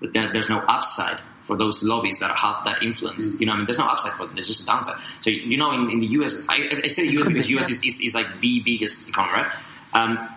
but 0.00 0.12
there, 0.12 0.32
there's 0.32 0.48
no 0.48 0.58
upside 0.58 1.18
for 1.42 1.56
those 1.56 1.82
lobbies 1.82 2.20
that 2.20 2.34
have 2.36 2.64
that 2.64 2.82
influence. 2.82 3.38
You 3.38 3.46
know, 3.46 3.52
I 3.52 3.56
mean, 3.56 3.66
there's 3.66 3.78
no 3.78 3.86
upside 3.86 4.12
for 4.12 4.26
them. 4.26 4.34
There's 4.34 4.46
just 4.46 4.62
a 4.62 4.66
downside. 4.66 4.96
So 5.20 5.30
you 5.30 5.56
know, 5.56 5.72
in, 5.72 5.90
in 5.90 5.98
the 5.98 6.06
US, 6.18 6.46
I, 6.48 6.68
I 6.84 6.88
say 6.88 7.06
the 7.06 7.20
US 7.20 7.26
because 7.26 7.46
be, 7.48 7.58
US 7.58 7.70
is, 7.70 7.82
is, 7.82 8.00
is 8.00 8.14
like 8.14 8.40
the 8.40 8.60
biggest 8.60 9.08
economy, 9.08 9.42
right? 9.42 9.52
Um, 9.92 10.28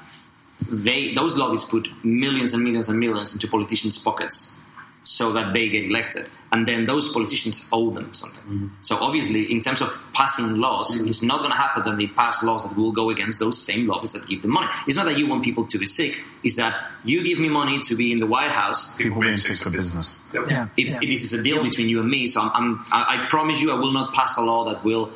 they 0.69 1.13
those 1.13 1.37
lobbies 1.37 1.63
put 1.63 1.87
millions 2.03 2.53
and 2.53 2.63
millions 2.63 2.89
and 2.89 2.99
millions 2.99 3.33
into 3.33 3.47
politicians' 3.47 3.97
pockets 4.01 4.55
so 5.03 5.33
that 5.33 5.53
they 5.53 5.69
get 5.69 5.85
elected. 5.85 6.27
And 6.51 6.67
then 6.67 6.85
those 6.85 7.11
politicians 7.11 7.67
owe 7.73 7.89
them 7.89 8.13
something. 8.13 8.71
So 8.81 8.97
obviously, 8.97 9.51
in 9.51 9.59
terms 9.59 9.81
of 9.81 9.91
passing 10.13 10.57
laws, 10.57 10.95
it's 11.01 11.21
not 11.21 11.39
going 11.39 11.51
to 11.51 11.57
happen 11.57 11.83
that 11.83 11.97
they 11.97 12.07
pass 12.07 12.43
laws 12.43 12.67
that 12.67 12.77
will 12.77 12.91
go 12.91 13.09
against 13.09 13.39
those 13.39 13.61
same 13.61 13.87
lobbies 13.87 14.13
that 14.13 14.27
give 14.27 14.41
them 14.41 14.51
money. 14.51 14.67
It's 14.87 14.95
not 14.95 15.05
that 15.05 15.17
you 15.17 15.27
want 15.27 15.43
people 15.43 15.65
to 15.65 15.77
be 15.77 15.85
sick. 15.85 16.21
It's 16.43 16.55
that 16.55 16.91
you 17.03 17.23
give 17.23 17.39
me 17.39 17.49
money 17.49 17.79
to 17.79 17.95
be 17.95 18.11
in 18.11 18.19
the 18.19 18.27
White 18.27 18.51
House. 18.51 18.95
People 18.95 19.21
being 19.21 19.35
sick 19.35 19.57
for 19.57 19.69
business. 19.69 20.21
Yeah. 20.33 20.67
It's, 20.77 21.01
yeah. 21.01 21.09
This 21.09 21.23
is 21.23 21.39
a 21.39 21.43
deal 21.43 21.61
between 21.63 21.89
you 21.89 21.99
and 21.99 22.09
me. 22.09 22.27
So 22.27 22.41
I'm, 22.41 22.51
I'm, 22.53 22.85
I 22.91 23.23
I 23.23 23.27
promise 23.27 23.59
you, 23.59 23.71
I 23.71 23.75
will 23.75 23.91
not 23.91 24.13
pass 24.13 24.37
a 24.37 24.41
law 24.41 24.65
that 24.65 24.83
will 24.83 25.11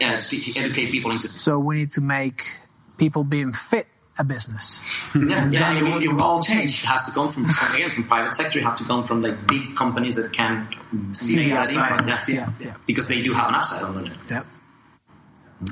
uh, 0.00 0.22
educate 0.30 0.90
people 0.90 1.10
into. 1.10 1.28
So 1.28 1.58
we 1.58 1.76
need 1.76 1.92
to 1.92 2.00
make 2.00 2.46
people 2.98 3.24
being 3.24 3.52
fit 3.52 3.88
a 4.18 4.24
business. 4.24 4.80
Yeah, 5.14 5.48
yeah, 5.50 5.70
then 5.72 5.76
it, 5.76 5.82
it 5.82 5.82
will- 5.84 5.90
will- 5.92 5.98
it 5.98 6.04
it 6.04 6.08
will 6.08 6.14
will 6.16 6.22
all 6.22 6.30
all 6.36 6.42
change. 6.42 6.70
change. 6.72 6.82
It 6.84 6.86
has 6.86 7.06
to 7.06 7.12
come 7.12 7.28
from 7.28 7.46
again 7.74 7.90
from 7.90 8.04
private 8.04 8.34
sector. 8.34 8.58
It 8.60 8.64
has 8.64 8.78
to 8.78 8.84
come 8.84 9.02
from 9.04 9.22
like 9.22 9.46
big 9.46 9.74
companies 9.76 10.16
that 10.16 10.32
can 10.32 10.68
See 11.14 11.36
make 11.36 11.50
that 11.50 11.58
outside. 11.60 11.98
impact. 12.00 12.28
Yeah, 12.28 12.34
Yeah, 12.36 12.50
yeah. 12.60 12.74
because 12.86 13.08
they 13.08 13.22
do 13.22 13.32
have 13.32 13.48
an 13.48 13.54
asset 13.56 13.82
on 13.82 14.06
it. 14.06 14.12
Yep. 14.30 14.46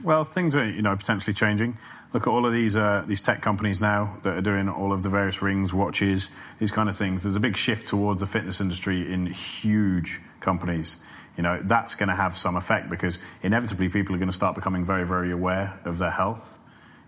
Well, 0.03 0.24
things 0.24 0.57
are 0.57 0.64
you 0.68 0.82
know 0.82 0.97
potentially 0.97 1.34
changing. 1.34 1.78
Look 2.14 2.26
at 2.26 2.28
all 2.30 2.45
of 2.47 2.53
these 2.53 2.76
uh, 2.76 3.05
these 3.07 3.20
tech 3.22 3.43
companies 3.43 3.80
now 3.80 4.18
that 4.22 4.34
are 4.36 4.40
doing 4.43 4.68
all 4.68 4.93
of 4.93 5.03
the 5.03 5.09
various 5.09 5.40
rings, 5.43 5.72
watches, 5.72 6.28
these 6.59 6.70
kind 6.70 6.88
of 6.88 6.97
things. 6.97 7.22
There's 7.22 7.36
a 7.36 7.40
big 7.40 7.57
shift 7.57 7.88
towards 7.88 8.20
the 8.20 8.26
fitness 8.26 8.61
industry 8.61 9.12
in 9.12 9.26
huge 9.26 10.20
companies. 10.40 10.97
You 11.36 11.43
know 11.43 11.61
that's 11.62 11.95
going 11.95 12.09
to 12.11 12.14
have 12.16 12.36
some 12.36 12.57
effect 12.57 12.90
because 12.90 13.18
inevitably 13.43 13.88
people 13.88 14.14
are 14.14 14.18
going 14.18 14.30
to 14.30 14.36
start 14.36 14.55
becoming 14.55 14.84
very 14.84 15.07
very 15.07 15.32
aware 15.32 15.78
of 15.84 15.99
their 15.99 16.11
health. 16.11 16.59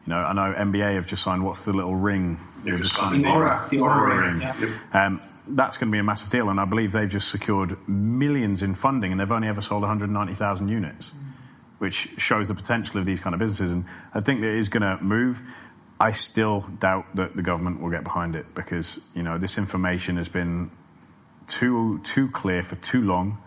You 0.07 0.13
know, 0.13 0.19
I 0.19 0.33
know 0.35 0.55
NBA 0.55 0.97
have 0.97 1.07
just 1.07 1.23
signed 1.23 1.45
what's 1.45 1.65
the 1.65 1.73
little 1.73 1.95
ring? 1.95 2.39
They've 2.63 2.79
just 2.79 2.95
The 2.97 3.01
signed 3.01 3.25
the 3.25 3.29
Oura. 3.29 3.69
The 3.71 3.79
Oura 3.79 4.07
ring, 4.23 4.39
ring. 4.39 4.41
yeah. 4.43 5.07
Um, 5.07 5.21
that's 5.47 5.77
going 5.79 5.91
to 5.91 5.93
be 5.93 5.99
a 5.99 6.03
massive 6.05 6.31
deal, 6.31 6.49
and 6.49 6.59
I 6.59 6.65
believe 6.65 6.93
they've 6.93 7.09
just 7.09 7.29
secured 7.31 7.77
millions 7.89 8.63
in 8.63 8.75
funding, 8.75 9.13
and 9.13 9.21
they've 9.21 9.31
only 9.33 9.49
ever 9.49 9.61
sold 9.61 9.83
190,000 9.83 10.69
units, 10.69 11.11
which 11.79 11.95
shows 12.19 12.49
the 12.49 12.55
potential 12.55 12.99
of 12.99 13.05
these 13.07 13.21
kind 13.21 13.35
of 13.35 13.41
businesses. 13.41 13.71
And 13.73 13.85
I 14.15 14.21
think 14.21 14.41
that 14.41 14.49
it 14.49 14.59
is 14.59 14.69
going 14.69 14.83
to 14.83 15.03
move. 15.03 15.43
I 16.01 16.13
still 16.13 16.61
doubt 16.81 17.15
that 17.17 17.37
the 17.37 17.43
government 17.43 17.81
will 17.83 17.91
get 17.91 18.05
behind 18.05 18.37
it 18.37 18.55
because 18.55 19.01
you 19.15 19.23
know 19.23 19.39
this 19.39 19.59
information 19.59 20.17
has 20.17 20.29
been 20.29 20.71
too 21.47 22.01
too 22.05 22.31
clear 22.31 22.63
for 22.63 22.77
too 22.77 23.03
long, 23.03 23.39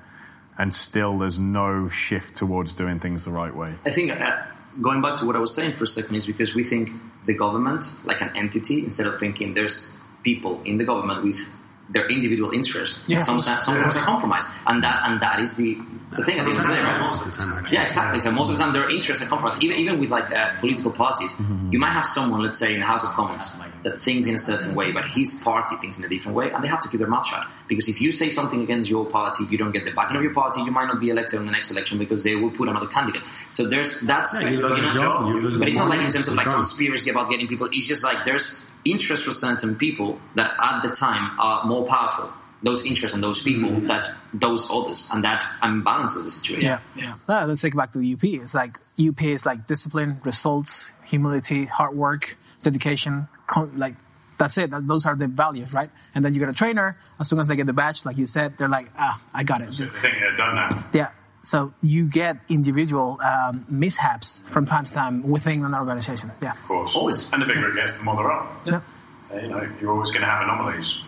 and 0.58 0.74
still 0.74 1.18
there's 1.18 1.40
no 1.40 1.90
shift 1.90 2.36
towards 2.38 2.74
doing 2.74 3.00
things 3.00 3.26
the 3.26 3.32
right 3.32 3.56
way. 3.56 3.74
I 3.86 3.92
think 3.92 4.12
uh, 4.20 4.38
going 4.82 5.02
back 5.02 5.18
to 5.18 5.26
what 5.26 5.36
I 5.36 5.40
was 5.40 5.54
saying 5.54 5.74
for 5.74 5.86
a 5.86 5.88
second 5.88 6.16
is 6.16 6.26
because 6.26 6.54
we 6.54 6.64
think 6.64 6.90
the 7.26 7.34
government, 7.34 7.92
like 8.06 8.22
an 8.22 8.32
entity, 8.36 8.84
instead 8.84 9.08
of 9.08 9.20
thinking 9.20 9.54
there's 9.54 9.98
people 10.24 10.62
in 10.64 10.78
the 10.78 10.84
government 10.84 11.24
with 11.24 11.40
their 11.90 12.08
individual 12.10 12.52
interests, 12.52 13.08
Yeah. 13.08 13.24
sometimes, 13.24 13.64
sometimes 13.64 13.94
they're 13.96 14.04
compromised, 14.04 14.50
and 14.68 14.84
that 14.84 15.08
and 15.10 15.22
that 15.22 15.40
is 15.40 15.56
the 15.56 15.78
the 16.12 16.24
thing 16.24 16.40
at 16.40 16.46
the 16.46 16.52
end 16.52 16.58
of 16.62 16.68
the 16.68 16.74
day, 16.74 16.82
right? 16.84 17.00
Most 17.02 17.22
of 17.22 17.32
the 17.32 17.38
time, 17.38 17.52
actually. 17.58 17.78
Yeah, 17.78 17.84
exactly. 17.84 18.20
So 18.22 18.32
most 18.32 18.50
of 18.50 18.58
the 18.58 18.64
time, 18.64 18.72
their 18.74 18.90
interests 18.90 19.24
are 19.24 19.28
compromised. 19.28 19.62
Even 19.64 19.78
even 19.78 20.00
with 20.00 20.10
like 20.10 20.34
uh, 20.34 20.52
political 20.60 20.92
parties, 20.92 21.36
you 21.72 21.80
might 21.80 21.92
have 21.92 22.06
someone, 22.06 22.42
let's 22.42 22.58
say, 22.60 22.74
in 22.74 22.80
the 22.80 22.86
House 22.86 23.04
of 23.04 23.12
Commons 23.12 23.48
that 23.84 24.00
thinks 24.00 24.26
in 24.28 24.34
a 24.36 24.38
certain 24.38 24.74
way, 24.74 24.92
but 24.92 25.06
his 25.06 25.34
party 25.36 25.76
thinks 25.78 25.98
in 26.00 26.04
a 26.06 26.08
different 26.08 26.36
way, 26.36 26.50
and 26.52 26.64
they 26.64 26.68
have 26.68 26.82
to 26.82 26.90
keep 26.90 27.00
their 27.00 27.08
mouth 27.10 27.26
shut. 27.26 27.46
Because 27.68 27.88
if 27.90 28.02
you 28.02 28.12
say 28.12 28.30
something 28.32 28.62
against 28.64 28.90
your 28.90 29.06
party, 29.06 29.44
if 29.44 29.52
you 29.52 29.58
don't 29.58 29.72
get 29.72 29.86
the 29.86 29.92
backing 29.92 30.18
of 30.18 30.24
your 30.24 30.34
party, 30.34 30.62
you 30.62 30.72
might 30.72 30.88
not 30.88 31.00
be 31.00 31.10
elected 31.10 31.40
in 31.40 31.46
the 31.46 31.52
next 31.52 31.72
election 31.72 31.98
because 31.98 32.24
they 32.24 32.36
will 32.36 32.52
put 32.52 32.68
another 32.70 32.88
candidate. 32.88 33.22
So 33.54 33.68
there's 33.68 34.02
that's 34.02 34.42
Yeah, 34.44 34.50
you 34.52 34.62
lose 34.62 34.78
your 34.80 34.92
job, 34.92 35.28
you 35.30 35.42
lose 35.42 35.58
but 35.58 35.68
it's 35.68 35.78
not 35.78 35.90
like 35.90 36.02
in 36.02 36.12
terms 36.12 36.28
of 36.28 36.36
like 36.36 36.48
conspiracy 36.48 37.10
about 37.12 37.30
getting 37.30 37.48
people. 37.48 37.68
It's 37.72 37.86
just 37.88 38.04
like 38.04 38.24
there's 38.26 38.64
interest 38.92 39.26
for 39.26 39.32
certain 39.32 39.76
people 39.76 40.20
that 40.36 40.56
at 40.62 40.82
the 40.82 40.90
time 40.90 41.40
are 41.40 41.66
more 41.66 41.86
powerful. 41.86 42.30
Those 42.64 42.86
interests 42.86 43.14
and 43.14 43.24
those 43.24 43.42
people 43.42 43.70
Mm-hmm. 43.70 43.88
that 43.88 44.16
those 44.34 44.70
others, 44.72 45.10
and 45.14 45.24
that 45.24 45.44
imbalances 45.62 46.24
the 46.24 46.32
situation. 46.32 46.66
Yeah, 46.66 46.80
yeah. 46.96 47.14
Ah, 47.30 47.46
let's 47.48 47.62
take 47.62 47.74
it 47.74 47.78
back 47.78 47.92
to 47.94 48.00
the 48.00 48.14
UP. 48.14 48.24
It's 48.24 48.56
like 48.56 48.80
UP 49.00 49.22
is 49.22 49.46
like 49.46 49.68
discipline, 49.68 50.20
results, 50.24 50.88
humility, 51.06 51.66
hard 51.66 51.96
work, 51.96 52.36
dedication. 52.64 53.28
Con- 53.46 53.78
like 53.78 53.94
that's 54.40 54.58
it. 54.58 54.72
Those 54.72 55.06
are 55.06 55.16
the 55.16 55.28
values, 55.28 55.72
right? 55.74 55.90
And 56.16 56.26
then 56.26 56.34
you 56.34 56.40
get 56.40 56.50
a 56.50 56.54
trainer. 56.54 56.98
As 57.20 57.30
soon 57.30 57.40
as 57.40 57.48
they 57.48 57.56
get 57.56 57.66
the 57.68 57.74
badge, 57.74 58.06
like 58.06 58.18
you 58.18 58.28
said, 58.28 58.58
they're 58.58 58.68
like, 58.70 58.90
ah, 58.98 59.22
I 59.34 59.44
got 59.44 59.62
it. 59.62 59.70
They 59.72 59.86
think 59.86 60.16
they're 60.20 60.36
done 60.36 60.56
now. 60.56 60.84
Yeah. 60.94 61.10
So 61.48 61.72
you 61.82 62.10
get 62.10 62.36
individual 62.50 63.18
um, 63.24 63.64
mishaps 63.70 64.42
from 64.52 64.66
time 64.66 64.84
to 64.84 64.92
time 64.94 65.24
within 65.24 65.64
an 65.64 65.74
organization. 65.74 66.30
Yeah. 66.44 66.52
Of 66.52 66.62
course. 66.68 66.94
Always. 66.94 67.32
And 67.32 67.42
the 67.42 67.46
bigger 67.46 67.70
it 67.72 67.76
gets, 67.76 68.00
the 68.00 68.04
more 68.04 68.18
they're 68.18 68.30
up. 68.34 68.52
Yeah. 68.66 68.82
Uh, 69.32 69.40
You 69.40 69.48
know, 69.48 69.70
you're 69.80 69.92
always 69.94 70.12
going 70.12 70.24
to 70.24 70.28
have 70.28 70.44
anomalies. 70.44 71.02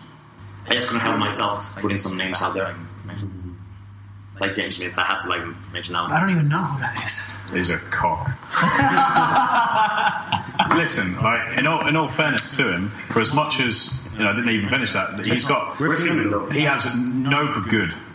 I 0.70 0.76
just 0.76 0.88
couldn't 0.88 1.02
help 1.02 1.18
myself 1.20 1.76
putting 1.82 1.98
some 1.98 2.16
names 2.16 2.42
out 2.42 2.54
there. 2.54 2.74
Like 4.40 4.56
James 4.56 4.78
Smith, 4.78 4.98
I 4.98 5.04
have 5.04 5.20
to 5.24 5.28
like 5.30 5.42
mention 5.74 5.92
that 5.96 6.10
I 6.10 6.20
don't 6.22 6.30
even 6.30 6.48
know 6.48 6.64
who 6.64 6.80
that 6.80 6.96
is. 7.06 7.36
He's 7.52 7.70
a 7.70 7.78
cock. 7.92 8.30
Listen, 10.78 11.22
like 11.22 11.58
in 11.58 11.68
all 11.68 11.86
in 11.86 11.98
all 11.98 12.08
fairness 12.08 12.56
to 12.56 12.72
him, 12.72 12.88
for 12.88 13.20
as 13.20 13.34
much 13.34 13.60
as 13.60 13.92
you 14.20 14.26
know, 14.26 14.32
I 14.32 14.36
didn't 14.36 14.50
even 14.52 14.70
finish 14.70 14.94
that. 14.94 15.20
He's 15.26 15.46
got 15.46 15.80
We're 15.80 15.96
filming 15.98 16.30
though. 16.30 16.50
he 16.50 16.62
has 16.64 16.86
no 16.96 17.52
good. 17.70 17.92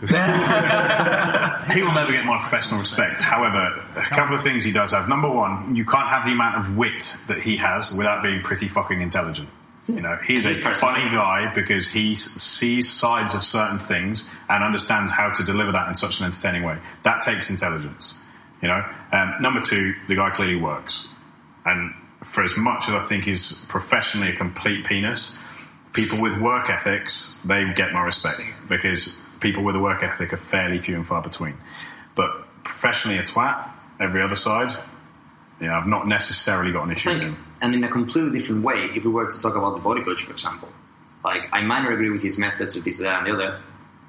he 1.73 1.81
will 1.83 1.93
never 1.93 2.11
get 2.11 2.25
my 2.25 2.37
professional 2.39 2.79
respect. 2.79 3.19
However, 3.21 3.83
a 3.95 4.01
couple 4.03 4.35
of 4.35 4.43
things 4.43 4.63
he 4.63 4.71
does 4.71 4.91
have. 4.91 5.09
Number 5.09 5.29
one, 5.29 5.75
you 5.75 5.83
can't 5.85 6.07
have 6.07 6.23
the 6.25 6.31
amount 6.31 6.57
of 6.57 6.77
wit 6.77 7.13
that 7.27 7.39
he 7.41 7.57
has 7.57 7.91
without 7.91 8.23
being 8.23 8.41
pretty 8.41 8.67
fucking 8.67 9.01
intelligent. 9.01 9.49
You 9.87 10.01
know, 10.01 10.17
he's 10.25 10.45
a 10.45 10.49
He's 10.49 10.63
charismatic. 10.63 10.77
funny 10.77 11.05
guy 11.11 11.51
because 11.53 11.87
he 11.87 12.15
sees 12.15 12.89
sides 12.91 13.35
of 13.35 13.43
certain 13.43 13.77
things 13.77 14.23
and 14.49 14.63
understands 14.63 15.11
how 15.11 15.31
to 15.33 15.43
deliver 15.43 15.71
that 15.73 15.87
in 15.89 15.95
such 15.95 16.19
an 16.19 16.25
entertaining 16.25 16.63
way. 16.63 16.77
That 17.03 17.21
takes 17.21 17.49
intelligence. 17.51 18.17
You 18.61 18.69
know, 18.69 18.83
um, 19.11 19.35
number 19.41 19.61
two, 19.61 19.93
the 20.07 20.15
guy 20.15 20.29
clearly 20.31 20.55
works, 20.55 21.07
and 21.65 21.93
for 22.23 22.43
as 22.43 22.57
much 22.57 22.87
as 22.87 22.95
I 22.95 23.01
think 23.01 23.25
he's 23.25 23.53
professionally 23.65 24.29
a 24.29 24.35
complete 24.35 24.85
penis, 24.85 25.37
people 25.95 26.21
with 26.21 26.37
work 26.39 26.69
ethics 26.69 27.35
they 27.45 27.65
get 27.73 27.93
my 27.93 28.01
respect 28.03 28.41
because 28.69 29.19
people 29.39 29.63
with 29.63 29.75
a 29.75 29.79
work 29.79 30.03
ethic 30.03 30.33
are 30.33 30.37
fairly 30.37 30.77
few 30.77 30.95
and 30.95 31.07
far 31.07 31.21
between. 31.21 31.55
But 32.15 32.31
professionally 32.63 33.17
a 33.17 33.23
twat, 33.23 33.69
every 33.99 34.21
other 34.21 34.35
side, 34.35 34.75
yeah, 35.61 35.77
I've 35.77 35.87
not 35.87 36.07
necessarily 36.07 36.71
got 36.71 36.85
an 36.85 36.91
issue 36.91 37.09
with 37.09 37.21
think, 37.23 37.37
and 37.61 37.73
in 37.73 37.83
a 37.83 37.87
completely 37.87 38.37
different 38.37 38.63
way, 38.63 38.89
if 38.95 39.05
we 39.05 39.11
were 39.11 39.29
to 39.29 39.39
talk 39.41 39.55
about 39.55 39.75
the 39.75 39.81
body 39.81 40.03
coach, 40.03 40.23
for 40.23 40.31
example, 40.31 40.69
like 41.23 41.49
I 41.53 41.61
might 41.61 41.83
not 41.83 41.93
agree 41.93 42.09
with 42.09 42.21
his 42.21 42.37
methods, 42.37 42.75
with 42.75 42.83
this, 42.83 42.99
that, 42.99 43.19
and 43.19 43.27
the 43.27 43.33
other, 43.33 43.61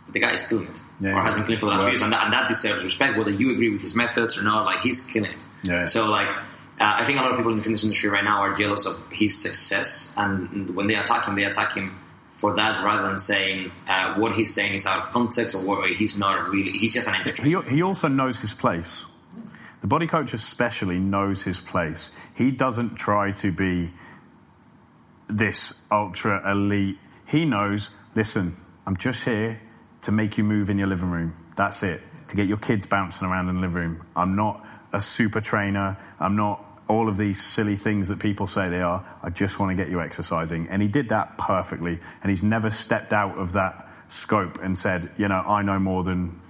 but 0.04 0.12
the 0.12 0.20
guy 0.20 0.32
is 0.32 0.46
killing 0.46 0.66
it, 0.66 0.80
Yeah, 1.00 1.12
or 1.12 1.22
has 1.22 1.34
been 1.34 1.44
killing 1.44 1.56
it 1.56 1.60
for 1.60 1.66
the 1.66 1.72
last 1.72 1.82
few 1.82 1.90
years, 1.90 2.02
and 2.02 2.12
that, 2.12 2.24
and 2.24 2.32
that 2.32 2.48
deserves 2.48 2.82
respect, 2.82 3.16
whether 3.16 3.30
you 3.30 3.52
agree 3.52 3.70
with 3.70 3.82
his 3.82 3.94
methods 3.94 4.36
or 4.36 4.42
not. 4.42 4.64
Like 4.64 4.80
he's 4.80 5.00
killing 5.04 5.30
it. 5.30 5.44
Yeah. 5.62 5.84
So 5.84 6.06
like. 6.06 6.30
Uh, 6.78 6.96
I 6.98 7.04
think 7.06 7.18
a 7.18 7.22
lot 7.22 7.30
of 7.30 7.38
people 7.38 7.52
in 7.52 7.56
the 7.56 7.62
fitness 7.62 7.84
industry 7.84 8.10
right 8.10 8.24
now 8.24 8.42
are 8.42 8.54
jealous 8.54 8.84
of 8.86 9.10
his 9.10 9.40
success, 9.40 10.12
and 10.16 10.76
when 10.76 10.86
they 10.86 10.94
attack 10.94 11.24
him, 11.24 11.34
they 11.34 11.44
attack 11.44 11.74
him 11.74 11.98
for 12.36 12.54
that 12.56 12.84
rather 12.84 13.08
than 13.08 13.18
saying 13.18 13.72
uh, 13.88 14.14
what 14.16 14.34
he's 14.34 14.52
saying 14.52 14.74
is 14.74 14.86
out 14.86 14.98
of 14.98 15.10
context 15.10 15.54
or 15.54 15.62
what 15.62 15.90
he's 15.90 16.18
not 16.18 16.50
really. 16.50 16.72
He's 16.72 16.92
just 16.92 17.08
an 17.08 17.14
entertainer. 17.14 17.62
He, 17.62 17.76
he 17.76 17.82
also 17.82 18.08
knows 18.08 18.40
his 18.40 18.52
place. 18.52 19.06
The 19.80 19.86
body 19.86 20.06
coach 20.06 20.34
especially 20.34 20.98
knows 20.98 21.42
his 21.44 21.60
place. 21.60 22.10
He 22.34 22.50
doesn't 22.50 22.96
try 22.96 23.30
to 23.32 23.52
be 23.52 23.90
this 25.28 25.80
ultra 25.90 26.50
elite. 26.50 26.98
He 27.26 27.44
knows, 27.44 27.90
listen, 28.14 28.56
I'm 28.86 28.96
just 28.96 29.24
here 29.24 29.60
to 30.02 30.12
make 30.12 30.36
you 30.36 30.44
move 30.44 30.68
in 30.68 30.78
your 30.78 30.88
living 30.88 31.10
room. 31.10 31.34
That's 31.56 31.82
it. 31.82 32.02
To 32.28 32.36
get 32.36 32.48
your 32.48 32.58
kids 32.58 32.84
bouncing 32.84 33.26
around 33.26 33.48
in 33.48 33.56
the 33.56 33.60
living 33.62 33.76
room. 33.76 34.06
I'm 34.14 34.36
not 34.36 34.65
a 34.96 35.00
super 35.00 35.40
trainer. 35.40 35.96
I'm 36.18 36.36
not 36.36 36.64
all 36.88 37.08
of 37.08 37.16
these 37.16 37.42
silly 37.42 37.76
things 37.76 38.08
that 38.08 38.18
people 38.18 38.46
say 38.46 38.68
they 38.68 38.80
are. 38.80 39.04
I 39.22 39.30
just 39.30 39.58
want 39.60 39.76
to 39.76 39.82
get 39.82 39.90
you 39.90 40.00
exercising. 40.00 40.68
And 40.68 40.80
he 40.80 40.88
did 40.88 41.10
that 41.10 41.36
perfectly. 41.36 41.98
And 42.22 42.30
he's 42.30 42.42
never 42.42 42.70
stepped 42.70 43.12
out 43.12 43.38
of 43.38 43.52
that 43.52 43.88
scope 44.08 44.62
and 44.62 44.78
said, 44.78 45.10
you 45.18 45.28
know, 45.28 45.42
I 45.46 45.62
know 45.62 45.78
more 45.78 46.04
than 46.04 46.40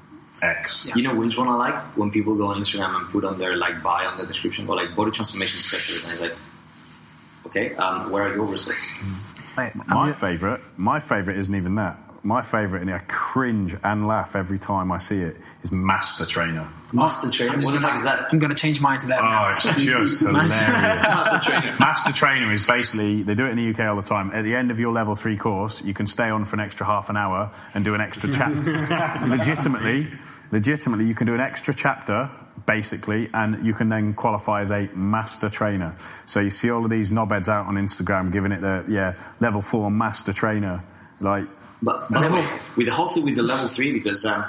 X. 0.42 0.88
You 0.94 1.03
know 1.03 1.14
which 1.14 1.38
one 1.38 1.49
I 1.49 1.55
like? 1.55 1.74
When 1.97 2.11
people 2.11 2.36
go 2.36 2.49
on 2.49 2.59
Instagram 2.59 2.94
and 2.97 3.09
put 3.09 3.24
on 3.24 3.38
their 3.38 3.57
like 3.57 3.82
bio 3.82 4.09
on 4.09 4.18
the 4.18 4.26
description, 4.26 4.66
go 4.66 4.74
like 4.74 4.94
body 4.94 5.11
transformation 5.11 5.59
specialist, 5.61 6.05
and 6.05 6.12
it's 6.12 6.22
like, 6.22 6.36
okay, 7.47 7.74
um, 7.76 8.11
where 8.11 8.24
are 8.24 8.34
your 8.34 8.44
results? 8.44 8.92
Wait, 9.57 9.72
My 9.86 10.12
favourite, 10.12 10.61
my 10.76 11.01
favourite 11.01 11.38
isn't 11.38 11.55
even 11.55 11.76
that. 11.76 11.99
My 12.27 12.43
favourite, 12.43 12.83
and 12.83 12.91
I 12.93 12.99
cringe 13.07 13.77
and 13.85 14.09
laugh 14.09 14.35
every 14.35 14.59
time 14.59 14.91
I 14.91 14.99
see 14.99 15.20
it, 15.20 15.37
is 15.62 15.70
Master 15.70 16.27
Trainer. 16.27 16.68
Master 16.93 17.31
trainer. 17.31 17.61
What 17.61 17.72
the 17.72 17.81
fuck 17.81 17.95
is 17.95 18.03
that? 18.03 18.27
I'm 18.33 18.41
gonna 18.41 18.57
change 18.57 18.81
mine 18.81 18.99
to 18.99 19.07
that. 19.07 19.20
Oh, 19.20 19.24
now. 19.24 19.49
it's 19.49 19.62
just 19.62 19.79
hilarious. 19.79 20.22
Master 20.24 21.51
trainer. 21.51 21.77
Master 21.79 22.12
Trainer 22.12 22.53
is 22.53 22.66
basically, 22.66 23.22
they 23.22 23.37
do 23.37 23.47
it 23.47 23.51
in 23.51 23.57
the 23.59 23.70
UK 23.70 23.89
all 23.89 23.95
the 23.95 24.09
time. 24.09 24.33
At 24.33 24.43
the 24.43 24.57
end 24.57 24.72
of 24.72 24.81
your 24.81 24.93
level 24.93 25.14
three 25.14 25.37
course, 25.37 25.85
you 25.85 25.95
can 25.95 26.09
stay 26.09 26.29
on 26.29 26.47
for 26.47 26.57
an 26.57 26.61
extra 26.61 26.85
half 26.85 27.09
an 27.11 27.16
hour 27.16 27.53
and 27.74 27.85
do 27.85 27.95
an 27.95 28.01
extra 28.01 28.29
chapter. 28.35 28.61
legitimately, 29.29 30.09
legitimately, 30.51 31.07
you 31.07 31.14
can 31.14 31.29
do 31.29 31.35
an 31.35 31.41
extra 31.41 31.72
chapter, 31.72 32.29
basically, 32.66 33.31
and 33.35 33.64
you 33.64 33.72
can 33.72 33.89
then 33.89 34.14
qualify 34.14 34.62
as 34.62 34.72
a 34.72 34.89
Master 34.97 35.49
Trainer. 35.49 35.95
So 36.27 36.41
you 36.41 36.51
see 36.51 36.70
all 36.70 36.83
of 36.85 36.91
these 36.91 37.12
knobheads 37.12 37.47
out 37.47 37.66
on 37.66 37.77
Instagram 37.77 38.33
giving 38.33 38.51
it 38.51 38.62
the, 38.62 38.85
yeah, 38.89 39.16
level 39.39 39.62
four 39.62 39.93
Master 39.93 40.33
Trainer. 40.33 40.83
Like, 41.20 41.47
But 41.83 42.11
by 42.11 42.27
the 42.29 42.35
way, 42.35 42.49
with 42.77 42.87
the 42.87 42.93
hopefully 42.93 43.24
with 43.24 43.37
the 43.37 43.43
level 43.43 43.68
three, 43.68 43.93
because 43.93 44.24
um, 44.24 44.45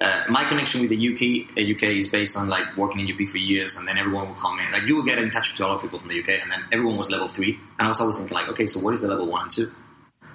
uh, 0.00 0.24
my 0.30 0.44
connection 0.44 0.80
with 0.80 0.90
the 0.90 0.96
UK 0.96 1.56
uh, 1.58 1.60
UK 1.74 1.94
is 1.96 2.08
based 2.08 2.36
on 2.36 2.48
like 2.48 2.76
working 2.76 3.06
in 3.06 3.12
UP 3.14 3.28
for 3.28 3.38
years, 3.38 3.76
and 3.76 3.86
then 3.86 3.98
everyone 3.98 4.28
will 4.28 4.34
come 4.36 4.58
in. 4.60 4.72
Like 4.72 4.84
you 4.84 4.96
will 4.96 5.02
get 5.04 5.18
in 5.18 5.30
touch 5.30 5.52
with 5.52 5.60
a 5.60 5.66
lot 5.66 5.74
of 5.76 5.82
people 5.82 5.98
from 5.98 6.08
the 6.08 6.18
UK, 6.20 6.40
and 6.42 6.50
then 6.50 6.64
everyone 6.72 6.96
was 6.96 7.10
level 7.10 7.28
three, 7.28 7.58
and 7.78 7.86
I 7.86 7.88
was 7.88 8.00
always 8.00 8.16
thinking 8.16 8.34
like, 8.34 8.48
okay, 8.48 8.66
so 8.66 8.80
what 8.80 8.94
is 8.94 9.02
the 9.02 9.08
level 9.08 9.26
one 9.26 9.42
and 9.42 9.50
two? 9.50 9.70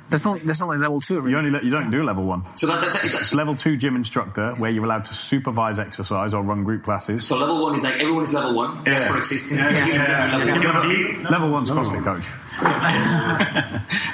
There's 0.07 0.23
only, 0.27 0.41
there's 0.41 0.61
only 0.61 0.77
level 0.77 1.01
two. 1.01 1.27
you 1.27 1.35
only 1.35 1.49
let- 1.49 1.63
you 1.63 1.71
don't 1.71 1.89
do 1.89 2.03
level 2.03 2.25
one. 2.25 2.43
So 2.55 2.67
that, 2.67 2.79
that's, 2.79 3.03
It's 3.03 3.13
that's 3.17 3.33
level 3.33 3.55
two 3.55 3.75
gym 3.75 3.95
instructor 3.95 4.53
where 4.53 4.69
you're 4.69 4.85
allowed 4.85 5.05
to 5.05 5.15
supervise 5.15 5.79
exercise 5.79 6.31
or 6.35 6.43
run 6.43 6.63
group 6.63 6.83
classes. 6.83 7.25
so 7.25 7.35
level 7.39 7.59
one 7.63 7.73
is 7.73 7.83
like 7.83 7.95
everyone 7.95 8.21
is 8.21 8.31
level 8.31 8.53
one 8.53 8.85
just 8.85 9.07
for 9.07 9.17
existing. 9.17 9.57
Yeah, 9.57 9.85
You 9.87 9.93
know, 9.95 10.03
yeah, 10.03 10.37
level 10.37 10.47
yeah. 10.47 10.53
two. 10.53 10.89
If 10.91 11.21
you're 11.23 11.31
Level 11.31 11.49
one's 11.51 11.71
CrossFit 11.71 12.03
coach. 12.03 12.23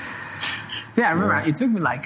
Yeah, 1.01 1.09
I 1.09 1.13
remember 1.13 1.41
it 1.49 1.55
took 1.55 1.69
me 1.71 1.79
like 1.81 2.05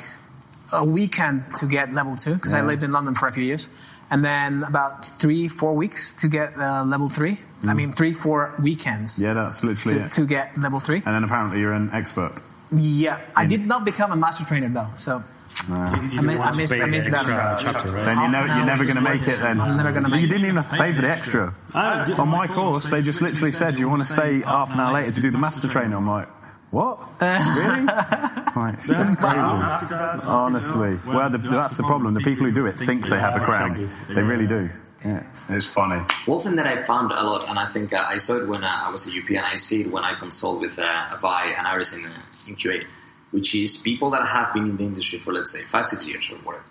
a 0.72 0.84
weekend 0.84 1.44
to 1.60 1.66
get 1.68 1.92
level 1.94 2.16
two 2.16 2.36
because 2.36 2.54
I 2.54 2.62
lived 2.62 2.84
in 2.84 2.92
London 2.92 3.14
for 3.16 3.28
a 3.28 3.32
few 3.32 3.44
years, 3.44 3.68
and 4.10 4.24
then 4.24 4.64
about 4.64 5.04
three, 5.06 5.48
four 5.48 5.74
weeks 5.76 6.12
to 6.22 6.28
get 6.30 6.58
uh, 6.58 6.84
level 6.86 7.10
three. 7.10 7.36
I 7.68 7.74
mean, 7.74 7.92
three, 7.94 8.14
four 8.14 8.54
weekends 8.62 9.20
Mm. 9.20 9.24
Yeah, 9.24 9.34
that's 9.34 9.64
literally 9.64 10.00
to, 10.00 10.06
it. 10.06 10.12
to 10.14 10.26
get 10.26 10.58
level 10.58 10.80
three. 10.80 11.02
And 11.06 11.14
then 11.16 11.24
apparently 11.24 11.60
you're 11.60 11.74
an 11.74 11.90
expert. 11.92 12.34
Yeah, 12.72 13.20
I 13.36 13.46
did 13.46 13.66
not 13.68 13.84
become 13.86 14.12
a 14.12 14.16
master 14.16 14.46
trainer 14.46 14.70
though, 14.70 14.88
so 14.96 15.24
You 15.70 15.76
I 15.76 16.22
mi- 16.22 16.38
I 16.40 16.52
missed- 16.56 16.74
pay 16.74 16.82
I 16.82 16.86
missed 16.88 17.10
that. 17.12 17.20
extra 17.20 17.58
chapter, 17.60 17.90
right? 17.94 18.06
Then 18.06 18.18
you're, 18.18 18.30
never, 18.30 18.48
you're 18.48 18.66
never 18.66 18.84
going 18.84 18.96
to 18.96 19.02
make 19.14 19.22
it 19.22 19.36
it. 19.36 19.40
then. 19.46 19.60
I'm 19.62 19.78
never 19.78 19.92
gonna 19.92 20.10
You 20.10 20.16
make 20.16 20.24
it. 20.26 20.28
didn't 20.34 20.46
even 20.50 20.56
have 20.58 20.70
to 20.72 20.78
pay 20.78 20.92
for 20.94 21.02
the 21.02 21.10
extra. 21.10 21.54
Ah. 21.74 22.22
On 22.22 22.30
my 22.30 22.48
course, 22.48 22.90
they 22.90 23.02
just 23.02 23.22
literally 23.22 23.52
said, 23.52 23.78
you 23.80 23.88
want 23.88 24.02
to 24.02 24.08
stay 24.08 24.42
half 24.42 24.74
an 24.74 24.80
hour 24.80 24.94
later 24.94 25.12
to 25.14 25.22
do 25.22 25.30
the 25.32 25.38
master 25.38 25.68
trainer? 25.68 25.96
I'm 25.96 26.08
like, 26.08 26.28
what? 26.76 27.00
Really? 27.22 27.88
Right, 28.56 28.74
it's 28.74 28.88
crazy. 28.88 30.28
Honestly. 30.28 30.98
Well, 31.06 31.30
the, 31.30 31.40
that's 31.40 31.76
the 31.76 31.84
problem. 31.84 32.14
The 32.14 32.22
people 32.22 32.46
who 32.46 32.54
do 32.54 32.66
it 32.68 32.72
think 32.72 33.10
they 33.10 33.20
have 33.20 33.36
a 33.36 33.42
crown. 33.42 33.74
They 34.08 34.22
really 34.22 34.48
do. 34.48 34.70
Yeah. 35.04 35.24
It's 35.50 35.66
funny. 35.66 36.02
One 36.26 36.40
thing 36.40 36.56
that 36.56 36.66
I 36.66 36.82
found 36.82 37.12
a 37.12 37.22
lot, 37.22 37.50
and 37.50 37.60
I 37.60 37.66
think 37.68 37.92
uh, 37.92 38.06
I 38.08 38.16
saw 38.16 38.38
it 38.38 38.48
when 38.48 38.64
uh, 38.64 38.86
I 38.88 38.92
was 38.92 39.08
at 39.08 39.14
UP, 39.14 39.30
and 39.30 39.40
I 39.40 39.58
see 39.58 39.82
it 39.82 39.92
when 39.92 40.06
I 40.06 40.14
consult 40.14 40.62
with 40.62 40.80
uh, 40.80 40.84
Avai 40.84 41.58
and 41.58 41.68
Iris 41.68 41.92
in, 41.94 42.06
uh, 42.06 42.10
in 42.48 42.56
Q8, 42.56 42.86
which 43.32 43.54
is 43.56 43.76
people 43.78 44.10
that 44.12 44.26
have 44.26 44.54
been 44.54 44.66
in 44.70 44.78
the 44.78 44.86
industry 44.86 45.20
for, 45.20 45.34
let's 45.34 45.52
say, 45.52 45.64
five, 45.64 45.86
six 45.86 46.08
years 46.08 46.30
or 46.32 46.38
whatever. 46.38 46.66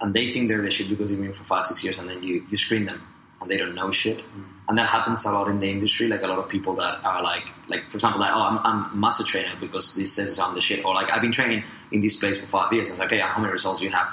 And 0.00 0.12
they 0.12 0.28
think 0.28 0.48
they're 0.48 0.62
the 0.62 0.70
shit 0.70 0.90
because 0.90 1.08
they've 1.08 1.20
been 1.20 1.32
for 1.32 1.44
five, 1.44 1.64
six 1.66 1.82
years, 1.82 1.98
and 1.98 2.08
then 2.08 2.22
you, 2.22 2.46
you 2.50 2.58
screen 2.58 2.84
them, 2.84 3.02
and 3.40 3.50
they 3.50 3.56
don't 3.56 3.74
know 3.74 3.90
shit. 3.90 4.22
And 4.68 4.76
that 4.76 4.88
happens 4.88 5.24
a 5.24 5.32
lot 5.32 5.48
in 5.48 5.60
the 5.60 5.70
industry, 5.70 6.08
like 6.08 6.22
a 6.22 6.26
lot 6.26 6.38
of 6.38 6.48
people 6.48 6.74
that 6.74 7.02
are 7.04 7.22
like, 7.22 7.48
like 7.68 7.88
for 7.90 7.96
example, 7.96 8.20
like, 8.20 8.30
oh, 8.32 8.40
I'm, 8.40 8.58
I'm 8.64 9.00
master 9.00 9.24
trainer 9.24 9.52
because 9.60 9.94
this 9.94 10.12
says 10.12 10.38
I'm 10.38 10.54
the 10.54 10.60
shit, 10.60 10.84
or 10.84 10.94
like, 10.94 11.10
I've 11.10 11.22
been 11.22 11.32
training 11.32 11.64
in 11.90 12.00
this 12.00 12.16
place 12.16 12.38
for 12.38 12.46
five 12.46 12.72
years. 12.72 12.88
I 12.88 12.92
was 12.92 12.98
like, 12.98 13.12
okay, 13.12 13.20
how 13.20 13.40
many 13.40 13.52
results 13.52 13.80
do 13.80 13.86
you 13.86 13.92
have? 13.92 14.08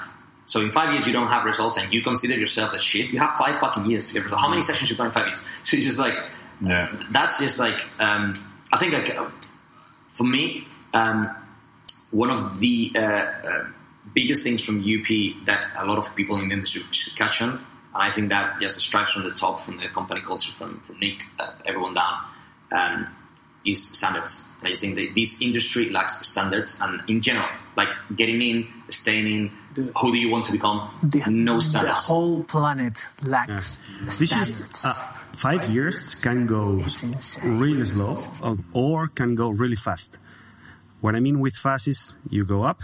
So 0.46 0.60
in 0.60 0.70
five 0.70 0.92
years 0.94 1.06
you 1.06 1.12
don't 1.12 1.26
have 1.26 1.44
results 1.44 1.76
and 1.76 1.92
you 1.92 2.00
consider 2.02 2.36
yourself 2.36 2.72
as 2.72 2.82
shit. 2.82 3.10
You 3.10 3.18
have 3.18 3.34
five 3.36 3.56
fucking 3.58 3.84
years 3.86 4.06
to 4.08 4.14
get 4.14 4.22
results. 4.22 4.42
How 4.42 4.48
many 4.48 4.62
sessions 4.62 4.88
you've 4.88 4.96
done 4.98 5.08
in 5.08 5.12
five 5.12 5.26
years? 5.26 5.40
So 5.64 5.76
it's 5.76 5.84
just 5.84 5.98
like, 5.98 6.14
Yeah. 6.60 6.88
that's 7.10 7.38
just 7.38 7.58
like, 7.58 7.84
um, 8.00 8.34
I 8.72 8.78
think 8.78 8.92
like, 8.92 9.14
for 10.10 10.24
me, 10.24 10.64
um, 10.94 11.34
one 12.12 12.30
of 12.30 12.58
the 12.60 12.92
uh, 12.94 13.00
uh, 13.00 13.66
biggest 14.14 14.42
things 14.44 14.64
from 14.64 14.78
UP 14.80 15.06
that 15.46 15.66
a 15.76 15.84
lot 15.84 15.98
of 15.98 16.14
people 16.16 16.38
in 16.40 16.48
the 16.48 16.54
industry 16.54 16.82
should 16.92 17.16
catch 17.16 17.42
on, 17.42 17.64
I 17.98 18.10
think 18.10 18.28
that 18.30 18.60
just 18.60 18.78
strives 18.80 19.12
from 19.12 19.24
the 19.24 19.30
top, 19.30 19.60
from 19.60 19.78
the 19.78 19.88
company 19.88 20.20
culture, 20.20 20.52
from, 20.52 20.80
from 20.80 20.98
Nick, 21.00 21.22
uh, 21.38 21.52
everyone 21.64 21.94
down, 21.94 22.24
um, 22.72 23.06
is 23.64 23.88
standards. 23.88 24.46
And 24.60 24.68
I 24.68 24.70
just 24.70 24.82
think 24.82 24.94
that 24.96 25.14
this 25.14 25.42
industry 25.42 25.90
lacks 25.90 26.26
standards, 26.26 26.78
and 26.80 27.02
in 27.08 27.20
general, 27.20 27.48
like 27.76 27.90
getting 28.14 28.40
in, 28.42 28.68
staying 28.88 29.26
in, 29.26 29.50
who 29.96 30.12
do 30.12 30.18
you 30.18 30.30
want 30.30 30.46
to 30.46 30.52
become? 30.52 30.88
the, 31.02 31.22
no 31.28 31.54
the 31.54 31.60
standards. 31.60 32.06
whole 32.06 32.44
planet 32.44 33.06
lacks 33.22 33.78
Which 34.18 34.28
standards. 34.28 34.60
is 34.60 34.84
uh, 34.86 34.94
five 35.32 35.68
years 35.68 36.14
can 36.22 36.46
go 36.46 36.82
really 37.42 37.84
slow 37.84 38.18
or, 38.42 38.56
or 38.72 39.08
can 39.08 39.34
go 39.34 39.50
really 39.50 39.76
fast. 39.76 40.16
What 41.02 41.14
I 41.14 41.20
mean 41.20 41.40
with 41.40 41.54
fast 41.54 41.88
is 41.88 42.14
you 42.30 42.46
go 42.46 42.62
up, 42.62 42.80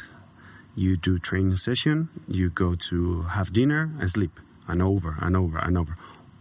you 0.77 0.97
do 0.99 1.19
training 1.19 1.57
session, 1.57 2.11
you 2.29 2.51
go 2.51 2.75
to 2.91 3.23
have 3.23 3.53
dinner 3.53 3.91
and 3.99 4.11
sleep 4.11 4.39
and 4.73 4.81
over 4.83 5.17
and 5.21 5.37
over 5.37 5.59
and 5.59 5.77
over. 5.79 5.95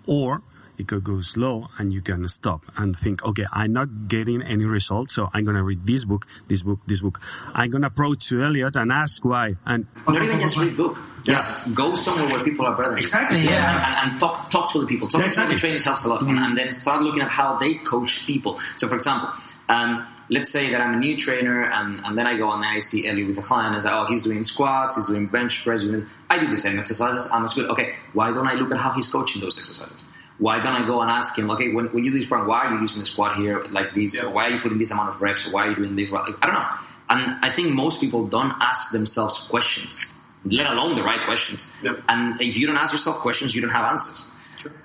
Or 0.07 0.41
it 0.77 0.87
could 0.87 1.03
go 1.03 1.21
slow 1.21 1.67
and 1.77 1.93
you 1.93 2.01
can 2.01 2.27
stop 2.27 2.63
and 2.77 2.95
think, 2.97 3.23
okay, 3.23 3.45
I'm 3.53 3.73
not 3.73 4.07
getting 4.07 4.41
any 4.41 4.65
results, 4.65 5.13
so 5.13 5.29
I'm 5.33 5.45
gonna 5.45 5.63
read 5.63 5.85
this 5.85 6.05
book, 6.05 6.25
this 6.47 6.63
book, 6.63 6.79
this 6.87 7.01
book. 7.01 7.19
I'm 7.53 7.69
gonna 7.69 7.87
approach 7.87 8.29
to 8.29 8.41
Elliott 8.41 8.75
and 8.77 8.91
ask 8.91 9.23
why. 9.23 9.55
And 9.65 9.85
Not 10.07 10.23
even 10.23 10.39
just 10.39 10.57
read 10.57 10.75
book. 10.75 10.97
Just 11.23 11.75
go 11.75 11.93
somewhere 11.93 12.27
where 12.33 12.43
people 12.43 12.65
are 12.65 12.75
better. 12.75 12.97
Exactly, 12.97 13.41
Yeah, 13.43 13.51
yeah. 13.51 14.01
And, 14.01 14.11
and 14.13 14.19
talk 14.19 14.49
talk 14.49 14.71
to 14.73 14.79
the 14.81 14.87
people. 14.87 15.07
Talk 15.07 15.19
Yeah, 15.19 15.25
to 15.25 15.27
exactly. 15.27 15.55
the 15.55 15.59
trainers 15.59 15.83
helps 15.83 16.03
a 16.03 16.07
lot. 16.09 16.21
And, 16.23 16.39
and 16.39 16.57
then 16.57 16.71
start 16.71 17.03
looking 17.03 17.21
at 17.21 17.29
how 17.29 17.57
they 17.57 17.75
coach 17.75 18.25
people. 18.25 18.55
So, 18.77 18.87
for 18.87 18.95
example, 18.95 19.29
um, 19.69 20.07
let's 20.31 20.49
say 20.49 20.71
that 20.71 20.79
I'm 20.81 20.93
a 20.95 20.97
new 20.97 21.15
trainer, 21.17 21.65
and, 21.65 21.99
and 22.05 22.17
then 22.17 22.25
I 22.25 22.37
go 22.37 22.51
and 22.53 22.63
I 22.65 22.79
see 22.79 23.05
Ellie 23.07 23.25
with 23.25 23.37
a 23.37 23.41
client. 23.41 23.75
And 23.75 23.83
say, 23.83 23.89
oh, 23.91 24.05
he's 24.05 24.23
doing 24.23 24.43
squats, 24.43 24.95
he's 24.95 25.05
doing 25.07 25.27
bench 25.27 25.63
press. 25.63 25.83
doing- 25.83 26.07
I 26.29 26.39
do 26.39 26.47
the 26.47 26.57
same 26.57 26.79
exercises. 26.79 27.29
I'm 27.31 27.43
as 27.43 27.53
good. 27.53 27.69
Okay, 27.69 27.95
why 28.13 28.31
don't 28.31 28.47
I 28.47 28.53
look 28.53 28.71
at 28.71 28.77
how 28.77 28.91
he's 28.93 29.07
coaching 29.09 29.41
those 29.41 29.57
exercises? 29.59 30.03
Why 30.39 30.57
don't 30.63 30.73
I 30.81 30.87
go 30.87 31.01
and 31.01 31.11
ask 31.11 31.37
him, 31.37 31.51
okay, 31.51 31.71
when, 31.73 31.87
when 31.93 32.03
you 32.05 32.11
do 32.11 32.17
this 32.17 32.25
program, 32.25 32.47
why 32.49 32.59
are 32.65 32.73
you 32.73 32.79
using 32.81 33.01
the 33.01 33.05
squat 33.05 33.35
here 33.35 33.63
like 33.71 33.93
this? 33.93 34.15
Or 34.23 34.31
why 34.33 34.47
are 34.47 34.51
you 34.51 34.59
putting 34.61 34.77
this 34.79 34.89
amount 34.89 35.09
of 35.09 35.21
reps? 35.21 35.45
Why 35.47 35.67
are 35.67 35.69
you 35.71 35.75
doing 35.75 35.95
this? 35.95 36.09
Like, 36.09 36.33
I 36.41 36.45
don't 36.47 36.55
know. 36.55 36.67
And 37.09 37.45
I 37.45 37.49
think 37.49 37.73
most 37.73 37.99
people 37.99 38.25
don't 38.25 38.53
ask 38.59 38.91
themselves 38.91 39.37
questions, 39.37 40.03
let 40.45 40.65
alone 40.67 40.95
the 40.95 41.03
right 41.03 41.21
questions. 41.25 41.69
And 42.07 42.41
if 42.41 42.55
you 42.57 42.65
don't 42.67 42.77
ask 42.77 42.91
yourself 42.93 43.17
questions, 43.17 43.53
you 43.53 43.61
don't 43.61 43.69
have 43.71 43.91
answers. 43.91 44.25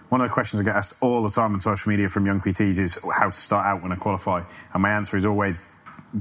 One 0.08 0.20
of 0.20 0.28
the 0.28 0.32
questions 0.32 0.60
I 0.60 0.64
get 0.64 0.76
asked 0.76 0.94
all 1.00 1.22
the 1.22 1.30
time 1.30 1.54
on 1.54 1.60
social 1.60 1.90
media 1.90 2.08
from 2.08 2.26
young 2.26 2.40
PTs 2.40 2.78
is 2.78 2.98
how 3.12 3.30
to 3.30 3.36
start 3.36 3.66
out 3.66 3.82
when 3.82 3.90
I 3.90 3.96
qualify. 3.96 4.42
And 4.72 4.82
my 4.82 4.90
answer 4.90 5.16
is 5.16 5.24
always, 5.24 5.58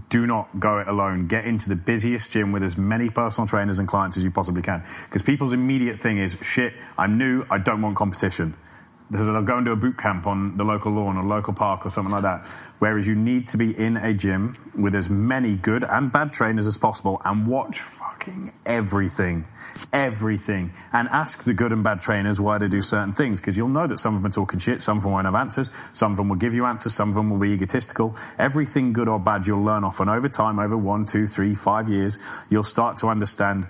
do 0.10 0.26
not 0.26 0.60
go 0.60 0.80
it 0.80 0.88
alone. 0.88 1.28
Get 1.28 1.46
into 1.46 1.70
the 1.70 1.76
busiest 1.76 2.32
gym 2.32 2.52
with 2.52 2.64
as 2.64 2.78
many 2.78 3.10
personal 3.10 3.48
trainers 3.48 3.78
and 3.78 3.88
clients 3.88 4.18
as 4.18 4.24
you 4.24 4.32
possibly 4.32 4.64
can. 4.64 4.84
Because 5.06 5.22
people's 5.22 5.54
immediate 5.54 6.00
thing 6.00 6.18
is, 6.18 6.36
shit, 6.42 6.74
I'm 6.98 7.20
new, 7.20 7.46
I 7.52 7.60
don't 7.60 7.82
want 7.84 7.96
competition. 7.96 8.56
They'll 9.12 9.44
go 9.44 9.58
and 9.58 9.66
do 9.66 9.72
a 9.72 9.76
boot 9.76 9.98
camp 9.98 10.26
on 10.26 10.58
the 10.58 10.64
local 10.64 10.92
lawn 10.92 11.16
or 11.16 11.24
local 11.24 11.54
park 11.54 11.86
or 11.86 11.90
something 11.90 12.12
like 12.12 12.24
that. 12.24 12.48
Whereas 12.80 13.06
you 13.06 13.16
need 13.16 13.48
to 13.50 13.58
be 13.58 13.78
in 13.78 13.98
a 13.98 14.14
gym 14.14 14.58
with 14.76 14.96
as 14.96 15.10
many 15.10 15.56
good 15.56 15.84
and 15.84 16.12
bad 16.12 16.34
trainers 16.34 16.66
as 16.66 16.78
possible 16.78 17.22
and 17.24 17.46
watch 17.46 17.80
fucking 17.80 18.52
everything. 18.66 19.46
Everything. 19.94 20.74
And 20.92 21.08
ask 21.10 21.44
the 21.44 21.54
good 21.54 21.72
and 21.72 21.84
bad 21.84 22.02
trainers 22.02 22.42
why 22.42 22.58
they 22.58 22.68
do 22.68 22.82
certain 22.82 23.14
things 23.14 23.40
because 23.40 23.56
you'll 23.56 23.70
know 23.70 23.86
that 23.86 24.00
some 24.00 24.16
of 24.16 24.24
them 24.24 24.32
are 24.32 24.34
talking 24.34 24.60
shit, 24.60 24.82
some 24.82 24.98
of 24.98 25.04
them 25.04 25.12
won't 25.12 25.26
have 25.26 25.36
answers, 25.36 25.70
some 25.94 26.12
of 26.12 26.18
them 26.18 26.30
will 26.30 26.36
give 26.36 26.56
you 26.56 26.66
answers, 26.66 26.96
some 26.96 27.10
of 27.10 27.16
them 27.16 27.30
will 27.30 27.40
be 27.40 27.50
egotistical. 27.50 28.16
Everything 28.40 28.92
good 28.92 29.08
or 29.08 29.20
bad 29.20 29.46
you'll 29.46 29.64
learn 29.64 29.84
off 29.84 30.00
and 30.00 30.10
over 30.10 30.28
time, 30.28 30.58
over 30.58 30.76
one, 30.76 31.06
two, 31.06 31.28
three, 31.28 31.54
five 31.54 31.90
years, 31.90 32.18
you'll 32.50 32.64
start 32.64 32.98
to 32.98 33.08
understand 33.08 33.68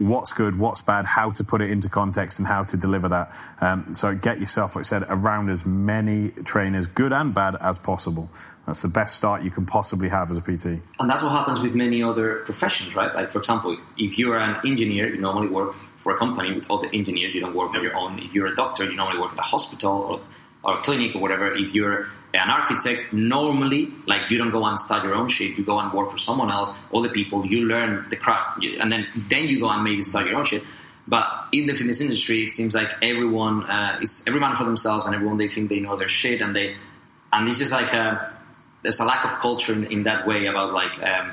what's 0.00 0.32
good, 0.32 0.58
what's 0.58 0.80
bad, 0.80 1.04
how 1.04 1.30
to 1.30 1.44
put 1.44 1.60
it 1.60 1.70
into 1.70 1.88
context, 1.88 2.38
and 2.38 2.48
how 2.48 2.64
to 2.64 2.76
deliver 2.76 3.08
that. 3.10 3.34
Um, 3.60 3.94
so 3.94 4.14
get 4.14 4.40
yourself, 4.40 4.74
like 4.74 4.82
I 4.82 4.88
said, 4.88 5.04
around 5.08 5.50
as 5.50 5.66
many 5.66 6.30
trainers, 6.30 6.86
good 6.86 7.12
and 7.12 7.34
bad, 7.34 7.54
as 7.60 7.78
possible. 7.78 8.30
That's 8.66 8.82
the 8.82 8.88
best 8.88 9.16
start 9.16 9.42
you 9.42 9.50
can 9.50 9.66
possibly 9.66 10.08
have 10.08 10.30
as 10.30 10.38
a 10.38 10.42
PT. 10.42 10.64
And 10.98 11.08
that's 11.10 11.22
what 11.22 11.32
happens 11.32 11.60
with 11.60 11.74
many 11.74 12.02
other 12.02 12.36
professions, 12.44 12.96
right? 12.96 13.14
Like, 13.14 13.30
for 13.30 13.38
example, 13.38 13.76
if 13.98 14.18
you're 14.18 14.38
an 14.38 14.58
engineer, 14.66 15.12
you 15.12 15.20
normally 15.20 15.48
work 15.48 15.74
for 15.74 16.14
a 16.14 16.18
company 16.18 16.52
with 16.52 16.70
other 16.70 16.88
engineers. 16.92 17.34
You 17.34 17.42
don't 17.42 17.54
work 17.54 17.74
on 17.74 17.82
your 17.82 17.96
own. 17.96 18.18
If 18.20 18.34
you're 18.34 18.46
a 18.46 18.54
doctor, 18.54 18.84
you 18.84 18.96
normally 18.96 19.20
work 19.20 19.32
at 19.32 19.38
a 19.38 19.42
hospital 19.42 19.92
or, 19.92 20.20
or 20.62 20.76
clinic 20.78 21.14
or 21.14 21.20
whatever. 21.20 21.50
If 21.50 21.74
you're 21.74 22.06
an 22.34 22.50
architect, 22.50 23.12
normally, 23.12 23.90
like, 24.06 24.30
you 24.30 24.38
don't 24.38 24.50
go 24.50 24.64
and 24.64 24.78
start 24.78 25.04
your 25.04 25.14
own 25.14 25.28
shit. 25.28 25.56
You 25.58 25.64
go 25.64 25.78
and 25.78 25.92
work 25.92 26.10
for 26.10 26.18
someone 26.18 26.50
else, 26.50 26.70
all 26.90 27.02
the 27.02 27.08
people. 27.08 27.46
You 27.46 27.66
learn 27.66 28.06
the 28.08 28.16
craft, 28.16 28.64
and 28.64 28.90
then 28.92 29.06
then 29.16 29.48
you 29.48 29.60
go 29.60 29.68
and 29.68 29.82
maybe 29.82 30.02
start 30.02 30.26
your 30.26 30.36
own 30.36 30.44
shit. 30.44 30.62
But 31.08 31.26
in 31.50 31.66
the 31.66 31.74
fitness 31.74 32.00
industry, 32.00 32.44
it 32.44 32.52
seems 32.52 32.74
like 32.74 32.92
everyone 33.02 33.64
uh, 33.64 33.98
is 34.00 34.22
every 34.26 34.38
man 34.38 34.54
for 34.54 34.64
themselves, 34.64 35.06
and 35.06 35.14
everyone 35.14 35.38
they 35.38 35.48
think 35.48 35.68
they 35.68 35.80
know 35.80 35.96
their 35.96 36.08
shit, 36.08 36.40
and 36.40 36.54
they 36.54 36.76
and 37.32 37.48
it's 37.48 37.58
just 37.58 37.72
like 37.72 37.92
a, 37.92 38.32
there's 38.82 39.00
a 39.00 39.04
lack 39.04 39.24
of 39.24 39.30
culture 39.40 39.72
in, 39.72 39.84
in 39.86 40.02
that 40.04 40.26
way 40.26 40.46
about 40.46 40.72
like 40.72 41.02
um, 41.02 41.32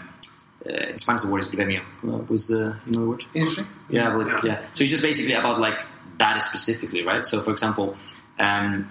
uh, 0.66 0.72
in 0.72 0.98
Spanish 0.98 1.22
the 1.22 1.28
word 1.30 1.40
is 1.40 1.50
gremio. 1.50 1.82
Uh, 2.04 2.24
was 2.30 2.52
uh, 2.52 2.76
you 2.86 2.94
know 2.94 3.02
the 3.02 3.10
word? 3.10 3.24
Industry? 3.34 3.66
Yeah, 3.90 4.16
but, 4.16 4.44
yeah. 4.44 4.66
So 4.72 4.84
it's 4.84 4.92
just 4.92 5.04
basically 5.04 5.34
about 5.34 5.60
like 5.60 5.80
that 6.18 6.42
specifically, 6.42 7.04
right? 7.04 7.26
So 7.26 7.42
for 7.42 7.52
example, 7.52 7.96
um, 8.40 8.90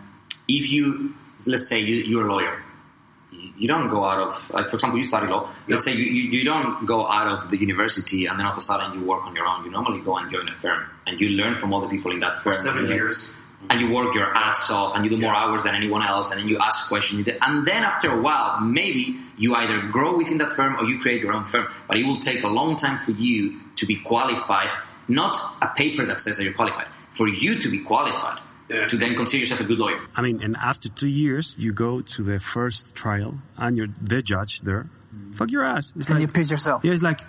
if 0.49 0.70
you 0.70 1.14
let's 1.47 1.68
say 1.68 1.80
you, 1.80 1.97
you're 1.97 2.26
a 2.26 2.32
lawyer, 2.32 2.62
you 3.59 3.68
don't 3.68 3.88
go 3.88 4.05
out 4.05 4.18
of 4.18 4.51
like 4.51 4.68
for 4.68 4.76
example 4.76 4.99
you 4.99 5.05
study 5.05 5.26
law. 5.26 5.49
Let's 5.68 5.84
say 5.84 5.92
you, 5.92 6.05
you, 6.05 6.38
you 6.38 6.44
don't 6.44 6.86
go 6.86 7.07
out 7.07 7.26
of 7.26 7.51
the 7.51 7.57
university 7.59 8.26
and 8.26 8.38
then 8.38 8.47
all 8.47 8.53
of 8.53 8.59
a 8.59 8.61
sudden 8.61 8.99
you 8.99 9.07
work 9.07 9.26
on 9.26 9.34
your 9.34 9.47
own. 9.47 9.64
You 9.64 9.70
normally 9.70 10.01
go 10.01 10.16
and 10.16 10.30
join 10.30 10.49
a 10.49 10.53
firm 10.53 10.86
and 11.07 11.20
you 11.20 11.30
learn 11.30 11.55
from 11.55 11.72
other 11.72 11.88
people 11.88 12.12
in 12.12 12.20
that 12.20 12.36
firm. 12.36 12.55
seven 12.55 12.86
years. 12.86 13.32
and 13.70 13.80
you 13.80 13.90
work 13.90 14.14
your 14.14 14.34
ass 14.36 14.70
off 14.70 14.94
and 14.94 15.05
you 15.05 15.11
do 15.11 15.16
more 15.16 15.34
hours 15.34 15.62
than 15.62 15.74
anyone 15.74 16.03
else 16.03 16.30
and 16.30 16.40
then 16.40 16.49
you 16.49 16.59
ask 16.59 16.88
questions. 16.88 17.26
And 17.40 17.66
then 17.66 17.82
after 17.82 18.11
a 18.11 18.20
while, 18.20 18.61
maybe 18.61 19.16
you 19.38 19.55
either 19.55 19.80
grow 19.88 20.16
within 20.16 20.38
that 20.38 20.51
firm 20.51 20.76
or 20.76 20.84
you 20.84 20.99
create 21.01 21.22
your 21.22 21.32
own 21.32 21.44
firm. 21.44 21.66
But 21.88 21.97
it 21.97 22.07
will 22.07 22.16
take 22.16 22.42
a 22.44 22.49
long 22.49 22.76
time 22.76 22.99
for 22.99 23.12
you 23.12 23.59
to 23.76 23.86
be 23.86 23.97
qualified, 23.97 24.70
not 25.09 25.36
a 25.62 25.68
paper 25.68 26.05
that 26.07 26.20
says 26.20 26.36
that 26.36 26.44
you're 26.44 26.53
qualified, 26.53 26.86
for 27.11 27.28
you 27.28 27.59
to 27.59 27.70
be 27.70 27.78
qualified 27.78 28.40
Yeah. 28.69 28.89
to 28.89 28.97
then 28.97 29.14
consider 29.14 29.39
yourself 29.41 29.61
a 29.61 29.64
good 29.64 29.79
lawyer. 29.79 29.99
I 30.17 30.23
mean, 30.23 30.43
and 30.43 30.57
after 30.57 30.89
two 30.89 31.09
years, 31.09 31.55
you 31.59 31.73
go 31.73 32.01
to 32.01 32.23
the 32.23 32.39
first 32.41 32.95
trial 32.95 33.35
and 33.57 33.77
you're 33.77 33.89
the 34.03 34.23
judge 34.23 34.61
there. 34.62 34.87
Mm. 35.14 35.37
Fuck 35.37 35.51
your 35.53 35.64
ass. 35.64 35.93
It's 35.97 36.09
And 36.09 36.19
like, 36.19 36.29
you 36.29 36.33
pitch 36.33 36.51
yourself. 36.51 36.85
yeah, 36.85 36.93
it's 36.93 37.03
like, 37.03 37.21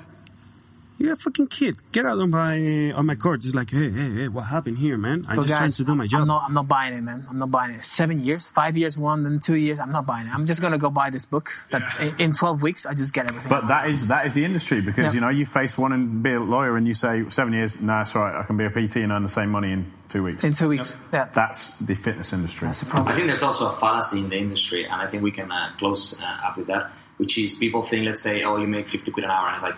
you're 1.00 1.14
a 1.14 1.16
fucking 1.16 1.48
kid. 1.48 1.78
Get 1.92 2.06
out 2.06 2.20
of 2.20 2.30
my, 2.30 2.92
on 2.92 3.06
my 3.06 3.16
court. 3.16 3.46
It's 3.46 3.54
like, 3.56 3.70
hey, 3.70 3.90
hey, 3.90 4.10
hey, 4.16 4.28
what 4.28 4.44
happened 4.46 4.78
here, 4.78 4.98
man? 4.98 5.24
I 5.28 5.36
But 5.36 5.44
just 5.48 5.56
trying 5.58 5.70
to 5.72 5.84
do 5.84 5.96
my 5.96 6.04
I'm 6.04 6.10
job. 6.10 6.28
not, 6.28 6.44
I'm 6.48 6.54
not 6.54 6.68
buying 6.68 6.94
it, 6.94 7.02
man. 7.02 7.24
I'm 7.30 7.38
not 7.40 7.52
buying 7.52 7.76
it. 7.76 7.84
Seven 7.86 8.24
years, 8.24 8.50
five 8.50 8.76
years, 8.78 8.98
one, 8.98 9.24
then 9.24 9.40
two 9.40 9.56
years. 9.56 9.80
I'm 9.80 9.92
not 9.92 10.06
buying 10.06 10.28
it. 10.28 10.34
I'm 10.34 10.46
just 10.46 10.62
gonna 10.62 10.78
go 10.78 10.90
buy 10.90 11.10
this 11.10 11.26
book. 11.26 11.52
That 11.72 11.84
in, 12.02 12.20
in 12.20 12.34
12 12.34 12.62
weeks, 12.62 12.86
I 12.86 12.94
just 12.94 13.14
get 13.14 13.28
everything. 13.28 13.50
But 13.50 13.68
that 13.68 13.90
is 13.90 14.08
that 14.08 14.26
is 14.26 14.34
the 14.34 14.44
industry 14.46 14.82
because 14.82 15.06
Yeah. 15.06 15.12
you 15.14 15.22
know 15.22 15.30
you 15.30 15.46
face 15.46 15.78
one 15.78 15.92
and 15.94 16.22
be 16.24 16.34
a 16.34 16.40
lawyer 16.40 16.76
and 16.78 16.88
you 16.88 16.94
say 16.94 17.24
seven 17.30 17.54
years, 17.54 17.80
no, 17.80 17.88
that's 18.00 18.16
right, 18.16 18.40
I 18.40 18.44
can 18.44 18.58
be 18.58 18.66
a 18.66 18.70
PT 18.70 18.98
and 18.98 19.12
earn 19.12 19.24
the 19.24 19.30
same 19.30 19.50
money 19.50 19.72
in 19.72 19.92
two 20.10 20.24
weeks. 20.24 20.44
in 20.44 20.54
two 20.54 20.70
weeks, 20.70 20.98
yeah. 21.14 21.28
That's 21.34 21.72
the 21.78 21.96
fitness 21.96 22.34
industry. 22.34 22.68
That's 22.68 22.80
the 22.80 22.86
problem. 22.88 23.12
I 23.12 23.16
think 23.16 23.28
there's 23.28 23.44
also 23.44 23.68
a 23.70 23.74
fallacy 23.74 24.20
in 24.20 24.30
the 24.30 24.38
industry, 24.38 24.84
and 24.86 24.94
I 25.02 25.06
think 25.08 25.22
we 25.24 25.32
can 25.32 25.52
uh, 25.52 25.74
close 25.78 26.20
uh, 26.20 26.26
up 26.46 26.58
with 26.58 26.68
that, 26.68 26.92
which 27.18 27.38
is 27.38 27.56
people 27.56 27.82
think, 27.82 28.06
let's 28.06 28.22
say, 28.22 28.44
oh, 28.44 28.58
you 28.58 28.68
make 28.68 28.88
50 28.88 29.12
quid 29.12 29.26
an 29.26 29.32
hour, 29.32 29.48
and 29.48 29.56
it's 29.56 29.64
like, 29.64 29.76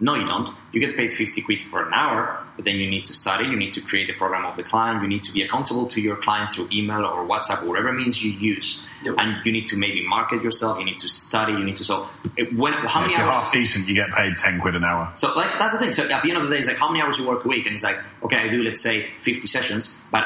no, 0.00 0.14
you 0.14 0.26
don't. 0.26 0.48
You 0.72 0.80
get 0.80 0.96
paid 0.96 1.12
50 1.12 1.42
quid 1.42 1.60
for 1.60 1.86
an 1.86 1.92
hour, 1.92 2.42
but 2.56 2.64
then 2.64 2.76
you 2.76 2.88
need 2.88 3.04
to 3.06 3.14
study, 3.14 3.46
you 3.46 3.56
need 3.56 3.74
to 3.74 3.82
create 3.82 4.08
a 4.08 4.14
program 4.14 4.46
of 4.46 4.56
the 4.56 4.62
client, 4.62 5.02
you 5.02 5.08
need 5.08 5.24
to 5.24 5.32
be 5.32 5.42
accountable 5.42 5.86
to 5.88 6.00
your 6.00 6.16
client 6.16 6.50
through 6.50 6.68
email 6.72 7.04
or 7.04 7.26
WhatsApp 7.26 7.62
or 7.62 7.68
whatever 7.68 7.92
means 7.92 8.22
you 8.22 8.30
use. 8.30 8.84
Yep. 9.04 9.14
And 9.18 9.44
you 9.44 9.52
need 9.52 9.68
to 9.68 9.76
maybe 9.76 10.06
market 10.06 10.42
yourself, 10.42 10.78
you 10.78 10.84
need 10.84 10.98
to 10.98 11.08
study, 11.08 11.52
you 11.52 11.64
need 11.64 11.76
to, 11.76 11.84
so, 11.84 12.08
it, 12.36 12.54
when, 12.54 12.72
how 12.72 12.86
if 12.86 12.94
many 12.96 13.12
you're 13.12 13.22
hours? 13.22 13.34
half 13.34 13.52
decent, 13.52 13.88
you 13.88 13.94
get 13.94 14.10
paid 14.10 14.36
ten 14.36 14.60
quid 14.60 14.74
an 14.74 14.84
hour. 14.84 15.12
So 15.16 15.34
like 15.34 15.58
that's 15.58 15.72
the 15.72 15.78
thing. 15.78 15.92
So 15.92 16.08
at 16.08 16.22
the 16.22 16.30
end 16.30 16.38
of 16.38 16.44
the 16.44 16.50
day, 16.50 16.58
it's 16.58 16.68
like 16.68 16.78
how 16.78 16.88
many 16.88 17.02
hours 17.02 17.18
you 17.18 17.28
work 17.28 17.44
a 17.44 17.48
week, 17.48 17.66
and 17.66 17.74
it's 17.74 17.82
like 17.82 17.98
okay, 18.22 18.36
I 18.36 18.48
do 18.48 18.62
let's 18.62 18.80
say 18.80 19.02
fifty 19.18 19.46
sessions, 19.46 19.98
but 20.10 20.24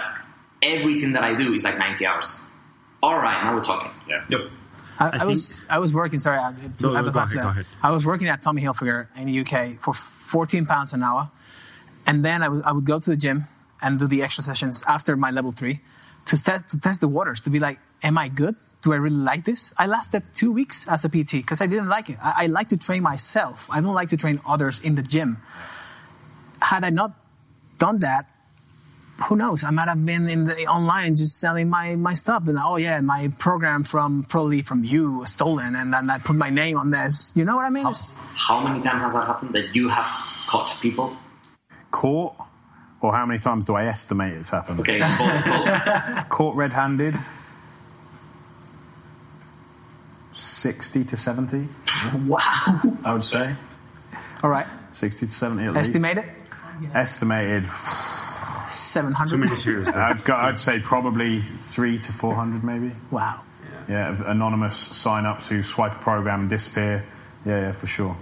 everything 0.63 1.13
that 1.13 1.25
I 1.25 1.35
do 1.35 1.53
is 1.55 1.65
like 1.65 1.79
ninety 1.79 2.07
hours. 2.07 2.37
All 3.03 3.17
right, 3.17 3.45
now 3.45 3.55
we're 3.55 3.63
talking. 3.63 3.91
Yeah. 4.09 4.25
Yep. 4.29 4.51
I, 4.99 5.09
I, 5.09 5.11
think- 5.11 5.31
was 5.31 5.65
I 5.69 5.79
was 5.79 5.93
working. 5.93 6.19
Sorry, 6.19 6.39
I, 6.39 6.53
to 6.79 6.87
No, 6.87 7.11
go 7.11 7.19
ahead, 7.21 7.35
go 7.43 7.49
ahead. 7.49 7.67
I 7.83 7.91
was 7.91 8.07
working 8.07 8.29
at 8.29 8.43
Tommy 8.43 8.63
Hilfiger 8.63 9.09
in 9.19 9.27
the 9.27 9.41
UK 9.41 9.81
for 9.81 9.95
14 9.95 10.67
pounds 10.67 10.93
an 10.93 11.03
hour, 11.03 11.31
and 12.07 12.25
then 12.25 12.43
I 12.43 12.49
would 12.49 12.65
would 12.65 12.85
go 12.87 12.99
to 12.99 13.11
the 13.11 13.17
gym 13.17 13.47
and 13.83 13.99
do 13.99 14.07
the 14.07 14.23
extra 14.23 14.45
sessions 14.45 14.85
after 14.87 15.17
my 15.17 15.31
level 15.31 15.53
three 15.53 15.81
to 16.27 16.43
test 16.43 16.71
to 16.71 16.81
test 16.81 17.01
the 17.01 17.09
waters 17.09 17.41
to 17.43 17.51
be 17.51 17.59
like, 17.59 17.79
am 18.03 18.19
I 18.19 18.29
good? 18.29 18.57
Do 18.83 18.93
I 18.93 18.97
really 18.97 19.17
like 19.17 19.45
this? 19.45 19.73
I 19.79 19.87
lasted 19.87 20.23
two 20.35 20.53
weeks 20.53 20.87
as 20.87 21.05
a 21.05 21.09
PT 21.09 21.33
because 21.33 21.61
I 21.63 21.67
didn't 21.67 21.89
like 21.89 22.11
it. 22.11 22.19
I, 22.23 22.45
I 22.45 22.47
like 22.47 22.69
to 22.69 22.77
train 22.77 23.03
myself. 23.03 23.67
I 23.71 23.81
don't 23.81 23.95
like 23.95 24.11
to 24.11 24.17
train 24.19 24.41
others 24.47 24.79
in 24.81 24.95
the 24.95 25.03
gym. 25.03 25.39
Had 26.61 26.85
I 26.85 26.91
not 26.91 27.13
done 27.79 28.01
that, 28.01 28.27
who 29.29 29.37
knows? 29.37 29.63
I 29.65 29.71
might 29.71 29.89
have 29.89 30.05
been 30.05 30.29
in 30.29 30.45
the 30.45 30.67
online 30.67 31.15
just 31.17 31.39
selling 31.39 31.69
my, 31.71 31.95
my 31.95 32.15
stuff. 32.15 32.49
And 32.49 32.59
oh 32.61 32.77
yeah, 32.77 33.01
my 33.01 33.33
program 33.39 33.85
from 33.85 34.25
probably 34.25 34.63
from 34.63 34.83
you 34.85 35.19
was 35.19 35.31
stolen, 35.31 35.77
and 35.77 35.93
then 35.95 36.11
I 36.11 36.19
put 36.19 36.35
my 36.37 36.51
name 36.51 36.77
on 36.79 36.91
this. 36.91 37.33
You 37.37 37.45
know 37.45 37.57
what 37.57 37.65
I 37.65 37.71
mean? 37.71 37.87
It's- 37.87 38.17
How 38.37 38.61
many 38.67 38.83
times 38.83 39.03
has 39.03 39.15
that 39.15 39.27
happened 39.27 39.55
that 39.55 39.75
you 39.75 39.89
have 39.89 40.07
caught 40.49 40.77
people? 40.81 41.17
Caught, 41.93 42.35
or 43.01 43.13
how 43.15 43.25
many 43.25 43.39
times 43.39 43.67
do 43.67 43.75
I 43.77 43.87
estimate 43.87 44.33
it's 44.35 44.49
happened? 44.49 44.81
Okay, 44.81 44.99
both, 44.99 45.45
both. 45.45 46.29
Caught 46.29 46.57
red-handed. 46.57 47.15
Sixty 50.33 51.05
to 51.05 51.17
seventy, 51.17 51.69
wow. 52.27 52.41
I 53.05 53.13
would 53.13 53.23
say. 53.23 53.55
All 54.43 54.51
right. 54.51 54.67
Sixty 54.93 55.27
to 55.27 55.33
seventy 55.33 55.65
at 55.65 55.75
least. 55.75 55.91
Estimate 55.91 56.19
it. 56.19 56.25
Estimated. 56.95 57.65
Seven 58.75 59.15
Too 59.27 59.37
many 59.37 59.55
series. 59.55 59.89
I'd, 59.95 60.25
go, 60.25 60.35
I'd 60.35 60.59
say 60.59 60.81
probably 60.81 61.41
three 61.41 61.99
to 61.99 62.13
four 62.13 62.35
hundred, 62.35 62.65
maybe. 62.65 62.93
Wow. 63.11 63.41
Yeah, 63.89 64.11
of 64.11 64.23
anonymous 64.23 64.77
sign-ups 64.77 65.49
who 65.49 65.63
swipe 65.63 65.93
a 65.93 65.97
program 65.97 66.43
and 66.43 66.51
disappear. 66.51 67.05
Yeah, 67.45 67.61
yeah, 67.61 67.73
for 67.73 67.87
sure. 67.87 68.17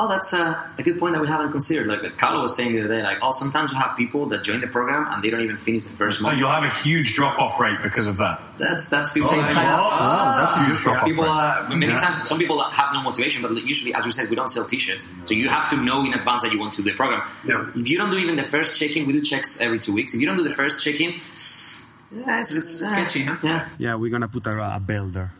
Oh, 0.00 0.06
that's 0.06 0.32
a, 0.32 0.70
a 0.78 0.82
good 0.84 0.96
point 0.98 1.14
that 1.14 1.20
we 1.20 1.26
haven't 1.26 1.50
considered. 1.50 1.88
Like 1.88 2.16
Carlo 2.16 2.40
was 2.42 2.54
saying 2.54 2.72
the 2.72 2.80
other 2.84 2.94
day, 2.96 3.02
like 3.02 3.18
oh, 3.20 3.32
sometimes 3.32 3.72
you 3.72 3.78
have 3.78 3.96
people 3.96 4.26
that 4.26 4.44
join 4.44 4.60
the 4.60 4.68
program 4.68 5.08
and 5.12 5.22
they 5.22 5.30
don't 5.30 5.40
even 5.40 5.56
finish 5.56 5.82
the 5.82 5.88
first 5.88 6.20
month. 6.20 6.38
you'll 6.38 6.50
have 6.50 6.62
a 6.62 6.70
huge 6.70 7.14
drop-off 7.14 7.58
rate 7.58 7.78
because 7.82 8.06
of 8.06 8.16
that. 8.18 8.40
That's 8.58 8.88
that's 8.88 9.12
people. 9.12 9.30
They 9.30 9.42
sign 9.42 9.66
up. 9.66 9.80
Oh, 9.80 10.36
that's 10.40 10.56
a 10.56 10.64
huge 10.66 10.78
drop-off 10.82 11.04
People, 11.04 11.24
rate. 11.24 11.30
uh, 11.30 11.68
many 11.70 11.86
Yeah. 11.92 11.98
times, 11.98 12.28
some 12.28 12.38
people 12.38 12.62
have 12.62 12.92
no 12.92 13.02
motivation, 13.02 13.42
but 13.42 13.50
usually, 13.64 13.92
as 13.94 14.06
we 14.06 14.12
said, 14.12 14.30
we 14.30 14.36
don't 14.36 14.48
sell 14.48 14.64
T-shirts, 14.64 15.04
so 15.24 15.34
you 15.34 15.48
have 15.48 15.68
to 15.70 15.76
know 15.76 16.04
in 16.04 16.14
advance 16.14 16.42
that 16.44 16.52
you 16.52 16.58
want 16.60 16.72
to 16.74 16.82
do 16.82 16.90
the 16.90 16.96
program. 16.96 17.22
Yeah. 17.44 17.66
If 17.74 17.88
you 17.90 17.98
don't 17.98 18.10
do 18.10 18.18
even 18.18 18.36
the 18.36 18.44
first 18.44 18.78
check-in, 18.78 19.06
we 19.06 19.12
do 19.12 19.20
checks 19.22 19.60
every 19.60 19.78
two 19.80 19.94
weeks. 19.94 20.14
If 20.14 20.20
you 20.20 20.26
don't 20.26 20.36
do 20.36 20.44
the 20.44 20.54
first 20.54 20.84
check-in, 20.84 21.10
yeah, 22.10 22.38
it's, 22.40 22.52
it's 22.52 22.86
Sketchy, 22.88 23.24
huh? 23.24 23.36
Yeah. 23.42 23.68
Yeah, 23.78 23.94
we're 23.96 24.10
gonna 24.10 24.28
put 24.28 24.46
a, 24.46 24.76
a 24.76 24.80
bell 24.80 25.06
there. 25.08 25.32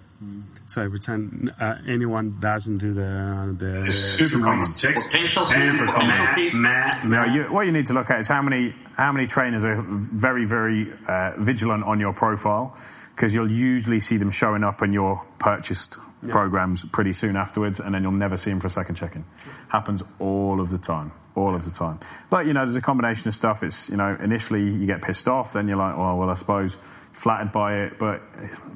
So 0.68 0.82
every 0.82 0.98
time 0.98 1.50
uh, 1.58 1.76
anyone 1.86 2.36
doesn't 2.40 2.76
do 2.78 2.92
the 2.92 3.56
the 3.58 3.90
super 3.90 4.44
common. 4.44 4.62
checks, 4.76 5.06
Potential 5.10 5.44
thief, 5.46 5.56
and 5.56 5.78
potential 5.88 6.24
meh, 6.26 6.34
thief. 6.34 6.54
meh, 6.54 7.00
No, 7.04 7.24
you, 7.24 7.42
what 7.44 7.64
you 7.64 7.72
need 7.72 7.86
to 7.86 7.94
look 7.94 8.10
at 8.10 8.20
is 8.20 8.28
how 8.28 8.42
many 8.42 8.74
how 8.94 9.10
many 9.10 9.26
trainers 9.26 9.64
are 9.64 9.82
very 9.82 10.44
very 10.44 10.92
uh, 11.08 11.32
vigilant 11.38 11.84
on 11.84 11.98
your 12.00 12.12
profile 12.12 12.76
because 13.16 13.32
you'll 13.32 13.50
usually 13.50 14.00
see 14.00 14.18
them 14.18 14.30
showing 14.30 14.62
up 14.62 14.82
in 14.82 14.92
your 14.92 15.24
purchased 15.38 15.96
programs 16.28 16.84
pretty 16.84 17.12
soon 17.12 17.34
afterwards, 17.36 17.80
and 17.80 17.94
then 17.94 18.02
you'll 18.02 18.12
never 18.12 18.36
see 18.36 18.50
them 18.50 18.60
for 18.60 18.66
a 18.66 18.70
second 18.70 18.96
check-in. 18.96 19.24
Happens 19.70 20.02
all 20.18 20.60
of 20.60 20.68
the 20.70 20.78
time, 20.78 21.12
all 21.34 21.54
of 21.54 21.64
the 21.64 21.70
time. 21.70 21.98
But 22.28 22.44
you 22.46 22.52
know, 22.52 22.64
there's 22.64 22.76
a 22.76 22.80
combination 22.82 23.26
of 23.28 23.34
stuff. 23.34 23.62
It's 23.62 23.88
you 23.88 23.96
know, 23.96 24.16
initially 24.22 24.62
you 24.64 24.84
get 24.86 25.00
pissed 25.00 25.26
off, 25.28 25.54
then 25.54 25.66
you're 25.66 25.78
like, 25.78 25.96
oh 25.96 26.16
well, 26.16 26.28
I 26.28 26.34
suppose 26.34 26.76
flattered 27.18 27.50
by 27.50 27.74
it, 27.80 27.98
but 27.98 28.22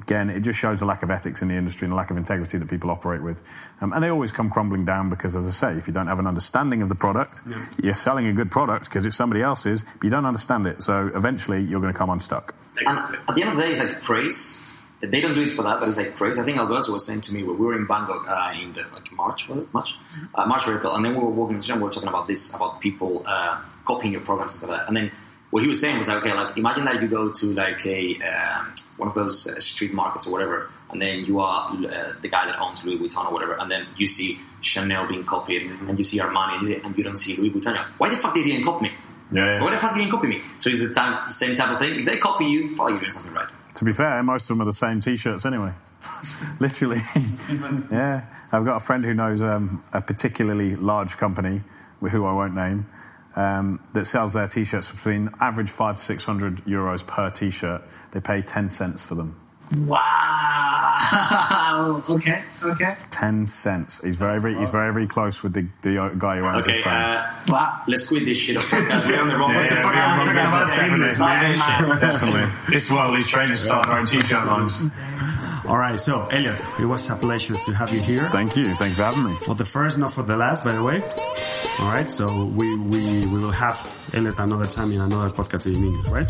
again, 0.01 0.29
it 0.29 0.41
just 0.41 0.59
shows 0.59 0.81
a 0.81 0.85
lack 0.85 1.01
of 1.01 1.09
ethics 1.09 1.41
in 1.41 1.47
the 1.47 1.55
industry 1.55 1.85
and 1.85 1.93
a 1.93 1.95
lack 1.95 2.11
of 2.11 2.17
integrity 2.17 2.57
that 2.57 2.69
people 2.69 2.91
operate 2.91 3.23
with. 3.23 3.41
Um, 3.79 3.93
and 3.93 4.03
they 4.03 4.09
always 4.09 4.33
come 4.33 4.49
crumbling 4.49 4.83
down 4.83 5.09
because, 5.09 5.33
as 5.33 5.47
I 5.47 5.51
say, 5.51 5.77
if 5.77 5.87
you 5.87 5.93
don't 5.93 6.07
have 6.07 6.19
an 6.19 6.27
understanding 6.27 6.81
of 6.81 6.89
the 6.89 6.95
product, 6.95 7.41
you're 7.81 7.95
selling 7.95 8.27
a 8.27 8.33
good 8.33 8.51
product 8.51 8.85
because 8.89 9.05
it's 9.05 9.15
somebody 9.15 9.41
else's, 9.41 9.83
but 9.83 10.03
you 10.03 10.09
don't 10.09 10.25
understand 10.25 10.67
it. 10.67 10.83
So 10.83 11.09
eventually 11.15 11.61
you're 11.63 11.79
going 11.79 11.93
to 11.93 11.97
come 11.97 12.09
unstuck. 12.09 12.53
And 12.77 13.15
at 13.29 13.33
the 13.33 13.41
end 13.41 13.51
of 13.51 13.55
the 13.55 13.63
day, 13.63 13.71
it's 13.71 13.79
like 13.79 14.01
praise. 14.01 14.59
They 14.99 15.21
don't 15.21 15.35
do 15.35 15.41
it 15.41 15.51
for 15.51 15.63
that, 15.63 15.79
but 15.79 15.87
it's 15.87 15.97
like 15.97 16.15
praise. 16.15 16.37
I 16.37 16.43
think 16.43 16.57
Alberto 16.57 16.91
was 16.91 17.05
saying 17.05 17.21
to 17.21 17.33
me 17.33 17.43
when 17.43 17.57
we 17.57 17.65
were 17.65 17.75
in 17.75 17.85
Bangkok 17.85 18.29
uh, 18.29 18.53
in 18.59 18.73
the, 18.73 18.83
like 18.93 19.11
March, 19.13 19.47
was 19.47 19.59
it 19.59 19.73
March? 19.73 19.95
Uh, 20.35 20.45
March 20.45 20.67
or 20.67 20.77
April, 20.77 20.95
and 20.95 21.03
then 21.03 21.13
we 21.13 21.19
were 21.19 21.29
walking 21.29 21.55
the 21.55 21.61
street 21.61 21.75
and 21.75 21.81
we 21.81 21.87
were 21.87 21.93
talking 21.93 22.09
about 22.09 22.27
this, 22.27 22.53
about 22.53 22.79
people 22.79 23.23
uh, 23.25 23.61
copying 23.85 24.13
your 24.13 24.21
programs 24.21 24.55
and 24.55 24.59
stuff 24.59 24.69
like 24.69 24.79
that. 24.79 24.87
And 24.87 24.95
then 24.95 25.11
what 25.53 25.61
he 25.61 25.69
was 25.69 25.79
saying 25.79 25.99
was 25.99 26.07
like, 26.07 26.17
okay, 26.17 26.33
like 26.33 26.57
imagine 26.57 26.83
that 26.85 26.99
you 26.99 27.07
go 27.07 27.31
to 27.31 27.53
like 27.53 27.85
a 27.85 28.17
um, 28.21 28.73
one 28.97 29.07
of 29.07 29.13
those 29.13 29.45
uh, 29.45 29.59
street 29.59 29.93
markets 29.93 30.25
or 30.25 30.31
whatever, 30.31 30.71
and 30.89 30.99
then 30.99 31.25
you 31.25 31.41
are 31.41 31.69
uh, 31.69 32.13
the 32.21 32.27
guy 32.27 32.47
that 32.47 32.59
owns 32.59 32.83
Louis 32.83 32.97
Vuitton 32.97 33.27
or 33.27 33.33
whatever, 33.33 33.53
and 33.59 33.69
then 33.69 33.85
you 33.95 34.07
see 34.07 34.39
Chanel 34.61 35.07
being 35.07 35.23
copied, 35.23 35.69
and 35.69 35.95
you 35.99 36.03
see 36.03 36.17
Armani, 36.17 36.57
and 36.57 36.67
you, 36.67 36.81
and 36.83 36.97
you 36.97 37.03
don't 37.03 37.17
see 37.17 37.35
Louis 37.35 37.51
Vuitton. 37.51 37.75
Like, 37.75 37.85
Why 37.99 38.09
the 38.09 38.17
fuck 38.17 38.33
they 38.33 38.41
didn't 38.41 38.63
copy 38.63 38.85
me? 38.85 38.93
Yeah, 39.31 39.45
yeah. 39.45 39.61
Why 39.61 39.69
the 39.69 39.77
fuck 39.77 39.93
they 39.93 39.99
didn't 39.99 40.11
copy 40.13 40.27
me? 40.27 40.41
So 40.57 40.71
it's 40.71 40.87
the, 40.87 40.91
time, 40.91 41.21
the 41.27 41.33
same 41.33 41.53
type 41.53 41.69
of 41.69 41.77
thing. 41.77 41.99
If 41.99 42.05
they 42.05 42.17
copy 42.17 42.45
you, 42.45 42.75
probably 42.75 42.93
you're 42.93 43.01
doing 43.01 43.11
something 43.11 43.33
right. 43.33 43.49
To 43.75 43.85
be 43.85 43.93
fair, 43.93 44.23
most 44.23 44.43
of 44.43 44.57
them 44.57 44.61
are 44.63 44.65
the 44.65 44.73
same 44.73 45.01
t-shirts 45.01 45.45
anyway. 45.45 45.73
Literally. 46.59 47.01
yeah. 47.91 48.25
I've 48.51 48.65
got 48.65 48.77
a 48.77 48.79
friend 48.79 49.05
who 49.05 49.13
knows 49.13 49.39
um, 49.39 49.83
a 49.93 50.01
particularly 50.01 50.75
large 50.75 51.17
company, 51.17 51.61
who 52.01 52.25
I 52.25 52.33
won't 52.33 52.55
name, 52.55 52.87
that 53.35 54.03
sells 54.05 54.33
their 54.33 54.47
t-shirts 54.47 54.91
between 54.91 55.29
average 55.41 55.69
five 55.69 55.97
to 55.97 56.03
six 56.03 56.23
hundred 56.23 56.63
euros 56.65 57.05
per 57.05 57.29
t-shirt. 57.29 57.81
They 58.11 58.19
pay 58.19 58.41
ten 58.41 58.69
cents 58.69 59.03
for 59.03 59.15
them. 59.15 59.39
Wow. 59.75 62.03
okay. 62.09 62.43
Okay. 62.63 62.95
Ten 63.09 63.47
cents. 63.47 64.01
He's 64.03 64.15
very, 64.15 64.39
very, 64.39 64.55
he's 64.55 64.69
very, 64.69 64.93
very 64.93 65.07
close 65.07 65.41
with 65.41 65.53
the, 65.53 65.67
the 65.81 66.13
guy 66.17 66.37
who 66.37 66.45
owns 66.45 66.63
Okay, 66.63 66.73
this 66.77 66.83
brand. 66.83 67.19
uh, 67.19 67.51
Wow. 67.53 67.81
let's 67.87 68.07
quit 68.07 68.25
this 68.25 68.37
shit 68.37 68.55
of 68.57 68.63
podcast. 68.63 69.07
We're 69.07 69.21
on 69.21 69.27
the 69.29 69.35
wrong 69.35 69.51
Yeah, 69.51 69.57
way. 69.61 69.65
yeah, 69.65 69.85
we're 69.85 70.01
on 70.01 70.19
the 70.19 70.25
wrong 70.25 70.47
about 70.47 70.65
business. 70.67 70.79
fitness, 70.79 71.17
Definitely. 71.17 71.89
man. 71.89 71.99
Definitely. 71.99 72.51
This 72.73 72.85
is 72.85 72.91
why 72.91 73.05
all 73.05 73.13
these 73.13 73.27
trainers 73.27 73.59
start 73.61 73.87
their 73.87 73.97
own 73.97 74.05
t-shirt 74.05 74.45
lines. 74.45 74.79
All 75.65 75.77
right, 75.77 75.97
so 75.97 76.27
Elliott, 76.27 76.61
it 76.79 76.85
was 76.85 77.09
a 77.09 77.15
pleasure 77.15 77.55
to 77.57 77.73
have 77.73 77.93
you 77.93 78.01
here. 78.01 78.29
Thank 78.31 78.57
you. 78.57 78.75
Thank 78.75 78.89
you 78.91 78.95
for 78.95 79.03
having 79.03 79.23
me. 79.23 79.33
For 79.33 79.55
the 79.55 79.63
first, 79.63 79.97
not 79.97 80.11
for 80.11 80.21
the 80.23 80.35
last, 80.35 80.63
by 80.63 80.73
the 80.73 80.83
way. 80.83 81.01
All 81.79 81.87
right, 81.87 82.11
so 82.11 82.45
we 82.45 82.75
we, 82.77 83.25
we 83.27 83.39
will 83.39 83.51
have 83.51 83.77
Elliott 84.13 84.39
another 84.39 84.65
time 84.65 84.91
in 84.91 84.99
another 84.99 85.29
podcast 85.29 85.65
in 85.65 85.75
English, 85.75 86.09
right? 86.11 86.27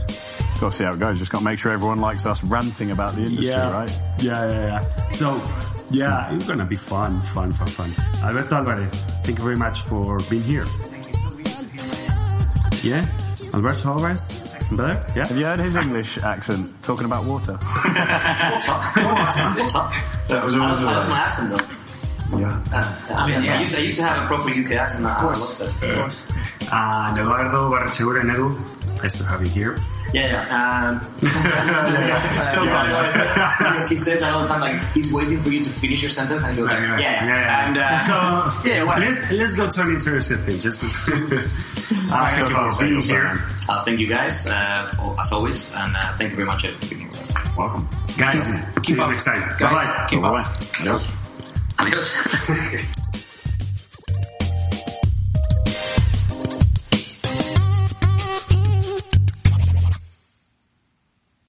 Got 0.62 0.70
to 0.70 0.78
see 0.78 0.84
how 0.84 0.94
it 0.94 1.00
goes. 1.00 1.18
Just 1.18 1.32
got 1.32 1.40
to 1.40 1.46
make 1.46 1.58
sure 1.58 1.72
everyone 1.72 2.00
likes 2.00 2.26
us 2.28 2.44
ranting 2.44 2.92
about 2.92 3.14
the 3.16 3.24
industry, 3.24 3.50
right? 3.50 4.02
Yeah, 4.20 4.50
yeah, 4.52 4.68
yeah. 4.68 5.10
So, 5.10 5.42
yeah, 5.90 6.34
it's 6.36 6.48
gonna 6.48 6.66
be 6.66 6.76
fun, 6.76 7.20
fun, 7.24 7.52
fun, 7.52 7.68
fun. 7.68 7.96
Alberto 8.24 8.56
Alvarez, 8.58 9.04
thank 9.24 9.40
you 9.40 9.44
very 9.44 9.58
much 9.58 9.82
for 9.82 10.20
being 10.30 10.44
here. 10.44 10.66
Yeah, 12.84 13.06
Alberto 13.54 13.90
Alvarez. 13.90 14.53
Better? 14.72 15.06
Yeah. 15.16 15.28
Have 15.28 15.38
you 15.38 15.46
heard 15.46 15.60
his 15.60 15.76
English 15.76 16.18
accent 16.20 16.72
talking 16.84 17.06
about 17.06 17.26
water? 17.26 17.54
What 17.54 18.70
up? 18.70 18.96
What 18.96 19.76
up? 19.76 19.92
That 20.30 20.42
was 20.46 20.54
That 20.54 20.70
was, 20.70 20.82
that 20.84 20.98
was 20.98 21.10
my 21.10 21.20
accent 21.20 21.50
though. 21.52 22.38
Yeah. 22.40 22.64
Uh, 22.74 23.14
I 23.14 23.28
mean, 23.30 23.50
I, 23.50 23.60
used 23.60 23.74
to, 23.76 23.80
I 23.82 23.84
used 23.84 23.98
to 23.98 24.04
have 24.04 24.24
a 24.24 24.28
proper 24.28 24.50
UK 24.50 24.72
accent. 24.72 25.06
I 25.06 25.24
lost 25.24 25.62
it. 25.62 25.70
And 26.74 27.18
Eduardo 27.20 27.70
Barrecheguren 27.70 28.22
and 28.22 28.32
Edu, 28.32 28.58
nice 29.02 29.18
to 29.18 29.26
have 29.26 29.42
you 29.42 29.50
here. 29.50 29.78
Yeah, 30.14 30.28
yeah. 30.46 30.90
Um, 30.94 31.02
so 32.54 32.64
Yeah. 32.64 33.56
because 33.58 33.90
he 33.90 33.98
said 33.98 34.20
that 34.20 34.34
all 34.34 34.42
the 34.44 34.48
time, 34.48 34.62
like 34.62 34.80
he's 34.94 35.12
waiting 35.14 35.40
for 35.40 35.50
you 35.50 35.64
to 35.64 35.70
finish 35.70 36.02
your 36.02 36.12
sentence, 36.12 36.44
and 36.44 36.54
he 36.56 36.62
goes, 36.62 36.70
like, 36.70 36.82
yeah, 37.02 37.26
yeah. 37.26 37.68
And 37.68 37.78
uh, 37.78 38.00
So 38.00 38.14
yeah, 38.70 38.84
well, 38.84 39.00
let's 39.00 39.32
let's 39.32 39.56
go 39.56 39.70
to 39.70 39.82
an 39.82 39.92
interesting 39.92 40.38
thing. 40.38 40.60
Just 40.60 40.84
uh, 40.84 42.28
thank 42.30 42.50
you 42.50 42.72
for 42.72 42.84
being 42.86 43.02
here, 43.02 43.42
uh, 43.70 43.82
thank 43.84 44.00
you 44.00 44.08
guys 44.08 44.46
uh, 44.48 45.16
as 45.20 45.32
always, 45.32 45.74
and 45.76 45.96
uh, 45.96 46.16
thank 46.18 46.32
you 46.32 46.36
very 46.38 46.48
much 46.48 46.66
for 46.68 46.96
being 46.96 47.10
with 47.10 47.22
us. 47.22 47.58
Welcome. 47.58 47.88
guys. 48.18 48.44
See 48.86 48.94
you 48.94 48.98
next 48.98 49.26
time. 49.26 49.42
Bye 49.60 49.74
bye. 49.74 50.08
Keep 50.10 50.24
up. 50.24 50.46
Yes. 50.84 51.02
Adios. 51.80 52.94